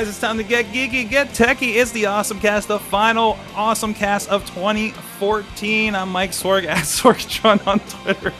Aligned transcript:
Guys, 0.00 0.08
it's 0.08 0.18
time 0.18 0.38
to 0.38 0.42
get 0.42 0.64
geeky, 0.72 1.06
get 1.06 1.28
techie. 1.28 1.74
It's 1.74 1.90
the 1.90 2.06
Awesome 2.06 2.40
Cast, 2.40 2.68
the 2.68 2.78
final 2.78 3.38
Awesome 3.54 3.92
Cast 3.92 4.30
of 4.30 4.46
2014. 4.46 5.94
I'm 5.94 6.08
Mike 6.08 6.30
Sorg 6.30 6.64
at 6.66 6.84
Sorgatron 6.84 7.66
on 7.66 7.80
Twitter. 7.80 8.32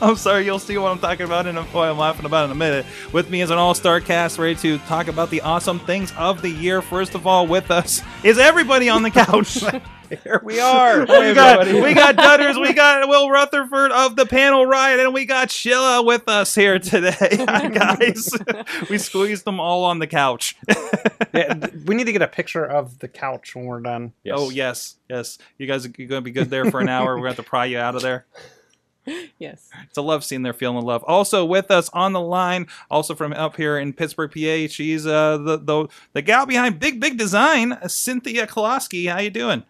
I'm 0.00 0.14
sorry, 0.14 0.44
you'll 0.44 0.60
see 0.60 0.78
what 0.78 0.92
I'm 0.92 1.00
talking 1.00 1.26
about 1.26 1.48
in 1.48 1.56
a 1.56 1.64
what 1.64 1.88
I'm 1.88 1.98
laughing 1.98 2.26
about 2.26 2.44
in 2.44 2.52
a 2.52 2.54
minute. 2.54 2.86
With 3.12 3.28
me 3.28 3.40
is 3.40 3.50
an 3.50 3.58
all-star 3.58 4.00
cast 4.00 4.38
ready 4.38 4.54
to 4.60 4.78
talk 4.86 5.08
about 5.08 5.30
the 5.30 5.40
awesome 5.40 5.80
things 5.80 6.12
of 6.16 6.42
the 6.42 6.50
year. 6.50 6.80
First 6.80 7.16
of 7.16 7.26
all, 7.26 7.48
with 7.48 7.72
us 7.72 8.00
is 8.22 8.38
everybody 8.38 8.88
on 8.88 9.02
the 9.02 9.10
couch. 9.10 9.64
Here 10.08 10.40
we 10.44 10.60
are. 10.60 11.00
we 11.00 11.34
got 11.34 11.66
we 11.66 11.94
got 11.94 12.16
Dutters, 12.16 12.60
we 12.60 12.72
got 12.72 13.08
Will 13.08 13.30
Rutherford 13.30 13.92
of 13.92 14.16
the 14.16 14.26
panel 14.26 14.66
riot, 14.66 15.00
and 15.00 15.12
we 15.12 15.24
got 15.24 15.50
Sheila 15.50 16.02
with 16.02 16.28
us 16.28 16.54
here 16.54 16.78
today, 16.78 17.16
Hi, 17.20 17.68
guys. 17.68 18.30
we 18.90 18.98
squeezed 18.98 19.44
them 19.44 19.60
all 19.60 19.84
on 19.84 19.98
the 19.98 20.06
couch. 20.06 20.56
Yeah, 21.34 21.66
we 21.84 21.94
need 21.94 22.04
to 22.04 22.12
get 22.12 22.22
a 22.22 22.28
picture 22.28 22.64
of 22.64 22.98
the 23.00 23.08
couch 23.08 23.54
when 23.54 23.66
we're 23.66 23.80
done. 23.80 24.12
Oh 24.30 24.50
yes, 24.50 24.96
yes. 25.08 25.38
You 25.58 25.66
guys 25.66 25.84
are 25.84 25.88
going 25.88 26.08
to 26.08 26.20
be 26.20 26.30
good 26.30 26.50
there 26.50 26.70
for 26.70 26.80
an 26.80 26.88
hour. 26.88 27.16
We're 27.16 27.22
going 27.22 27.34
to 27.34 27.36
have 27.36 27.44
to 27.44 27.48
pry 27.48 27.66
you 27.66 27.78
out 27.78 27.94
of 27.94 28.02
there. 28.02 28.26
Yes. 29.38 29.70
It's 29.84 29.96
a 29.96 30.02
love 30.02 30.24
scene. 30.24 30.42
They're 30.42 30.52
feeling 30.52 30.84
love. 30.84 31.04
Also 31.04 31.44
with 31.44 31.70
us 31.70 31.88
on 31.92 32.12
the 32.12 32.20
line, 32.20 32.66
also 32.90 33.14
from 33.14 33.32
up 33.32 33.56
here 33.56 33.78
in 33.78 33.92
Pittsburgh, 33.92 34.30
PA. 34.30 34.72
She's 34.72 35.06
uh, 35.06 35.38
the 35.38 35.58
the 35.58 35.88
the 36.12 36.22
gal 36.22 36.46
behind 36.46 36.80
Big 36.80 37.00
Big 37.00 37.16
Design, 37.16 37.78
Cynthia 37.86 38.46
Koloski. 38.46 39.10
How 39.10 39.20
you 39.20 39.30
doing? 39.30 39.64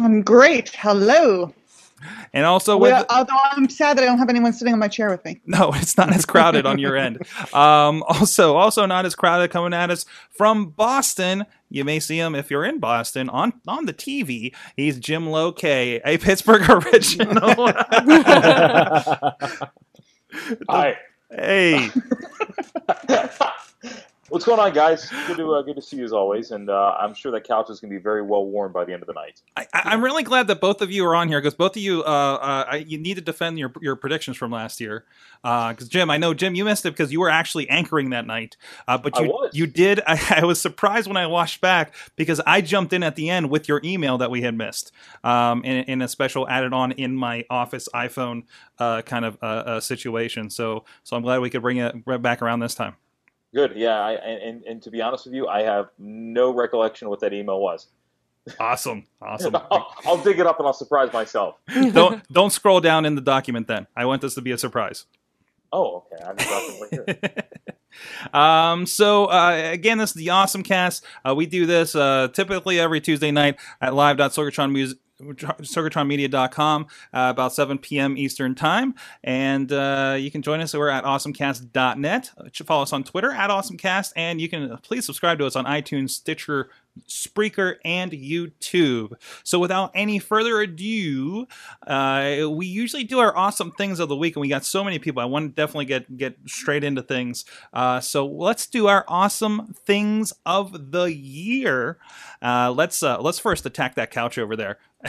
I'm 0.00 0.22
great. 0.22 0.70
Hello. 0.70 1.52
And 2.32 2.46
also 2.46 2.76
with 2.76 2.92
Well, 2.92 3.04
although 3.10 3.34
I'm 3.52 3.68
sad 3.68 3.96
that 3.96 4.02
I 4.04 4.06
don't 4.06 4.18
have 4.18 4.28
anyone 4.28 4.52
sitting 4.52 4.72
on 4.72 4.78
my 4.78 4.86
chair 4.88 5.10
with 5.10 5.24
me. 5.24 5.40
No, 5.46 5.72
it's 5.74 5.96
not 5.96 6.14
as 6.14 6.24
crowded 6.24 6.64
on 6.66 6.78
your 6.78 6.96
end. 6.96 7.18
Um, 7.52 8.04
also, 8.06 8.54
also 8.54 8.86
not 8.86 9.04
as 9.04 9.16
crowded 9.16 9.50
coming 9.50 9.74
at 9.74 9.90
us 9.90 10.06
from 10.30 10.66
Boston. 10.66 11.44
You 11.70 11.84
may 11.84 11.98
see 11.98 12.18
him 12.18 12.34
if 12.36 12.50
you're 12.50 12.64
in 12.64 12.78
Boston 12.78 13.28
on 13.28 13.52
on 13.66 13.86
the 13.86 13.92
TV. 13.92 14.54
He's 14.76 14.98
Jim 14.98 15.28
Loke, 15.28 15.64
a 15.64 16.18
Pittsburgh 16.18 16.68
original. 16.86 17.72
Hi. 20.68 20.96
hey, 21.30 21.90
What's 24.30 24.44
going 24.44 24.60
on, 24.60 24.74
guys? 24.74 25.08
Good 25.26 25.38
to 25.38 25.54
uh, 25.54 25.62
good 25.62 25.76
to 25.76 25.82
see 25.82 25.96
you 25.96 26.04
as 26.04 26.12
always, 26.12 26.50
and 26.50 26.68
uh, 26.68 26.94
I'm 27.00 27.14
sure 27.14 27.32
that 27.32 27.44
couch 27.44 27.70
is 27.70 27.80
going 27.80 27.90
to 27.90 27.98
be 27.98 28.02
very 28.02 28.20
well 28.20 28.44
worn 28.44 28.72
by 28.72 28.84
the 28.84 28.92
end 28.92 29.02
of 29.02 29.06
the 29.06 29.14
night. 29.14 29.40
I, 29.56 29.66
I'm 29.72 30.04
really 30.04 30.22
glad 30.22 30.48
that 30.48 30.60
both 30.60 30.82
of 30.82 30.90
you 30.90 31.06
are 31.06 31.16
on 31.16 31.28
here 31.28 31.40
because 31.40 31.54
both 31.54 31.76
of 31.76 31.82
you, 31.82 32.02
uh, 32.04 32.66
uh, 32.70 32.76
you 32.86 32.98
need 32.98 33.14
to 33.14 33.22
defend 33.22 33.58
your 33.58 33.72
your 33.80 33.96
predictions 33.96 34.36
from 34.36 34.50
last 34.50 34.82
year. 34.82 35.06
Because 35.42 35.88
Jim, 35.88 36.10
I 36.10 36.18
know 36.18 36.34
Jim, 36.34 36.54
you 36.54 36.66
missed 36.66 36.84
it 36.84 36.90
because 36.90 37.10
you 37.10 37.20
were 37.20 37.30
actually 37.30 37.70
anchoring 37.70 38.10
that 38.10 38.26
night. 38.26 38.58
Uh, 38.86 38.98
but 38.98 39.18
I 39.18 39.22
you 39.22 39.28
was. 39.28 39.50
you 39.54 39.66
did. 39.66 40.02
I, 40.06 40.40
I 40.42 40.44
was 40.44 40.60
surprised 40.60 41.06
when 41.06 41.16
I 41.16 41.26
watched 41.26 41.62
back 41.62 41.94
because 42.14 42.38
I 42.46 42.60
jumped 42.60 42.92
in 42.92 43.02
at 43.02 43.16
the 43.16 43.30
end 43.30 43.48
with 43.48 43.66
your 43.66 43.80
email 43.82 44.18
that 44.18 44.30
we 44.30 44.42
had 44.42 44.54
missed 44.54 44.92
um, 45.24 45.64
in, 45.64 45.84
in 45.84 46.02
a 46.02 46.08
special 46.08 46.46
added 46.46 46.74
on 46.74 46.92
in 46.92 47.16
my 47.16 47.46
office 47.48 47.88
iPhone 47.94 48.42
uh, 48.78 49.00
kind 49.00 49.24
of 49.24 49.38
uh, 49.40 49.46
uh, 49.46 49.80
situation. 49.80 50.50
So 50.50 50.84
so 51.02 51.16
I'm 51.16 51.22
glad 51.22 51.40
we 51.40 51.48
could 51.48 51.62
bring 51.62 51.78
it 51.78 51.94
right 52.04 52.20
back 52.20 52.42
around 52.42 52.60
this 52.60 52.74
time. 52.74 52.96
Good, 53.54 53.72
yeah. 53.76 53.98
I, 53.98 54.12
and, 54.12 54.42
and 54.42 54.64
and 54.64 54.82
to 54.82 54.90
be 54.90 55.00
honest 55.00 55.26
with 55.26 55.34
you, 55.34 55.48
I 55.48 55.62
have 55.62 55.88
no 55.98 56.52
recollection 56.52 57.06
of 57.06 57.10
what 57.10 57.20
that 57.20 57.32
email 57.32 57.60
was. 57.60 57.86
Awesome, 58.60 59.06
awesome. 59.20 59.56
I'll, 59.56 59.94
I'll 60.06 60.22
dig 60.22 60.38
it 60.38 60.46
up 60.46 60.58
and 60.58 60.66
I'll 60.66 60.74
surprise 60.74 61.12
myself. 61.12 61.56
don't 61.92 62.26
don't 62.32 62.50
scroll 62.50 62.80
down 62.80 63.04
in 63.04 63.14
the 63.14 63.20
document. 63.20 63.66
Then 63.66 63.86
I 63.96 64.04
want 64.04 64.22
this 64.22 64.34
to 64.34 64.42
be 64.42 64.52
a 64.52 64.58
surprise. 64.58 65.06
Oh, 65.72 66.04
okay. 66.12 66.24
I'm 66.24 66.36
definitely 66.36 66.88
here. 66.90 67.44
um, 68.40 68.86
so 68.86 69.26
uh, 69.26 69.70
again, 69.72 69.98
this 69.98 70.10
is 70.10 70.14
the 70.14 70.30
Awesome 70.30 70.62
Cast. 70.62 71.04
Uh, 71.26 71.34
we 71.34 71.46
do 71.46 71.66
this 71.66 71.94
uh, 71.94 72.28
typically 72.32 72.80
every 72.80 73.00
Tuesday 73.00 73.30
night 73.30 73.58
at 73.80 73.94
live.sorgatronmusic. 73.94 74.94
SorgatronMedia.com 75.20 76.82
uh, 76.82 76.86
about 77.30 77.52
7 77.52 77.78
p.m. 77.78 78.16
Eastern 78.16 78.54
Time. 78.54 78.94
And 79.24 79.72
uh, 79.72 80.16
you 80.18 80.30
can 80.30 80.42
join 80.42 80.60
us. 80.60 80.74
We're 80.74 80.88
at 80.88 81.04
awesomecast.net. 81.04 82.30
Follow 82.64 82.82
us 82.82 82.92
on 82.92 83.04
Twitter 83.04 83.32
at 83.32 83.50
awesomecast. 83.50 84.12
And 84.16 84.40
you 84.40 84.48
can 84.48 84.72
uh, 84.72 84.76
please 84.78 85.06
subscribe 85.06 85.38
to 85.38 85.46
us 85.46 85.56
on 85.56 85.64
iTunes, 85.64 86.10
Stitcher, 86.10 86.70
Spreaker, 87.08 87.76
and 87.84 88.12
YouTube. 88.12 89.12
So 89.44 89.58
without 89.58 89.90
any 89.94 90.18
further 90.18 90.60
ado, 90.60 91.46
uh, 91.86 92.46
we 92.50 92.66
usually 92.66 93.04
do 93.04 93.18
our 93.18 93.36
awesome 93.36 93.72
things 93.72 94.00
of 94.00 94.08
the 94.08 94.16
week, 94.16 94.36
and 94.36 94.40
we 94.40 94.48
got 94.48 94.64
so 94.64 94.82
many 94.82 94.98
people. 94.98 95.20
I 95.22 95.26
want 95.26 95.54
to 95.54 95.54
definitely 95.62 95.84
get 95.86 96.16
get 96.16 96.36
straight 96.46 96.84
into 96.84 97.02
things. 97.02 97.44
Uh, 97.72 98.00
so 98.00 98.26
let's 98.26 98.66
do 98.66 98.86
our 98.86 99.04
awesome 99.08 99.74
things 99.86 100.32
of 100.46 100.92
the 100.92 101.12
year. 101.12 101.98
Uh, 102.42 102.72
let's 102.74 103.02
uh, 103.02 103.20
let's 103.20 103.38
first 103.38 103.66
attack 103.66 103.94
that 103.96 104.10
couch 104.10 104.38
over 104.38 104.56
there. 104.56 104.78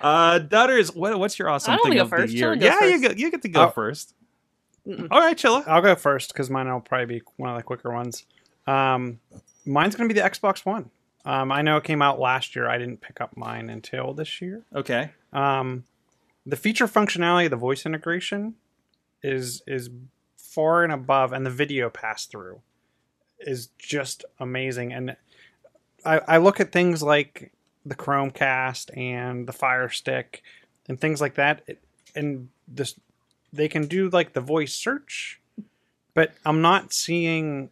uh, 0.00 0.38
Dutters, 0.40 0.94
what, 0.94 1.18
what's 1.18 1.38
your 1.38 1.48
awesome 1.48 1.74
I 1.74 1.78
thing 1.78 1.94
go 1.94 2.02
of 2.02 2.10
first. 2.10 2.32
the 2.32 2.38
year? 2.38 2.54
Chilla 2.54 2.60
goes 2.60 2.62
yeah, 2.64 2.84
you 2.86 2.92
first. 3.00 3.02
go, 3.02 3.10
you 3.20 3.30
get 3.30 3.42
to 3.42 3.48
go 3.48 3.66
Oh. 3.66 3.70
first. 3.70 4.14
Mm-mm. 4.86 5.08
All 5.10 5.18
right, 5.20 5.36
Chilla. 5.36 5.66
I'll 5.66 5.82
go 5.82 5.94
first 5.96 6.32
because 6.32 6.48
mine 6.48 6.70
will 6.72 6.80
probably 6.80 7.18
be 7.18 7.22
one 7.36 7.50
of 7.50 7.56
the 7.56 7.62
quicker 7.62 7.92
ones. 7.92 8.24
Um, 8.66 9.20
mine's 9.64 9.94
going 9.96 10.08
to 10.08 10.14
be 10.14 10.20
the 10.20 10.28
Xbox 10.28 10.64
One. 10.64 10.90
Um, 11.24 11.50
I 11.50 11.62
know 11.62 11.76
it 11.76 11.84
came 11.84 12.02
out 12.02 12.20
last 12.20 12.54
year. 12.54 12.68
I 12.68 12.78
didn't 12.78 13.00
pick 13.00 13.20
up 13.20 13.36
mine 13.36 13.68
until 13.68 14.14
this 14.14 14.40
year. 14.40 14.62
Okay. 14.74 15.10
Um, 15.32 15.84
the 16.46 16.56
feature 16.56 16.86
functionality, 16.86 17.50
the 17.50 17.56
voice 17.56 17.84
integration, 17.84 18.54
is 19.22 19.62
is 19.66 19.90
far 20.36 20.84
and 20.84 20.92
above, 20.92 21.32
and 21.32 21.44
the 21.44 21.50
video 21.50 21.90
pass 21.90 22.26
through 22.26 22.60
is 23.40 23.68
just 23.78 24.24
amazing. 24.38 24.92
And 24.92 25.16
I, 26.04 26.20
I 26.28 26.36
look 26.38 26.60
at 26.60 26.72
things 26.72 27.02
like 27.02 27.52
the 27.84 27.94
Chromecast 27.94 28.96
and 28.96 29.46
the 29.46 29.52
Fire 29.52 29.88
Stick 29.88 30.42
and 30.88 31.00
things 31.00 31.20
like 31.20 31.34
that, 31.34 31.62
it, 31.66 31.82
and 32.14 32.48
this 32.68 32.94
they 33.52 33.68
can 33.68 33.86
do 33.86 34.08
like 34.08 34.32
the 34.32 34.40
voice 34.40 34.74
search, 34.74 35.40
but 36.14 36.32
I'm 36.44 36.62
not 36.62 36.92
seeing 36.92 37.70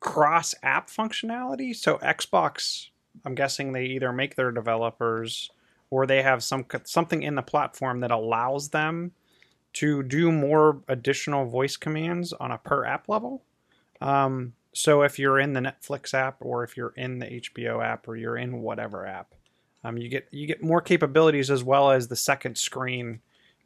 cross 0.00 0.54
app 0.62 0.88
functionality. 0.88 1.74
So 1.74 1.98
Xbox, 1.98 2.88
I'm 3.24 3.34
guessing 3.34 3.72
they 3.72 3.84
either 3.86 4.12
make 4.12 4.36
their 4.36 4.52
developers 4.52 5.50
or 5.90 6.06
they 6.06 6.22
have 6.22 6.42
some 6.42 6.66
something 6.84 7.22
in 7.22 7.34
the 7.34 7.42
platform 7.42 8.00
that 8.00 8.10
allows 8.10 8.70
them 8.70 9.12
to 9.74 10.02
do 10.02 10.32
more 10.32 10.82
additional 10.88 11.46
voice 11.46 11.76
commands 11.76 12.32
on 12.32 12.50
a 12.50 12.58
per 12.58 12.84
app 12.84 13.08
level. 13.08 13.42
Um, 14.00 14.54
so 14.72 15.02
if 15.02 15.18
you're 15.18 15.38
in 15.38 15.54
the 15.54 15.60
Netflix 15.60 16.14
app 16.14 16.36
or 16.40 16.62
if 16.62 16.76
you're 16.76 16.94
in 16.96 17.18
the 17.18 17.26
HBO 17.26 17.84
app 17.84 18.06
or 18.06 18.16
you're 18.16 18.36
in 18.36 18.62
whatever 18.62 19.06
app, 19.06 19.34
um, 19.84 19.96
you 19.96 20.08
get 20.08 20.28
you 20.30 20.46
get 20.46 20.62
more 20.62 20.80
capabilities 20.80 21.50
as 21.50 21.64
well 21.64 21.90
as 21.90 22.08
the 22.08 22.16
second 22.16 22.58
screen 22.58 23.20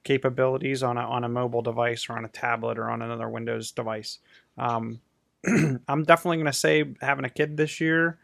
capabilities 0.04 0.82
on 0.82 0.96
a 0.96 1.00
on 1.00 1.24
a 1.24 1.28
mobile 1.28 1.62
device 1.62 2.08
or 2.08 2.16
on 2.16 2.24
a 2.24 2.28
tablet 2.28 2.78
or 2.78 2.90
on 2.90 3.02
another 3.02 3.28
Windows 3.28 3.70
device. 3.72 4.18
Um, 4.58 5.00
I'm 5.88 6.04
definitely 6.04 6.36
going 6.38 6.46
to 6.46 6.52
say 6.52 6.84
having 7.00 7.24
a 7.24 7.30
kid 7.30 7.56
this 7.56 7.80
year, 7.80 8.18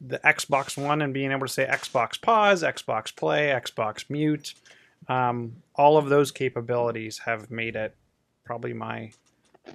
the 0.00 0.18
Xbox 0.20 0.76
One 0.82 1.02
and 1.02 1.12
being 1.12 1.30
able 1.32 1.46
to 1.46 1.52
say 1.52 1.66
Xbox 1.66 2.20
Pause, 2.20 2.62
Xbox 2.62 3.14
Play, 3.14 3.48
Xbox 3.48 4.08
Mute, 4.08 4.54
um, 5.08 5.56
all 5.74 5.96
of 5.96 6.08
those 6.08 6.30
capabilities 6.30 7.18
have 7.18 7.50
made 7.50 7.76
it 7.76 7.94
probably 8.44 8.72
my 8.72 9.10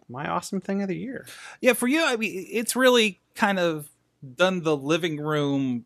my 0.09 0.27
awesome 0.27 0.59
thing 0.59 0.81
of 0.81 0.87
the 0.87 0.97
year. 0.97 1.25
Yeah, 1.61 1.73
for 1.73 1.87
you, 1.87 2.03
I 2.03 2.15
mean, 2.15 2.45
it's 2.49 2.75
really 2.75 3.19
kind 3.35 3.59
of 3.59 3.89
done 4.35 4.63
the 4.63 4.75
living 4.75 5.17
room 5.19 5.85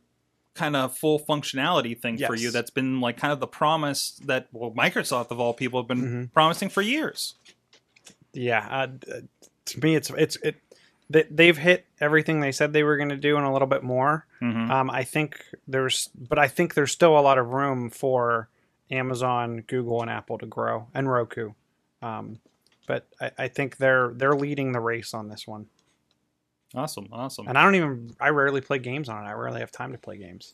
kind 0.55 0.75
of 0.75 0.97
full 0.97 1.19
functionality 1.19 1.97
thing 1.99 2.17
for 2.17 2.35
you. 2.35 2.49
That's 2.51 2.69
been 2.71 3.01
like 3.01 3.17
kind 3.17 3.31
of 3.33 3.39
the 3.39 3.47
promise 3.47 4.19
that 4.25 4.47
well, 4.51 4.71
Microsoft 4.71 5.31
of 5.31 5.39
all 5.39 5.53
people 5.53 5.79
have 5.81 5.87
been 5.87 6.01
Mhm. 6.27 6.33
promising 6.33 6.69
for 6.69 6.81
years. 6.81 7.35
Yeah, 8.33 8.67
uh, 8.69 8.87
to 9.65 9.79
me, 9.79 9.95
it's 9.95 10.09
it's 10.11 10.37
it. 10.37 10.55
They, 11.09 11.23
they've 11.29 11.57
hit 11.57 11.85
everything 11.99 12.39
they 12.39 12.51
said 12.51 12.71
they 12.71 12.83
were 12.83 12.97
going 12.97 13.09
to 13.09 13.17
do 13.17 13.35
and 13.37 13.45
a 13.45 13.51
little 13.51 13.67
bit 13.67 13.83
more. 13.83 14.27
Mhm. 14.41 14.69
Um, 14.69 14.89
I 14.91 15.03
think 15.03 15.43
there's, 15.67 16.09
but 16.15 16.37
I 16.37 16.47
think 16.47 16.73
there's 16.75 16.91
still 16.91 17.17
a 17.17 17.21
lot 17.21 17.37
of 17.39 17.47
room 17.47 17.89
for 17.89 18.49
Amazon, 18.91 19.63
Google, 19.67 20.01
and 20.01 20.09
Apple 20.11 20.37
to 20.37 20.45
grow, 20.45 20.87
and 20.93 21.09
Roku. 21.11 21.53
Um, 22.01 22.39
but 22.87 23.07
I, 23.19 23.31
I 23.37 23.47
think 23.47 23.77
they're 23.77 24.11
they're 24.15 24.35
leading 24.35 24.71
the 24.71 24.79
race 24.79 25.13
on 25.13 25.29
this 25.29 25.47
one. 25.47 25.67
Awesome, 26.75 27.07
awesome. 27.11 27.47
And 27.47 27.57
I 27.57 27.63
don't 27.63 27.75
even. 27.75 28.15
I 28.19 28.29
rarely 28.29 28.61
play 28.61 28.77
games 28.79 29.09
on 29.09 29.25
it. 29.25 29.27
I 29.27 29.33
rarely 29.33 29.59
have 29.59 29.71
time 29.71 29.91
to 29.91 29.97
play 29.97 30.17
games. 30.17 30.53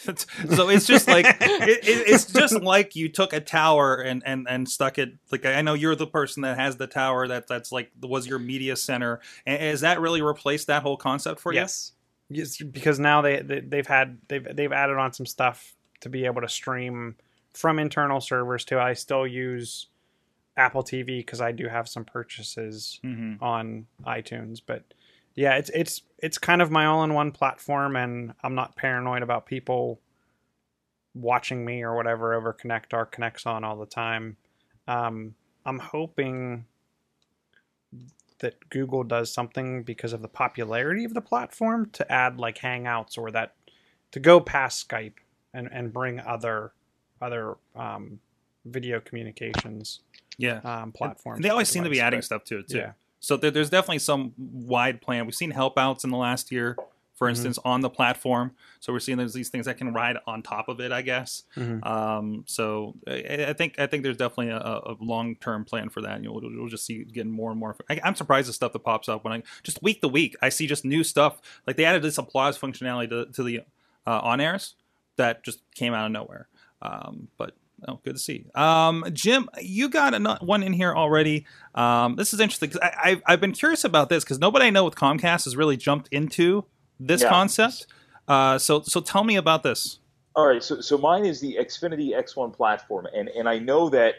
so 0.54 0.68
it's 0.68 0.86
just 0.86 1.06
like 1.06 1.26
it, 1.26 1.84
it, 1.84 2.08
it's 2.08 2.32
just 2.32 2.54
like 2.62 2.96
you 2.96 3.08
took 3.08 3.32
a 3.32 3.40
tower 3.40 3.96
and 3.96 4.22
and 4.24 4.46
and 4.48 4.68
stuck 4.68 4.98
it 4.98 5.10
like 5.30 5.44
i 5.44 5.60
know 5.62 5.74
you're 5.74 5.94
the 5.94 6.06
person 6.06 6.42
that 6.42 6.58
has 6.58 6.76
the 6.76 6.86
tower 6.86 7.28
that 7.28 7.46
that's 7.46 7.70
like 7.70 7.90
was 8.02 8.26
your 8.26 8.38
media 8.38 8.76
center 8.76 9.20
and 9.46 9.60
has 9.60 9.82
that 9.82 10.00
really 10.00 10.22
replaced 10.22 10.66
that 10.68 10.82
whole 10.82 10.96
concept 10.96 11.40
for 11.40 11.52
you 11.52 11.60
Yes. 11.60 11.92
Yes, 12.30 12.62
because 12.62 13.00
now 13.00 13.22
they, 13.22 13.42
they 13.42 13.58
they've 13.58 13.86
had 13.86 14.18
they've 14.28 14.46
they've 14.54 14.72
added 14.72 14.96
on 14.98 15.12
some 15.12 15.26
stuff 15.26 15.74
to 16.00 16.08
be 16.08 16.26
able 16.26 16.40
to 16.42 16.48
stream 16.48 17.16
from 17.52 17.80
internal 17.80 18.20
servers 18.20 18.64
too. 18.64 18.78
I 18.78 18.92
still 18.92 19.26
use 19.26 19.88
Apple 20.56 20.84
TV 20.84 21.18
because 21.18 21.40
I 21.40 21.50
do 21.50 21.66
have 21.66 21.88
some 21.88 22.04
purchases 22.04 23.00
hmm 23.02 23.34
on 23.40 23.86
iTunes, 24.06 24.60
but 24.64 24.84
yeah, 25.34 25.56
it's 25.56 25.70
it's 25.70 26.02
it's 26.18 26.38
kind 26.38 26.60
of 26.62 26.70
my 26.70 26.86
all-in-one 26.86 27.32
platform, 27.32 27.96
and 27.96 28.34
I'm 28.42 28.54
not 28.54 28.76
paranoid 28.76 29.22
about 29.22 29.46
people 29.46 30.00
watching 31.14 31.64
me 31.64 31.82
or 31.82 31.94
whatever 31.94 32.34
over 32.34 32.54
Kinect 32.54 32.92
or 32.92 33.06
Kinect's 33.06 33.46
on 33.46 33.64
all 33.64 33.76
the 33.76 33.86
time. 33.86 34.36
Um, 34.86 35.34
I'm 35.64 35.78
hoping 35.78 36.66
that 38.38 38.70
Google 38.70 39.04
does 39.04 39.32
something 39.32 39.82
because 39.82 40.12
of 40.12 40.22
the 40.22 40.28
popularity 40.28 41.04
of 41.04 41.14
the 41.14 41.20
platform 41.20 41.90
to 41.92 42.10
add 42.10 42.38
like 42.38 42.58
Hangouts 42.58 43.18
or 43.18 43.30
that 43.30 43.54
to 44.12 44.20
go 44.20 44.40
past 44.40 44.88
Skype 44.88 45.14
and 45.52 45.68
and 45.72 45.92
bring 45.92 46.20
other 46.20 46.72
other 47.20 47.56
um, 47.76 48.20
video 48.64 49.00
communications 49.00 50.00
yeah 50.38 50.60
um, 50.64 50.92
platforms. 50.92 51.38
And 51.38 51.44
they 51.44 51.50
always 51.50 51.68
seem 51.68 51.84
to 51.84 51.90
be 51.90 52.00
adding 52.00 52.22
stuff 52.22 52.44
to 52.44 52.58
it 52.60 52.68
too 52.68 52.78
Yeah. 52.78 52.92
So 53.20 53.36
there, 53.36 53.50
there's 53.50 53.70
definitely 53.70 53.98
some 54.00 54.32
wide 54.38 55.00
plan 55.00 55.26
we've 55.26 55.34
seen 55.34 55.52
Helpouts 55.52 56.04
in 56.04 56.10
the 56.10 56.16
last 56.16 56.50
year 56.50 56.76
for 57.14 57.26
Mhm. 57.26 57.30
instance 57.30 57.58
on 57.66 57.82
the 57.82 57.90
platform 57.90 58.52
so 58.80 58.94
we're 58.94 58.98
seeing 58.98 59.18
there's 59.18 59.34
these 59.34 59.50
things 59.50 59.66
that 59.66 59.76
can 59.76 59.92
ride 59.92 60.16
on 60.26 60.40
top 60.42 60.70
of 60.70 60.80
it 60.80 60.90
i 60.90 61.02
guess 61.02 61.42
Mhm. 61.54 61.84
Um, 61.86 62.44
so 62.46 62.94
I, 63.06 63.46
I 63.48 63.52
think 63.52 63.78
I 63.78 63.86
think 63.86 64.04
there's 64.04 64.16
definitely 64.16 64.48
a, 64.48 64.56
a 64.58 64.96
long 65.00 65.36
term 65.36 65.66
plan 65.66 65.90
for 65.90 66.00
that. 66.00 66.14
And 66.16 66.24
you'll, 66.24 66.42
you'll 66.42 66.68
just 66.68 66.86
see 66.86 67.04
getting 67.04 67.30
more 67.30 67.50
and 67.50 67.60
more. 67.60 67.76
I, 67.90 68.00
I'm 68.02 68.14
surprised 68.14 68.48
the 68.48 68.54
stuff 68.54 68.72
that 68.72 68.78
pops 68.80 69.06
up 69.08 69.22
when 69.24 69.34
I 69.34 69.42
just 69.62 69.82
week 69.82 70.00
to 70.00 70.08
week 70.08 70.34
I 70.40 70.48
see 70.48 70.66
just 70.66 70.82
new 70.86 71.04
stuff. 71.04 71.42
Like 71.66 71.76
they 71.76 71.84
added 71.84 72.00
this 72.00 72.16
applause 72.16 72.56
functionality 72.58 73.10
to, 73.10 73.26
to 73.32 73.42
the 73.42 73.60
uh, 74.06 74.20
on 74.22 74.40
airs 74.40 74.76
that 75.16 75.44
just 75.44 75.60
came 75.74 75.92
out 75.92 76.06
of 76.06 76.12
nowhere. 76.12 76.48
Um, 76.80 77.28
but 77.36 77.54
oh, 77.88 78.00
good 78.04 78.14
to 78.14 78.18
see. 78.18 78.46
Um, 78.54 79.04
Jim, 79.12 79.48
you 79.60 79.88
got 79.88 80.42
one 80.42 80.62
in 80.62 80.72
here 80.72 80.94
already. 80.94 81.46
Um, 81.74 82.16
this 82.16 82.32
is 82.32 82.40
interesting 82.40 82.70
because 82.70 82.88
I've 83.02 83.22
I've 83.26 83.40
been 83.40 83.52
curious 83.52 83.84
about 83.84 84.08
this 84.08 84.24
because 84.24 84.38
nobody 84.38 84.66
I 84.66 84.70
know 84.70 84.84
with 84.84 84.94
Comcast 84.94 85.44
has 85.44 85.56
really 85.56 85.76
jumped 85.76 86.08
into 86.12 86.64
this 86.98 87.22
Yeah. 87.22 87.28
concept. 87.28 87.86
Uh, 88.28 88.58
so 88.58 88.82
so 88.82 89.00
tell 89.00 89.24
me 89.24 89.36
about 89.36 89.62
this. 89.62 89.98
All 90.36 90.46
right, 90.46 90.62
so 90.62 90.80
so 90.80 90.96
mine 90.96 91.24
is 91.24 91.40
the 91.40 91.56
Xfinity 91.60 92.16
X1 92.16 92.54
platform, 92.54 93.06
and 93.14 93.28
and 93.30 93.48
I 93.48 93.58
know 93.58 93.88
that 93.90 94.14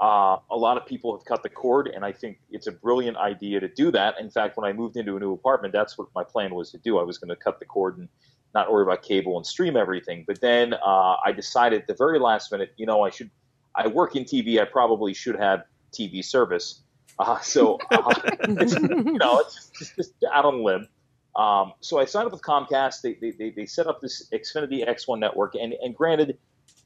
uh, 0.00 0.36
a 0.50 0.56
lot 0.56 0.76
of 0.76 0.84
people 0.84 1.16
have 1.16 1.24
cut 1.24 1.44
the 1.44 1.48
cord, 1.48 1.86
and 1.86 2.04
I 2.04 2.10
think 2.10 2.40
it's 2.50 2.66
a 2.66 2.72
brilliant 2.72 3.16
idea 3.16 3.60
to 3.60 3.68
do 3.68 3.92
that. 3.92 4.18
In 4.18 4.30
fact, 4.30 4.56
when 4.56 4.68
I 4.68 4.72
moved 4.72 4.96
into 4.96 5.16
a 5.16 5.20
new 5.20 5.32
apartment, 5.32 5.72
that's 5.72 5.96
what 5.96 6.08
my 6.14 6.24
plan 6.24 6.52
was 6.54 6.72
to 6.72 6.78
do. 6.78 6.98
I 6.98 7.04
was 7.04 7.18
going 7.18 7.28
to 7.28 7.36
cut 7.36 7.60
the 7.60 7.66
cord 7.66 7.98
and 7.98 8.08
not 8.54 8.70
worry 8.70 8.82
about 8.82 9.02
cable 9.02 9.36
and 9.36 9.46
stream 9.46 9.76
everything. 9.76 10.24
But 10.26 10.40
then 10.40 10.74
uh, 10.74 11.16
I 11.24 11.32
decided 11.32 11.82
at 11.82 11.86
the 11.86 11.94
very 11.94 12.18
last 12.18 12.52
minute, 12.52 12.72
you 12.76 12.86
know, 12.86 13.02
I 13.02 13.10
should. 13.10 13.30
I 13.74 13.86
work 13.86 14.16
in 14.16 14.24
TV. 14.24 14.60
I 14.60 14.66
probably 14.66 15.14
should 15.14 15.36
have 15.36 15.62
TV 15.92 16.22
service. 16.22 16.82
Uh, 17.18 17.40
so 17.40 17.78
uh, 17.90 18.14
it's, 18.42 18.74
you 18.80 19.18
know, 19.18 19.38
it's 19.38 19.70
just, 19.78 19.96
just 19.96 20.12
out 20.30 20.44
on 20.44 20.54
a 20.56 20.62
limb. 20.62 20.88
Um, 21.36 21.72
so 21.80 21.98
I 21.98 22.04
signed 22.04 22.26
up 22.26 22.32
with 22.32 22.42
Comcast. 22.42 23.00
They, 23.00 23.14
they, 23.14 23.30
they, 23.30 23.50
they 23.50 23.66
set 23.66 23.86
up 23.86 24.00
this 24.00 24.28
Xfinity 24.32 24.86
X1 24.86 25.18
network, 25.18 25.54
and, 25.54 25.72
and 25.72 25.96
granted, 25.96 26.36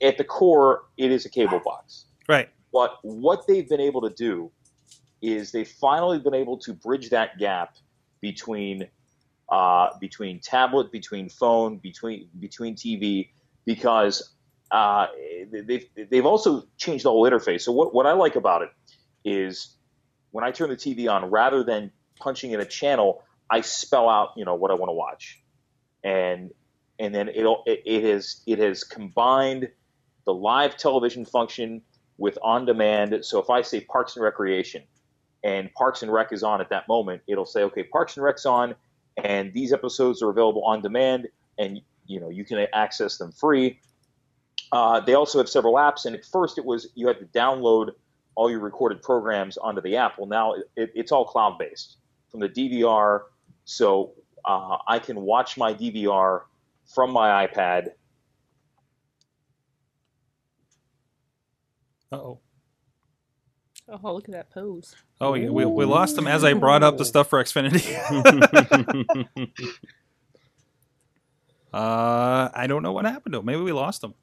at 0.00 0.18
the 0.18 0.24
core, 0.24 0.84
it 0.96 1.10
is 1.10 1.26
a 1.26 1.28
cable 1.28 1.60
box. 1.64 2.04
Right. 2.28 2.48
But 2.72 2.98
what 3.02 3.46
they've 3.46 3.68
been 3.68 3.80
able 3.80 4.02
to 4.02 4.10
do 4.10 4.50
is 5.22 5.50
they've 5.50 5.68
finally 5.68 6.18
been 6.18 6.34
able 6.34 6.58
to 6.58 6.74
bridge 6.74 7.10
that 7.10 7.38
gap 7.38 7.76
between 8.20 8.88
uh, 9.48 9.90
between 10.00 10.40
tablet, 10.40 10.90
between 10.90 11.28
phone, 11.28 11.78
between 11.78 12.28
between 12.38 12.75
TV, 12.75 13.31
because 13.64 14.34
uh, 14.70 15.06
they've 15.50 15.87
they've 16.10 16.26
also 16.26 16.64
changed 16.76 17.04
the 17.04 17.10
whole 17.10 17.28
interface. 17.28 17.62
So 17.62 17.72
what, 17.72 17.94
what 17.94 18.06
I 18.06 18.12
like 18.12 18.37
about 18.37 18.62
it 18.62 18.70
is 19.25 19.76
when 20.31 20.44
I 20.44 20.50
turn 20.50 20.70
the 20.70 20.76
TV 20.76 21.10
on, 21.10 21.31
rather 21.31 21.62
than 21.62 21.93
punching 22.19 22.50
in 22.50 22.60
a 22.60 22.64
channel, 22.64 23.22
I 23.48 23.60
spell 23.60 24.08
out 24.08 24.31
you 24.37 24.44
know 24.44 24.54
what 24.54 24.70
I 24.70 24.75
want 24.75 24.90
to 24.90 24.94
watch, 24.94 25.40
and 26.02 26.50
and 26.99 27.14
then 27.14 27.28
it'll 27.28 27.62
it, 27.66 27.82
it 27.87 28.04
has 28.04 28.42
it 28.46 28.58
has 28.58 28.82
combined 28.82 29.69
the 30.25 30.34
live 30.34 30.76
television 30.76 31.25
function 31.25 31.82
with 32.19 32.37
on 32.42 32.66
demand. 32.66 33.25
So 33.25 33.40
if 33.40 33.50
I 33.50 33.62
say 33.62 33.81
Parks 33.81 34.16
and 34.16 34.25
Recreation, 34.25 34.82
and 35.44 35.72
Parks 35.75 36.02
and 36.02 36.12
Rec 36.12 36.32
is 36.32 36.42
on 36.42 36.60
at 36.60 36.70
that 36.70 36.88
moment, 36.88 37.22
it'll 37.28 37.46
say 37.46 37.62
okay 37.62 37.84
Parks 37.84 38.16
and 38.16 38.25
Rec's 38.25 38.46
on, 38.46 38.75
and 39.22 39.52
these 39.52 39.72
episodes 39.72 40.22
are 40.22 40.30
available 40.30 40.64
on 40.64 40.82
demand, 40.82 41.28
and 41.58 41.80
you 42.06 42.20
know 42.20 42.28
you 42.28 42.44
can 42.44 42.66
access 42.72 43.18
them 43.18 43.32
free. 43.32 43.80
Uh, 44.72 45.00
they 45.00 45.14
also 45.14 45.38
have 45.38 45.48
several 45.48 45.74
apps, 45.74 46.06
and 46.06 46.14
at 46.14 46.24
first 46.24 46.58
it 46.58 46.64
was 46.64 46.88
you 46.94 47.06
had 47.06 47.18
to 47.18 47.26
download 47.26 47.90
all 48.34 48.50
your 48.50 48.60
recorded 48.60 49.02
programs 49.02 49.56
onto 49.56 49.80
the 49.80 49.96
app. 49.96 50.18
Well, 50.18 50.28
now 50.28 50.54
it, 50.76 50.92
it's 50.94 51.12
all 51.12 51.24
cloud 51.24 51.58
based 51.58 51.96
from 52.30 52.40
the 52.40 52.48
DVR, 52.48 53.22
so 53.64 54.12
uh, 54.44 54.78
I 54.86 54.98
can 54.98 55.20
watch 55.22 55.56
my 55.56 55.72
DVR 55.72 56.42
from 56.94 57.10
my 57.10 57.46
iPad. 57.46 57.88
Uh-oh. 62.12 62.38
Oh, 63.88 64.14
look 64.14 64.28
at 64.28 64.32
that 64.32 64.50
pose. 64.50 64.96
Oh, 65.20 65.34
yeah, 65.34 65.48
we, 65.48 65.64
we 65.64 65.84
lost 65.84 66.18
him 66.18 66.26
as 66.26 66.42
I 66.42 66.54
brought 66.54 66.82
up 66.82 66.98
the 66.98 67.04
stuff 67.04 67.28
for 67.28 67.42
Xfinity. 67.42 67.94
uh, 71.72 72.48
I 72.52 72.66
don't 72.66 72.82
know 72.82 72.92
what 72.92 73.04
happened 73.04 73.34
to 73.34 73.38
him. 73.38 73.44
Maybe 73.44 73.60
we 73.60 73.72
lost 73.72 74.02
him. 74.02 74.14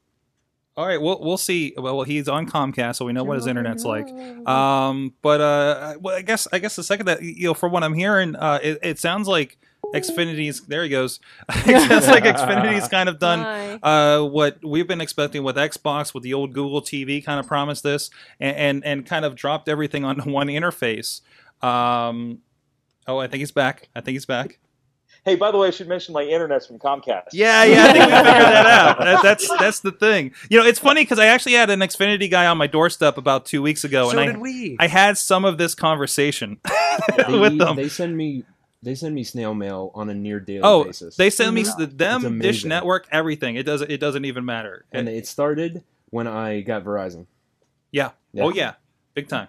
All 0.76 0.88
right, 0.88 1.00
we'll 1.00 1.20
we'll 1.22 1.38
see. 1.38 1.76
Well, 1.78 2.02
he's 2.02 2.28
on 2.28 2.50
Comcast, 2.50 2.96
so 2.96 3.06
we 3.06 3.14
know 3.14 3.24
what 3.24 3.38
his 3.38 3.46
internet's 3.46 3.86
like. 3.86 4.08
Um, 4.48 5.14
but 5.22 5.40
uh, 5.40 5.94
well, 6.02 6.16
I 6.16 6.24
guess 6.24 6.48
I 6.52 6.58
guess 6.58 6.76
the 6.76 6.82
second 6.82 7.06
that 7.06 7.22
you 7.22 7.46
know, 7.46 7.54
from 7.54 7.72
what 7.72 7.84
I'm 7.84 7.94
hearing, 7.94 8.36
uh, 8.36 8.58
it, 8.62 8.80
it 8.82 9.00
sounds 9.00 9.28
like 9.28 9.60
Xfinity's. 9.94 10.62
There 10.62 10.84
he 10.84 10.90
goes. 10.90 11.20
it 11.50 11.88
sounds 11.88 12.08
like 12.08 12.24
Xfinity's 12.24 12.88
kind 12.88 13.08
of 13.08 13.20
done 13.20 13.80
uh, 13.84 14.22
what 14.22 14.58
we've 14.64 14.88
been 14.88 15.02
expecting 15.02 15.44
with 15.44 15.56
Xbox, 15.56 16.14
with 16.14 16.24
the 16.24 16.34
old 16.34 16.54
Google 16.54 16.82
TV, 16.82 17.24
kind 17.24 17.40
of 17.40 17.48
promised 17.48 17.84
this, 17.84 18.10
and 18.40 18.56
and, 18.58 18.86
and 18.86 19.06
kind 19.06 19.26
of 19.26 19.36
dropped 19.36 19.70
everything 19.70 20.04
onto 20.04 20.30
one 20.30 20.48
interface. 20.48 21.22
Um, 21.62 22.40
oh, 23.08 23.20
I 23.20 23.28
think 23.28 23.40
he's 23.40 23.52
back. 23.52 23.90
I 23.96 24.02
think 24.02 24.16
he's 24.16 24.26
back. 24.26 24.60
Hey, 25.26 25.36
by 25.36 25.52
the 25.52 25.58
way, 25.58 25.70
I 25.70 25.72
should 25.72 25.88
mention 25.88 26.14
my 26.14 26.24
internet's 26.24 26.68
from 26.68 26.80
Comcast. 26.80 27.30
Yeah, 27.32 27.64
yeah, 27.64 27.86
I 27.86 27.94
think 27.94 27.96
we 27.96 28.12
figured 28.12 28.12
that 28.12 28.66
out. 28.66 29.00
That, 29.00 29.24
that's 29.24 29.58
that's 29.58 29.80
the 29.80 29.94
thing. 29.94 30.34
You 30.50 30.60
know, 30.60 30.66
it's 30.66 30.80
funny 30.80 31.04
because 31.04 31.18
I 31.18 31.28
actually 31.28 31.54
had 31.54 31.70
an 31.70 31.80
Xfinity 31.80 32.30
guy 32.30 32.46
on 32.46 32.58
my 32.58 32.68
doorstep 32.68 33.18
about 33.18 33.46
two 33.46 33.62
weeks 33.62 33.86
ago, 33.86 34.12
so 34.12 34.18
and 34.18 34.28
did 34.28 34.36
I 34.36 34.40
we. 34.40 34.76
I 34.80 34.88
had 34.88 35.18
some 35.18 35.46
of 35.46 35.58
this 35.58 35.76
conversation 35.76 36.60
they, 37.16 37.40
with 37.40 37.58
them. 37.58 37.78
They 37.78 37.88
send 37.88 38.18
me 38.18 38.44
they 38.84 38.96
send 38.96 39.16
me 39.16 39.24
snail 39.24 39.54
mail 39.54 39.92
on 39.96 40.10
a 40.10 40.14
near 40.14 40.40
daily 40.40 40.62
oh, 40.64 40.84
basis. 40.84 41.16
they 41.16 41.30
send 41.30 41.56
me 41.56 41.62
It's 41.62 41.74
the 41.76 41.88
them. 41.88 42.40
Dish 42.40 42.66
Network 42.66 43.08
everything. 43.12 43.56
It 43.56 43.64
doesn't 43.64 43.90
it 43.90 44.00
doesn't 44.00 44.26
even 44.26 44.46
matter. 44.46 44.86
and 44.92 45.08
it 45.10 45.26
started 45.28 45.84
when 46.10 46.28
I 46.28 46.62
got 46.62 46.84
Verizon. 46.84 47.26
yeah. 47.92 48.12
Yeah. 48.34 48.44
Oh 48.46 48.50
yeah, 48.50 48.74
big 49.14 49.28
time. 49.28 49.48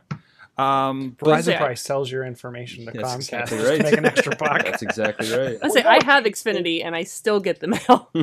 Um, 0.57 1.17
Verizon 1.19 1.45
say- 1.45 1.57
probably 1.57 1.77
sells 1.77 2.13
your 2.13 2.25
information 2.25 2.87
to 2.87 2.93
That's 2.93 3.09
Comcast 3.09 3.51
exactly 3.51 3.59
just 3.59 3.77
to 3.77 3.83
make 3.83 3.93
an 3.99 4.05
extra 4.05 4.37
buck. 4.37 4.63
That's 4.65 4.83
exactly 4.83 5.31
right. 5.37 5.59
I 5.63 5.69
say 5.69 5.83
I 5.83 6.05
have 6.05 6.25
Xfinity 6.25 6.85
and 6.85 6.95
I 6.95 7.03
still 7.03 7.41
get 7.41 7.59
the 7.61 7.67
mail. 7.69 8.09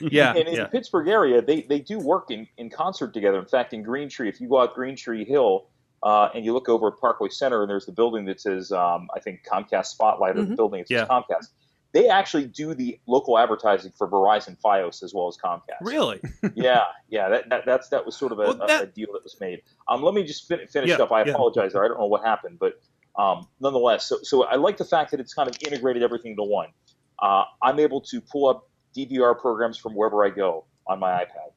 yeah, 0.00 0.30
And 0.34 0.48
in 0.48 0.54
yeah. 0.54 0.64
the 0.64 0.68
Pittsburgh 0.70 1.08
area, 1.08 1.40
they, 1.40 1.62
they 1.62 1.78
do 1.80 1.98
work 1.98 2.30
in, 2.30 2.46
in 2.58 2.68
concert 2.68 3.14
together. 3.14 3.38
In 3.38 3.46
fact, 3.46 3.72
in 3.72 3.82
Green 3.82 4.10
Tree, 4.10 4.28
if 4.28 4.40
you 4.42 4.48
go 4.48 4.60
out 4.60 4.74
Green 4.74 4.94
Tree 4.94 5.24
Hill 5.24 5.68
uh, 6.02 6.28
and 6.34 6.44
you 6.44 6.52
look 6.52 6.68
over 6.68 6.88
at 6.88 6.98
Parkway 6.98 7.28
Center, 7.28 7.62
and 7.62 7.70
there's 7.70 7.86
the 7.86 7.92
building 7.92 8.24
that 8.26 8.40
says, 8.40 8.72
um, 8.72 9.08
I 9.14 9.20
think, 9.20 9.44
Comcast 9.50 9.86
Spotlight, 9.86 10.36
or 10.38 10.44
the 10.44 10.52
Mhm. 10.52 10.56
building 10.56 10.80
that 10.80 10.88
says 10.88 11.00
Yeah. 11.00 11.06
Comcast. 11.06 11.48
They 11.92 12.08
actually 12.08 12.46
do 12.46 12.72
the 12.72 13.00
local 13.08 13.36
advertising 13.36 13.90
for 13.98 14.06
Verizon 14.08 14.56
Fios 14.60 15.02
as 15.02 15.12
well 15.12 15.26
as 15.26 15.36
Comcast. 15.36 15.80
Really? 15.82 16.20
yeah, 16.54 16.84
yeah. 17.08 17.28
That, 17.28 17.48
that 17.48 17.66
that's 17.66 17.88
that 17.88 18.06
was 18.06 18.16
sort 18.16 18.30
of 18.32 18.38
a, 18.38 18.42
Well, 18.42 18.62
a- 18.62 18.66
that- 18.68 18.82
a 18.84 18.86
deal 18.86 19.08
that 19.12 19.24
was 19.24 19.36
made. 19.40 19.62
Um, 19.88 20.02
let 20.02 20.14
me 20.14 20.22
just 20.22 20.46
fin- 20.46 20.66
finish 20.68 20.90
Yeah, 20.90 20.96
up. 20.98 21.10
I 21.10 21.24
yeah. 21.24 21.32
apologize 21.32 21.72
there. 21.72 21.84
I 21.84 21.88
don't 21.88 21.98
know 21.98 22.06
what 22.06 22.24
happened, 22.24 22.58
but 22.60 22.80
um, 23.16 23.48
nonetheless, 23.58 24.06
so 24.06 24.18
so 24.22 24.44
I 24.44 24.54
like 24.54 24.76
the 24.76 24.84
fact 24.84 25.10
that 25.10 25.18
it's 25.20 25.34
kind 25.34 25.48
of 25.50 25.56
integrated 25.66 26.02
everything 26.04 26.30
into 26.32 26.44
one. 26.44 26.68
Uh, 27.20 27.42
I'm 27.60 27.80
able 27.80 28.00
to 28.02 28.20
pull 28.20 28.48
up 28.48 28.68
DVR 28.96 29.34
programs 29.38 29.76
from 29.76 29.94
wherever 29.94 30.24
I 30.24 30.30
go 30.30 30.64
on 30.86 31.00
my 31.00 31.10
iPad. 31.10 31.50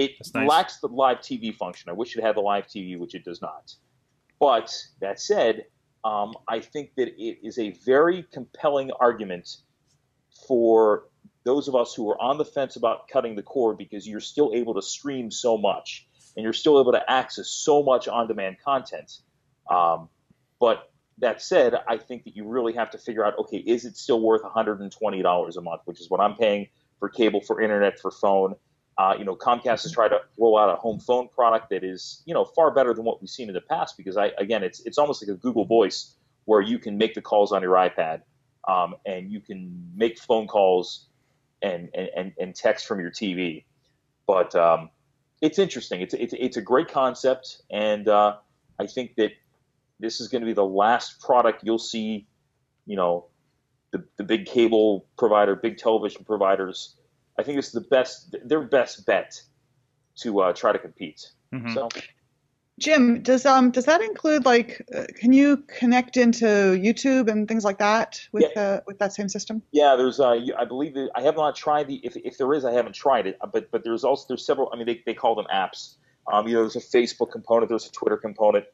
It 0.00 0.12
nice. 0.34 0.48
lacks 0.48 0.76
the 0.78 0.88
live 0.88 1.18
TV 1.18 1.54
function. 1.54 1.90
I 1.90 1.92
wish 1.92 2.16
it 2.16 2.22
had 2.22 2.34
the 2.34 2.40
live 2.40 2.66
TV, 2.66 2.98
which 2.98 3.14
it 3.14 3.22
does 3.22 3.42
not. 3.42 3.74
But 4.38 4.74
that 5.00 5.20
said, 5.20 5.66
um, 6.04 6.34
I 6.48 6.60
think 6.60 6.94
that 6.96 7.08
it 7.08 7.38
is 7.46 7.58
a 7.58 7.72
very 7.84 8.24
compelling 8.32 8.90
argument 8.92 9.56
for 10.48 11.04
those 11.44 11.68
of 11.68 11.74
us 11.74 11.94
who 11.94 12.10
are 12.10 12.20
on 12.20 12.38
the 12.38 12.46
fence 12.46 12.76
about 12.76 13.08
cutting 13.08 13.36
the 13.36 13.42
cord 13.42 13.76
because 13.76 14.08
you're 14.08 14.20
still 14.20 14.52
able 14.54 14.74
to 14.74 14.82
stream 14.82 15.30
so 15.30 15.58
much 15.58 16.06
and 16.34 16.44
you're 16.44 16.54
still 16.54 16.80
able 16.80 16.92
to 16.92 17.10
access 17.10 17.48
so 17.48 17.82
much 17.82 18.08
on-demand 18.08 18.56
content. 18.64 19.18
Um, 19.70 20.08
but 20.58 20.90
that 21.18 21.42
said, 21.42 21.74
I 21.86 21.98
think 21.98 22.24
that 22.24 22.34
you 22.36 22.48
really 22.48 22.72
have 22.72 22.90
to 22.92 22.98
figure 22.98 23.24
out, 23.24 23.38
okay, 23.38 23.58
is 23.58 23.84
it 23.84 23.98
still 23.98 24.20
worth 24.20 24.42
$120 24.42 25.56
a 25.56 25.60
month, 25.60 25.82
which 25.84 26.00
is 26.00 26.08
what 26.08 26.20
I'm 26.20 26.36
paying 26.36 26.68
for 26.98 27.10
cable, 27.10 27.40
for 27.40 27.60
internet, 27.60 27.98
for 27.98 28.10
phone. 28.10 28.54
Uh, 29.00 29.14
you 29.18 29.24
know, 29.24 29.34
Comcast 29.34 29.82
has 29.82 29.92
tried 29.92 30.08
to 30.08 30.18
roll 30.38 30.58
out 30.58 30.68
a 30.68 30.76
home 30.76 31.00
phone 31.00 31.26
product 31.28 31.70
that 31.70 31.82
is, 31.82 32.22
you 32.26 32.34
know, 32.34 32.44
far 32.44 32.70
better 32.70 32.92
than 32.92 33.02
what 33.02 33.22
we've 33.22 33.30
seen 33.30 33.48
in 33.48 33.54
the 33.54 33.60
past 33.62 33.96
because 33.96 34.18
I, 34.18 34.26
again, 34.36 34.62
it's 34.62 34.80
it's 34.80 34.98
almost 34.98 35.22
like 35.22 35.34
a 35.34 35.38
Google 35.38 35.64
Voice 35.64 36.16
where 36.44 36.60
you 36.60 36.78
can 36.78 36.98
make 36.98 37.14
the 37.14 37.22
calls 37.22 37.50
on 37.50 37.62
your 37.62 37.76
iPad 37.76 38.20
um, 38.68 38.94
and 39.06 39.32
you 39.32 39.40
can 39.40 39.90
make 39.96 40.18
phone 40.18 40.46
calls 40.46 41.06
and, 41.62 41.88
and, 41.94 42.32
and 42.38 42.54
text 42.54 42.86
from 42.86 43.00
your 43.00 43.10
TV. 43.10 43.64
But 44.26 44.54
um, 44.54 44.90
it's 45.40 45.58
interesting. 45.58 46.02
It's, 46.02 46.12
it's, 46.12 46.34
it's 46.38 46.58
a 46.58 46.62
great 46.62 46.88
concept. 46.88 47.62
And 47.70 48.06
uh, 48.06 48.36
I 48.78 48.86
think 48.86 49.14
that 49.16 49.30
this 49.98 50.20
is 50.20 50.28
going 50.28 50.42
to 50.42 50.46
be 50.46 50.52
the 50.52 50.64
last 50.64 51.20
product 51.20 51.62
you'll 51.64 51.78
see, 51.78 52.26
you 52.84 52.96
know, 52.96 53.28
the, 53.92 54.04
the 54.18 54.24
big 54.24 54.44
cable 54.44 55.06
provider, 55.16 55.56
big 55.56 55.78
television 55.78 56.24
providers. 56.24 56.96
I 57.40 57.42
think 57.42 57.58
it's 57.58 57.72
the 57.72 57.80
best, 57.80 58.36
their 58.44 58.62
best 58.62 59.06
bet 59.06 59.40
to 60.16 60.40
uh, 60.40 60.52
try 60.52 60.72
to 60.72 60.78
compete. 60.78 61.30
Mhm. 61.52 61.74
So 61.74 61.88
Jim, 62.80 63.22
does 63.22 63.44
um 63.44 63.70
does 63.70 63.84
that 63.84 64.00
include 64.00 64.46
like 64.46 64.80
uh, 64.96 65.04
can 65.14 65.34
you 65.34 65.58
connect 65.78 66.16
into 66.16 66.46
YouTube 66.46 67.28
and 67.30 67.46
things 67.46 67.62
like 67.62 67.78
that 67.78 68.26
with 68.32 68.56
uh, 68.56 68.80
with 68.86 68.98
that 68.98 69.12
same 69.12 69.28
system? 69.28 69.62
Yeah, 69.70 69.96
there's 69.96 70.18
uh, 70.18 70.40
I 70.58 70.64
believe 70.64 70.94
that 70.94 71.10
I 71.14 71.20
have 71.20 71.36
not 71.36 71.54
tried 71.54 71.88
the 71.88 72.00
if, 72.02 72.16
if 72.16 72.38
there 72.38 72.52
is 72.54 72.64
I 72.64 72.72
haven't 72.72 72.94
tried 72.94 73.26
it, 73.26 73.36
uh, 73.42 73.46
but 73.46 73.70
but 73.70 73.84
there's 73.84 74.02
also 74.02 74.24
there's 74.28 74.46
several. 74.46 74.70
I 74.72 74.76
mean, 74.76 74.86
they, 74.86 75.02
they 75.04 75.14
call 75.14 75.34
them 75.34 75.46
apps. 75.52 75.96
Um, 76.30 76.48
you 76.48 76.54
know, 76.54 76.60
there's 76.60 76.76
a 76.76 76.80
Facebook 76.80 77.32
component, 77.32 77.68
there's 77.68 77.86
a 77.86 77.92
Twitter 77.92 78.16
component. 78.16 78.64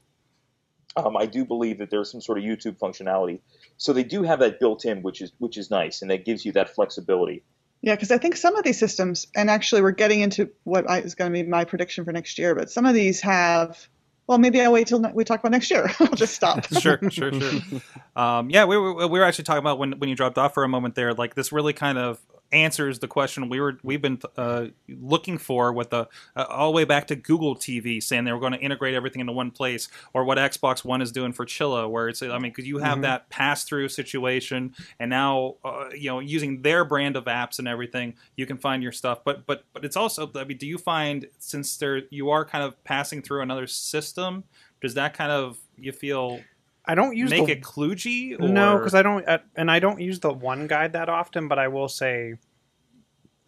Um, 0.97 1.17
I 1.17 1.27
do 1.27 1.45
believe 1.45 1.79
that 1.79 1.91
there's 1.91 2.11
some 2.11 2.21
sort 2.21 2.39
of 2.39 2.45
YouTube 2.45 2.79
functionality, 2.79 3.41
so 3.77 3.93
they 3.93 4.05
do 4.05 4.23
have 4.23 4.39
that 4.39 4.61
built 4.61 4.85
in, 4.85 5.03
which 5.03 5.21
is 5.21 5.33
which 5.39 5.59
is 5.59 5.69
nice, 5.69 6.01
and 6.03 6.11
that 6.13 6.25
gives 6.25 6.45
you 6.45 6.53
that 6.53 6.75
flexibility. 6.75 7.43
Yeah, 7.87 7.95
because 7.95 8.11
I 8.11 8.19
think 8.19 8.35
some 8.35 8.57
of 8.57 8.65
these 8.65 8.81
systems, 8.81 9.29
and 9.37 9.49
actually 9.49 9.81
we're 9.81 9.93
getting 9.93 10.21
into 10.21 10.51
what 10.65 10.91
I, 10.91 10.99
is 10.99 11.15
going 11.15 11.33
to 11.33 11.43
be 11.45 11.49
my 11.49 11.65
prediction 11.65 12.05
for 12.05 12.11
next 12.11 12.37
year, 12.37 12.53
but 12.53 12.69
some 12.69 12.85
of 12.85 12.95
these 12.95 13.21
have. 13.21 13.89
Well, 14.27 14.39
maybe 14.39 14.61
I'll 14.61 14.73
wait 14.73 14.89
till 14.89 15.01
we 15.15 15.23
talk 15.23 15.39
about 15.39 15.53
next 15.53 15.71
year. 15.71 15.89
I'll 16.01 16.09
just 16.09 16.35
stop. 16.35 16.67
sure, 16.81 16.99
sure, 17.11 17.33
sure. 17.33 17.61
Um, 18.17 18.51
yeah, 18.51 18.65
we 18.65 18.77
were 18.77 19.07
we 19.07 19.21
were 19.21 19.25
actually 19.25 19.45
talking 19.45 19.61
about 19.61 19.79
when 19.79 19.93
when 20.01 20.09
you 20.09 20.17
dropped 20.17 20.37
off 20.37 20.55
for 20.55 20.65
a 20.65 20.69
moment 20.69 20.97
there. 20.97 21.15
Like 21.15 21.37
this 21.37 21.53
really 21.53 21.73
kind 21.75 21.97
of 21.97 22.19
answers 22.53 22.99
the 23.01 23.09
question 23.09 23.49
we 23.49 23.61
were 23.61 23.79
we've 23.83 24.01
been 24.03 24.21
uh, 24.37 24.67
looking 24.89 25.37
for 25.39 25.73
with 25.73 25.91
the 25.91 26.09
uh, 26.37 26.45
all 26.49 26.71
the 26.71 26.77
way 26.77 26.85
back 26.85 27.07
to 27.09 27.17
Google 27.17 27.57
TV 27.57 28.03
saying 28.03 28.25
they 28.25 28.33
were 28.33 28.41
going 28.41 28.53
to 28.53 28.59
integrate 28.61 28.95
everything 28.95 29.21
into 29.21 29.33
one 29.33 29.51
place, 29.51 29.89
or 30.15 30.25
what 30.25 30.39
Xbox 30.39 30.85
One 30.85 31.03
is 31.03 31.13
doing 31.13 31.33
for 31.33 31.45
Chilla, 31.45 31.89
where 31.91 32.09
it's 32.09 32.23
I 32.23 32.39
mean 32.39 32.53
because 32.53 32.67
you 32.67 32.79
have 32.79 32.99
Mhm. 32.99 33.03
that 33.03 33.29
pass 33.31 33.65
through 33.65 33.89
situation, 33.89 34.75
and 35.01 35.11
now 35.11 35.57
uh, 35.65 35.89
you 35.95 36.09
know 36.11 36.21
using 36.21 36.63
their 36.63 36.85
brand 36.85 37.17
of 37.17 37.25
apps 37.25 37.59
and 37.59 37.67
everything, 37.69 38.15
you 38.37 38.47
can 38.47 38.59
find 38.59 38.83
your 38.83 38.93
stuff. 38.93 39.25
But 39.25 39.47
but 39.47 39.65
but 39.73 39.85
it's 39.85 39.97
also 39.97 40.31
I 40.35 40.45
mean, 40.45 40.59
do 40.59 40.67
you 40.67 40.79
find 40.79 41.27
since 41.39 41.77
there 41.77 42.03
you 42.11 42.31
are 42.31 42.45
kind 42.45 42.65
of 42.65 42.83
passing 42.85 43.23
through 43.23 43.43
another 43.43 43.67
system, 43.67 44.45
does 44.81 44.95
that 44.95 45.15
kind 45.15 45.33
of 45.33 45.59
you 45.79 45.93
feel 45.93 46.41
I 46.87 46.95
don't 46.95 47.17
use 47.17 47.31
make 47.31 47.47
the 47.47 47.53
it 47.53 47.63
kludgy? 47.63 48.41
Or? 48.41 48.49
No, 48.49 48.79
because 48.79 48.95
I 48.95 49.03
don't, 49.03 49.27
uh, 49.29 49.39
and 49.57 49.71
I 49.71 49.79
don't 49.81 50.01
use 50.01 50.21
the 50.21 50.33
one 50.33 50.67
guide 50.67 50.93
that 50.93 51.09
often. 51.09 51.49
But 51.49 51.59
I 51.59 51.69
will 51.69 51.89
say, 51.89 52.35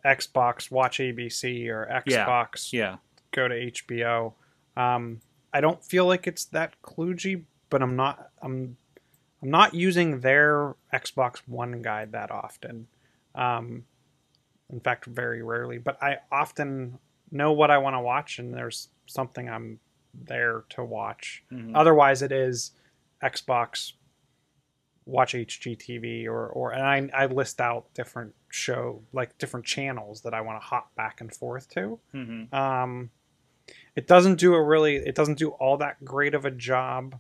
Xbox 0.05 0.71
watch 0.71 0.99
ABC 0.99 1.69
or 1.69 1.87
Xbox 2.07 2.73
yeah, 2.73 2.97
go 3.33 3.49
to 3.49 3.55
HBO. 3.55 4.35
Um, 4.77 5.21
I 5.53 5.61
don't 5.61 5.83
feel 5.85 6.07
like 6.07 6.27
it's 6.27 6.45
that 6.47 6.75
kludgy, 6.83 7.43
but 7.71 7.83
I'm 7.83 7.97
not. 7.97 8.31
I'm 8.43 8.77
I'm 9.43 9.51
not 9.51 9.75
using 9.75 10.21
their 10.21 10.75
Xbox 10.93 11.39
One 11.47 11.83
guide 11.83 12.13
that 12.13 12.31
often. 12.31 12.87
Um, 13.35 13.85
in 14.71 14.81
fact, 14.81 15.07
very 15.07 15.43
rarely. 15.43 15.79
But 15.79 16.03
I 16.03 16.19
often 16.31 16.99
know 17.31 17.53
what 17.53 17.71
I 17.71 17.79
want 17.79 17.95
to 17.95 18.01
watch, 18.01 18.39
and 18.39 18.53
there's 18.53 18.89
something 19.07 19.49
I'm 19.49 19.79
there 20.15 20.65
to 20.71 20.85
watch. 20.85 21.45
Mhm. 21.53 21.73
Otherwise, 21.75 22.23
it 22.23 22.33
is 22.33 22.73
Xbox 23.23 23.93
watch 25.07 25.33
HGTV 25.33 26.27
or 26.27 26.47
or 26.49 26.73
and 26.73 26.83
I, 27.15 27.23
I 27.23 27.27
list 27.27 27.61
out 27.61 27.87
different 27.95 28.35
show 28.51 29.03
like 29.13 29.37
different 29.39 29.65
channels 29.65 30.21
that 30.23 30.35
I 30.35 30.41
want 30.43 30.61
to 30.61 30.67
hop 30.67 30.95
back 30.95 31.21
and 31.21 31.35
forth 31.35 31.69
to. 31.71 31.99
Mhm. 32.15 32.53
Um, 32.53 33.11
it 33.97 34.07
doesn't 34.07 34.37
do 34.39 34.55
a 34.55 34.63
really 34.63 34.97
it 34.97 35.15
doesn't 35.15 35.39
do 35.39 35.51
all 35.51 35.77
that 35.79 36.05
great 36.05 36.35
of 36.35 36.45
a 36.45 36.51
job 36.51 37.19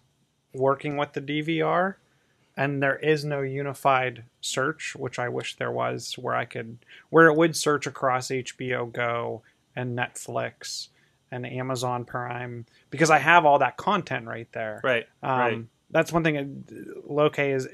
working 0.55 0.97
with 0.97 1.12
the 1.14 1.21
DVR, 1.21 1.95
and 2.57 2.83
there 2.83 2.97
is 2.97 3.25
no 3.25 3.40
unified 3.43 4.25
search, 4.40 4.95
which 4.97 5.19
I 5.19 5.28
wish 5.28 5.57
there 5.57 5.73
was, 5.73 6.14
where 6.19 6.35
I 6.35 6.45
could 6.45 6.78
where 7.11 7.26
it 7.28 7.37
would 7.37 7.57
search 7.57 7.87
across 7.87 8.28
HBO 8.28 8.85
Go 8.93 9.43
and 9.75 9.97
Netflix 9.97 10.88
and 11.31 11.47
Amazon 11.47 12.05
Prime 12.05 12.67
because 12.90 13.11
I 13.11 13.19
have 13.19 13.45
all 13.47 13.59
that 13.61 13.76
content 13.78 14.26
right 14.26 14.50
there. 14.52 14.81
right, 14.85 15.07
Um, 15.23 15.38
right. 15.38 15.64
That's 15.90 16.12
one 16.12 16.25
thing. 16.25 16.64
Loke 17.07 17.38
is. 17.38 17.68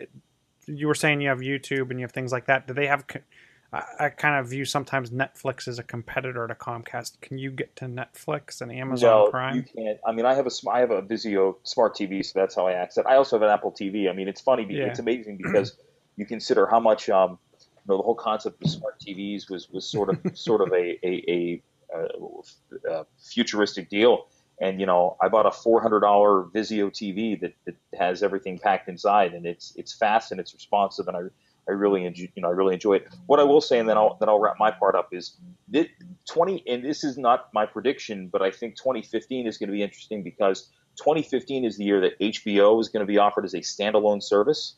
You 0.66 0.88
were 0.88 0.94
saying 0.94 1.20
you 1.20 1.28
have 1.28 1.40
YouTube 1.40 1.90
and 1.90 2.00
you 2.00 2.04
have 2.04 2.12
things 2.12 2.32
like 2.32 2.46
that. 2.46 2.66
Do 2.66 2.72
they 2.72 2.86
have? 2.86 3.04
I, 3.74 3.82
I 3.98 4.08
kind 4.08 4.36
of 4.36 4.48
view 4.48 4.64
sometimes 4.64 5.10
Netflix 5.10 5.66
as 5.66 5.78
a 5.78 5.82
competitor 5.82 6.46
to 6.46 6.54
Comcast. 6.54 7.20
Can 7.20 7.38
you 7.38 7.50
get 7.50 7.74
to 7.76 7.86
Netflix 7.86 8.60
and 8.60 8.70
Amazon 8.72 9.24
no, 9.24 9.30
Prime? 9.30 9.56
you 9.56 9.62
can't. 9.62 9.98
I 10.06 10.12
mean, 10.12 10.24
I 10.24 10.34
have 10.34 10.46
a 10.46 10.50
sm- 10.50 10.70
have 10.70 10.90
a 10.90 11.02
Vizio 11.02 11.56
smart 11.64 11.96
TV, 11.96 12.24
so 12.24 12.38
that's 12.38 12.54
how 12.54 12.66
I 12.66 12.72
access. 12.72 13.04
it. 13.04 13.06
I 13.08 13.16
also 13.16 13.36
have 13.36 13.42
an 13.42 13.50
Apple 13.50 13.72
TV. 13.72 14.08
I 14.08 14.12
mean, 14.12 14.28
it's 14.28 14.40
funny. 14.40 14.66
Yeah. 14.70 14.84
It's 14.84 15.00
amazing 15.00 15.38
because 15.38 15.76
you 16.16 16.24
consider 16.24 16.66
how 16.66 16.80
much 16.80 17.08
um, 17.10 17.38
you 17.60 17.66
know, 17.88 17.96
the 17.96 18.02
whole 18.02 18.14
concept 18.14 18.64
of 18.64 18.70
smart 18.70 19.00
TVs 19.00 19.50
was 19.50 19.68
was 19.70 19.88
sort 19.88 20.08
of 20.08 20.18
sort 20.38 20.60
of 20.60 20.72
a 20.72 20.98
a, 21.06 21.24
a, 21.28 21.62
uh 21.94 22.90
uh 22.90 23.04
futuristic 23.18 23.90
deal. 23.90 24.28
And 24.60 24.80
you 24.80 24.86
know, 24.86 25.16
I 25.20 25.28
bought 25.28 25.46
a 25.46 25.50
four 25.50 25.82
hundred 25.82 26.00
dollar 26.00 26.44
Vizio 26.54 26.90
TV 26.90 27.40
that, 27.40 27.54
that 27.66 27.76
has 27.98 28.22
everything 28.22 28.58
packed 28.58 28.88
inside, 28.88 29.34
and 29.34 29.46
it's 29.46 29.72
it's 29.76 29.94
fast 29.94 30.30
and 30.30 30.40
it's 30.40 30.54
responsive, 30.54 31.08
and 31.08 31.16
I 31.16 31.20
I 31.68 31.72
really 31.72 32.04
enjoy 32.04 32.28
you 32.34 32.42
know 32.42 32.48
I 32.48 32.52
really 32.52 32.74
enjoy 32.74 32.94
it. 32.96 33.08
What 33.26 33.40
I 33.40 33.44
will 33.44 33.60
say, 33.60 33.78
and 33.78 33.88
then 33.88 33.96
I'll 33.96 34.16
then 34.20 34.28
I'll 34.28 34.38
wrap 34.38 34.56
my 34.58 34.70
part 34.70 34.94
up 34.94 35.08
is 35.12 35.36
that 35.70 35.88
twenty 36.28 36.62
and 36.68 36.84
this 36.84 37.02
is 37.04 37.18
not 37.18 37.48
my 37.52 37.66
prediction, 37.66 38.28
but 38.28 38.42
I 38.42 38.50
think 38.50 38.76
2015 38.76 39.46
is 39.46 39.58
going 39.58 39.68
to 39.68 39.72
be 39.72 39.82
interesting 39.82 40.22
because 40.22 40.68
2015 40.98 41.64
is 41.64 41.76
the 41.76 41.84
year 41.84 42.00
that 42.02 42.18
HBO 42.20 42.80
is 42.80 42.88
going 42.88 43.00
to 43.00 43.06
be 43.06 43.18
offered 43.18 43.44
as 43.44 43.54
a 43.54 43.60
standalone 43.60 44.22
service. 44.22 44.76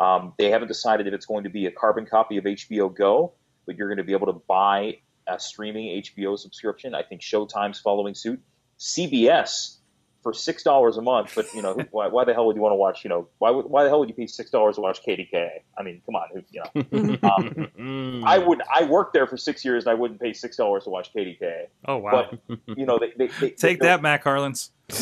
Um, 0.00 0.32
they 0.38 0.50
haven't 0.50 0.68
decided 0.68 1.06
if 1.06 1.12
it's 1.12 1.26
going 1.26 1.44
to 1.44 1.50
be 1.50 1.66
a 1.66 1.70
carbon 1.70 2.06
copy 2.06 2.38
of 2.38 2.44
HBO 2.44 2.94
Go, 2.94 3.34
but 3.66 3.76
you're 3.76 3.88
going 3.88 3.98
to 3.98 4.04
be 4.04 4.12
able 4.12 4.26
to 4.26 4.40
buy 4.48 4.98
a 5.26 5.38
streaming 5.38 6.02
HBO 6.02 6.38
subscription. 6.38 6.94
I 6.94 7.02
think 7.02 7.20
Showtime's 7.20 7.80
following 7.80 8.14
suit. 8.14 8.40
CBS 8.78 9.74
for 10.22 10.32
six 10.32 10.62
dollars 10.64 10.96
a 10.96 11.02
month, 11.02 11.32
but 11.36 11.46
you 11.54 11.62
know 11.62 11.74
why, 11.92 12.08
why 12.08 12.24
the 12.24 12.34
hell 12.34 12.46
would 12.46 12.56
you 12.56 12.62
want 12.62 12.72
to 12.72 12.76
watch? 12.76 13.04
You 13.04 13.10
know 13.10 13.28
why 13.38 13.50
why 13.50 13.84
the 13.84 13.88
hell 13.88 14.00
would 14.00 14.08
you 14.08 14.14
pay 14.14 14.26
six 14.26 14.50
dollars 14.50 14.74
to 14.74 14.80
watch 14.80 15.00
KDKA? 15.06 15.48
I 15.78 15.82
mean, 15.82 16.02
come 16.04 16.16
on, 16.16 16.28
who- 16.34 16.42
you 16.50 16.62
know. 16.62 17.18
Um, 17.28 17.68
Mm. 17.78 18.24
I 18.24 18.38
would. 18.38 18.60
I 18.74 18.84
worked 18.84 19.12
there 19.14 19.26
for 19.26 19.36
six 19.36 19.64
years, 19.64 19.84
and 19.84 19.90
I 19.92 19.94
wouldn't 19.94 20.20
pay 20.20 20.32
six 20.32 20.56
dollars 20.56 20.84
to 20.84 20.90
watch 20.90 21.12
KDKA. 21.14 21.66
Oh 21.86 21.98
wow! 21.98 22.28
But 22.48 22.58
you 22.76 22.84
know, 22.86 22.98
they, 22.98 23.12
they, 23.16 23.28
they 23.40 23.50
Take 23.50 23.78
they're- 23.78 23.90
that, 23.90 24.02
Matt 24.02 24.22
Carlins. 24.22 24.72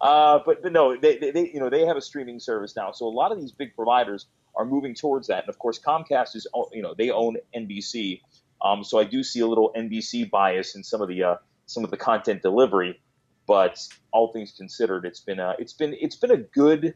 uh, 0.00 0.40
but, 0.44 0.62
but 0.62 0.72
no, 0.72 0.96
they, 0.96 1.16
they, 1.18 1.30
they 1.30 1.50
you 1.52 1.60
know 1.60 1.68
they 1.70 1.84
have 1.86 1.96
a 1.96 2.00
streaming 2.00 2.38
service 2.40 2.76
now, 2.76 2.92
so 2.92 3.06
a 3.06 3.08
lot 3.08 3.32
of 3.32 3.40
these 3.40 3.52
big 3.52 3.74
providers 3.74 4.26
are 4.54 4.64
moving 4.64 4.94
towards 4.94 5.26
that. 5.28 5.40
And 5.44 5.48
of 5.48 5.58
course, 5.58 5.78
Comcast 5.78 6.36
is 6.36 6.46
o- 6.54 6.68
you 6.72 6.82
know 6.82 6.94
they 6.96 7.10
own 7.10 7.36
NBC, 7.56 8.20
um, 8.62 8.84
so 8.84 8.98
I 8.98 9.04
do 9.04 9.22
see 9.22 9.40
a 9.40 9.46
little 9.46 9.72
NBC 9.76 10.30
bias 10.30 10.74
in 10.74 10.84
some 10.84 11.00
of 11.02 11.08
the 11.08 11.22
uh, 11.22 11.36
some 11.66 11.84
of 11.84 11.90
the 11.90 11.96
content 11.96 12.42
delivery. 12.42 13.00
But 13.46 13.78
all 14.12 14.32
things 14.32 14.52
considered, 14.56 15.04
it's 15.04 15.20
been 15.20 15.40
a 15.40 15.54
it's 15.58 15.72
been 15.72 15.96
it's 16.00 16.16
been 16.16 16.30
a 16.30 16.36
good 16.36 16.94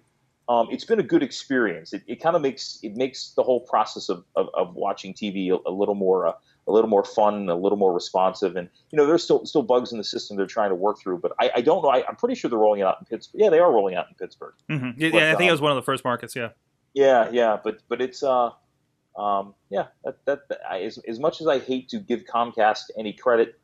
um, 0.49 0.69
it's 0.71 0.85
been 0.85 1.01
a 1.01 1.03
good 1.03 1.23
experience. 1.23 1.93
It, 1.93 2.03
it 2.07 2.23
kind 2.23 2.37
of 2.37 2.43
makes 2.43 2.79
it 2.83 2.97
makes 2.97 3.33
the 3.37 3.43
whole 3.43 3.61
process 3.61 4.09
of, 4.09 4.25
of, 4.37 4.49
of 4.55 4.75
watching 4.75 5.13
TV 5.13 5.51
a, 5.51 5.59
a 5.69 5.73
little 5.73 5.97
more 5.97 6.29
uh, 6.29 6.33
a 6.69 6.73
little 6.73 6.89
more 6.89 7.05
fun, 7.05 7.49
a 7.49 7.57
little 7.57 7.79
more 7.79 7.93
responsive. 7.93 8.57
And 8.57 8.69
you 8.91 8.97
know, 8.97 9.07
there's 9.07 9.25
still 9.25 9.45
still 9.45 9.63
bugs 9.63 9.91
in 9.91 9.99
the 9.99 10.05
system 10.05 10.37
they're 10.37 10.47
trying 10.47 10.71
to 10.71 10.77
work 10.77 11.01
through. 11.01 11.19
But 11.19 11.33
I, 11.41 11.51
I 11.57 11.61
don't 11.63 11.83
know. 11.83 11.89
I, 11.89 12.07
I'm 12.07 12.17
pretty 12.17 12.37
sure 12.37 12.49
they're 12.49 12.59
rolling 12.59 12.83
out 12.83 12.99
in 13.01 13.07
Pittsburgh. 13.07 13.41
Yeah, 13.41 13.51
they 13.51 13.59
are 13.59 13.73
rolling 13.73 13.97
out 13.97 14.07
in 14.09 14.15
Pittsburgh. 14.15 14.55
hmm 14.69 14.91
Yeah, 14.97 15.11
But, 15.11 15.19
yeah, 15.19 15.33
I 15.33 15.37
think 15.37 15.49
uh, 15.49 15.49
it 15.49 15.53
was 15.53 15.61
one 15.61 15.73
of 15.73 15.77
the 15.77 15.83
first 15.83 16.05
markets. 16.05 16.37
Yeah. 16.37 16.51
Yeah, 16.95 17.29
yeah. 17.33 17.59
But 17.63 17.81
but 17.89 18.01
it's 18.01 18.23
uh 18.23 18.51
um 19.19 19.55
yeah 19.71 19.87
that 20.05 20.25
that, 20.27 20.49
that 20.49 20.61
I, 20.71 20.81
as 20.83 20.99
as 21.09 21.19
much 21.19 21.41
as 21.41 21.47
I 21.47 21.59
hate 21.59 21.89
to 21.91 21.99
give 21.99 22.25
Comcast 22.25 22.83
any 22.99 23.13
credit 23.13 23.59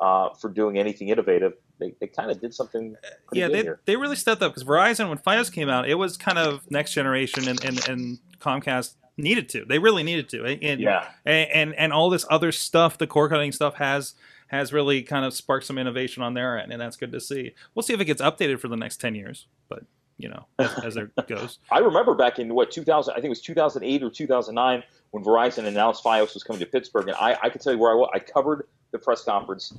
uh, 0.00 0.30
for 0.34 0.50
doing 0.50 0.78
anything 0.78 1.08
innovative, 1.08 1.54
they, 1.78 1.94
they 2.00 2.06
kind 2.06 2.30
of 2.30 2.40
did 2.40 2.54
something. 2.54 2.94
Pretty 3.28 3.40
yeah, 3.40 3.48
they, 3.48 3.62
here. 3.62 3.80
they 3.86 3.96
really 3.96 4.16
stepped 4.16 4.42
up 4.42 4.52
because 4.52 4.64
Verizon 4.64 5.08
when 5.08 5.18
FiOS 5.18 5.50
came 5.50 5.68
out, 5.68 5.88
it 5.88 5.94
was 5.94 6.16
kind 6.16 6.38
of 6.38 6.70
next 6.70 6.92
generation, 6.92 7.48
and, 7.48 7.64
and, 7.64 7.88
and 7.88 8.18
Comcast 8.38 8.94
needed 9.16 9.48
to. 9.50 9.64
They 9.64 9.78
really 9.78 10.02
needed 10.02 10.28
to. 10.30 10.44
And, 10.44 10.80
Yeah. 10.80 11.08
and, 11.24 11.50
and 11.50 11.74
and 11.76 11.92
all 11.92 12.10
this 12.10 12.26
other 12.30 12.52
stuff, 12.52 12.98
the 12.98 13.06
cord 13.06 13.30
cutting 13.30 13.52
stuff 13.52 13.76
has 13.76 14.14
has 14.48 14.72
really 14.72 15.02
kind 15.02 15.24
of 15.24 15.34
sparked 15.34 15.66
some 15.66 15.78
innovation 15.78 16.22
on 16.22 16.34
their 16.34 16.58
end, 16.58 16.72
and 16.72 16.80
that's 16.80 16.96
good 16.96 17.12
to 17.12 17.20
see. 17.20 17.52
We'll 17.74 17.82
see 17.82 17.94
if 17.94 18.00
it 18.00 18.04
gets 18.04 18.22
updated 18.22 18.60
for 18.60 18.68
the 18.68 18.76
next 18.76 18.98
ten 19.00 19.14
years, 19.14 19.46
but 19.68 19.84
you 20.18 20.28
know, 20.28 20.46
as, 20.58 20.84
as 20.84 20.96
it 20.96 21.10
goes. 21.28 21.58
I 21.70 21.78
remember 21.78 22.14
back 22.14 22.38
in 22.38 22.54
what 22.54 22.70
2000, 22.70 23.12
I 23.12 23.16
think 23.16 23.26
it 23.26 23.30
was 23.30 23.42
2008 23.42 24.02
or 24.02 24.10
2009 24.10 24.82
when 25.10 25.24
Verizon 25.24 25.66
announced 25.66 26.02
FiOS 26.04 26.34
was 26.34 26.42
coming 26.42 26.60
to 26.60 26.66
Pittsburgh, 26.66 27.08
and 27.08 27.16
I, 27.16 27.36
I 27.42 27.48
can 27.48 27.60
tell 27.60 27.72
you 27.72 27.78
where 27.78 27.92
I 27.92 27.94
was. 27.94 28.10
I 28.14 28.18
covered 28.18 28.66
the 28.92 28.98
press 28.98 29.22
conference 29.24 29.72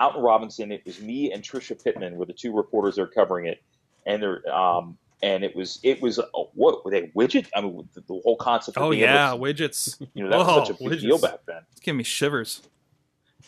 out 0.00 0.16
in 0.16 0.22
Robinson. 0.22 0.70
It 0.72 0.84
was 0.84 1.00
me 1.00 1.32
and 1.32 1.42
Trisha 1.42 1.82
Pittman 1.82 2.16
were 2.16 2.26
the 2.26 2.32
two 2.32 2.54
reporters 2.54 2.96
that 2.96 3.02
are 3.02 3.06
covering 3.06 3.46
it, 3.46 3.62
and 4.06 4.22
they're 4.22 4.46
um, 4.54 4.96
and 5.22 5.42
it 5.44 5.56
was 5.56 5.80
it 5.82 6.00
was 6.02 6.18
uh, 6.18 6.24
what 6.54 6.84
were 6.84 6.90
they 6.90 7.08
widget? 7.16 7.48
I 7.56 7.62
mean, 7.62 7.88
the, 7.94 8.00
the 8.02 8.20
whole 8.22 8.36
concept. 8.36 8.76
Of 8.76 8.82
Oh 8.84 8.90
yeah, 8.92 9.30
to- 9.30 9.36
widgets. 9.36 10.00
you 10.14 10.24
know 10.24 10.30
that 10.30 10.38
was 10.38 10.46
Oh, 10.48 10.64
such 10.64 10.80
a 10.80 10.88
big 10.90 11.00
deal 11.00 11.18
back 11.18 11.40
then. 11.46 11.62
It's 11.72 11.80
giving 11.80 11.98
me 11.98 12.04
shivers. 12.04 12.62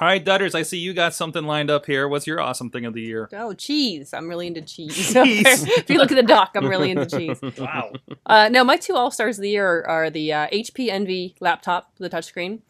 All 0.02 0.08
right, 0.08 0.26
Dutters, 0.26 0.56
I 0.56 0.64
see 0.64 0.80
you 0.80 0.96
got 0.96 1.14
something 1.14 1.44
lined 1.44 1.70
up 1.70 1.86
here. 1.86 2.08
What's 2.08 2.26
your 2.26 2.42
awesome 2.42 2.72
thing 2.72 2.86
of 2.86 2.96
the 2.96 3.02
year? 3.02 3.30
Oh, 3.34 3.54
cheese. 3.54 4.16
I'm 4.16 4.28
really 4.28 4.48
into 4.48 4.62
cheese. 4.62 4.96
Cheese. 5.14 5.46
if 5.46 5.92
you 5.92 6.00
look 6.00 6.12
at 6.12 6.16
the 6.16 6.24
dock, 6.24 6.54
I'm 6.56 6.66
really 6.66 6.90
into 6.90 7.06
cheese. 7.06 7.40
Wow. 7.60 7.92
Uh, 8.26 8.50
no, 8.50 8.64
my 8.64 8.78
two 8.78 8.96
all 8.96 9.12
stars 9.12 9.38
of 9.38 9.44
the 9.44 9.52
year 9.52 9.82
are, 9.82 9.88
are 9.88 10.10
the 10.10 10.34
uh, 10.34 10.48
HP 10.48 10.90
Envy 10.90 11.36
laptop, 11.40 11.92
the 12.00 12.10
touchscreen, 12.10 12.62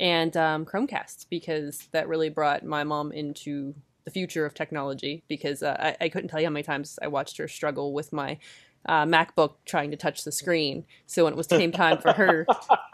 and 0.00 0.36
um, 0.36 0.64
Chromecast, 0.64 1.26
because 1.30 1.86
that 1.92 2.08
really 2.08 2.28
brought 2.28 2.64
my 2.64 2.82
mom 2.82 3.12
into 3.12 3.72
the 4.04 4.10
future 4.10 4.44
of 4.44 4.54
technology. 4.54 5.22
Because 5.28 5.62
uh, 5.62 5.76
I, 5.78 6.06
I 6.06 6.08
couldn't 6.08 6.28
tell 6.28 6.40
you 6.40 6.46
how 6.46 6.52
many 6.52 6.64
times 6.64 6.98
I 7.00 7.06
watched 7.06 7.36
her 7.36 7.46
struggle 7.46 7.92
with 7.92 8.12
my 8.12 8.38
uh, 8.86 9.04
MacBook 9.04 9.54
trying 9.64 9.90
to 9.90 9.96
touch 9.96 10.24
the 10.24 10.32
screen. 10.32 10.84
So 11.06 11.24
when 11.24 11.34
it 11.34 11.36
was 11.36 11.46
came 11.46 11.72
time 11.72 11.98
for 11.98 12.12
her, 12.12 12.46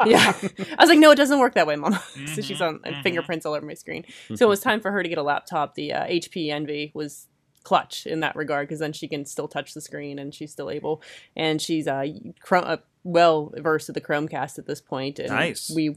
yeah, 0.04 0.34
I 0.78 0.82
was 0.82 0.88
like, 0.88 0.98
no, 0.98 1.10
it 1.10 1.16
doesn't 1.16 1.38
work 1.38 1.54
that 1.54 1.66
way, 1.66 1.76
mom. 1.76 1.98
so 2.34 2.42
she's 2.42 2.60
on 2.60 2.80
mhm. 2.80 3.02
fingerprints 3.02 3.46
all 3.46 3.54
over 3.54 3.66
my 3.66 3.74
screen. 3.74 4.04
So 4.34 4.46
it 4.46 4.48
was 4.48 4.60
time 4.60 4.80
for 4.80 4.90
her 4.90 5.02
to 5.02 5.08
get 5.08 5.18
a 5.18 5.22
laptop. 5.22 5.74
The 5.74 5.92
uh, 5.92 6.06
HP 6.06 6.50
Envy 6.50 6.90
was 6.94 7.28
clutch 7.62 8.06
in 8.06 8.20
that 8.20 8.36
regard 8.36 8.68
because 8.68 8.78
then 8.78 8.92
she 8.92 9.08
can 9.08 9.24
still 9.24 9.48
touch 9.48 9.74
the 9.74 9.80
screen 9.80 10.20
and 10.20 10.32
she's 10.32 10.52
still 10.52 10.70
able 10.70 11.02
and 11.34 11.60
she's 11.60 11.88
uh, 11.88 12.06
Chrome, 12.40 12.62
uh 12.64 12.76
well 13.06 13.52
versed 13.56 13.88
at 13.88 13.94
the 13.94 14.00
Chromecast 14.00 14.58
at 14.58 14.66
this 14.66 14.80
point. 14.80 15.18
And 15.18 15.30
Nice. 15.30 15.70
We 15.70 15.96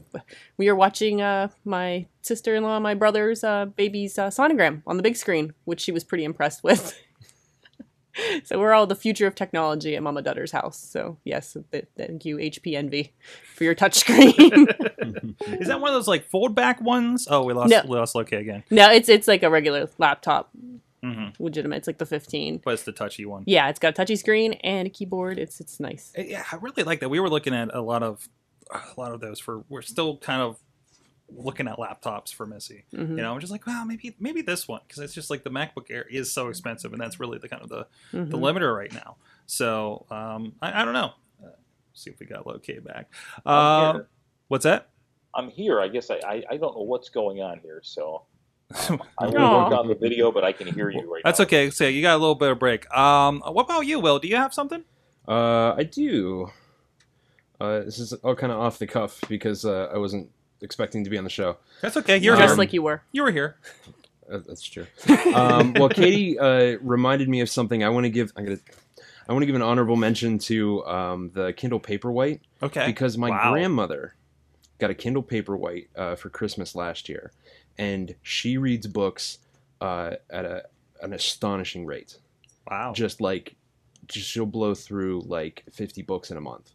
we 0.56 0.68
are 0.68 0.74
watching 0.74 1.20
uh, 1.20 1.48
my 1.64 2.06
sister 2.22 2.54
in 2.54 2.62
law, 2.62 2.78
my 2.78 2.94
brother's 2.94 3.44
uh, 3.44 3.66
baby's 3.66 4.18
uh, 4.18 4.28
sonogram 4.28 4.82
on 4.86 4.96
the 4.96 5.02
big 5.02 5.16
screen, 5.16 5.52
which 5.64 5.80
she 5.80 5.92
was 5.92 6.04
pretty 6.04 6.24
impressed 6.24 6.62
with. 6.62 6.98
so 8.44 8.58
we're 8.58 8.72
all 8.72 8.86
the 8.86 8.94
future 8.94 9.26
of 9.26 9.34
technology 9.34 9.96
at 9.96 10.02
Mama 10.02 10.22
Dutter's 10.22 10.52
house. 10.52 10.78
So 10.78 11.18
yes, 11.24 11.56
thank 11.96 12.24
you 12.24 12.36
HP 12.36 12.74
Envy 12.76 13.12
for 13.54 13.64
your 13.64 13.74
touchscreen. 13.74 14.34
Is 15.60 15.68
that 15.68 15.80
one 15.80 15.90
of 15.90 15.94
those 15.94 16.08
like 16.08 16.24
fold 16.24 16.54
back 16.54 16.80
ones? 16.80 17.26
Oh, 17.30 17.44
we 17.44 17.52
lost 17.52 17.70
No. 17.70 17.82
we 17.86 17.96
lost 17.96 18.14
Loki 18.14 18.36
again. 18.36 18.64
no, 18.70 18.90
it's 18.90 19.08
it's 19.08 19.28
like 19.28 19.42
a 19.42 19.50
regular 19.50 19.88
laptop, 19.98 20.50
hmm 21.02 21.28
legitimate. 21.38 21.76
It's 21.76 21.86
like 21.86 21.98
the 21.98 22.06
15. 22.06 22.60
But 22.64 22.74
it's 22.74 22.82
the 22.82 22.92
touchy 22.92 23.24
one. 23.26 23.44
Yeah, 23.46 23.68
it's 23.68 23.78
got 23.78 23.88
a 23.88 23.92
touchy 23.92 24.16
screen 24.16 24.54
and 24.64 24.86
a 24.86 24.90
keyboard. 24.90 25.38
It's 25.38 25.60
it's 25.60 25.80
nice. 25.80 26.12
Uh, 26.18 26.22
Yeah, 26.22 26.44
I 26.50 26.56
really 26.56 26.82
like 26.82 27.00
that. 27.00 27.08
We 27.08 27.20
were 27.20 27.30
looking 27.30 27.54
at 27.54 27.74
a 27.74 27.80
lot 27.80 28.02
of 28.02 28.28
a 28.72 28.80
lot 29.00 29.12
of 29.12 29.20
those 29.20 29.40
for. 29.40 29.64
We're 29.68 29.82
still 29.82 30.16
kind 30.18 30.42
of 30.42 30.58
looking 31.36 31.68
at 31.68 31.76
laptops 31.78 32.32
for 32.34 32.46
Missy. 32.46 32.84
Mhm. 32.92 33.10
You 33.10 33.16
know, 33.22 33.32
I'm 33.32 33.40
just 33.40 33.52
like, 33.52 33.66
well, 33.66 33.84
maybe 33.84 34.14
maybe 34.18 34.42
this 34.42 34.66
one 34.68 34.80
because 34.86 35.02
it's 35.02 35.14
just 35.14 35.30
like 35.30 35.44
the 35.44 35.50
MacBook 35.50 35.90
Air 35.90 36.04
is 36.10 36.32
so 36.32 36.48
expensive, 36.48 36.92
and 36.92 37.00
that's 37.00 37.20
really 37.20 37.38
the 37.38 37.48
kind 37.48 37.62
of 37.62 37.68
the 37.68 37.86
the 38.12 38.18
Mhm. 38.18 38.30
limiter 38.40 38.74
right 38.76 38.92
now. 38.92 39.16
So 39.46 40.06
um, 40.10 40.52
I, 40.62 40.82
I 40.82 40.84
don't 40.84 40.94
know. 40.94 41.12
Uh, 41.44 41.48
see 41.94 42.10
if 42.10 42.18
we 42.20 42.26
got 42.26 42.46
Loki 42.46 42.78
back. 42.80 43.12
Uh, 43.46 44.00
what's 44.48 44.64
that? 44.64 44.88
I'm 45.34 45.48
here. 45.50 45.80
I 45.80 45.88
guess 45.88 46.10
I, 46.10 46.16
I, 46.26 46.42
I 46.50 46.56
don't 46.56 46.74
know 46.76 46.82
what's 46.82 47.08
going 47.08 47.40
on 47.40 47.60
here, 47.60 47.80
so 47.84 48.22
um, 48.88 49.02
I 49.18 49.26
will 49.28 49.36
Aw. 49.38 49.64
work 49.64 49.72
on 49.72 49.88
the 49.88 49.94
video, 49.94 50.32
but 50.32 50.42
I 50.44 50.52
can 50.52 50.66
hear 50.66 50.90
you 50.90 51.00
right 51.12 51.22
now. 51.24 51.28
That's 51.28 51.38
now. 51.38 51.44
okay. 51.44 51.70
So 51.70 51.86
you 51.86 52.02
got 52.02 52.14
a 52.16 52.18
little 52.18 52.34
bit 52.34 52.50
of 52.50 52.58
break. 52.58 52.90
Um, 52.96 53.40
what 53.46 53.64
about 53.64 53.86
you, 53.86 54.00
Will? 54.00 54.18
Do 54.18 54.26
you 54.28 54.36
have 54.36 54.52
something? 54.52 54.84
Uh, 55.28 55.74
I 55.76 55.84
do. 55.84 56.50
Uh, 57.60 57.80
this 57.80 57.98
is 57.98 58.12
all 58.14 58.34
kind 58.34 58.52
of 58.52 58.58
off 58.58 58.78
the 58.78 58.86
cuff 58.86 59.20
because 59.28 59.64
uh, 59.64 59.90
I 59.94 59.98
wasn't 59.98 60.30
expecting 60.62 61.04
to 61.04 61.10
be 61.10 61.18
on 61.18 61.24
the 61.24 61.30
show. 61.30 61.56
That's 61.80 61.96
okay. 61.98 62.18
You're 62.18 62.36
Just. 62.36 62.52
Um, 62.52 62.58
like 62.58 62.72
you 62.72 62.82
were. 62.82 63.02
You 63.12 63.22
were 63.22 63.30
here. 63.30 63.56
Uh, 64.30 64.38
that's 64.46 64.62
true. 64.62 64.86
um, 65.34 65.72
well, 65.74 65.88
Katie 65.88 66.38
uh, 66.38 66.78
reminded 66.82 67.28
me 67.28 67.40
of 67.40 67.50
something. 67.50 67.82
I 67.82 67.88
want 67.88 68.04
to 68.04 68.10
give. 68.10 68.32
I'm 68.36 68.44
gonna. 68.44 68.58
I 69.28 69.32
want 69.32 69.42
to 69.42 69.46
give 69.46 69.54
an 69.56 69.62
honorable 69.62 69.96
mention 69.96 70.38
to 70.40 70.84
um, 70.86 71.30
the 71.34 71.52
Kindle 71.52 71.78
Paperwhite 71.80 72.40
Okay. 72.62 72.86
because 72.86 73.16
my 73.16 73.30
Wow. 73.30 73.52
grandmother 73.52 74.14
got 74.80 74.90
a 74.90 74.94
Kindle 74.94 75.22
Paperwhite 75.22 75.86
uh, 75.96 76.14
for 76.16 76.30
Christmas 76.30 76.74
last 76.74 77.08
year, 77.08 77.30
and 77.78 78.14
she 78.22 78.56
reads 78.56 78.86
books 78.88 79.38
uh, 79.80 80.14
at 80.30 80.44
a 80.44 80.64
an 81.02 81.12
astonishing 81.12 81.86
rate. 81.86 82.18
Wow. 82.70 82.92
Just 82.94 83.20
like, 83.20 83.54
just 84.06 84.28
she'll 84.28 84.46
blow 84.46 84.74
through 84.74 85.22
like 85.26 85.64
50 85.72 86.02
books 86.02 86.30
in 86.30 86.36
a 86.36 86.40
month. 86.40 86.70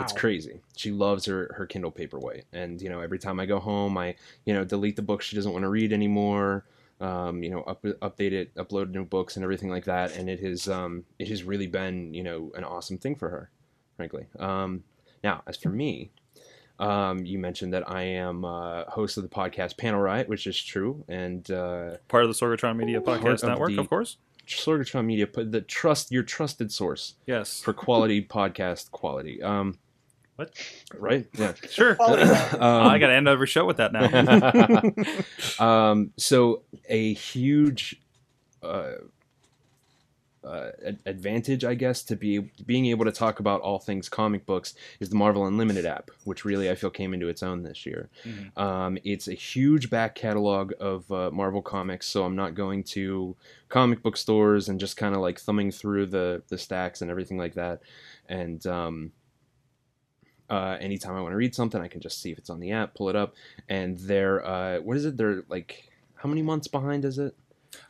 It's 0.00 0.12
crazy. 0.12 0.60
She 0.76 0.90
loves 0.90 1.24
her 1.26 1.54
her 1.56 1.66
Kindle 1.66 1.92
Paperwhite, 1.92 2.44
and 2.52 2.80
you 2.82 2.88
know 2.88 3.00
every 3.00 3.18
time 3.18 3.38
I 3.40 3.46
go 3.46 3.58
home, 3.58 3.96
I 3.98 4.14
you 4.44 4.54
know 4.54 4.64
delete 4.64 4.96
the 4.96 5.02
books 5.02 5.26
she 5.26 5.36
doesn't 5.36 5.52
want 5.52 5.62
to 5.64 5.68
read 5.68 5.92
anymore. 5.92 6.64
Um, 7.00 7.42
you 7.42 7.50
know, 7.50 7.62
up, 7.62 7.82
update 7.82 8.32
it, 8.32 8.54
upload 8.54 8.90
new 8.92 9.04
books, 9.04 9.36
and 9.36 9.42
everything 9.42 9.68
like 9.68 9.84
that. 9.86 10.16
And 10.16 10.30
it 10.30 10.40
has 10.40 10.68
um, 10.68 11.04
it 11.18 11.28
has 11.28 11.42
really 11.42 11.66
been 11.66 12.14
you 12.14 12.22
know 12.22 12.52
an 12.56 12.64
awesome 12.64 12.98
thing 12.98 13.16
for 13.16 13.28
her, 13.30 13.50
frankly. 13.96 14.26
Um, 14.38 14.84
now, 15.22 15.42
as 15.46 15.56
for 15.56 15.70
me, 15.70 16.10
um, 16.78 17.24
you 17.24 17.38
mentioned 17.38 17.72
that 17.74 17.88
I 17.90 18.02
am 18.02 18.44
uh, 18.44 18.84
host 18.84 19.16
of 19.16 19.22
the 19.22 19.28
podcast 19.28 19.76
Panel 19.76 20.00
Riot, 20.00 20.28
which 20.28 20.46
is 20.46 20.60
true, 20.60 21.04
and 21.08 21.48
uh, 21.50 21.96
Part 22.08 22.24
of 22.24 22.28
the 22.28 22.34
Sorgatron 22.46 22.76
Media 22.76 23.00
Podcast 23.00 23.44
Network, 23.46 23.70
the- 23.70 23.80
of 23.80 23.88
course. 23.88 24.16
Sorgatron 24.46 25.06
Media, 25.06 25.26
put 25.26 25.52
the 25.52 25.62
trust 25.62 26.12
your 26.12 26.22
trusted 26.22 26.70
source 26.70 27.14
Yes. 27.26 27.62
for 27.62 27.72
quality 27.72 28.20
podcast 28.26 28.90
quality. 28.90 29.42
Um, 29.42 29.78
What? 30.36 30.52
Right? 30.98 31.26
Yeah. 31.34 31.54
Sure. 31.70 31.96
Um, 32.54 32.86
I 32.86 32.98
got 32.98 33.08
to 33.08 33.14
end 33.14 33.28
every 33.28 33.46
show 33.46 33.64
with 33.64 33.78
that 33.78 33.92
now. 33.92 35.64
um, 35.90 36.12
so 36.16 36.62
a 36.88 37.12
huge 37.14 38.00
uh, 38.62 38.92
uh, 40.44 40.70
advantage, 41.06 41.64
I 41.64 41.74
guess, 41.74 42.02
to 42.04 42.16
be 42.16 42.50
being 42.66 42.86
able 42.86 43.04
to 43.06 43.12
talk 43.12 43.40
about 43.40 43.60
all 43.62 43.78
things 43.78 44.08
comic 44.08 44.46
books 44.46 44.74
is 45.00 45.08
the 45.08 45.16
Marvel 45.16 45.46
Unlimited 45.46 45.86
app, 45.86 46.10
which 46.24 46.44
really 46.44 46.70
I 46.70 46.74
feel 46.74 46.90
came 46.90 47.14
into 47.14 47.28
its 47.28 47.42
own 47.42 47.62
this 47.62 47.86
year. 47.86 48.08
Mhm. 48.24 48.56
Um, 48.58 48.98
it's 49.04 49.28
a 49.28 49.34
huge 49.34 49.90
back 49.90 50.14
catalog 50.14 50.72
of 50.80 51.10
uh, 51.10 51.30
Marvel 51.30 51.62
comics, 51.62 52.06
so 52.06 52.24
I'm 52.24 52.36
not 52.36 52.54
going 52.54 52.84
to 52.84 53.36
comic 53.68 54.02
book 54.02 54.16
stores 54.16 54.68
and 54.68 54.78
just 54.78 54.96
kind 54.96 55.14
of 55.14 55.20
like 55.20 55.40
thumbing 55.40 55.70
through 55.70 56.06
the 56.06 56.42
the 56.48 56.58
stacks 56.58 57.02
and 57.02 57.10
everything 57.10 57.38
like 57.38 57.54
that. 57.54 57.80
And 58.28 58.64
um, 58.66 59.12
uh, 60.50 60.76
anytime 60.80 61.14
I 61.16 61.20
want 61.20 61.32
to 61.32 61.36
read 61.36 61.54
something, 61.54 61.80
I 61.80 61.88
can 61.88 62.00
just 62.00 62.20
see 62.20 62.30
if 62.30 62.38
it's 62.38 62.50
on 62.50 62.60
the 62.60 62.72
app, 62.72 62.94
pull 62.94 63.08
it 63.08 63.16
up, 63.16 63.34
and 63.68 63.98
they're 63.98 64.44
uh, 64.46 64.80
what 64.80 64.96
is 64.96 65.04
it? 65.04 65.16
They're 65.16 65.42
like 65.48 65.90
how 66.16 66.28
many 66.28 66.42
months 66.42 66.68
behind 66.68 67.04
is 67.04 67.18
it 67.18 67.34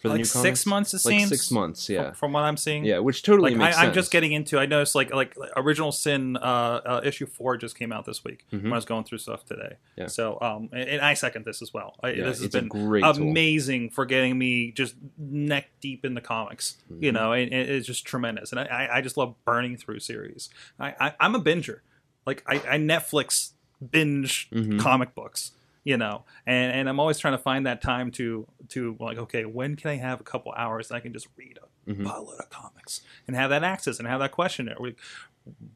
for 0.00 0.08
the 0.08 0.14
like 0.14 0.18
new 0.18 0.24
six 0.24 0.34
comics? 0.34 0.66
months, 0.66 0.94
it 0.94 1.04
Like 1.04 1.18
seems. 1.18 1.28
six 1.28 1.50
months, 1.50 1.88
yeah, 1.90 2.04
From, 2.06 2.14
from 2.14 2.32
what 2.32 2.40
I'm 2.44 2.56
seeing. 2.56 2.84
yeah, 2.86 3.00
which 3.00 3.22
totally 3.22 3.50
Like 3.50 3.58
makes 3.58 3.76
I, 3.76 3.80
sense. 3.80 3.88
I'm 3.88 3.94
just 3.94 4.10
getting 4.10 4.32
into. 4.32 4.58
I 4.58 4.64
noticed 4.66 4.94
like 4.94 5.12
like 5.12 5.36
Original 5.56 5.92
Sin 5.92 6.36
uh, 6.38 6.40
uh, 6.40 7.00
issue 7.04 7.26
four 7.26 7.56
just 7.58 7.76
came 7.78 7.92
out 7.92 8.06
this 8.06 8.24
week 8.24 8.46
Mhm. 8.52 8.62
when 8.62 8.72
I 8.72 8.76
was 8.76 8.86
going 8.86 9.04
through 9.04 9.18
stuff 9.18 9.44
today. 9.44 9.76
Yeah. 9.96 10.06
So 10.06 10.38
um, 10.40 10.70
and, 10.72 10.88
and 10.88 11.00
I 11.02 11.12
second 11.14 11.44
this 11.44 11.60
as 11.60 11.74
well. 11.74 11.96
I, 12.02 12.10
Yeah, 12.12 12.24
this 12.24 12.38
has 12.40 12.48
been 12.48 12.68
great 12.68 13.02
tool. 13.04 13.28
amazing 13.28 13.90
for 13.90 14.06
getting 14.06 14.38
me 14.38 14.72
just 14.72 14.94
neck 15.18 15.68
deep 15.82 16.04
in 16.04 16.14
the 16.14 16.20
comics. 16.22 16.76
You 16.98 17.10
Mhm. 17.10 17.14
know, 17.14 17.32
and, 17.32 17.52
and 17.52 17.68
it's 17.68 17.86
just 17.86 18.06
tremendous, 18.06 18.52
and 18.52 18.60
I, 18.60 18.64
I- 18.64 18.96
I 18.96 19.00
just 19.02 19.16
love 19.18 19.34
burning 19.44 19.76
through 19.76 20.00
series. 20.00 20.48
I, 20.80 20.94
I 20.98 21.14
I'm 21.20 21.34
a 21.34 21.40
binger. 21.40 21.80
Like 22.26 22.42
I, 22.46 22.54
I 22.56 22.78
Netflix 22.78 23.52
binge 23.90 24.48
Mhm. 24.50 24.78
comic 24.80 25.14
books. 25.14 25.52
You 25.86 25.98
know, 25.98 26.24
and, 26.46 26.72
and 26.72 26.88
I'm 26.88 26.98
always 26.98 27.18
trying 27.18 27.34
to 27.34 27.42
find 27.42 27.66
that 27.66 27.82
time 27.82 28.10
to 28.12 28.46
to 28.70 28.96
like, 28.98 29.18
okay, 29.18 29.44
when 29.44 29.76
can 29.76 29.90
I 29.90 29.96
have 29.96 30.18
a 30.18 30.24
couple 30.24 30.50
hours 30.56 30.88
that 30.88 30.94
I 30.94 31.00
can 31.00 31.12
just 31.12 31.28
read 31.36 31.58
a 31.62 31.90
Mhm. 31.90 32.04
buttload 32.06 32.38
of 32.40 32.48
comics 32.48 33.02
and 33.26 33.36
have 33.36 33.50
that 33.50 33.62
access 33.62 33.98
and 33.98 34.08
have 34.08 34.20
that 34.20 34.32
question 34.32 34.64
there. 34.64 34.76
We 34.80 34.94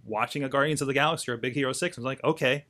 watching 0.07 0.43
a 0.43 0.49
Guardians 0.49 0.81
of 0.81 0.87
the 0.89 0.95
Galaxy 0.95 1.31
or 1.31 1.35
a 1.35 1.39
Big 1.39 1.53
Hero 1.53 1.73
Six. 1.75 1.99
I 1.99 2.01
was 2.01 2.07
like, 2.07 2.25
okay, 2.25 2.65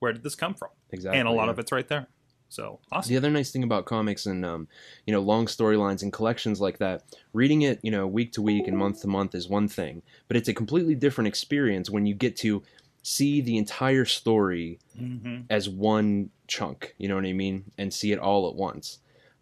where 0.00 0.12
did 0.12 0.24
this 0.24 0.34
come 0.34 0.54
from? 0.54 0.70
exactly, 0.90 1.20
and 1.20 1.28
a 1.28 1.30
lot 1.30 1.44
yeah. 1.44 1.50
of 1.52 1.58
it's 1.60 1.70
right 1.70 1.86
there. 1.86 2.08
So 2.48 2.80
awesome. 2.92 3.08
The 3.08 3.16
other 3.16 3.30
nice 3.30 3.52
thing 3.52 3.62
about 3.62 3.84
comics 3.84 4.26
and 4.26 4.44
um, 4.44 4.66
you 5.06 5.12
know 5.12 5.20
long 5.20 5.46
storylines 5.46 6.02
and 6.02 6.12
collections 6.12 6.60
like 6.60 6.78
that, 6.78 7.04
reading 7.32 7.62
it 7.62 7.78
you 7.82 7.92
know 7.92 8.06
week 8.08 8.32
to 8.32 8.42
week 8.42 8.66
and 8.66 8.76
month 8.76 9.00
to 9.02 9.06
month 9.06 9.36
is 9.36 9.48
one 9.48 9.68
thing, 9.68 10.02
but 10.26 10.36
it's 10.36 10.48
a 10.48 10.54
completely 10.54 10.96
different 10.96 11.28
experience 11.28 11.88
when 11.88 12.04
you 12.04 12.14
get 12.14 12.36
to 12.38 12.64
see 13.04 13.40
the 13.40 13.56
entire 13.56 14.04
story 14.04 14.80
hmm 14.98 15.42
as 15.50 15.68
one 15.68 16.30
chunk. 16.48 16.94
You 16.98 17.06
know 17.06 17.16
what 17.16 17.26
I 17.26 17.32
mean, 17.34 17.70
and 17.78 17.92
see 17.92 18.12
it 18.12 18.18
all 18.18 18.48
at 18.48 18.54
once. 18.56 18.98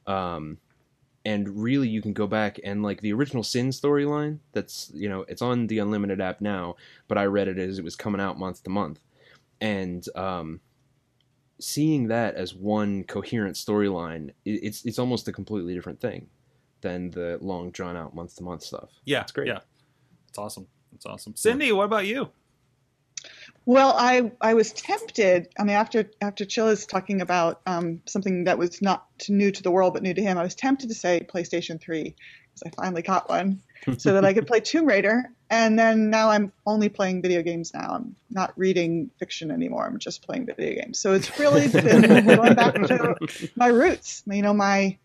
Um, 0.07 0.59
and 1.25 1.63
really, 1.63 1.89
you 1.89 2.03
can 2.03 2.13
go 2.13 2.27
back 2.27 2.59
and 2.65 2.83
like 2.83 3.01
the 3.01 3.13
original 3.13 3.45
Sin 3.45 3.69
storyline. 3.69 4.41
That's 4.53 4.91
you 4.93 5.09
know 5.09 5.25
it's 5.29 5.41
on 5.41 5.69
the 5.69 5.79
Unlimited 5.79 6.21
app 6.21 6.41
now, 6.41 6.75
but 7.07 7.17
I 7.17 7.25
read 7.27 7.47
it 7.49 7.59
as 7.59 7.79
it 7.79 7.85
was 7.85 7.95
coming 7.95 8.21
out 8.21 8.39
month 8.39 8.65
to 8.65 8.71
month, 8.71 9.01
and 9.61 10.05
um, 10.17 10.61
seeing 11.61 12.09
that 12.09 12.35
as 12.35 12.53
one 12.55 13.05
coherent 13.05 13.55
storyline, 13.55 14.33
it's 14.45 14.85
it's 14.85 14.99
almost 14.99 15.29
a 15.29 15.33
completely 15.33 15.75
different 15.75 16.01
thing 16.01 16.27
than 16.81 17.11
the 17.13 17.39
long 17.41 17.71
drawn 17.71 17.97
out 17.97 18.13
month 18.13 18.35
to 18.37 18.43
month 18.43 18.65
stuff. 18.65 18.91
Yeah, 19.05 19.21
It's 19.21 19.31
great. 19.31 19.47
Yeah, 19.47 19.61
it's 20.29 20.39
awesome. 20.39 20.67
It's 20.93 21.07
awesome. 21.07 21.37
Cindy, 21.37 21.71
what 21.71 21.85
about 21.85 22.07
you? 22.07 22.31
Well, 23.65 23.95
I 23.97 24.33
I 24.41 24.55
was 24.55 24.73
tempted. 24.73 25.49
I 25.59 25.63
mean, 25.63 25.77
after 25.77 26.11
after 26.21 26.45
Chilla's 26.45 26.85
talking 26.85 27.21
about 27.21 27.61
um, 27.67 28.01
something 28.07 28.45
that 28.45 28.59
was 28.59 28.83
not 28.83 29.07
new 29.29 29.53
to 29.53 29.63
the 29.63 29.71
world 29.71 29.95
but 29.95 30.03
new 30.03 30.15
to 30.15 30.23
him, 30.23 30.37
I 30.37 30.43
was 30.43 30.55
tempted 30.55 30.89
to 30.89 30.95
say 30.95 31.25
PlayStation 31.33 31.81
3 31.81 32.03
because 32.03 32.63
I 32.67 32.71
finally 32.83 33.03
got 33.03 33.29
one, 33.29 33.61
so 33.99 34.15
that 34.15 34.25
I 34.25 34.35
could 34.35 34.47
play 34.47 34.61
Tomb 34.61 34.87
Raider. 34.87 35.25
And 35.49 35.79
then 35.79 36.11
now 36.11 36.31
I'm 36.31 36.53
only 36.67 36.89
playing 36.89 37.23
video 37.23 37.43
games. 37.43 37.73
Now 37.75 37.91
I'm 37.95 38.17
not 38.31 38.53
reading 38.57 39.11
fiction 39.19 39.51
anymore. 39.51 39.87
I'm 39.87 39.99
just 39.99 40.27
playing 40.27 40.47
video 40.47 40.83
games. 40.83 40.99
So 40.99 41.13
it's 41.13 41.39
really 41.39 41.69
been 41.69 42.27
going 42.27 42.55
back 42.55 42.75
to 42.75 43.17
my 43.55 43.69
roots. 43.69 44.25
You 44.27 44.43
know, 44.43 44.55
my 44.55 44.99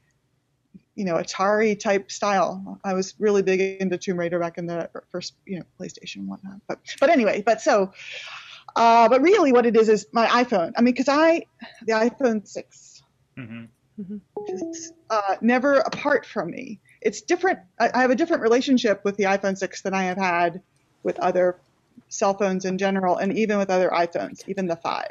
you 0.95 1.05
know 1.05 1.15
Atari 1.15 1.79
type 1.79 2.11
style. 2.11 2.79
I 2.83 2.93
was 2.95 3.13
really 3.19 3.43
big 3.43 3.61
into 3.81 3.99
Tomb 3.99 4.17
Raider 4.17 4.39
back 4.39 4.57
in 4.57 4.65
the 4.65 4.89
first 5.11 5.35
you 5.45 5.59
know 5.59 5.65
PlayStation 5.79 6.17
and 6.17 6.27
whatnot. 6.27 6.61
But 6.67 6.79
but 6.99 7.11
anyway, 7.11 7.43
but 7.45 7.61
so. 7.61 7.93
Uh, 8.75 9.10
but 9.10 9.21
really, 9.21 9.51
what 9.51 9.65
it 9.65 9.75
is 9.75 9.89
is 9.89 10.08
my 10.12 10.27
iPhone. 10.27 10.73
I 10.77 10.82
mean, 10.82 10.93
because 10.93 11.10
I, 11.10 11.45
the 11.86 11.93
iPhone 11.93 12.47
6 12.47 12.97
Mm-hmm. 13.99 14.17
is 14.47 14.93
uh, 15.10 15.36
never 15.41 15.75
apart 15.75 16.25
from 16.25 16.51
me. 16.51 16.80
It's 17.01 17.21
different. 17.21 17.60
I, 17.80 17.89
I 17.93 18.01
have 18.01 18.12
a 18.12 18.15
different 18.15 18.43
relationship 18.43 19.01
with 19.03 19.17
the 19.17 19.23
iPhone 19.23 19.58
6 19.58 19.82
than 19.82 19.93
I 19.93 20.03
have 20.03 20.17
had 20.17 20.62
with 21.03 21.19
other 21.19 21.60
cell 22.10 22.36
phones 22.36 22.65
in 22.65 22.77
general, 22.77 23.17
and 23.17 23.36
even 23.38 23.58
with 23.58 23.69
other 23.69 23.89
iPhones, 23.89 24.47
even 24.47 24.67
the 24.67 24.75
5. 24.75 25.08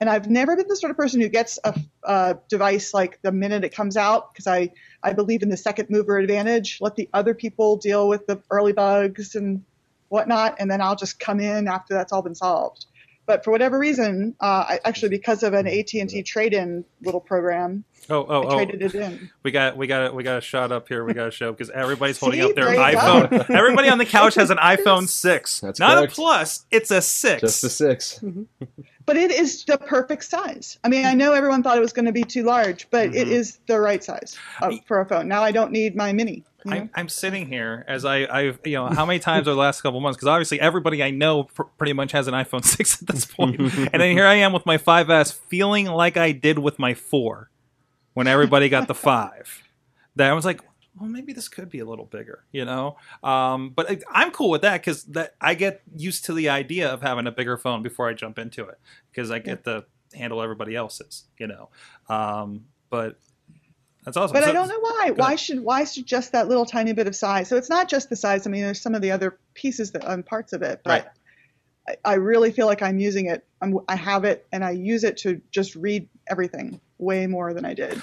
And 0.00 0.08
I've 0.08 0.30
never 0.30 0.56
been 0.56 0.68
the 0.68 0.76
sort 0.76 0.90
of 0.90 0.96
person 0.96 1.20
who 1.20 1.28
gets 1.28 1.58
a, 1.62 1.78
a 2.04 2.38
device 2.48 2.94
like 2.94 3.20
the 3.20 3.32
minute 3.32 3.64
it 3.64 3.74
comes 3.74 3.98
out 3.98 4.32
because 4.32 4.46
I, 4.46 4.70
I 5.02 5.12
believe 5.12 5.42
in 5.42 5.50
the 5.50 5.58
second 5.58 5.90
mover 5.90 6.16
advantage. 6.16 6.78
Let 6.80 6.96
the 6.96 7.10
other 7.12 7.34
people 7.34 7.76
deal 7.76 8.08
with 8.08 8.26
the 8.26 8.42
early 8.50 8.72
bugs 8.72 9.34
and 9.34 9.62
whatnot, 10.08 10.56
and 10.58 10.70
then 10.70 10.80
I'll 10.80 10.96
just 10.96 11.20
come 11.20 11.40
in 11.40 11.68
after 11.68 11.92
that's 11.92 12.12
all 12.12 12.22
been 12.22 12.34
solved. 12.34 12.86
But 13.30 13.44
for 13.44 13.52
whatever 13.52 13.78
reason, 13.78 14.34
uh, 14.40 14.64
I, 14.70 14.80
actually 14.84 15.10
because 15.10 15.44
of 15.44 15.54
an 15.54 15.68
AT&T 15.68 16.20
trade-in 16.24 16.84
little 17.00 17.20
program, 17.20 17.84
Oh, 18.08 18.26
oh, 18.28 18.42
I 18.42 18.46
oh! 18.46 18.56
traded 18.56 18.82
it 18.82 18.94
in. 18.96 19.30
We 19.44 19.52
got, 19.52 19.76
we 19.76 19.86
got, 19.86 20.16
we 20.16 20.24
got 20.24 20.38
a 20.38 20.40
shot 20.40 20.72
up 20.72 20.88
here. 20.88 21.04
We 21.04 21.14
got 21.14 21.28
a 21.28 21.30
show 21.30 21.52
because 21.52 21.70
everybody's 21.70 22.18
holding 22.20 22.40
See? 22.40 22.48
up 22.48 22.56
their 22.56 22.66
iPhone. 22.66 23.48
Everybody 23.54 23.88
on 23.88 23.98
the 23.98 24.04
couch 24.04 24.34
has 24.34 24.50
an 24.50 24.56
iPhone 24.58 25.08
six. 25.08 25.60
That's 25.60 25.78
not 25.78 25.96
correct. 25.96 26.12
a 26.12 26.14
plus. 26.16 26.66
It's 26.72 26.90
a 26.90 27.00
six. 27.00 27.40
Just 27.40 27.62
a 27.62 27.68
six. 27.68 28.20
But 29.10 29.16
it 29.16 29.32
is 29.32 29.64
the 29.64 29.76
perfect 29.76 30.22
size. 30.22 30.78
I 30.84 30.88
mean, 30.88 31.04
I 31.04 31.14
know 31.14 31.32
everyone 31.32 31.64
thought 31.64 31.76
it 31.76 31.80
was 31.80 31.92
going 31.92 32.04
to 32.04 32.12
be 32.12 32.22
too 32.22 32.44
large, 32.44 32.88
but 32.90 33.06
it 33.12 33.26
Mhm. 33.26 33.32
is 33.32 33.58
the 33.66 33.80
right 33.80 34.04
size 34.04 34.38
uh, 34.62 34.70
for 34.86 35.00
a 35.00 35.04
phone. 35.04 35.26
Now 35.26 35.42
I 35.42 35.50
don't 35.50 35.72
need 35.72 35.96
my 35.96 36.12
mini. 36.12 36.44
you 36.64 36.70
know? 36.70 36.76
I'm, 36.76 36.90
I'm 36.94 37.08
sitting 37.08 37.48
here 37.48 37.84
as 37.88 38.04
I, 38.04 38.18
I've, 38.32 38.60
you 38.64 38.74
know, 38.74 38.86
how 38.86 39.04
many 39.04 39.18
times 39.18 39.48
over 39.48 39.56
the 39.56 39.60
last 39.60 39.80
couple 39.80 39.98
months? 39.98 40.16
Because 40.16 40.28
obviously 40.28 40.60
everybody 40.60 41.02
I 41.02 41.10
know 41.10 41.42
pr- 41.42 41.64
pretty 41.76 41.92
much 41.92 42.12
has 42.12 42.28
an 42.28 42.34
iPhone 42.34 42.64
6 42.76 43.02
at 43.02 43.08
this 43.08 43.24
point. 43.24 43.58
and 43.92 44.00
then 44.00 44.12
here 44.16 44.26
I 44.26 44.34
am 44.36 44.52
with 44.52 44.64
my 44.64 44.78
5S 44.78 45.32
feeling 45.48 45.86
like 45.86 46.16
I 46.16 46.30
did 46.30 46.60
with 46.60 46.78
my 46.78 46.94
4 46.94 47.50
when 48.14 48.28
everybody 48.28 48.68
got 48.68 48.86
the 48.86 48.94
5. 48.94 49.62
That 50.14 50.30
I 50.30 50.34
was 50.34 50.44
like, 50.44 50.60
well, 51.00 51.08
maybe 51.08 51.32
this 51.32 51.48
could 51.48 51.70
be 51.70 51.78
a 51.78 51.84
little 51.84 52.04
bigger, 52.04 52.44
you 52.52 52.64
know? 52.64 52.96
Um, 53.22 53.70
but 53.70 53.90
I, 53.90 53.98
I'm 54.10 54.30
cool 54.32 54.50
with 54.50 54.62
that 54.62 54.80
because 54.80 55.04
that 55.04 55.34
I 55.40 55.54
get 55.54 55.80
used 55.96 56.26
to 56.26 56.34
the 56.34 56.48
idea 56.50 56.88
of 56.92 57.00
having 57.02 57.26
a 57.26 57.32
bigger 57.32 57.56
phone 57.56 57.82
before 57.82 58.08
I 58.08 58.12
jump 58.12 58.38
into 58.38 58.64
it 58.66 58.78
because 59.10 59.30
I 59.30 59.38
get 59.38 59.64
to 59.64 59.84
handle 60.14 60.42
everybody 60.42 60.76
else's, 60.76 61.24
you 61.38 61.46
know? 61.46 61.70
Um, 62.08 62.66
but 62.90 63.18
that's 64.04 64.16
awesome. 64.16 64.34
But 64.34 64.44
So- 64.44 64.50
I 64.50 64.52
don't 64.52 64.68
know 64.68 64.80
why. 64.80 65.12
Why 65.16 65.36
should 65.36 65.60
why 65.60 65.84
should 65.84 66.06
just 66.06 66.32
that 66.32 66.48
little 66.48 66.66
tiny 66.66 66.92
bit 66.92 67.06
of 67.06 67.16
size? 67.16 67.48
So 67.48 67.56
it's 67.56 67.70
not 67.70 67.88
just 67.88 68.08
the 68.10 68.16
size. 68.16 68.46
I 68.46 68.50
mean, 68.50 68.62
there's 68.62 68.80
some 68.80 68.94
of 68.94 69.02
the 69.02 69.10
other 69.10 69.38
pieces 69.54 69.92
that 69.92 70.04
and 70.04 70.24
parts 70.24 70.52
of 70.52 70.62
it, 70.62 70.80
Right. 70.86 71.04
but 71.04 71.98
I, 72.04 72.12
I 72.12 72.14
really 72.14 72.50
feel 72.52 72.66
like 72.66 72.82
I'm 72.82 72.98
using 72.98 73.26
it. 73.26 73.44
I'm, 73.62 73.78
I 73.88 73.96
have 73.96 74.24
it, 74.24 74.46
and 74.52 74.64
I 74.64 74.70
use 74.72 75.04
it 75.04 75.16
to 75.18 75.40
just 75.50 75.76
read 75.76 76.08
everything 76.28 76.80
way 76.98 77.26
more 77.26 77.54
than 77.54 77.64
I 77.64 77.72
did 77.74 78.02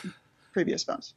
previous 0.53 0.83
phones. 0.83 1.13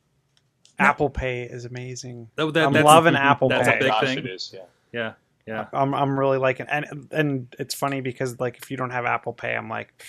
Apple 0.81 1.11
Pay 1.11 1.43
is 1.43 1.65
amazing. 1.65 2.29
Oh, 2.39 2.51
that- 2.51 2.67
I'm 2.67 2.73
that's- 2.73 2.85
loving 2.87 3.17
Apple 3.17 3.49
that's 3.49 3.69
Pay. 3.69 3.77
a 3.77 3.79
big 3.79 3.89
Gosh, 3.89 4.05
thing. 4.05 4.19
it 4.19 4.27
is. 4.27 4.51
Yeah. 4.55 4.61
Yeah, 4.93 5.13
yeah. 5.47 5.67
I'm 5.73 5.95
I'm 5.95 6.19
really 6.19 6.39
liking 6.39 6.67
and 6.69 7.09
and 7.13 7.55
it's 7.59 7.75
funny 7.75 8.01
because 8.01 8.41
like 8.41 8.59
if 8.59 8.71
you 8.71 8.77
don't 8.77 8.91
have 8.91 9.05
Apple 9.07 9.33
Pay, 9.33 9.55
I'm 9.55 9.69
like 9.69 10.03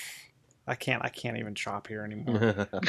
I 0.67 0.75
can't 0.75 1.03
I 1.05 1.09
can't 1.09 1.37
even 1.37 1.53
shop 1.55 1.87
here 1.87 2.03
anymore. 2.03 2.67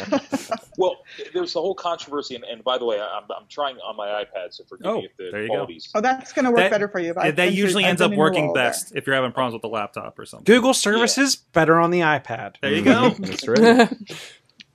Well, 0.78 0.96
there's 1.34 1.52
the 1.52 1.60
whole 1.60 1.74
controversy, 1.74 2.34
and, 2.34 2.44
and 2.44 2.64
by 2.64 2.78
the 2.78 2.86
way, 2.86 2.98
I'm, 2.98 3.24
I'm 3.24 3.46
trying 3.50 3.76
on 3.86 3.94
my 3.94 4.06
iPad, 4.24 4.54
so 4.54 4.64
forgive 4.64 4.86
Oh, 4.86 4.96
me 5.00 5.04
if 5.04 5.16
the 5.18 5.28
there 5.30 5.42
you 5.42 5.48
go. 5.48 5.68
Oh, 5.94 6.00
that's 6.00 6.32
going 6.32 6.46
to 6.46 6.50
work 6.50 6.60
That- 6.60 6.70
better 6.70 6.88
for 6.88 6.98
you. 6.98 7.12
But 7.12 7.24
Yeah, 7.24 7.28
I've 7.28 7.36
that 7.36 7.52
usually 7.52 7.84
ends 7.84 8.00
up 8.00 8.10
working 8.12 8.46
role 8.46 8.54
there. 8.54 8.68
best 8.70 8.96
if 8.96 9.06
you're 9.06 9.14
having 9.14 9.32
problems 9.32 9.52
with 9.52 9.60
the 9.60 9.68
laptop 9.68 10.18
or 10.18 10.24
something. 10.24 10.44
Google 10.44 10.72
services 10.72 11.36
better 11.36 11.78
on 11.78 11.90
the 11.90 12.00
iPad. 12.00 12.54
There 12.62 12.72
you 12.72 12.82
go. 12.82 13.10
That's 13.18 13.46
right. 13.46 13.92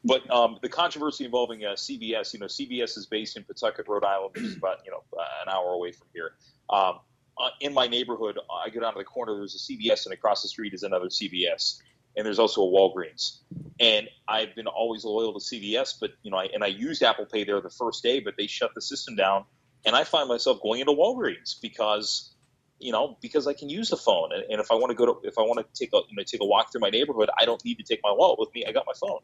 But 0.08 0.30
um, 0.32 0.58
the 0.62 0.70
controversy 0.70 1.26
involving 1.26 1.66
uh, 1.66 1.74
CVS, 1.74 2.34
you 2.34 2.40
know, 2.40 2.46
CVS 2.46 2.98
is 2.98 3.08
based 3.08 3.36
in 3.36 3.44
Pawtucket, 3.44 3.88
Rhode 3.88 4.06
Island, 4.06 4.32
which 4.36 4.44
is 4.44 4.58
about 4.58 4.78
you 4.86 4.92
know 4.92 5.04
uh, 5.18 5.24
an 5.46 5.54
hour 5.54 5.74
away 5.74 5.92
from 5.92 6.08
here. 6.14 6.32
Um, 6.70 7.00
uh, 7.38 7.50
in 7.62 7.74
my 7.74 7.88
neighborhood, 7.88 8.40
I 8.66 8.70
go 8.70 8.80
down 8.80 8.94
to 8.94 9.00
the 9.00 9.06
corner. 9.06 9.36
There's 9.36 9.56
a 9.56 9.60
CVS, 9.60 10.06
and 10.06 10.14
across 10.14 10.42
the 10.42 10.48
street 10.48 10.74
is 10.74 10.84
another 10.84 11.08
CVS, 11.08 11.82
and 12.16 12.26
there's 12.26 12.40
also 12.40 12.62
a 12.62 12.66
Walgreens. 12.66 13.40
And 13.80 14.08
I've 14.28 14.56
been 14.56 14.68
always 14.68 15.04
loyal 15.04 15.34
to 15.34 15.40
CVS, 15.40 15.96
but 16.00 16.12
you 16.24 16.32
know, 16.32 16.38
I, 16.38 16.46
and 16.46 16.64
I 16.64 16.68
used 16.68 17.04
Apple 17.04 17.26
Pay 17.26 17.44
there 17.44 17.62
the 17.62 17.70
first 17.70 18.02
day, 18.02 18.20
but 18.20 18.36
they 18.38 18.48
shut 18.48 18.72
the 18.74 18.82
system 18.82 19.16
down, 19.16 19.44
and 19.86 19.96
I 19.96 20.04
find 20.04 20.28
myself 20.28 20.62
going 20.62 20.80
into 20.80 20.94
Walgreens 20.94 21.62
because, 21.62 22.34
you 22.80 22.92
know, 22.92 23.18
because 23.22 23.46
I 23.46 23.54
can 23.54 23.70
use 23.70 23.90
the 23.90 23.98
phone, 23.98 24.32
and, 24.34 24.44
and 24.50 24.62
if 24.62 24.72
I 24.72 24.76
want 24.76 24.90
to 24.90 24.96
go 24.96 25.06
to, 25.06 25.28
if 25.28 25.38
I 25.38 25.42
want 25.42 25.60
to 25.60 25.80
take 25.80 25.94
a, 25.94 25.98
you 26.10 26.16
know, 26.16 26.24
take 26.24 26.42
a 26.42 26.46
walk 26.46 26.72
through 26.72 26.82
my 26.82 26.90
neighborhood, 26.90 27.30
I 27.40 27.46
don't 27.46 27.64
need 27.64 27.76
to 27.76 27.84
take 27.84 28.00
my 28.04 28.12
wallet 28.12 28.40
with 28.40 28.50
me. 28.56 28.66
I 28.66 28.72
got 28.72 28.86
my 28.88 28.94
phone. 29.00 29.20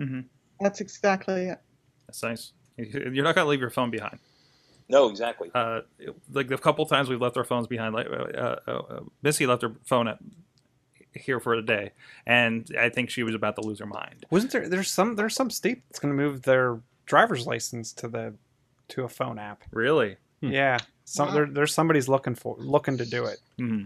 Hmm 0.00 0.20
That's 0.60 0.80
exactly 0.80 1.46
it. 1.46 1.58
That's 2.06 2.22
nice. 2.22 2.52
You're 2.76 3.24
not 3.24 3.34
gonna 3.34 3.48
leave 3.48 3.60
your 3.60 3.70
phone 3.70 3.90
behind. 3.90 4.18
No, 4.88 5.08
exactly. 5.08 5.50
Uh, 5.54 5.82
like 6.32 6.48
the 6.48 6.58
couple 6.58 6.84
times 6.86 7.08
we've 7.08 7.20
left 7.20 7.36
our 7.36 7.44
phones 7.44 7.66
behind. 7.68 7.94
Like 7.94 8.08
uh, 8.08 8.56
uh, 8.66 8.70
uh, 8.70 9.00
Missy 9.22 9.46
left 9.46 9.62
her 9.62 9.72
phone 9.84 10.08
at 10.08 10.18
here 11.14 11.38
for 11.40 11.54
a 11.54 11.62
day, 11.62 11.92
and 12.26 12.68
I 12.78 12.88
think 12.88 13.10
she 13.10 13.22
was 13.22 13.34
about 13.34 13.56
to 13.56 13.62
lose 13.62 13.78
her 13.78 13.86
mind. 13.86 14.26
Wasn't 14.30 14.52
there? 14.52 14.68
There's 14.68 14.90
some. 14.90 15.14
There's 15.16 15.34
some 15.34 15.50
state 15.50 15.82
that's 15.88 16.00
going 16.00 16.16
to 16.16 16.20
move 16.20 16.42
their 16.42 16.80
driver's 17.06 17.46
license 17.46 17.92
to 17.94 18.08
the 18.08 18.34
to 18.88 19.04
a 19.04 19.08
phone 19.08 19.38
app. 19.38 19.62
Really? 19.72 20.16
Hmm. 20.40 20.50
Yeah. 20.50 20.78
Some 21.04 21.28
Wow. 21.28 21.34
there, 21.34 21.46
there's 21.46 21.74
somebody's 21.74 22.08
looking 22.08 22.34
for 22.34 22.56
looking 22.58 22.96
to 22.98 23.04
do 23.04 23.24
it. 23.26 23.38
hmm 23.58 23.84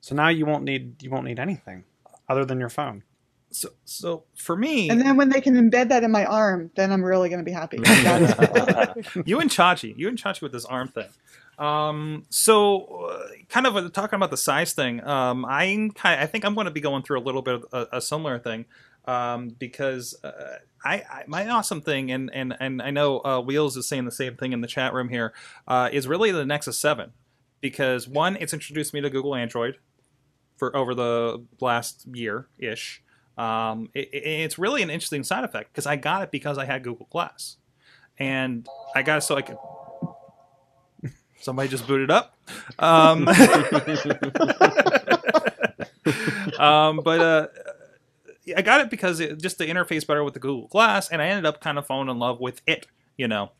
So 0.00 0.14
now 0.14 0.28
you 0.28 0.46
won't 0.46 0.64
need 0.64 1.02
you 1.02 1.10
won't 1.10 1.24
need 1.24 1.38
anything 1.40 1.84
other 2.28 2.44
than 2.44 2.60
your 2.60 2.68
phone. 2.68 3.02
So, 3.54 3.68
so 3.84 4.24
for 4.34 4.56
me, 4.56 4.90
And 4.90 5.00
then 5.00 5.16
when 5.16 5.28
they 5.28 5.40
can 5.40 5.54
embed 5.54 5.88
that 5.90 6.02
in 6.02 6.10
my 6.10 6.24
arm, 6.24 6.72
then 6.74 6.90
I'm 6.90 7.04
really 7.04 7.28
going 7.28 7.38
to 7.38 7.44
be 7.44 7.52
happy. 7.52 7.78
That 7.78 8.96
is 8.96 9.06
cool. 9.08 9.22
you 9.24 9.38
and 9.40 9.48
Chachi, 9.48 9.96
you 9.96 10.08
and 10.08 10.18
Chachi 10.18 10.42
with 10.42 10.50
this 10.50 10.64
arm 10.64 10.88
thing. 10.88 11.08
Um, 11.56 12.24
so 12.30 13.10
uh, 13.12 13.28
kind 13.48 13.66
of 13.66 13.76
uh, 13.76 13.88
talking 13.90 14.16
about 14.16 14.32
the 14.32 14.36
size 14.36 14.72
thing. 14.72 15.06
Um, 15.06 15.44
I'm 15.44 15.92
kind. 15.92 16.20
I 16.20 16.26
think 16.26 16.44
I'm 16.44 16.54
going 16.54 16.64
to 16.64 16.72
be 16.72 16.80
going 16.80 17.04
through 17.04 17.20
a 17.20 17.22
little 17.22 17.42
bit 17.42 17.54
of 17.54 17.64
a, 17.72 17.96
a 17.98 18.00
similar 18.00 18.40
thing. 18.40 18.64
Um, 19.06 19.50
because 19.50 20.16
uh, 20.24 20.56
I, 20.82 20.94
I 20.94 21.24
my 21.26 21.46
awesome 21.48 21.82
thing, 21.82 22.10
and 22.10 22.30
and 22.32 22.56
and 22.58 22.80
I 22.80 22.90
know 22.90 23.20
uh, 23.20 23.40
Wheels 23.40 23.76
is 23.76 23.86
saying 23.86 24.06
the 24.06 24.10
same 24.10 24.34
thing 24.36 24.52
in 24.52 24.62
the 24.62 24.66
chat 24.66 24.94
room 24.94 25.10
here, 25.10 25.34
uh, 25.68 25.90
is 25.92 26.08
really 26.08 26.32
the 26.32 26.44
Nexus 26.46 26.78
Seven, 26.78 27.12
because 27.60 28.08
one, 28.08 28.36
it's 28.40 28.54
introduced 28.54 28.94
me 28.94 29.02
to 29.02 29.10
Google 29.10 29.34
Android 29.34 29.76
for 30.56 30.74
over 30.74 30.94
the 30.94 31.44
last 31.60 32.06
year 32.12 32.48
ish. 32.58 33.02
Um, 33.36 33.90
it, 33.94 34.08
it- 34.12 34.24
it's 34.44 34.58
really 34.58 34.82
an 34.82 34.90
interesting 34.90 35.24
side 35.24 35.44
effect 35.44 35.72
because 35.72 35.86
I 35.86 35.96
got 35.96 36.22
it 36.22 36.30
because 36.30 36.58
I 36.58 36.64
had 36.64 36.82
Google 36.84 37.06
Glass, 37.10 37.56
and 38.18 38.66
I 38.94 39.02
got 39.02 39.18
it 39.18 39.22
so 39.22 39.36
I 39.36 39.42
could. 39.42 39.58
Somebody 41.40 41.68
just 41.68 41.86
booted 41.86 42.10
up. 42.10 42.36
Um, 42.78 43.28
um, 46.58 47.00
but 47.04 47.20
uh, 47.20 47.46
I 48.56 48.62
got 48.62 48.80
it 48.80 48.90
because 48.90 49.20
it, 49.20 49.40
just 49.40 49.58
the 49.58 49.66
interface 49.66 50.06
better 50.06 50.24
with 50.24 50.34
the 50.34 50.40
Google 50.40 50.68
Glass, 50.68 51.08
and 51.10 51.20
I 51.22 51.26
ended 51.26 51.46
up 51.46 51.60
kind 51.60 51.78
of 51.78 51.86
falling 51.86 52.08
in 52.08 52.18
love 52.18 52.40
with 52.40 52.60
it. 52.66 52.86
You 53.16 53.28
know, 53.28 53.52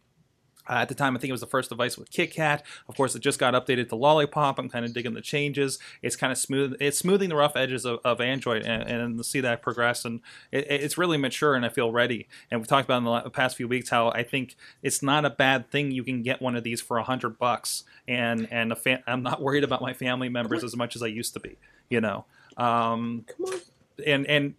Uh, 0.68 0.74
at 0.74 0.88
the 0.88 0.94
time, 0.94 1.16
I 1.16 1.20
think 1.20 1.28
it 1.28 1.32
was 1.32 1.40
the 1.40 1.46
first 1.46 1.68
device 1.68 1.98
with 1.98 2.10
KitKat. 2.10 2.62
Of 2.88 2.96
course, 2.96 3.14
it 3.14 3.20
just 3.20 3.38
got 3.38 3.54
updated 3.54 3.88
to 3.90 3.96
Lollipop. 3.96 4.58
I'm 4.58 4.68
kind 4.68 4.84
of 4.84 4.92
digging 4.92 5.14
the 5.14 5.20
changes. 5.20 5.78
It's 6.02 6.16
kind 6.16 6.30
of 6.32 6.38
smooth. 6.38 6.76
It's 6.80 6.98
smoothing 6.98 7.28
the 7.28 7.36
rough 7.36 7.56
edges 7.56 7.84
of, 7.84 8.00
of 8.04 8.20
Android, 8.20 8.62
and, 8.64 8.82
and 8.82 9.18
to 9.18 9.24
see 9.24 9.40
that 9.40 9.62
progress, 9.62 10.04
and 10.04 10.20
it, 10.52 10.66
it's 10.70 10.96
really 10.96 11.16
mature, 11.18 11.54
and 11.54 11.64
I 11.64 11.68
feel 11.68 11.92
ready. 11.92 12.28
And 12.50 12.60
we've 12.60 12.68
talked 12.68 12.86
about 12.86 12.98
in 12.98 13.04
the 13.24 13.30
past 13.30 13.56
few 13.56 13.68
weeks 13.68 13.90
how 13.90 14.08
I 14.10 14.22
think 14.22 14.56
it's 14.82 15.02
not 15.02 15.24
a 15.24 15.30
bad 15.30 15.70
thing. 15.70 15.90
You 15.90 16.02
can 16.04 16.22
get 16.22 16.40
one 16.40 16.56
of 16.56 16.64
these 16.64 16.80
for 16.80 16.96
a 16.98 17.02
hundred 17.04 17.38
bucks, 17.38 17.84
and 18.08 18.48
and 18.50 18.72
a 18.72 18.76
fa- 18.76 19.02
I'm 19.06 19.22
not 19.22 19.42
worried 19.42 19.64
about 19.64 19.82
my 19.82 19.92
family 19.92 20.28
members 20.28 20.64
as 20.64 20.74
much 20.76 20.96
as 20.96 21.02
I 21.02 21.06
used 21.08 21.34
to 21.34 21.40
be. 21.40 21.56
You 21.90 22.00
know, 22.00 22.24
um, 22.56 23.24
Come 23.36 23.46
on. 23.46 23.60
and 24.06 24.26
and 24.26 24.54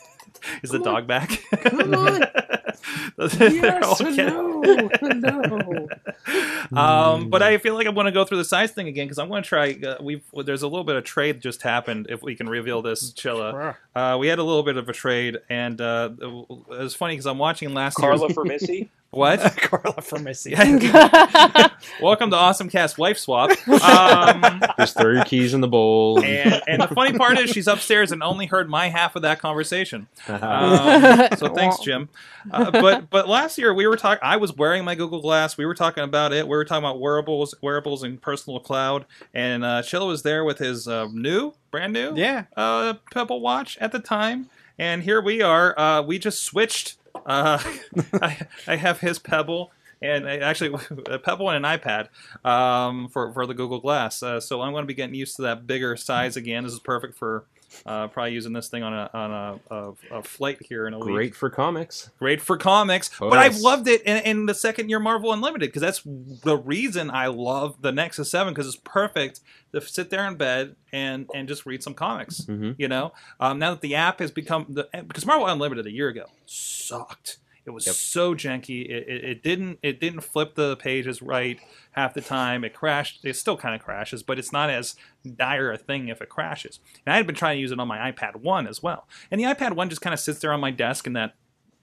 is 0.62 0.70
the 0.70 0.78
Come 0.78 0.88
on. 0.88 0.94
dog 0.94 1.06
back? 1.06 1.40
Come 1.62 1.94
on. 1.94 2.22
They're 3.16 3.50
Yes 3.50 4.00
all 4.00 4.06
or 4.06 4.10
no? 4.10 5.88
No. 6.70 6.78
um, 6.78 7.30
but 7.30 7.42
I 7.42 7.58
feel 7.58 7.74
like 7.74 7.86
I 7.86 7.90
want 7.90 8.06
to 8.06 8.12
go 8.12 8.24
through 8.24 8.38
the 8.38 8.44
size 8.44 8.72
thing 8.72 8.88
again 8.88 9.06
because 9.06 9.18
I'm 9.18 9.28
going 9.28 9.42
to 9.42 9.48
try. 9.48 9.72
Uh, 9.72 9.96
we've 10.00 10.22
there's 10.44 10.62
a 10.62 10.68
little 10.68 10.84
bit 10.84 10.96
of 10.96 11.04
trade 11.04 11.40
just 11.40 11.62
happened. 11.62 12.06
If 12.08 12.22
we 12.22 12.34
can 12.34 12.48
reveal 12.48 12.82
this, 12.82 13.12
Chilla, 13.12 13.76
uh, 13.94 14.16
we 14.18 14.28
had 14.28 14.38
a 14.38 14.42
little 14.42 14.62
bit 14.62 14.76
of 14.76 14.88
a 14.88 14.92
trade, 14.92 15.38
and 15.48 15.80
uh, 15.80 16.10
it 16.20 16.48
was 16.68 16.94
funny 16.94 17.14
because 17.14 17.26
I'm 17.26 17.38
watching 17.38 17.74
last 17.74 17.98
year's 18.00 18.18
Carla 18.20 18.34
for 18.34 18.44
Missy. 18.44 18.90
what? 19.10 19.40
Carla 19.56 20.02
Missy. 20.20 20.54
Welcome 22.02 22.30
to 22.30 22.36
Awesome 22.36 22.68
Cast 22.68 22.98
Wife 22.98 23.18
Swap. 23.18 23.50
Um, 23.68 24.60
Just 24.78 24.98
throw 24.98 25.12
your 25.12 25.24
keys 25.24 25.54
in 25.54 25.60
the 25.60 25.68
bowl. 25.68 26.22
and, 26.22 26.60
and 26.66 26.82
the 26.82 26.88
funny 26.88 27.16
part 27.16 27.38
is 27.38 27.50
she's 27.50 27.66
upstairs 27.66 28.12
and 28.12 28.22
only 28.22 28.46
heard 28.46 28.68
my 28.68 28.88
half 28.88 29.16
of 29.16 29.22
that 29.22 29.38
conversation. 29.40 30.06
Uh, 30.28 31.28
Um, 31.30 31.38
so 31.38 31.48
thanks, 31.54 31.78
Jim. 31.80 32.08
Uh, 32.50 32.70
but 32.70 33.08
but 33.10 33.28
last 33.28 33.58
year 33.58 33.72
we 33.74 33.86
were 33.86 33.96
talking. 33.96 34.20
I 34.22 34.36
was 34.36 34.54
wearing 34.54 34.84
my 34.84 34.94
Google 34.94 35.20
Glass. 35.20 35.56
We 35.56 35.66
were 35.66 35.74
talking 35.74 36.04
about 36.04 36.32
it. 36.32 36.44
We 36.46 36.56
were 36.56 36.64
talking 36.64 36.84
about 36.84 37.00
wearables, 37.00 37.54
wearables 37.62 38.02
and 38.02 38.20
personal 38.20 38.60
cloud. 38.60 39.06
And 39.34 39.64
uh, 39.64 39.82
Chilla 39.82 40.06
was 40.06 40.22
there 40.22 40.44
with 40.44 40.58
his 40.58 40.86
uh, 40.86 41.08
new, 41.12 41.54
brand 41.70 41.92
new, 41.92 42.14
Yeah. 42.16 42.44
uh, 42.56 42.94
Pebble 43.12 43.40
Watch 43.40 43.78
at 43.78 43.92
the 43.92 43.98
time. 43.98 44.50
And 44.78 45.02
here 45.02 45.20
we 45.22 45.40
are. 45.42 45.78
Uh, 45.78 46.02
we 46.02 46.18
just 46.18 46.42
switched. 46.44 46.96
Uh, 47.26 47.58
I, 48.14 48.46
I 48.66 48.76
have 48.76 49.00
his 49.00 49.18
Pebble. 49.18 49.72
And 50.02 50.28
actually, 50.28 50.78
a 51.06 51.18
Pebble 51.18 51.50
and 51.50 51.64
an 51.64 51.78
iPad 51.78 52.08
um, 52.44 53.08
for 53.08 53.32
for 53.32 53.46
the 53.46 53.54
Google 53.54 53.80
Glass. 53.80 54.22
Uh, 54.22 54.40
so 54.40 54.60
I'm 54.60 54.72
going 54.72 54.82
to 54.82 54.86
be 54.86 54.94
getting 54.94 55.14
used 55.14 55.36
to 55.36 55.42
that 55.42 55.66
bigger 55.66 55.96
size 55.96 56.36
again. 56.36 56.64
This 56.64 56.74
is 56.74 56.80
perfect 56.80 57.16
for 57.16 57.44
uh, 57.84 58.08
probably 58.08 58.32
using 58.32 58.52
this 58.52 58.68
thing 58.68 58.82
on 58.82 58.94
a 58.94 59.10
on 59.12 59.30
a, 59.30 59.74
a, 59.74 59.92
a 60.18 60.22
flight 60.22 60.58
here 60.66 60.86
in 60.86 60.94
a 60.94 60.98
week 60.98 61.06
Great 61.14 61.34
for 61.34 61.50
comics. 61.50 62.10
great 62.18 62.40
for 62.40 62.56
comics. 62.56 63.10
Oh, 63.20 63.28
but 63.28 63.38
I've 63.38 63.58
loved 63.58 63.88
it 63.88 64.02
in, 64.02 64.18
in 64.24 64.46
the 64.46 64.54
second 64.54 64.88
year 64.88 65.00
Marvel 65.00 65.32
Unlimited 65.32 65.68
because 65.68 65.82
that's 65.82 66.02
the 66.42 66.56
reason 66.56 67.10
I 67.10 67.26
love 67.26 67.82
the 67.82 67.92
Nexus 67.92 68.30
Seven 68.30 68.54
because 68.54 68.66
it's 68.66 68.80
perfect 68.84 69.40
to 69.72 69.80
sit 69.80 70.10
there 70.10 70.26
in 70.26 70.36
bed 70.36 70.76
and 70.92 71.28
and 71.34 71.46
just 71.48 71.66
read 71.66 71.82
some 71.82 71.94
comics. 71.94 72.42
Mhm. 72.42 72.76
You 72.78 72.88
know, 72.88 73.12
um, 73.40 73.58
now 73.58 73.70
that 73.72 73.80
the 73.80 73.94
app 73.96 74.20
has 74.20 74.30
become 74.30 74.66
the 74.68 74.88
because 75.06 75.26
Marvel 75.26 75.46
Unlimited 75.46 75.86
a 75.86 75.90
year 75.92 76.08
ago 76.08 76.26
sucked. 76.46 77.38
It 77.66 77.70
was 77.70 77.84
Yep. 77.86 77.94
so 77.96 78.34
janky. 78.34 78.84
It, 78.88 79.08
it, 79.08 79.24
it 79.24 79.42
didn't 79.42 79.78
it 79.82 80.00
didn't 80.00 80.20
flip 80.20 80.54
the 80.54 80.76
pages 80.76 81.20
right 81.20 81.58
half 81.92 82.14
the 82.14 82.20
time. 82.20 82.62
It 82.64 82.72
crashed. 82.72 83.24
It 83.24 83.34
still 83.36 83.56
kind 83.56 83.74
of 83.74 83.82
crashes, 83.82 84.22
but 84.22 84.38
it's 84.38 84.52
not 84.52 84.70
as 84.70 84.94
dire 85.34 85.72
a 85.72 85.76
thing 85.78 86.08
if 86.08 86.22
it 86.22 86.28
crashes. 86.28 86.78
And 87.04 87.12
I 87.12 87.16
had 87.16 87.26
been 87.26 87.34
trying 87.36 87.56
to 87.56 87.60
use 87.60 87.72
it 87.72 87.80
on 87.80 87.88
my 87.88 88.10
iPad 88.12 88.36
One 88.36 88.66
as 88.68 88.82
well. 88.82 89.08
And 89.30 89.40
the 89.40 89.44
iPad 89.44 89.72
One 89.74 89.88
just 89.90 90.00
kind 90.00 90.14
of 90.14 90.20
sits 90.20 90.38
there 90.38 90.52
on 90.52 90.60
my 90.60 90.70
desk 90.70 91.06
in 91.06 91.12
that 91.14 91.34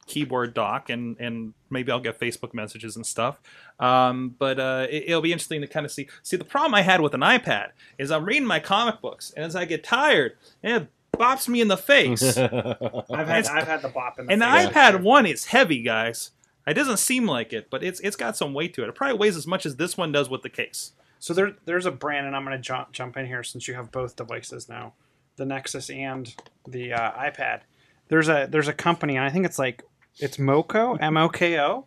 keyboard 0.05 0.53
dock 0.53 0.89
and 0.89 1.15
and 1.19 1.53
maybe 1.69 1.89
I'll 1.91 1.99
get 1.99 2.19
Facebook 2.19 2.53
messages 2.53 2.95
and 2.95 3.05
stuff. 3.05 3.41
Um, 3.79 4.35
but 4.37 4.59
uh, 4.59 4.87
it, 4.89 5.05
it'll 5.07 5.21
be 5.21 5.31
interesting 5.33 5.61
to 5.61 5.67
kind 5.67 5.85
of 5.85 5.91
see. 5.91 6.07
See, 6.23 6.37
the 6.37 6.45
problem 6.45 6.73
I 6.75 6.81
had 6.81 7.01
with 7.01 7.13
an 7.13 7.21
iPad 7.21 7.69
is 7.97 8.11
I'm 8.11 8.25
reading 8.25 8.45
my 8.45 8.59
comic 8.59 9.01
books, 9.01 9.31
and 9.35 9.43
as 9.45 9.55
I 9.55 9.65
get 9.65 9.83
tired, 9.83 10.33
it 10.61 10.87
bops 11.17 11.47
me 11.47 11.62
in 11.62 11.67
the 11.67 11.78
face. 11.78 12.38
I've 12.38 13.28
had 13.28 13.47
I've 13.47 13.67
had 13.67 13.82
the 13.82 13.89
bop 13.93 14.19
in 14.19 14.26
the 14.26 14.30
face. 14.30 14.34
and 14.34 14.41
the 14.41 14.45
face. 14.71 14.76
iPad 14.76 15.02
One 15.02 15.26
is 15.26 15.45
heavy, 15.45 15.82
guys. 15.82 16.32
It 16.65 16.76
doesn't 16.76 16.97
seem 16.97 17.26
like 17.28 17.52
it, 17.54 17.69
but 17.69 17.84
it's 17.84 17.99
it's 18.02 18.15
got 18.15 18.38
some 18.38 18.54
weight 18.54 18.73
to 18.76 18.84
it. 18.84 18.89
It 18.89 18.95
probably 18.95 19.17
weighs 19.17 19.36
as 19.38 19.45
much 19.47 19.65
as 19.65 19.76
this 19.76 19.97
one 19.97 20.12
does 20.12 20.30
with 20.30 20.41
the 20.43 20.49
case. 20.49 20.93
So 21.19 21.34
there, 21.34 21.54
there's 21.65 21.86
a 21.86 21.91
brand, 21.91 22.28
and 22.28 22.36
I'm 22.36 22.43
going 22.45 22.56
to 22.58 22.62
jump 22.62 22.91
jump 22.91 23.15
in 23.17 23.26
here 23.26 23.43
since 23.43 23.67
you 23.67 23.73
have 23.76 23.91
both 23.91 24.15
devices 24.15 24.67
now, 24.67 24.93
the 25.38 25.45
Nexus 25.45 25.89
and 25.89 26.34
the 26.67 26.93
uh, 26.93 27.12
iPad. 27.13 27.62
There's 28.10 28.28
a 28.30 28.47
there's 28.49 28.67
a 28.67 28.73
company, 28.73 29.15
and 29.17 29.26
I 29.26 29.30
think 29.30 29.45
it's 29.45 29.60
like 29.60 29.84
it's 30.19 30.38
Moko 30.38 30.97
M 31.02 31.17
O 31.17 31.30
K 31.30 31.60
O. 31.60 31.86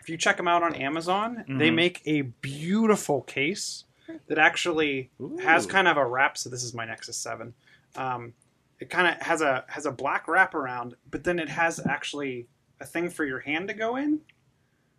If 0.00 0.08
you 0.08 0.16
check 0.16 0.36
them 0.36 0.48
out 0.48 0.62
on 0.62 0.74
Amazon, 0.74 1.44
they 1.48 1.68
Mhm. 1.70 1.74
make 1.74 2.02
a 2.06 2.22
beautiful 2.22 3.22
case 3.22 3.84
that 4.28 4.38
actually 4.38 5.10
has 5.42 5.66
kind 5.66 5.86
of 5.86 5.96
a 5.96 6.06
wrap. 6.06 6.38
So 6.38 6.48
this 6.48 6.62
is 6.64 6.72
my 6.72 6.86
Nexus 6.86 7.16
Seven. 7.16 7.54
Um, 7.94 8.32
it 8.80 8.90
kind 8.90 9.06
of 9.08 9.20
has 9.26 9.40
a 9.40 9.64
has 9.68 9.86
a 9.86 9.92
black 9.92 10.28
wrap 10.28 10.54
around, 10.54 10.94
but 11.10 11.24
then 11.24 11.38
it 11.38 11.48
has 11.48 11.80
actually 11.86 12.46
a 12.80 12.86
thing 12.86 13.10
for 13.10 13.24
your 13.24 13.40
hand 13.40 13.68
to 13.68 13.74
go 13.74 13.96
in. 13.96 14.20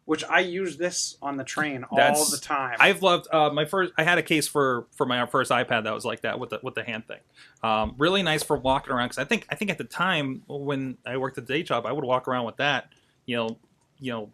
Which 0.05 0.23
I 0.23 0.39
use 0.39 0.77
this 0.77 1.17
on 1.21 1.37
the 1.37 1.43
train 1.43 1.83
all 1.83 1.95
That's- 1.95 2.31
the 2.31 2.39
time. 2.39 2.77
I've 2.79 3.03
loved 3.03 3.27
uh, 3.31 3.51
my 3.51 3.65
first. 3.65 3.93
I 3.95 4.03
had 4.03 4.17
a 4.17 4.23
case 4.23 4.47
for 4.47 4.87
for 4.97 5.05
my 5.05 5.23
first 5.27 5.51
iPad 5.51 5.83
that 5.83 5.93
was 5.93 6.03
like 6.03 6.21
that 6.21 6.39
with 6.39 6.49
the 6.49 6.59
with 6.63 6.73
the 6.73 6.83
hand 6.83 7.07
thing. 7.07 7.19
Um, 7.61 7.93
really 7.99 8.23
nice 8.23 8.41
for 8.41 8.57
walking 8.57 8.91
around 8.91 9.09
because 9.09 9.19
I 9.19 9.25
think 9.25 9.45
I 9.51 9.55
think 9.55 9.69
at 9.69 9.77
the 9.77 9.83
time 9.83 10.41
when 10.47 10.97
I 11.05 11.17
worked 11.17 11.37
at 11.37 11.45
the 11.45 11.53
day 11.53 11.61
job, 11.61 11.85
I 11.85 11.91
would 11.91 12.03
walk 12.03 12.27
around 12.27 12.45
with 12.45 12.57
that. 12.57 12.89
You 13.27 13.35
know, 13.37 13.57
you 13.99 14.11
know, 14.11 14.31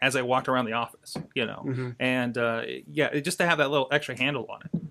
as 0.00 0.14
I 0.14 0.22
walked 0.22 0.46
around 0.48 0.66
the 0.66 0.74
office. 0.74 1.16
You 1.34 1.46
know, 1.46 1.64
Mhm. 1.66 1.96
and 1.98 2.38
uh, 2.38 2.62
yeah, 2.88 3.18
just 3.18 3.38
to 3.38 3.46
have 3.46 3.58
that 3.58 3.72
little 3.72 3.88
extra 3.90 4.16
handle 4.16 4.46
on 4.48 4.60
it. 4.72 4.82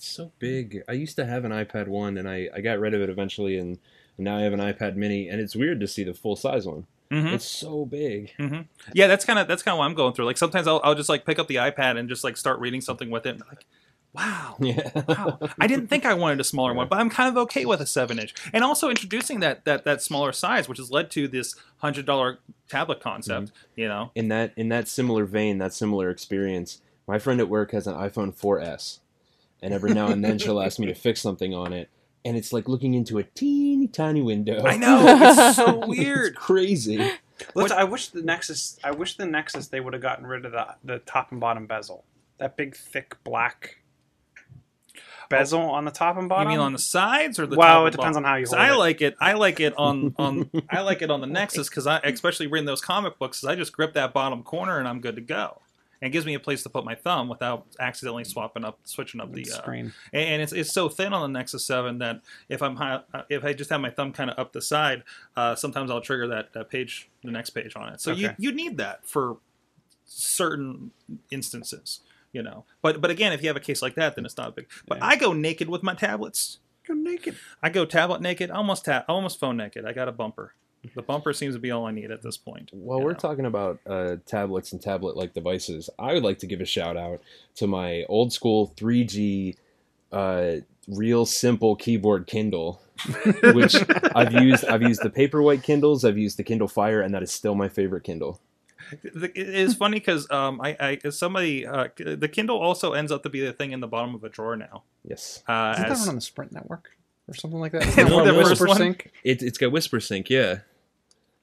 It's 0.00 0.08
so 0.08 0.32
big. 0.38 0.82
I 0.88 0.92
used 0.92 1.16
to 1.16 1.26
have 1.26 1.44
an 1.44 1.52
iPad 1.52 1.86
one, 1.86 2.16
and 2.16 2.26
I, 2.26 2.48
I 2.54 2.62
got 2.62 2.78
rid 2.78 2.94
of 2.94 3.02
it 3.02 3.10
eventually, 3.10 3.58
and, 3.58 3.78
now 4.16 4.36
I 4.38 4.40
have 4.42 4.54
an 4.54 4.60
iPad 4.60 4.96
Mini, 4.96 5.28
and 5.28 5.40
it's 5.40 5.54
weird 5.56 5.78
to 5.80 5.86
see 5.86 6.04
the 6.04 6.12
full 6.14 6.36
size 6.36 6.66
one. 6.66 6.86
Mhm. 7.10 7.32
It's 7.34 7.44
so 7.44 7.84
big. 7.86 8.32
hmm 8.36 8.60
Yeah, 8.94 9.06
that's 9.08 9.24
kind 9.26 9.38
of 9.38 9.46
that's 9.48 9.62
kind 9.62 9.72
of 9.74 9.78
what 9.78 9.84
I'm 9.86 9.94
going 9.94 10.12
through. 10.14 10.24
Like 10.26 10.36
sometimes 10.38 10.66
I'll, 10.66 10.80
I'll 10.84 10.94
just 10.94 11.08
like 11.10 11.24
pick 11.26 11.38
up 11.38 11.48
the 11.48 11.54
iPad 11.56 11.98
and 11.98 12.06
just 12.08 12.22
like 12.24 12.36
start 12.38 12.60
reading 12.60 12.80
something 12.82 13.08
with 13.10 13.24
it. 13.26 13.30
And 13.36 13.42
like, 13.48 13.64
wow, 14.14 14.56
Yeah. 14.60 14.90
wow. 15.08 15.38
I 15.58 15.66
didn't 15.66 15.88
think 15.88 16.04
I 16.06 16.12
wanted 16.14 16.38
a 16.40 16.44
smaller 16.44 16.72
one, 16.74 16.86
but 16.88 16.98
I'm 16.98 17.08
kind 17.10 17.28
of 17.30 17.36
okay 17.44 17.64
with 17.64 17.80
a 17.80 17.86
seven 17.86 18.18
inch. 18.18 18.34
And 18.52 18.62
also 18.62 18.90
introducing 18.90 19.40
that 19.40 19.64
that 19.64 19.84
that 19.84 20.02
smaller 20.02 20.32
size, 20.32 20.68
which 20.68 20.78
has 20.78 20.90
led 20.90 21.10
to 21.12 21.26
this 21.28 21.54
hundred 21.78 22.04
dollar 22.06 22.38
tablet 22.68 23.00
concept. 23.00 23.52
You 23.76 23.88
know, 23.88 24.10
in 24.14 24.28
that 24.28 24.52
in 24.56 24.68
that 24.68 24.86
similar 24.86 25.24
vein, 25.24 25.56
that 25.58 25.72
similar 25.72 26.10
experience, 26.10 26.80
my 27.08 27.18
friend 27.18 27.40
at 27.40 27.48
work 27.48 27.72
has 27.72 27.86
an 27.86 27.94
iPhone 27.94 28.34
4S, 28.38 28.98
and 29.62 29.72
every 29.74 29.92
now 29.94 30.08
and 30.08 30.24
then 30.24 30.38
she'll 30.38 30.60
ask 30.60 30.78
me 30.78 30.86
to 30.86 30.94
fix 30.94 31.20
something 31.20 31.54
on 31.54 31.72
it, 31.72 31.88
and 32.24 32.36
it's 32.36 32.52
like 32.52 32.68
looking 32.68 32.94
into 32.94 33.18
a 33.18 33.22
teeny 33.22 33.86
tiny 33.88 34.22
window. 34.22 34.64
I 34.64 34.76
know 34.76 35.02
it's 35.06 35.56
so 35.56 35.86
weird. 35.86 36.32
It's 36.32 36.38
crazy. 36.38 37.10
Let's, 37.54 37.72
I 37.72 37.84
wish 37.84 38.08
the 38.08 38.22
Nexus. 38.22 38.78
I 38.84 38.90
wish 38.90 39.16
the 39.16 39.24
Nexus 39.26 39.68
they 39.68 39.80
would 39.80 39.92
have 39.94 40.02
gotten 40.02 40.26
rid 40.26 40.44
of 40.44 40.52
the 40.52 40.66
the 40.84 40.98
top 41.00 41.32
and 41.32 41.40
bottom 41.40 41.66
bezel. 41.66 42.04
That 42.38 42.56
big 42.56 42.76
thick 42.76 43.16
black 43.24 43.76
bezel 45.28 45.60
on 45.62 45.84
the 45.84 45.90
top 45.90 46.16
and 46.16 46.28
bottom. 46.28 46.50
You 46.50 46.58
mean 46.58 46.64
on 46.66 46.72
the 46.72 46.78
sides 46.78 47.38
or 47.38 47.46
the? 47.46 47.56
Well, 47.56 47.68
top 47.68 47.82
it 47.82 47.86
and 47.86 47.92
depends 47.96 48.14
bottom? 48.16 48.24
on 48.26 48.30
how 48.30 48.36
you. 48.36 48.46
hold 48.46 48.58
I 48.60 48.72
it. 48.74 48.76
like 48.78 49.00
it. 49.00 49.16
I 49.20 49.32
like 49.34 49.60
it 49.60 49.74
on 49.78 50.14
on. 50.18 50.50
I 50.70 50.80
like 50.82 51.02
it 51.02 51.10
on 51.10 51.20
the 51.20 51.26
Nexus 51.26 51.68
because 51.68 51.86
I, 51.86 51.98
especially 52.00 52.46
reading 52.46 52.66
those 52.66 52.80
comic 52.80 53.18
books, 53.18 53.40
'cause 53.40 53.48
I 53.48 53.54
just 53.56 53.72
grip 53.72 53.94
that 53.94 54.12
bottom 54.12 54.42
corner 54.42 54.78
and 54.78 54.86
I'm 54.88 55.00
good 55.00 55.16
to 55.16 55.22
go. 55.22 55.60
And 56.02 56.08
it 56.08 56.12
gives 56.12 56.24
me 56.24 56.32
a 56.34 56.40
place 56.40 56.62
to 56.62 56.70
put 56.70 56.84
my 56.84 56.94
thumb 56.94 57.28
without 57.28 57.66
accidentally 57.78 58.24
swapping 58.24 58.64
up, 58.64 58.78
switching 58.84 59.20
up 59.20 59.32
the 59.32 59.42
uh, 59.42 59.56
screen. 59.56 59.92
and 60.14 60.40
it's, 60.40 60.52
it's 60.52 60.72
so 60.72 60.88
thin 60.88 61.12
on 61.12 61.30
the 61.30 61.38
Nexus 61.38 61.64
Seven 61.66 61.98
that 61.98 62.22
if 62.48 62.62
I'm 62.62 62.76
high, 62.76 63.00
uh, 63.12 63.22
if 63.28 63.44
I 63.44 63.52
just 63.52 63.68
have 63.70 63.80
my 63.82 63.90
thumb 63.90 64.12
kind 64.12 64.30
of 64.30 64.38
up 64.38 64.52
the 64.52 64.62
side, 64.62 65.02
uh, 65.36 65.54
sometimes 65.54 65.90
I'll 65.90 66.00
trigger 66.00 66.26
that, 66.28 66.54
that 66.54 66.70
page, 66.70 67.10
the 67.22 67.30
next 67.30 67.50
page 67.50 67.74
on 67.76 67.92
it. 67.92 68.00
So 68.00 68.12
you 68.12 68.28
Okay. 68.28 68.36
you 68.38 68.52
need 68.52 68.78
that 68.78 69.06
for 69.06 69.36
certain 70.06 70.90
instances, 71.30 72.00
you 72.32 72.42
know. 72.42 72.64
But 72.82 73.00
but 73.00 73.10
again, 73.10 73.32
if 73.32 73.42
you 73.42 73.48
have 73.48 73.56
a 73.56 73.60
case 73.60 73.82
like 73.82 73.94
that, 73.96 74.16
then 74.16 74.24
it's 74.24 74.36
not 74.36 74.56
big. 74.56 74.68
But 74.86 74.98
Yeah. 74.98 75.06
I 75.06 75.16
go 75.16 75.32
naked 75.32 75.68
with 75.68 75.82
my 75.82 75.94
tablets. 75.94 76.58
Go 76.86 76.94
naked. 76.94 77.36
I 77.62 77.68
go 77.68 77.84
tablet 77.84 78.20
naked, 78.20 78.50
almost 78.50 78.86
ta- 78.86 79.04
almost 79.08 79.38
phone 79.38 79.56
naked. 79.56 79.84
I 79.84 79.92
got 79.92 80.08
a 80.08 80.12
bumper. 80.12 80.54
The 80.94 81.02
bumper 81.02 81.32
seems 81.32 81.54
to 81.54 81.58
be 81.60 81.70
all 81.70 81.86
I 81.86 81.90
need 81.90 82.10
at 82.10 82.22
this 82.22 82.36
point. 82.38 82.70
While 82.72 82.98
you 83.00 83.04
we're 83.04 83.12
know. 83.12 83.18
talking 83.18 83.44
about 83.46 83.80
uh, 83.86 84.16
tablets 84.26 84.72
and 84.72 84.80
tablet 84.80 85.16
like 85.16 85.34
devices, 85.34 85.90
I 85.98 86.14
would 86.14 86.22
like 86.22 86.38
to 86.38 86.46
give 86.46 86.60
a 86.60 86.64
shout 86.64 86.96
out 86.96 87.20
to 87.56 87.66
my 87.66 88.04
old 88.08 88.32
school 88.32 88.72
3G 88.76 89.56
uh, 90.10 90.52
real 90.88 91.26
simple 91.26 91.76
keyboard 91.76 92.26
Kindle, 92.26 92.80
which 93.54 93.76
I've 94.14 94.32
used. 94.32 94.64
I've 94.64 94.82
used 94.82 95.02
the 95.02 95.10
paperwhite 95.10 95.62
Kindles, 95.62 96.04
I've 96.04 96.18
used 96.18 96.36
the 96.38 96.42
Kindle 96.44 96.66
Fire, 96.68 97.00
and 97.02 97.14
that 97.14 97.22
is 97.22 97.30
still 97.30 97.54
my 97.54 97.68
favorite 97.68 98.04
Kindle. 98.04 98.40
It 99.04 99.36
is 99.36 99.76
funny 99.76 100.00
because 100.00 100.28
um, 100.32 100.60
I, 100.60 100.98
I 101.04 101.10
somebody 101.10 101.64
uh, 101.66 101.88
the 101.96 102.28
Kindle 102.28 102.58
also 102.58 102.92
ends 102.94 103.12
up 103.12 103.22
to 103.22 103.28
be 103.28 103.40
the 103.40 103.52
thing 103.52 103.70
in 103.72 103.78
the 103.80 103.86
bottom 103.86 104.14
of 104.16 104.24
a 104.24 104.28
drawer 104.28 104.56
now. 104.56 104.82
Yes, 105.04 105.42
Uh, 105.46 105.74
Isn't 105.76 105.82
that 105.88 105.92
as- 105.92 106.00
one 106.00 106.08
on 106.08 106.14
the 106.16 106.20
Sprint 106.22 106.50
network 106.52 106.90
or 107.28 107.34
something 107.34 107.60
like 107.60 107.70
that? 107.72 107.82
Isn't 107.82 107.90
Isn't 107.98 108.04
that 108.06 108.08
that 108.10 108.14
one 108.16 108.24
the 108.24 108.42
on 108.42 108.48
Whisper? 108.50 108.68
Sync? 108.74 109.12
it, 109.22 109.42
it's 109.42 109.58
got 109.58 109.70
Whisper 109.70 110.00
Sync. 110.00 110.28
Yeah, 110.28 110.60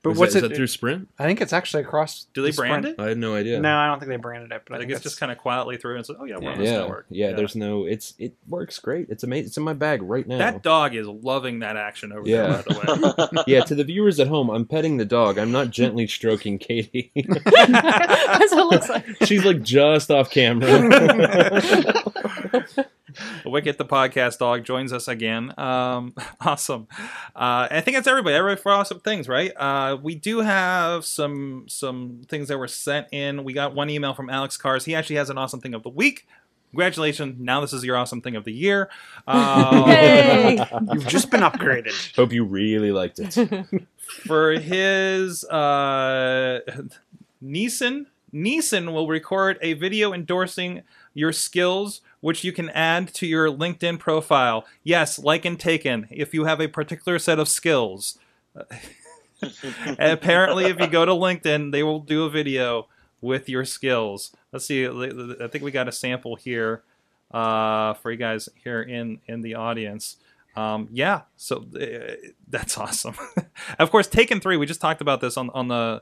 But 0.03 0.11
Is 0.11 0.19
what's 0.19 0.33
that, 0.33 0.39
is 0.39 0.43
it? 0.45 0.49
that 0.49 0.55
through 0.55 0.67
Sprint? 0.67 1.09
I 1.17 1.25
think 1.25 1.41
it's 1.41 1.51
actually 1.51 1.81
across. 1.83 2.27
Do 2.33 2.43
they 2.43 2.51
the 2.51 2.55
brand 2.55 2.83
Sprint. 2.85 2.99
it? 2.99 3.03
I 3.03 3.07
had 3.09 3.17
no 3.17 3.33
idea. 3.35 3.59
No, 3.59 3.75
I 3.77 3.87
don't 3.87 3.99
think 3.99 4.09
they 4.09 4.15
branded 4.17 4.51
it. 4.51 4.61
But 4.65 4.73
I, 4.73 4.75
I 4.75 4.79
think 4.79 4.89
think 4.91 4.95
it's 4.97 5.03
just 5.03 5.19
kind 5.19 5.31
of 5.31 5.39
quietly 5.39 5.77
through 5.77 5.97
and 5.97 6.05
say, 6.05 6.13
"Oh 6.19 6.23
yeah, 6.25 6.37
we're 6.39 6.51
on 6.51 6.59
this 6.59 6.69
yeah, 6.69 6.77
network." 6.77 7.07
yeah. 7.09 7.31
There's 7.33 7.55
no. 7.55 7.85
It's 7.85 8.13
it 8.19 8.35
works 8.47 8.77
great. 8.79 9.07
It's 9.09 9.23
amazing. 9.23 9.47
It's 9.47 9.57
in 9.57 9.63
my 9.63 9.73
bag 9.73 10.03
right 10.03 10.25
now. 10.27 10.37
that 10.37 10.61
dog 10.61 10.95
is 10.95 11.07
loving 11.07 11.59
that 11.59 11.77
action 11.77 12.11
over 12.13 12.29
Yeah. 12.29 12.61
there. 12.61 12.63
By 12.63 12.95
the 12.95 13.27
way, 13.35 13.43
yeah, 13.47 13.61
to 13.63 13.73
the 13.75 13.83
viewers 13.83 14.19
at 14.19 14.27
home, 14.27 14.49
I'm 14.51 14.65
petting 14.65 14.97
the 14.97 15.05
dog. 15.05 15.39
I'm 15.39 15.51
not 15.51 15.71
gently 15.71 16.05
stroking 16.07 16.59
Katie. 16.59 17.11
That's 17.15 18.51
what 18.53 18.59
it 18.59 18.65
looks 18.71 18.89
like. 18.89 19.05
She's 19.25 19.43
like 19.43 19.63
just 19.63 20.11
off 20.11 20.29
camera. 20.29 20.67
Wicket 23.45 23.77
the 23.77 23.85
podcast 23.85 24.39
dog 24.39 24.63
joins 24.63 24.91
us 24.91 25.07
again. 25.07 25.53
Um, 25.57 26.13
awesome. 26.41 26.87
Uh, 27.35 27.67
I 27.71 27.81
think 27.81 27.95
that's 27.95 28.07
everybody. 28.07 28.35
Everybody 28.35 28.61
for 28.61 28.71
awesome 28.71 28.99
things, 28.99 29.27
right? 29.27 29.51
Uh, 29.55 29.97
we 30.01 30.15
do 30.15 30.39
have 30.39 31.05
some 31.05 31.65
some 31.67 32.21
things 32.27 32.47
that 32.49 32.57
were 32.57 32.67
sent 32.67 33.07
in. 33.11 33.43
We 33.43 33.53
got 33.53 33.73
one 33.73 33.89
email 33.89 34.13
from 34.13 34.29
Alex 34.29 34.57
Cars. 34.57 34.85
He 34.85 34.95
actually 34.95 35.17
has 35.17 35.29
an 35.29 35.37
awesome 35.37 35.61
thing 35.61 35.73
of 35.73 35.83
the 35.83 35.89
week. 35.89 36.27
Congratulations! 36.71 37.37
Now 37.39 37.61
this 37.61 37.71
is 37.71 37.83
your 37.83 37.95
awesome 37.95 38.21
thing 38.21 38.35
of 38.35 38.43
the 38.43 38.53
year. 38.53 38.89
Um, 39.27 39.89
Yay! 39.89 40.65
You've 40.93 41.07
just 41.07 41.29
been 41.29 41.41
upgraded. 41.41 42.15
Hope 42.15 42.31
you 42.31 42.45
really 42.45 42.93
liked 42.93 43.19
it. 43.19 43.35
for 43.97 44.51
his 44.51 45.43
uh, 45.45 46.61
Neeson. 47.43 48.05
Neeson 48.33 48.93
will 48.93 49.07
record 49.07 49.57
a 49.61 49.73
video 49.73 50.13
endorsing 50.13 50.83
your 51.13 51.33
skills, 51.33 52.01
which 52.19 52.43
you 52.43 52.51
can 52.51 52.69
add 52.69 53.13
to 53.15 53.27
your 53.27 53.49
LinkedIn 53.49 53.99
profile. 53.99 54.65
Yes, 54.83 55.19
like 55.19 55.45
and 55.45 55.59
taken. 55.59 56.07
If 56.09 56.33
you 56.33 56.45
have 56.45 56.59
a 56.59 56.67
particular 56.67 57.19
set 57.19 57.39
of 57.39 57.47
skills, 57.47 58.17
And 59.41 59.99
apparently, 60.11 60.65
if 60.65 60.79
you 60.79 60.87
go 60.87 61.05
to 61.05 61.11
LinkedIn, 61.11 61.71
they 61.71 61.83
will 61.83 61.99
do 61.99 62.23
a 62.23 62.29
video 62.29 62.87
with 63.21 63.49
your 63.49 63.65
skills. 63.65 64.35
Let's 64.51 64.65
see. 64.65 64.87
I 64.87 65.47
think 65.47 65.63
we 65.63 65.71
got 65.71 65.87
a 65.87 65.91
sample 65.91 66.35
here 66.35 66.83
uh, 67.31 67.93
for 67.95 68.11
you 68.11 68.17
guys 68.17 68.49
here 68.63 68.81
in 68.81 69.19
in 69.27 69.41
the 69.41 69.55
audience. 69.55 70.17
Um, 70.55 70.89
yeah, 70.91 71.21
so 71.35 71.65
uh, 71.79 72.29
that's 72.47 72.77
awesome. 72.77 73.15
of 73.79 73.91
course, 73.91 74.07
Taken 74.07 74.39
Three. 74.39 74.57
We 74.57 74.65
just 74.65 74.81
talked 74.81 75.01
about 75.01 75.21
this 75.21 75.37
on 75.37 75.49
on 75.51 75.67
the 75.67 76.01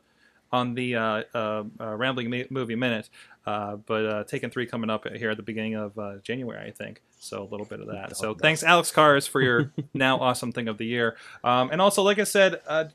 on 0.51 0.75
the 0.75 0.95
uh, 0.95 1.23
uh, 1.33 1.63
uh, 1.79 1.95
Rambling 1.95 2.45
Movie 2.49 2.75
Minute, 2.75 3.09
uh, 3.45 3.75
but 3.75 4.05
uh, 4.05 4.23
Taken 4.23 4.49
Three 4.49 4.65
coming 4.65 4.89
up 4.89 5.07
here 5.15 5.29
at 5.29 5.37
the 5.37 5.43
beginning 5.43 5.75
of 5.75 5.97
uh, 5.97 6.17
January, 6.23 6.67
I 6.67 6.71
think. 6.71 7.01
So 7.19 7.43
a 7.43 7.49
little 7.49 7.65
bit 7.65 7.79
of 7.79 7.87
that. 7.87 8.17
So 8.17 8.33
thanks, 8.33 8.63
Alex 8.63 8.91
Cars, 8.91 9.27
for 9.27 9.41
your 9.41 9.71
now 9.93 10.19
awesome 10.19 10.51
thing 10.51 10.67
of 10.67 10.77
the 10.77 10.85
year. 10.85 11.15
Um, 11.43 11.69
and 11.71 11.81
also, 11.81 12.01
like 12.01 12.19
I 12.19 12.23
said, 12.23 12.59
uh, 12.67 12.85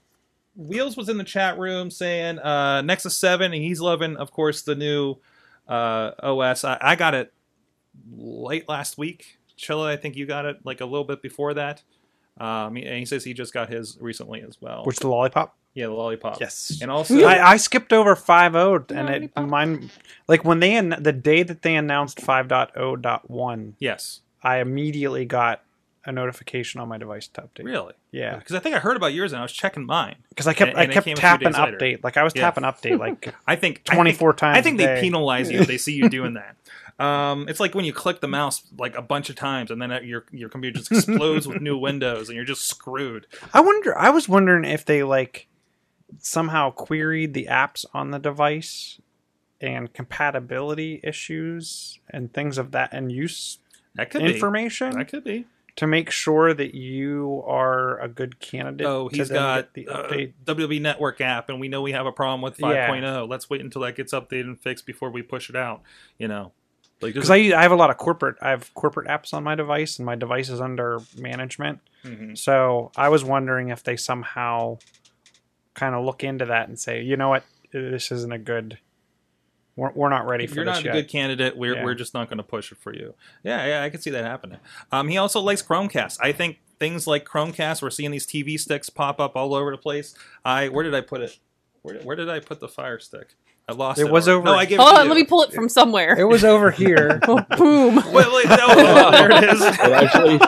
Wheels 0.56 0.96
was 0.96 1.08
in 1.08 1.18
the 1.18 1.24
chat 1.24 1.58
room 1.58 1.90
saying 1.90 2.38
uh, 2.40 2.82
Nexus 2.82 3.16
Seven, 3.16 3.52
and 3.52 3.62
he's 3.62 3.80
loving, 3.80 4.16
of 4.16 4.32
course, 4.32 4.62
the 4.62 4.74
new 4.74 5.16
uh, 5.68 6.12
OS. 6.22 6.64
I, 6.64 6.78
I 6.80 6.96
got 6.96 7.14
it 7.14 7.32
late 8.12 8.68
last 8.68 8.98
week. 8.98 9.38
Chilla, 9.56 9.86
I 9.86 9.96
think 9.96 10.16
you 10.16 10.26
got 10.26 10.46
it 10.46 10.64
like 10.64 10.80
a 10.80 10.84
little 10.84 11.04
bit 11.04 11.22
before 11.22 11.54
that. 11.54 11.82
Um, 12.38 12.76
and 12.76 12.98
he 12.98 13.04
says 13.04 13.22
he 13.24 13.34
just 13.34 13.52
got 13.52 13.68
his 13.68 13.98
recently 14.00 14.40
as 14.40 14.60
well. 14.60 14.84
Which 14.84 14.98
the 14.98 15.08
lollipop? 15.08 15.56
Yeah, 15.74 15.86
the 15.86 15.92
lollipop. 15.92 16.40
Yes. 16.40 16.78
And 16.82 16.90
also, 16.90 17.22
I, 17.24 17.52
I 17.52 17.56
skipped 17.56 17.92
over 17.92 18.16
5.0 18.16 18.90
and 18.90 19.08
it 19.10 19.36
mine 19.36 19.90
like 20.28 20.44
when 20.44 20.60
they 20.60 20.74
an- 20.76 20.96
the 21.00 21.12
day 21.12 21.42
that 21.42 21.62
they 21.62 21.76
announced 21.76 22.18
5.0.1 22.18 23.72
yes, 23.78 24.20
I 24.42 24.58
immediately 24.58 25.24
got 25.24 25.62
a 26.06 26.12
notification 26.12 26.80
on 26.80 26.88
my 26.88 26.96
device 26.96 27.28
to 27.28 27.42
update. 27.42 27.64
really, 27.64 27.92
Yeah, 28.10 28.36
because 28.36 28.54
I 28.56 28.58
think 28.58 28.74
I 28.74 28.78
heard 28.78 28.96
about 28.96 29.12
yours 29.12 29.32
and 29.32 29.38
I 29.40 29.42
was 29.42 29.52
checking 29.52 29.84
mine. 29.84 30.16
because 30.30 30.46
I 30.46 30.54
kept 30.54 30.70
And- 30.70 30.78
I 30.78 30.82
and 30.84 30.90
it 30.92 30.94
kept 30.94 31.04
came 31.04 31.12
a 31.12 31.16
few 31.16 31.20
tapping 31.20 31.48
days 31.52 31.58
later. 31.58 31.76
update. 31.76 32.02
Like 32.04 32.16
I 32.16 32.22
was 32.22 32.32
Yeah. 32.34 32.42
tapping 32.42 32.64
update 32.64 32.98
like 32.98 33.34
I 33.46 33.56
think 33.56 33.82
I 33.90 33.94
24 33.94 34.32
think- 34.32 34.38
times 34.38 34.58
I 34.58 34.62
think 34.62 34.74
a 34.80 34.86
they 34.86 34.94
day. 34.94 35.00
penalize 35.02 35.50
you 35.50 35.60
if 35.60 35.66
they 35.66 35.76
see 35.78 35.92
you 35.94 36.08
doing 36.08 36.34
that. 36.34 36.56
Um, 37.04 37.48
it's 37.48 37.60
like 37.60 37.74
when 37.74 37.84
you 37.86 37.92
click 37.94 38.20
the 38.20 38.28
mouse 38.28 38.62
like 38.78 38.94
a 38.96 39.02
bunch 39.02 39.30
of 39.30 39.36
times 39.36 39.70
and 39.70 39.80
then 39.80 39.90
uh, 39.92 40.00
your 40.00 40.24
your 40.32 40.48
computer 40.50 40.78
just 40.80 40.92
explodes 40.92 41.46
with 41.46 41.60
new 41.62 41.76
windows 41.88 42.28
and 42.28 42.36
you're 42.36 42.44
just 42.46 42.66
screwed. 42.66 43.26
I 43.54 43.60
wonder. 43.60 43.96
I 43.96 44.10
was 44.10 44.28
wondering 44.28 44.64
if 44.64 44.84
they 44.86 45.02
like 45.02 45.46
somehow 46.18 46.70
queried 46.70 47.34
the 47.34 47.46
apps 47.50 47.84
on 47.94 48.10
the 48.10 48.18
device 48.18 49.00
and 49.60 49.92
compatibility 49.92 51.00
issues 51.02 51.98
and 52.10 52.32
things 52.32 52.58
of 52.58 52.70
that 52.72 52.90
and 52.92 53.12
use 53.12 53.58
That 53.94 54.10
could 54.10 54.22
information 54.22 54.90
be. 54.90 54.96
That 54.96 55.08
could 55.08 55.24
be. 55.24 55.46
to 55.76 55.86
make 55.86 56.10
sure 56.10 56.54
that 56.54 56.74
you 56.74 57.42
are 57.46 57.98
a 58.00 58.08
good 58.08 58.40
candidate. 58.40 58.86
Oh, 58.86 59.08
he's 59.08 59.30
got 59.30 59.74
the 59.74 59.88
uh. 59.88 60.08
WB 60.46 60.80
Network 60.80 61.20
app, 61.20 61.48
and 61.48 61.60
we 61.60 61.68
know 61.68 61.82
we 61.82 61.92
have 61.92 62.06
a 62.06 62.12
problem 62.12 62.40
with 62.42 62.56
5.0. 62.58 62.74
Yeah. 62.74 62.90
5.0. 62.90 63.28
Let's 63.28 63.50
wait 63.50 63.60
until 63.60 63.82
that 63.82 63.96
gets 63.96 64.12
updated 64.12 64.42
and 64.42 64.60
fixed 64.60 64.86
before 64.86 65.10
we 65.10 65.22
push 65.22 65.50
it 65.50 65.56
out. 65.56 65.82
You 66.18 66.28
know, 66.28 66.52
like 67.02 67.14
Because 67.14 67.30
I, 67.30 67.36
I 67.36 67.62
have 67.62 67.72
a 67.72 67.76
lot 67.76 67.90
of 67.90 67.98
corporate, 67.98 68.36
I 68.40 68.50
have 68.50 68.72
corporate 68.74 69.08
apps 69.08 69.34
on 69.34 69.44
my 69.44 69.54
device, 69.54 69.98
and 69.98 70.06
my 70.06 70.14
device 70.16 70.48
is 70.48 70.60
under 70.60 71.00
management. 71.18 71.80
Mhm. 72.04 72.36
So 72.36 72.92
I 72.96 73.10
was 73.10 73.22
wondering 73.24 73.68
if 73.68 73.82
they 73.82 73.96
somehow 73.96 74.78
kind 75.74 75.94
of 75.94 76.04
look 76.04 76.22
into 76.24 76.46
that 76.46 76.68
and 76.68 76.78
say, 76.78 77.02
you 77.02 77.16
know 77.16 77.28
what, 77.28 77.44
this 77.72 78.10
isn't 78.10 78.32
a 78.32 78.38
good. 78.38 78.78
We're, 79.76 79.92
we're 79.92 80.08
not 80.10 80.26
ready 80.26 80.44
if 80.44 80.50
for 80.50 80.56
you're 80.56 80.64
not 80.64 80.80
a 80.80 80.84
yet. 80.84 80.92
good 80.92 81.08
candidate, 81.08 81.56
we're, 81.56 81.76
Yeah. 81.76 81.84
we're 81.84 81.94
just 81.94 82.12
not 82.12 82.28
going 82.28 82.36
to 82.38 82.42
push 82.44 82.70
it 82.72 82.78
for 82.78 82.92
you. 82.94 83.14
Yeah, 83.42 83.64
yeah, 83.66 83.82
I 83.82 83.88
can 83.90 84.00
see 84.00 84.10
that 84.10 84.24
happening. 84.24 84.58
Um, 84.92 85.08
he 85.08 85.16
also 85.16 85.40
likes 85.40 85.62
Chromecast. 85.62 86.18
I 86.20 86.32
think 86.32 86.58
things 86.78 87.06
like 87.06 87.24
Chromecast, 87.24 87.80
we're 87.80 87.90
seeing 87.90 88.10
these 88.10 88.26
TV 88.26 88.58
sticks 88.58 88.90
pop 88.90 89.20
up 89.20 89.36
all 89.36 89.54
over 89.54 89.70
the 89.70 89.78
place. 89.78 90.14
I 90.44 90.68
where 90.68 90.82
did 90.84 90.94
I 90.94 91.00
put 91.00 91.20
it? 91.22 91.38
Where, 91.82 91.96
where 92.00 92.16
did 92.16 92.28
I 92.28 92.40
put 92.40 92.60
the 92.60 92.68
Fire 92.68 92.98
Stick? 92.98 93.34
I 93.70 93.72
lost 93.72 93.98
it. 94.00 94.06
It 94.06 94.12
was 94.12 94.28
over- 94.28 94.44
No, 94.44 94.54
I 94.54 94.64
gave 94.64 94.78
it 94.78 94.82
Hold 94.82 94.94
to 94.94 95.00
on, 95.00 95.06
you. 95.06 95.10
let 95.12 95.16
me 95.16 95.24
pull 95.24 95.42
it 95.42 95.52
from 95.52 95.68
somewhere. 95.68 96.18
It 96.18 96.24
was 96.24 96.44
over 96.44 96.70
here. 96.70 97.20
Oh, 97.30 97.44
boom. 97.56 97.96
Wait, 98.12 98.26
wait, 98.32 98.46
no, 98.48 98.56
oh, 98.68 99.10
there 99.12 99.30
it 99.30 99.44
is. 99.44 99.60
It 99.62 99.80
actually 99.80 100.38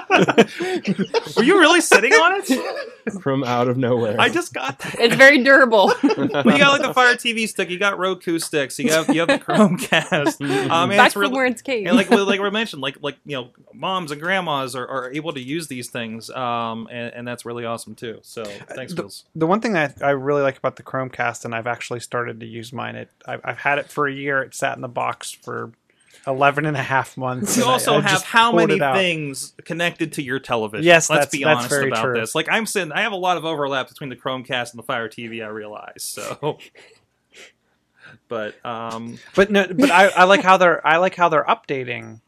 Were 1.36 1.42
you 1.44 1.58
really 1.60 1.80
sitting 1.80 2.12
on 2.12 2.42
it? 2.44 3.22
from 3.22 3.42
out 3.44 3.68
of 3.68 3.76
nowhere. 3.76 4.16
I 4.18 4.28
just 4.28 4.52
got 4.54 4.78
that. 4.80 4.96
It's 4.98 5.14
very 5.14 5.42
durable. 5.42 5.92
But 6.02 6.18
you 6.46 6.58
got 6.58 6.72
like 6.78 6.82
the 6.82 6.92
Fire 6.94 7.14
TV 7.14 7.48
stick, 7.48 7.68
you 7.70 7.78
got 7.78 7.98
Roku 7.98 8.38
sticks, 8.38 8.78
you 8.78 8.90
have 8.90 9.08
you 9.14 9.20
have 9.20 9.28
the 9.28 9.38
Chromecast. 9.38 10.40
Um, 10.70 10.90
and 10.90 10.98
Back 10.98 11.06
it's 11.06 11.12
from 11.14 11.22
really, 11.22 11.34
where 11.34 11.46
it's 11.46 11.62
came. 11.62 11.86
and 11.86 11.96
like 11.96 12.10
we- 12.10 12.16
like 12.18 12.40
we 12.40 12.50
mentioned, 12.50 12.82
like 12.82 12.98
like 13.02 13.16
you 13.24 13.36
know, 13.36 13.48
moms 13.72 14.10
and 14.10 14.20
grandmas 14.20 14.74
are, 14.74 14.86
are 14.86 15.10
able 15.12 15.32
to 15.32 15.40
use 15.40 15.66
these 15.68 15.88
things, 15.90 16.30
um, 16.30 16.88
and, 16.90 17.12
and 17.14 17.28
that's 17.28 17.44
really 17.44 17.64
awesome 17.64 17.94
too. 17.94 18.18
So 18.22 18.44
thanks, 18.44 18.94
the, 18.94 19.02
Wills. 19.02 19.24
the 19.34 19.46
one 19.46 19.60
thing 19.60 19.72
that 19.74 19.98
I 20.02 20.10
really 20.10 20.42
like 20.42 20.58
about 20.58 20.76
the 20.76 20.82
Chromecast, 20.82 21.44
and 21.44 21.54
I've 21.54 21.66
actually 21.66 22.00
started 22.00 22.40
to 22.40 22.46
use 22.46 22.72
mine. 22.72 22.96
It 22.96 23.10
I've, 23.26 23.40
I've 23.44 23.58
had 23.58 23.78
it 23.78 23.88
for 23.90 24.06
a 24.06 24.12
year. 24.12 24.42
It 24.42 24.54
sat 24.54 24.76
in 24.76 24.82
the 24.82 24.88
box 24.88 25.30
for 25.30 25.72
11 26.26 26.66
and 26.66 26.76
a 26.76 26.82
half 26.82 27.16
months. 27.16 27.56
You 27.56 27.62
and 27.64 27.70
I- 27.70 27.72
also 27.74 27.94
I 27.98 28.00
have 28.02 28.22
how 28.22 28.52
many 28.52 28.78
things 28.78 29.54
connected 29.64 30.12
to 30.14 30.22
your 30.22 30.38
television? 30.38 30.84
Yes, 30.84 31.08
let's 31.10 31.26
be 31.30 31.44
honest 31.44 31.72
about 31.72 32.02
true. 32.04 32.14
this. 32.20 32.34
Like 32.34 32.48
I'm 32.50 32.66
sitting, 32.66 32.92
I 32.92 33.02
have 33.02 33.12
a 33.12 33.16
lot 33.16 33.36
of 33.36 33.44
overlap 33.44 33.88
between 33.88 34.10
the 34.10 34.16
Chromecast 34.16 34.70
and 34.72 34.78
the 34.78 34.82
Fire 34.84 35.08
TV. 35.08 35.44
I 35.44 35.48
realize 35.48 36.02
so. 36.02 36.58
But 38.28 38.54
um, 38.64 39.18
But 39.34 39.50
no, 39.50 39.66
but 39.66 39.90
I, 39.90 40.08
I 40.08 40.24
like 40.24 40.42
how 40.42 40.56
they're 40.56 40.86
I 40.86 40.96
like 40.98 41.14
how 41.14 41.28
they're 41.28 41.44
updating. 41.44 42.20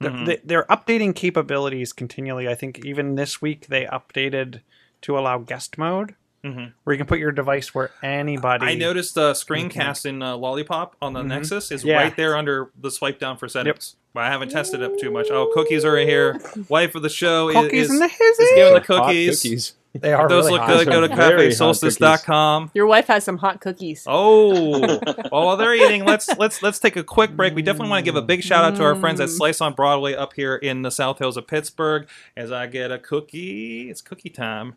They're, 0.00 0.10
Mhm. 0.10 0.40
they're 0.44 0.64
updating 0.64 1.14
capabilities 1.14 1.92
continually. 1.92 2.48
I 2.48 2.54
think 2.56 2.84
even 2.84 3.14
this 3.14 3.40
week 3.40 3.66
they 3.68 3.84
updated 3.84 4.62
to 5.02 5.16
allow 5.16 5.38
guest 5.38 5.78
mode, 5.78 6.16
mhm. 6.44 6.72
where 6.84 6.94
you 6.94 6.98
can 6.98 7.06
put 7.06 7.18
your 7.18 7.32
device 7.32 7.74
where 7.74 7.90
anybody. 8.02 8.66
I 8.66 8.74
noticed 8.74 9.14
the 9.14 9.32
screencast 9.32 10.06
in 10.06 10.22
uh, 10.22 10.36
Lollipop 10.36 10.96
on 11.02 11.12
the 11.12 11.20
Mhm. 11.22 11.26
Nexus 11.28 11.70
is 11.70 11.84
Yeah. 11.84 11.96
right 11.96 12.16
there 12.16 12.36
under 12.36 12.70
the 12.80 12.90
swipe 12.90 13.18
down 13.18 13.36
for 13.36 13.48
settings. 13.48 13.96
But 14.14 14.24
I 14.24 14.30
haven't 14.30 14.50
tested 14.50 14.82
it 14.82 14.84
up 14.84 14.98
too 14.98 15.10
much. 15.10 15.28
Oh, 15.30 15.50
cookies 15.54 15.84
are 15.84 15.96
in 15.96 16.06
here. 16.06 16.38
Wife 16.68 16.94
of 16.94 17.02
the 17.02 17.08
show 17.08 17.48
is, 17.48 17.54
Cookies 17.56 17.84
is, 17.86 17.90
in 17.92 17.98
the 17.98 18.04
is 18.06 18.12
giving 18.18 18.74
the 18.74 18.80
hizzy. 18.80 18.94
Hot 18.94 19.06
cookies. 19.06 19.74
They 19.94 20.12
are 20.14 20.24
If 20.24 20.30
those 20.30 20.46
really 20.46 20.58
look 20.58 20.66
good. 20.68 20.86
Go 20.86 21.00
to 21.02 21.08
Very 21.14 21.50
hot 21.54 21.54
cafesolstice.com. 21.54 22.70
Your 22.74 22.86
wife 22.86 23.06
has 23.08 23.24
some 23.24 23.36
hot 23.38 23.60
cookies. 23.60 24.04
Oh, 24.08 24.80
well, 24.80 25.28
while 25.30 25.56
they're 25.58 25.74
eating, 25.74 26.04
let's 26.06 26.28
let's 26.38 26.62
let's 26.62 26.78
take 26.78 26.96
a 26.96 27.04
quick 27.04 27.36
break. 27.36 27.54
We 27.54 27.60
definitely 27.62 27.90
want 27.90 28.04
to 28.04 28.10
give 28.10 28.16
a 28.16 28.22
big 28.24 28.42
shout 28.42 28.64
out 28.64 28.76
to 28.76 28.84
our 28.84 28.96
friends 28.96 29.20
at 29.20 29.28
Mm. 29.28 29.36
Slice 29.36 29.60
on 29.60 29.74
Broadway 29.74 30.14
up 30.14 30.32
here 30.34 30.56
in 30.56 30.80
the 30.82 30.90
South 30.90 31.18
Hills 31.18 31.36
of 31.36 31.46
Pittsburgh. 31.46 32.08
As 32.36 32.50
I 32.50 32.66
get 32.68 32.90
a 32.90 32.98
cookie, 32.98 33.90
it's 33.90 34.00
cookie 34.00 34.30
time. 34.30 34.76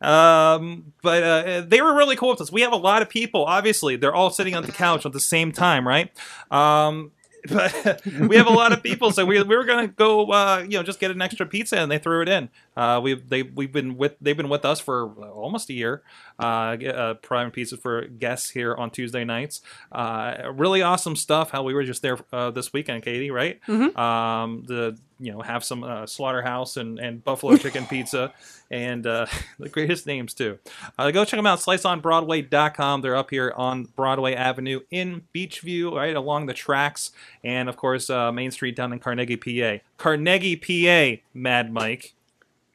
Um, 0.00 0.92
but 1.02 1.22
uh, 1.22 1.60
they 1.62 1.80
were 1.80 1.94
really 1.94 2.16
cool 2.16 2.30
with 2.30 2.40
us. 2.40 2.52
We 2.52 2.62
have 2.62 2.72
a 2.72 2.76
lot 2.76 3.02
of 3.02 3.08
people. 3.08 3.44
Obviously, 3.44 3.96
they're 3.96 4.14
all 4.14 4.30
sitting 4.30 4.54
on 4.54 4.64
the 4.64 4.72
couch 4.84 5.06
at 5.06 5.12
the 5.12 5.20
same 5.20 5.52
time, 5.52 5.86
right? 5.86 6.10
Um, 6.50 7.12
but 7.48 8.04
we 8.04 8.36
have 8.36 8.48
a 8.48 8.52
lot 8.52 8.72
of 8.72 8.82
people, 8.82 9.12
so 9.12 9.24
we, 9.24 9.40
we 9.42 9.56
were 9.56 9.64
gonna 9.64 9.86
go, 9.86 10.32
uh, 10.32 10.64
you 10.68 10.76
know, 10.76 10.82
just 10.82 10.98
get 10.98 11.12
an 11.12 11.22
extra 11.22 11.46
pizza, 11.46 11.78
and 11.78 11.92
they 11.92 11.98
threw 11.98 12.20
it 12.22 12.28
in. 12.28 12.48
Uh, 12.76 13.00
we've 13.02 13.28
they 13.28 13.42
we've 13.42 13.72
been 13.72 13.96
with 13.96 14.16
they've 14.20 14.36
been 14.36 14.48
with 14.48 14.64
us 14.64 14.80
for 14.80 15.08
almost 15.30 15.70
a 15.70 15.72
year. 15.72 16.02
Uh, 16.38 16.76
uh, 16.76 17.14
prime 17.14 17.50
pizza 17.50 17.76
for 17.76 18.06
guests 18.06 18.50
here 18.50 18.74
on 18.74 18.90
Tuesday 18.90 19.24
nights. 19.24 19.62
Uh, 19.90 20.52
really 20.54 20.82
awesome 20.82 21.16
stuff. 21.16 21.50
How 21.50 21.62
we 21.62 21.74
were 21.74 21.84
just 21.84 22.02
there 22.02 22.18
uh, 22.32 22.50
this 22.50 22.72
weekend, 22.72 23.02
Katie, 23.02 23.30
right? 23.30 23.60
Mhm. 23.66 23.96
Um, 23.96 24.64
the 24.66 24.98
you 25.18 25.32
know 25.32 25.40
have 25.40 25.64
some 25.64 25.82
uh, 25.82 26.04
slaughterhouse 26.06 26.76
and, 26.76 26.98
and 26.98 27.24
buffalo 27.24 27.56
chicken 27.64 27.86
pizza 27.86 28.34
and 28.70 29.06
uh, 29.06 29.24
the 29.58 29.68
greatest 29.70 30.06
names 30.06 30.34
too 30.34 30.58
uh, 30.98 31.10
go 31.10 31.24
check 31.24 31.38
them 31.38 31.46
out 31.46 31.58
sliceonbroadway.com 31.58 33.00
they're 33.00 33.16
up 33.16 33.30
here 33.30 33.52
on 33.56 33.84
broadway 33.96 34.34
avenue 34.34 34.80
in 34.90 35.22
beechview 35.34 35.90
right 35.90 36.16
along 36.16 36.44
the 36.44 36.52
tracks 36.52 37.12
and 37.42 37.68
of 37.68 37.76
course 37.76 38.10
uh, 38.10 38.30
main 38.30 38.50
street 38.50 38.76
down 38.76 38.92
in 38.92 38.98
carnegie 38.98 39.36
pa 39.36 39.78
carnegie 39.96 40.56
pa 40.56 41.22
mad 41.32 41.72
mike 41.72 42.12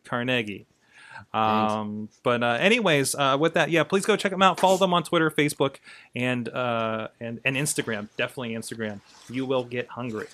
carnegie 0.04 0.66
um, 1.34 2.10
but 2.24 2.43
uh, 2.43 2.58
anyways, 2.60 3.16
uh, 3.16 3.38
with 3.39 3.54
that, 3.54 3.70
yeah, 3.70 3.84
please 3.84 4.06
go 4.06 4.16
check 4.16 4.32
them 4.32 4.41
out. 4.41 4.60
Follow 4.60 4.78
them 4.78 4.93
on 4.93 5.04
Twitter, 5.04 5.30
Facebook, 5.32 5.78
and 6.16 6.49
uh, 6.49 7.10
and 7.20 7.39
and 7.45 7.56
Instagram. 7.56 8.10
Definitely 8.18 8.54
Instagram. 8.54 8.99
You 9.30 9.45
will 9.45 9.64
get 9.64 9.88
hungry. 9.89 10.28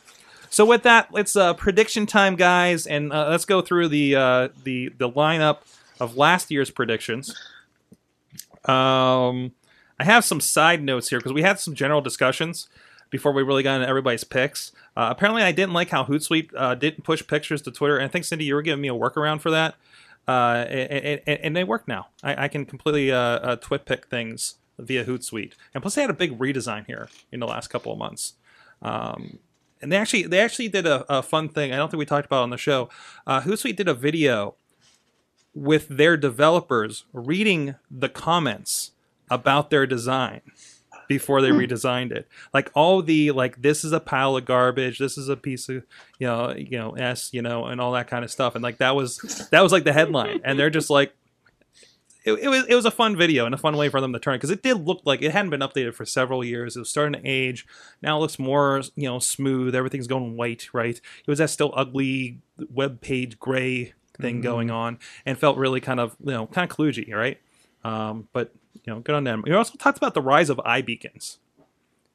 So 0.50 0.66
with 0.66 0.84
that, 0.84 1.10
let's 1.12 1.36
uh, 1.36 1.54
prediction 1.54 2.06
time, 2.06 2.36
guys, 2.36 2.88
and 2.88 3.12
uh, 3.12 3.30
let's 3.30 3.46
go 3.46 3.62
through 3.62 3.90
the 3.90 4.16
uh, 4.16 4.48
the 4.64 4.90
the 4.98 5.10
lineup 5.10 5.60
of 6.00 6.18
last 6.18 6.50
year's 6.50 6.70
predictions. 6.70 7.36
Um, 8.66 9.54
I 10.00 10.04
have 10.04 10.26
some 10.26 10.42
side 10.42 10.84
notes 10.84 11.10
here 11.10 11.20
because 11.20 11.34
we 11.34 11.42
had 11.42 11.60
some 11.60 11.74
general 11.74 12.02
discussions 12.02 12.68
before 13.10 13.32
we 13.32 13.44
really 13.44 13.64
got 13.64 13.76
into 13.76 13.88
everybody's 13.88 14.24
picks. 14.24 14.72
Uh, 14.96 15.08
apparently, 15.12 15.44
I 15.44 15.52
didn't 15.52 15.74
like 15.74 15.90
how 15.90 16.04
Hootsuite 16.04 16.52
uh, 16.56 16.76
didn't 16.76 17.04
push 17.04 17.26
pictures 17.26 17.62
to 17.64 17.72
Twitter, 17.72 17.98
and 17.98 18.06
I 18.06 18.08
think 18.08 18.26
Cindy, 18.26 18.46
you 18.46 18.56
were 18.56 18.62
giving 18.62 18.82
me 18.82 18.88
a 18.88 18.94
workaround 18.94 19.42
for 19.42 19.52
that, 19.52 19.76
uh, 20.28 20.66
and, 20.70 21.22
and, 21.26 21.40
and 21.40 21.56
they 21.56 21.64
work 21.64 21.88
now. 21.88 22.08
I, 22.24 22.46
I 22.46 22.48
can 22.48 22.66
completely 22.66 23.12
uh, 23.12 23.18
uh, 23.18 23.56
twit 23.58 23.86
pick 23.86 24.08
things 24.08 24.56
via 24.80 25.06
Hootsuite, 25.06 25.54
and 25.74 25.82
plus 25.82 25.96
they 25.96 26.02
had 26.02 26.10
a 26.10 26.14
big 26.14 26.38
redesign 26.38 26.86
here 26.86 27.10
in 27.32 27.40
the 27.40 27.48
last 27.48 27.68
couple 27.68 27.92
of 27.92 27.98
months. 27.98 28.34
Um, 28.82 29.40
and 29.82 29.92
they 29.92 29.98
actually 29.98 30.24
they 30.24 30.40
actually 30.40 30.70
did 30.70 30.86
a, 30.86 31.06
a 31.10 31.22
fun 31.22 31.50
thing. 31.50 31.72
I 31.72 31.78
don't 31.78 31.90
think 31.90 32.00
we 32.00 32.06
talked 32.06 32.26
about 32.26 32.44
on 32.44 32.50
the 32.50 32.58
show. 32.58 32.90
Uh, 33.26 33.42
Hootsuite 33.42 33.76
did 33.76 33.88
a 33.88 33.94
video 33.94 34.56
with 35.54 35.88
their 35.88 36.18
developers 36.18 37.06
reading 37.14 37.76
the 37.90 38.10
comments 38.10 38.92
about 39.30 39.70
their 39.70 39.86
design 39.86 40.42
before 41.08 41.42
they 41.42 41.50
redesigned 41.50 42.12
it. 42.12 42.28
Like 42.54 42.72
all 42.74 43.02
the 43.02 43.32
like 43.32 43.62
this 43.62 43.84
is 43.84 43.92
a 43.92 44.00
pile 44.00 44.36
of 44.36 44.46
garbage, 44.46 45.00
this 45.00 45.18
is 45.18 45.30
a 45.30 45.38
piece 45.38 45.70
of 45.70 45.84
you 46.20 46.28
know, 46.28 46.54
you 46.56 46.78
know, 46.78 46.92
S, 46.92 47.34
you 47.34 47.42
know, 47.42 47.66
and 47.66 47.80
all 47.82 47.92
that 47.94 48.08
kind 48.08 48.24
of 48.24 48.32
stuff. 48.32 48.56
And 48.56 48.64
like 48.64 48.78
that 48.78 48.96
was 48.96 49.18
that 49.52 49.62
was 49.62 49.72
like 49.72 49.84
the 49.84 49.94
headline. 49.94 50.42
And 50.44 50.60
they're 50.60 50.70
just 50.70 50.90
like 50.90 51.14
it, 52.28 52.34
it 52.34 52.50
was 52.50 52.66
it 52.68 52.76
was 52.76 52.86
a 52.86 52.92
fun 52.92 53.16
video 53.16 53.46
and 53.46 53.56
a 53.56 53.58
fun 53.58 53.78
way 53.78 53.88
for 53.88 54.02
them 54.02 54.12
to 54.12 54.20
turn 54.20 54.36
it 54.36 54.38
because 54.38 54.52
it 54.52 54.62
did 54.62 54.86
look 54.86 55.02
like 55.06 55.22
it 55.22 55.32
hadn't 55.32 55.50
been 55.50 55.62
updated 55.62 55.94
for 55.94 56.06
several 56.06 56.44
years. 56.44 56.76
It 56.76 56.80
was 56.80 56.90
starting 56.90 57.22
to 57.22 57.28
age. 57.28 57.66
Now 58.02 58.18
it 58.18 58.20
looks 58.20 58.38
more 58.38 58.82
you 58.96 59.08
know 59.08 59.20
smooth. 59.20 59.74
Everything's 59.74 60.08
going 60.08 60.36
white, 60.36 60.68
right? 60.74 60.96
It 60.96 61.28
was 61.28 61.40
that 61.40 61.50
still 61.50 61.74
ugly 61.76 62.42
web 62.70 63.00
page 63.00 63.40
gray 63.40 63.94
thing 64.20 64.42
going 64.42 64.70
on, 64.70 65.00
and 65.26 65.38
felt 65.38 65.58
really 65.58 65.80
kind 65.80 66.02
of 66.02 66.18
you 66.20 66.34
know 66.34 66.48
kind 66.48 66.70
of 66.70 66.76
kludgy, 66.76 67.14
right? 67.14 67.40
Um, 67.86 68.28
but 68.34 68.54
you 68.88 68.94
know, 68.94 69.00
good 69.02 69.14
on 69.16 69.26
them. 69.26 69.44
We 69.46 69.54
also 69.54 69.76
talked 69.78 69.98
about 69.98 70.14
the 70.14 70.22
rise 70.22 70.50
of 70.50 70.58
iBeacons. 70.58 71.38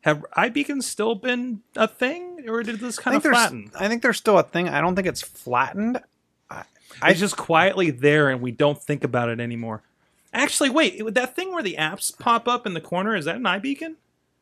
Have 0.01 0.25
iBeacons 0.37 0.83
still 0.85 1.15
been 1.15 1.61
a 1.77 1.87
thing, 1.87 2.49
or 2.49 2.63
did 2.65 2.81
this 2.81 2.99
I 2.99 3.03
kind 3.03 3.17
of 3.17 3.23
think 3.23 3.35
there's 3.35 3.45
flatten? 3.47 3.71
I 3.79 3.89
think 3.89 4.03
there's 4.03 4.17
still 4.17 4.39
a 4.39 4.43
thing. 4.43 4.69
I 4.69 4.81
don't 4.81 4.97
think 4.97 5.07
it's 5.07 5.23
flattened. 5.23 6.01
I, 6.51 6.65
It's 7.11 7.21
just 7.21 7.37
quietly 7.37 7.91
there, 7.91 8.29
and 8.31 8.41
we 8.41 8.51
don't 8.51 8.81
think 8.83 9.05
about 9.05 9.29
it 9.29 9.39
anymore. 9.39 9.83
Actually, 10.33 10.71
wait, 10.71 11.15
that 11.15 11.37
thing 11.37 11.53
where 11.53 11.63
the 11.63 11.77
apps 11.79 12.17
pop 12.19 12.49
up 12.49 12.67
in 12.67 12.75
the 12.75 12.81
corner 12.81 13.15
is 13.15 13.27
that 13.27 13.37
an 13.37 13.43
iBeacon? 13.45 13.95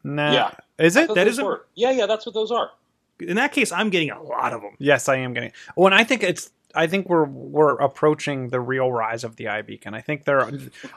nah. 0.04 0.32
Yeah. 0.32 0.50
Is 0.78 0.96
it? 0.96 1.00
That's 1.00 1.08
what 1.08 1.14
That 1.16 1.24
those 1.24 1.32
isn't- 1.34 1.44
were. 1.44 1.66
Yeah, 1.74 1.90
yeah, 1.90 2.06
that's 2.06 2.24
what 2.24 2.34
those 2.34 2.50
are. 2.50 2.70
In 3.20 3.36
that 3.36 3.52
case, 3.52 3.70
I'm 3.70 3.90
getting 3.90 4.10
a 4.10 4.22
lot 4.22 4.54
of 4.54 4.62
them. 4.62 4.76
Yes, 4.78 5.08
I 5.10 5.16
am 5.16 5.34
getting. 5.34 5.52
When 5.74 5.92
I 5.92 6.04
think 6.04 6.22
it's. 6.22 6.50
I 6.74 6.86
think 6.86 7.08
we're 7.08 7.24
we're 7.24 7.76
approaching 7.76 8.48
the 8.48 8.60
real 8.60 8.92
rise 8.92 9.24
of 9.24 9.36
the 9.36 9.44
iBeacon. 9.44 9.94
I 9.94 10.00
think 10.00 10.24
they're 10.24 10.42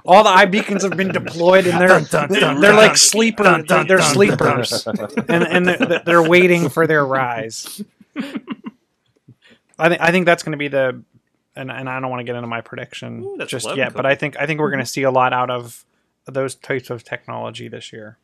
all 0.06 0.24
the 0.24 0.30
iBeacons 0.30 0.84
have 0.84 0.96
been 0.98 1.12
deployed 1.12 1.68
and 1.68 1.80
they're 1.80 1.88
Dun, 1.88 2.04
dun, 2.06 2.30
they're, 2.30 2.40
dun, 2.42 2.62
they're 2.62 2.74
like 2.76 2.98
sleeper. 2.98 3.44
dun, 3.44 3.64
dun, 3.64 3.88
they're 3.88 3.98
dun, 3.98 4.14
sleepers, 4.14 4.88
and 5.28 5.44
and 5.44 5.68
they're, 5.68 6.02
they're 6.06 6.28
waiting 6.28 6.70
for 6.70 6.88
their 6.88 7.06
rise. 7.06 7.82
I 9.80 9.90
think 9.90 10.02
I 10.02 10.12
think 10.12 10.26
that's 10.26 10.44
going 10.44 10.52
to 10.52 10.58
be 10.58 10.68
the, 10.68 11.04
and 11.56 11.72
and 11.72 11.90
I 11.90 12.00
don't 12.00 12.10
want 12.10 12.20
to 12.20 12.24
get 12.24 12.36
into 12.36 12.48
my 12.48 12.62
prediction 12.62 13.24
Ooh, 13.24 13.46
just 13.46 13.66
11 13.66 13.78
yet, 13.78 13.94
but 13.94 14.06
I 14.06 14.16
think 14.16 14.38
I 14.40 14.46
think 14.46 14.60
we're 14.60 14.72
going 14.72 14.84
to 14.84 14.90
see 14.90 15.04
a 15.04 15.12
lot 15.12 15.34
out 15.34 15.50
of 15.50 15.86
those 16.26 16.56
types 16.56 16.90
of 16.90 17.04
technology 17.04 17.68
this 17.68 17.92
year. 17.92 18.18